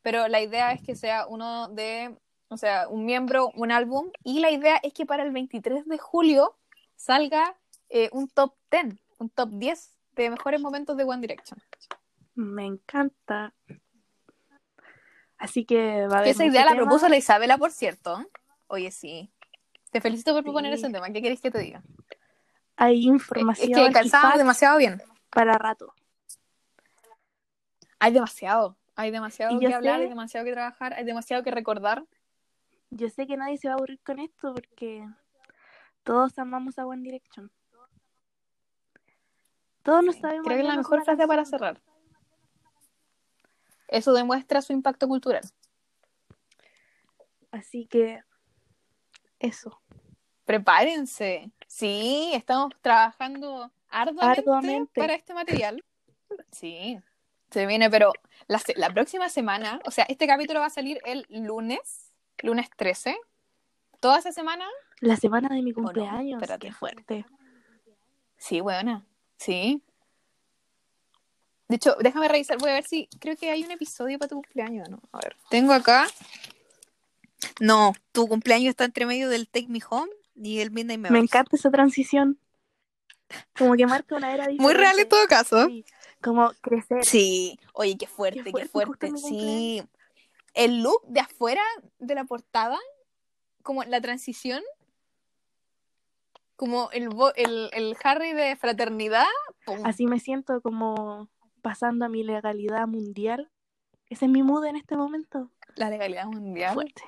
pero 0.00 0.26
la 0.28 0.40
idea 0.40 0.72
es 0.72 0.80
que 0.80 0.96
sea 0.96 1.26
uno 1.26 1.68
de, 1.68 2.16
o 2.48 2.56
sea, 2.56 2.88
un 2.88 3.04
miembro, 3.04 3.50
un 3.54 3.70
álbum, 3.70 4.10
y 4.24 4.40
la 4.40 4.50
idea 4.50 4.80
es 4.82 4.94
que 4.94 5.04
para 5.04 5.22
el 5.22 5.32
23 5.32 5.86
de 5.86 5.98
julio 5.98 6.56
salga 6.96 7.56
eh, 7.88 8.08
un 8.12 8.28
top 8.28 8.54
10, 8.70 8.96
un 9.18 9.28
top 9.30 9.50
10 9.52 9.98
de 10.16 10.30
mejores 10.30 10.60
momentos 10.60 10.96
de 10.96 11.04
One 11.04 11.20
Direction. 11.20 11.60
Me 12.34 12.64
encanta. 12.64 13.52
Así 15.38 15.64
que 15.64 16.06
va 16.08 16.16
a 16.16 16.18
haber. 16.20 16.30
Esa 16.30 16.44
idea 16.44 16.64
la 16.64 16.74
propuso 16.74 17.08
la 17.08 17.16
Isabela, 17.16 17.56
por 17.58 17.70
cierto. 17.70 18.26
Oye, 18.66 18.90
sí. 18.90 19.30
Te 19.90 20.00
felicito 20.00 20.34
por 20.34 20.42
proponer 20.42 20.72
Sí. 20.76 20.82
ese 20.84 20.92
tema. 20.92 21.06
¿Qué 21.10 21.22
queréis 21.22 21.40
que 21.40 21.50
te 21.50 21.58
diga? 21.60 21.82
Hay 22.76 23.00
Es 23.00 23.04
información 23.06 23.72
que 23.84 23.90
y 23.90 23.92
calzamos 23.92 24.26
facts 24.30 24.38
demasiado 24.38 24.78
bien. 24.78 25.02
para 25.30 25.56
rato. 25.58 25.94
Hay 27.98 28.12
demasiado. 28.12 28.76
Hay 28.96 29.10
demasiado 29.12 29.58
que 29.60 29.72
hablar, 29.72 30.00
hay 30.00 30.08
demasiado 30.08 30.44
que 30.44 30.52
trabajar, 30.52 30.92
hay 30.94 31.04
demasiado 31.04 31.42
que 31.44 31.50
recordar. 31.52 32.04
Yo 32.90 33.08
sé 33.08 33.26
que 33.28 33.36
nadie 33.36 33.56
se 33.58 33.68
va 33.68 33.74
a 33.74 33.76
aburrir 33.76 34.00
con 34.02 34.18
esto 34.18 34.54
porque 34.54 35.06
todos 36.02 36.36
amamos 36.38 36.78
a 36.78 36.86
One 36.86 37.02
Direction. 37.02 37.50
Todos 39.82 40.04
nos 40.04 40.16
sabemos. 40.16 40.44
Creo 40.44 40.56
que 40.56 40.62
es 40.62 40.68
la 40.68 40.76
mejor 40.76 41.04
frase 41.04 41.26
para 41.26 41.44
cerrar. 41.44 41.80
Eso 43.88 44.12
demuestra 44.12 44.62
su 44.62 44.72
impacto 44.72 45.08
cultural. 45.08 45.42
Así 47.50 47.86
que. 47.86 48.22
Eso. 49.38 49.80
Prepárense. 50.44 51.50
Sí, 51.66 52.30
estamos 52.34 52.72
trabajando 52.80 53.70
arduamente, 53.88 54.40
Arduamente. 54.40 55.00
para 55.00 55.14
este 55.14 55.34
material. 55.34 55.84
Sí, 56.52 56.98
se 57.50 57.66
viene, 57.66 57.88
pero 57.90 58.12
la, 58.48 58.60
la 58.76 58.90
próxima 58.92 59.28
semana, 59.28 59.80
o 59.86 59.90
sea, 59.90 60.04
este 60.08 60.26
capítulo 60.26 60.60
va 60.60 60.66
a 60.66 60.70
salir 60.70 61.00
el 61.04 61.26
lunes, 61.30 62.12
lunes 62.42 62.68
13. 62.76 63.16
Toda 64.00 64.18
esa 64.18 64.32
semana, 64.32 64.66
La 65.00 65.16
semana 65.16 65.48
de 65.54 65.62
mi 65.62 65.70
no? 65.70 65.76
cumpleaños. 65.76 66.40
Espérate. 66.42 66.66
Qué 66.66 66.72
fuerte. 66.72 67.26
sí, 68.36 68.60
buena, 68.60 69.06
sí. 69.38 69.82
De 71.68 71.76
hecho, 71.76 71.96
déjame 72.00 72.28
revisar, 72.28 72.56
voy 72.58 72.70
a 72.70 72.74
ver 72.74 72.84
si 72.84 73.08
creo 73.20 73.36
que 73.36 73.50
hay 73.50 73.62
un 73.62 73.70
episodio 73.70 74.18
para 74.18 74.28
tu 74.30 74.36
cumpleaños, 74.36 74.88
¿no? 74.88 75.00
A 75.12 75.18
ver, 75.18 75.36
tengo 75.50 75.72
acá. 75.74 76.06
No, 77.60 77.92
tu 78.12 78.26
cumpleaños 78.26 78.70
está 78.70 78.84
entre 78.84 79.04
medio 79.06 79.28
del 79.28 79.48
Take 79.48 79.68
Me 79.68 79.80
Home 79.90 80.10
y 80.34 80.60
el 80.60 80.70
Midnight 80.70 80.98
Me 81.00 81.10
Memories. 81.10 81.30
encanta 81.30 81.56
esa 81.56 81.70
transición. 81.70 82.38
Como 83.56 83.74
que 83.74 83.86
marca 83.86 84.16
una 84.16 84.32
era 84.32 84.46
diferente. 84.46 84.62
Muy 84.62 84.72
real 84.72 84.98
en 84.98 85.08
todo 85.08 85.26
caso. 85.26 85.66
Sí, 85.66 85.84
Como 86.22 86.50
crecer. 86.62 87.04
Sí, 87.04 87.58
oye, 87.74 87.96
qué 87.98 88.06
fuerte, 88.06 88.42
Qué 88.42 88.52
qué 88.52 88.66
fuerte, 88.66 89.12
Sí. 89.28 89.82
El 90.54 90.82
look 90.82 91.02
de 91.06 91.20
afuera 91.20 91.62
de 91.98 92.14
la 92.14 92.24
portada, 92.24 92.78
como 93.62 93.84
la 93.84 94.00
transición, 94.00 94.62
como 96.56 96.90
el, 96.92 97.10
bo- 97.10 97.34
el, 97.34 97.68
el 97.72 97.96
Harry 98.02 98.32
de 98.32 98.56
fraternidad. 98.56 99.26
pum. 99.64 99.80
Así 99.84 100.06
me 100.06 100.18
siento 100.18 100.60
como 100.60 101.28
pasando 101.58 102.04
a 102.04 102.08
mi 102.08 102.22
legalidad 102.22 102.86
mundial. 102.86 103.50
Ese 104.08 104.24
es 104.24 104.30
mi 104.30 104.42
mood 104.42 104.64
en 104.64 104.76
este 104.76 104.96
momento. 104.96 105.50
La 105.76 105.90
legalidad 105.90 106.26
mundial. 106.26 106.74
Fuerte. 106.74 107.02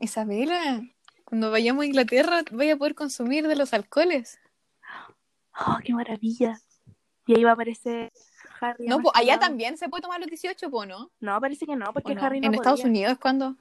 Isabela, 0.00 0.82
cuando 1.24 1.50
vayamos 1.50 1.82
a 1.82 1.86
Inglaterra, 1.86 2.42
voy 2.52 2.70
a 2.70 2.76
poder 2.76 2.94
consumir 2.94 3.46
de 3.46 3.56
los 3.56 3.72
alcoholes. 3.74 4.38
Oh, 5.66 5.78
qué 5.84 5.92
maravilla. 5.92 6.60
Y 7.26 7.34
ahí 7.36 7.44
va 7.44 7.50
a 7.50 7.54
aparecer 7.54 8.12
Harry. 8.60 8.86
No, 8.86 8.98
nuestro 8.98 9.20
allá 9.20 9.38
también 9.38 9.76
se 9.76 9.88
puede 9.88 10.02
tomar 10.02 10.20
los 10.20 10.28
18, 10.28 10.70
po, 10.70 10.86
¿no? 10.86 11.10
No, 11.20 11.40
parece 11.40 11.66
que 11.66 11.76
no, 11.76 11.92
porque 11.92 12.12
¿O 12.12 12.14
no? 12.14 12.22
Harry 12.22 12.40
no 12.40 12.46
en 12.46 12.54
Estados. 12.54 12.84
Unidos, 12.84 13.18
¿cuándo? 13.20 13.46
En 13.48 13.56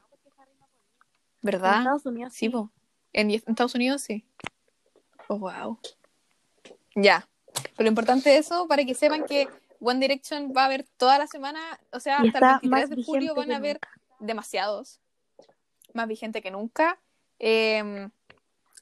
¿Verdad? 1.42 1.80
Estados 1.80 2.06
Unidos 2.06 2.34
Sí, 2.34 2.50
po. 2.50 2.72
En, 3.14 3.32
en 3.32 3.36
Estados 3.48 3.76
Unidos 3.76 4.02
sí. 4.02 4.26
Oh, 5.28 5.40
wow. 5.40 5.80
Ya. 6.96 7.28
Pero 7.64 7.84
lo 7.84 7.90
importante 7.90 8.30
de 8.30 8.38
eso, 8.38 8.68
para 8.68 8.86
que 8.86 8.96
sepan 8.96 9.26
que 9.26 9.48
One 9.80 10.00
Direction 10.00 10.54
va 10.56 10.64
a 10.64 10.66
haber 10.66 10.86
toda 10.98 11.18
la 11.18 11.28
semana, 11.28 11.60
o 11.92 12.00
sea, 12.00 12.20
Y 12.24 12.28
hasta 12.28 12.40
el 12.40 12.44
está 12.44 12.60
23 12.62 12.70
más 12.72 12.90
de 12.90 13.04
julio 13.04 13.36
van 13.36 13.52
a 13.52 13.58
haber 13.58 13.80
demasiados. 14.20 15.00
Más 15.94 16.08
vigente 16.08 16.42
que 16.42 16.52
nunca. 16.52 17.00
Eh, 17.40 18.10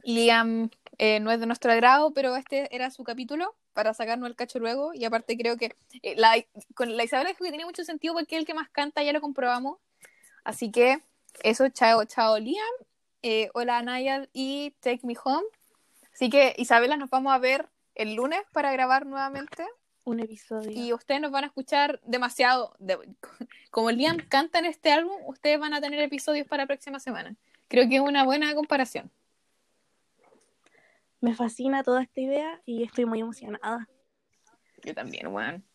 Liam 0.04 0.70
eh, 0.98 1.20
no 1.20 1.32
es 1.32 1.40
de 1.40 1.46
nuestro 1.46 1.72
agrado, 1.72 2.14
pero 2.14 2.36
este 2.36 2.74
era 2.74 2.92
su 2.92 3.04
capítulo 3.04 3.56
para 3.74 3.94
sacarnos 3.94 4.30
el 4.30 4.36
cacho 4.36 4.60
luego. 4.60 4.94
Y 4.94 5.04
aparte 5.04 5.38
creo 5.38 5.58
que 5.58 5.76
eh, 6.02 6.16
la, 6.16 6.34
con 6.74 6.96
la 6.96 7.04
Isabela 7.04 7.30
dijo 7.30 7.44
que 7.44 7.52
tenía 7.52 7.66
mucho 7.66 7.84
sentido 7.84 8.14
porque 8.14 8.36
es 8.36 8.40
el 8.40 8.46
que 8.46 8.54
más 8.54 8.70
canta, 8.70 9.04
ya 9.04 9.14
lo 9.14 9.22
comprobamos. 9.22 9.78
Así 10.44 10.72
que 10.72 11.04
eso, 11.44 11.68
chao, 11.70 12.06
chao 12.06 12.40
Liam. 12.40 12.64
Eh, 13.22 13.50
hola 13.54 13.82
Nayal 13.82 14.30
y 14.32 14.72
Take 14.80 15.02
Me 15.04 15.16
Home. 15.24 15.46
Así 16.14 16.30
que 16.30 16.56
Isabela, 16.58 16.96
nos 16.96 17.10
vamos 17.10 17.34
a 17.34 17.40
ver 17.40 17.68
el 17.96 18.16
lunes 18.16 18.42
para 18.52 18.72
grabar 18.72 19.06
nuevamente. 19.06 19.66
Un 20.04 20.20
episodio. 20.20 20.70
Y 20.72 20.94
ustedes 20.94 21.20
nos 21.22 21.32
van 21.32 21.46
a 21.46 21.48
escuchar 21.48 22.00
demasiado. 22.04 22.76
de- 22.80 23.00
como 23.72 23.90
Liam 23.92 24.18
canta 24.30 24.60
en 24.60 24.66
este 24.66 24.92
álbum, 24.92 25.16
ustedes 25.26 25.60
van 25.60 25.74
a 25.74 25.82
tener 25.82 26.00
episodios 26.02 26.48
para 26.48 26.64
la 26.64 26.68
próxima 26.68 27.00
semana. 27.00 27.36
Creo 27.68 27.90
que 27.90 27.96
es 27.96 28.02
una 28.02 28.24
buena 28.24 28.54
comparación. 28.54 29.12
Me 31.22 31.34
fascina 31.34 31.84
toda 31.84 32.04
esta 32.04 32.22
idea 32.22 32.62
y 32.66 32.84
estoy 32.84 33.06
muy 33.06 33.20
emocionada. 33.20 33.90
Yo 34.84 34.94
también, 34.94 35.28
weón. 35.28 35.66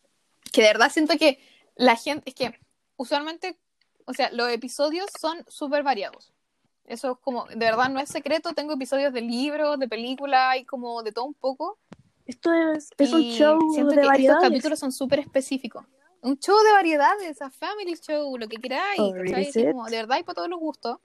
Que 0.53 0.63
de 0.63 0.69
verdad 0.69 0.91
siento 0.91 1.17
que 1.19 1.41
la 1.75 1.97
gente, 1.97 2.31
es 2.31 2.35
que 2.37 2.59
usualmente, 2.97 3.59
o 4.05 4.13
sea, 4.15 4.31
los 4.31 4.49
episodios 4.51 5.11
son 5.19 5.45
súper 5.49 5.83
variados. 5.83 6.33
Eso 6.85 7.13
es 7.13 7.19
como, 7.19 7.47
de 7.47 7.57
verdad 7.57 7.89
no 7.89 8.01
es 8.01 8.09
secreto, 8.09 8.53
tengo 8.53 8.75
episodios 8.75 9.13
de 9.13 9.23
libros, 9.23 9.79
de 9.79 9.89
películas 9.89 10.57
y 10.59 10.65
como 10.65 11.03
de 11.03 11.13
todo 11.13 11.25
un 11.25 11.35
poco. 11.35 11.79
Esto 12.31 12.53
es, 12.53 12.91
es 12.97 13.13
un 13.13 13.23
show 13.23 13.59
siento 13.73 13.91
de 13.95 14.01
que 14.03 14.07
variedades. 14.07 14.37
estos 14.39 14.49
capítulos 14.51 14.79
son 14.79 14.93
súper 14.93 15.19
específicos. 15.19 15.85
Un 16.23 16.39
show 16.39 16.57
de 16.63 16.71
variedades, 16.73 17.43
a 17.43 17.51
family 17.51 17.97
show, 17.97 18.37
lo 18.37 18.47
que 18.47 18.59
queráis. 18.59 19.01
Oh, 19.01 19.13
como, 19.73 19.87
de 19.87 19.97
verdad 19.97 20.19
y 20.19 20.23
para 20.23 20.35
todos 20.37 20.49
los 20.49 20.61
gustos. 20.61 20.99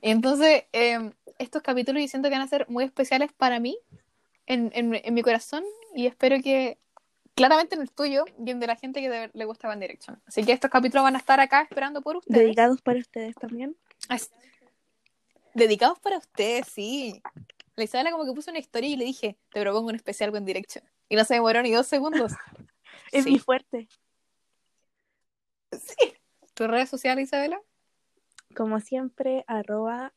y 0.00 0.10
entonces, 0.10 0.64
eh, 0.72 1.10
estos 1.38 1.60
capítulos 1.62 2.00
yo 2.02 2.08
siento 2.08 2.28
que 2.28 2.34
van 2.36 2.42
a 2.44 2.48
ser 2.48 2.66
muy 2.68 2.84
especiales 2.84 3.32
para 3.32 3.60
mí, 3.60 3.76
en, 4.46 4.70
en, 4.74 4.94
en 4.94 5.14
mi 5.14 5.22
corazón, 5.22 5.62
y 5.94 6.06
espero 6.06 6.36
que, 6.42 6.78
claramente 7.34 7.74
en 7.74 7.82
el 7.82 7.90
tuyo, 7.90 8.24
y 8.44 8.50
en 8.50 8.60
de 8.60 8.66
la 8.66 8.76
gente 8.76 9.00
que 9.00 9.10
de- 9.10 9.30
le 9.34 9.44
gusta 9.44 9.68
One 9.68 9.80
Direction. 9.80 10.22
Así 10.26 10.42
que 10.44 10.52
estos 10.52 10.70
capítulos 10.70 11.02
van 11.02 11.16
a 11.16 11.18
estar 11.18 11.38
acá 11.40 11.60
esperando 11.62 12.00
por 12.02 12.16
ustedes. 12.16 12.38
Dedicados 12.40 12.80
para 12.80 12.98
ustedes 12.98 13.34
también. 13.34 13.76
As- 14.08 14.30
Dedicados 15.54 15.98
para 15.98 16.16
ustedes, 16.18 16.66
sí. 16.68 17.20
La 17.76 17.84
Isabela 17.84 18.10
como 18.10 18.24
que 18.24 18.32
puso 18.32 18.50
una 18.50 18.58
historia 18.60 18.90
y 18.90 18.96
le 18.96 19.04
dije, 19.04 19.38
te 19.50 19.60
propongo 19.60 19.88
un 19.88 19.94
especial 19.94 20.30
One 20.34 20.44
Direction. 20.44 20.84
Y 21.08 21.16
no 21.16 21.24
se 21.24 21.34
demoró 21.34 21.62
ni 21.62 21.70
dos 21.72 21.86
segundos. 21.86 22.32
Es 23.12 23.24
Sí. 23.24 23.32
mi 23.32 23.38
fuerte. 23.38 23.88
¿Tu 26.54 26.66
red 26.66 26.86
social, 26.86 27.18
Isabela? 27.18 27.60
Como 28.56 28.80
siempre, 28.80 29.44
arroba 29.46 30.12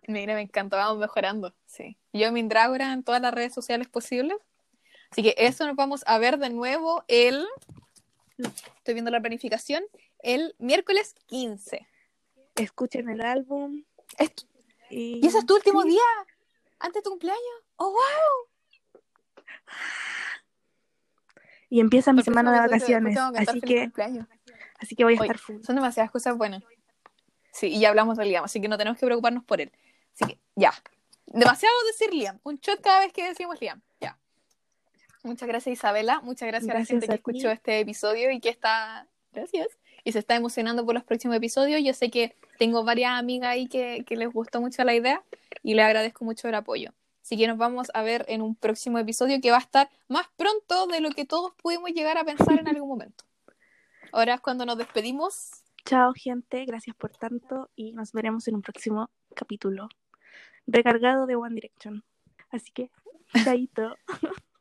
Mira, 0.07 0.35
me 0.35 0.41
encantó, 0.43 0.77
vamos 0.77 0.99
mejorando. 0.99 1.55
Sí. 1.67 1.99
Yo 2.13 2.33
Mindrágora 2.33 2.93
en 2.93 3.03
todas 3.03 3.21
las 3.21 3.33
redes 3.35 3.53
sociales 3.55 3.89
posibles. 3.89 4.39
Así 5.11 5.23
que 5.23 5.35
eso 5.39 5.67
nos 5.67 5.77
vamos 5.77 6.03
a 6.07 6.19
ver 6.19 6.39
de 6.39 6.51
nuevo 6.51 7.05
el. 7.09 7.47
Estoy 8.39 8.95
viendo 8.95 9.11
la 9.11 9.21
planificación. 9.21 9.85
El 10.21 10.55
miércoles 10.59 11.15
15. 11.27 11.87
Escuchen 12.57 13.09
el 13.09 13.21
álbum. 13.21 13.85
Es- 14.19 14.47
Y, 14.91 15.21
¿Y 15.23 15.27
ese 15.27 15.39
es 15.39 15.47
tu 15.47 15.55
último 15.55 15.83
sí, 15.83 15.91
día? 15.91 16.01
¿Antes 16.79 17.01
de 17.01 17.03
tu 17.03 17.11
cumpleaños? 17.11 17.43
¡Oh, 17.77 17.91
wow! 17.91 18.49
Y 21.69 21.81
empieza 21.81 22.13
mi 22.13 22.23
semana 22.23 22.53
de 22.53 22.61
vacaciones. 22.61 23.19
Así 23.37 23.61
que, 23.61 23.93
así 24.79 24.97
que 24.97 25.05
voy 25.05 25.15
a 25.15 25.17
estar 25.21 25.39
full. 25.39 25.63
Son 25.63 25.77
demasiadas 25.77 26.11
cosas 26.11 26.37
buenas. 26.39 26.63
Sí, 27.53 27.67
y 27.67 27.81
ya 27.81 27.91
hablamos 27.91 28.17
de 28.17 28.25
Liam, 28.25 28.45
así 28.45 28.61
que 28.61 28.69
no 28.69 28.79
tenemos 28.79 28.99
que 28.99 29.05
preocuparnos 29.05 29.45
por 29.45 29.61
él. 29.61 29.73
Así 30.15 30.33
que, 30.33 30.39
ya. 30.55 30.73
Demasiado 31.27 31.75
decir 31.89 32.15
Liam. 32.15 32.41
Un 32.45 32.57
shot 32.59 32.81
cada 32.81 33.01
vez 33.01 33.13
que 33.13 33.27
decimos 33.29 33.61
Liam. 33.61 33.83
Ya. 34.01 34.17
Muchas 35.23 35.49
gracias, 35.49 35.75
Isabela. 35.75 36.21
Muchas 36.21 36.47
gracias, 36.49 36.75
a 36.75 36.79
la 36.79 36.85
gente 36.85 37.07
que 37.07 37.13
a 37.13 37.17
escuchó 37.17 37.51
este 37.51 37.81
episodio 37.81 38.31
y 38.31 38.41
que 38.41 38.49
está. 38.49 39.07
Gracias. 39.33 39.69
Y 40.05 40.13
se 40.13 40.21
está 40.21 40.37
emocionando 40.37 40.85
por 40.85 40.95
los 40.95 41.05
próximos 41.05 41.37
episodios. 41.37 41.83
Yo 41.85 41.93
sé 41.93 42.11
que 42.11 42.37
tengo 42.59 42.85
varias 42.85 43.13
amigas 43.13 43.51
ahí 43.51 43.67
que, 43.69 44.05
que 44.07 44.17
les 44.17 44.33
gustó 44.33 44.61
mucho 44.61 44.85
la 44.85 44.95
idea 44.95 45.23
y 45.63 45.75
le 45.75 45.83
agradezco 45.83 46.25
mucho 46.25 46.49
el 46.49 46.55
apoyo. 46.55 46.93
Así 47.23 47.37
que 47.37 47.47
nos 47.47 47.59
vamos 47.59 47.89
a 47.93 48.03
ver 48.03 48.25
en 48.29 48.41
un 48.41 48.55
próximo 48.55 48.99
episodio 48.99 49.39
que 49.43 49.51
va 49.51 49.59
a 49.59 49.61
estar 49.61 49.91
más 50.09 50.27
pronto 50.37 50.87
de 50.87 51.01
lo 51.01 51.11
que 51.11 51.27
todos 51.27 51.53
pudimos 51.63 51.91
llegar 51.91 52.17
a 52.17 52.25
pensar 52.25 52.59
en 52.59 52.69
algún 52.69 52.89
momento. 52.89 53.25
Ahora 54.13 54.35
es 54.35 54.41
cuando 54.41 54.65
nos 54.65 54.79
despedimos. 54.79 55.63
Chao, 55.85 56.13
gente. 56.15 56.65
Gracias 56.65 56.97
por 56.97 57.11
tanto. 57.11 57.69
Y 57.77 57.93
nos 57.93 58.13
veremos 58.13 58.49
en 58.49 58.55
un 58.55 58.63
próximo 58.63 59.11
capítulo 59.35 59.89
recargado 60.67 61.27
de 61.27 61.37
One 61.37 61.55
Direction. 61.55 62.03
Así 62.51 62.73
que, 62.73 62.91
chaito. 63.45 63.97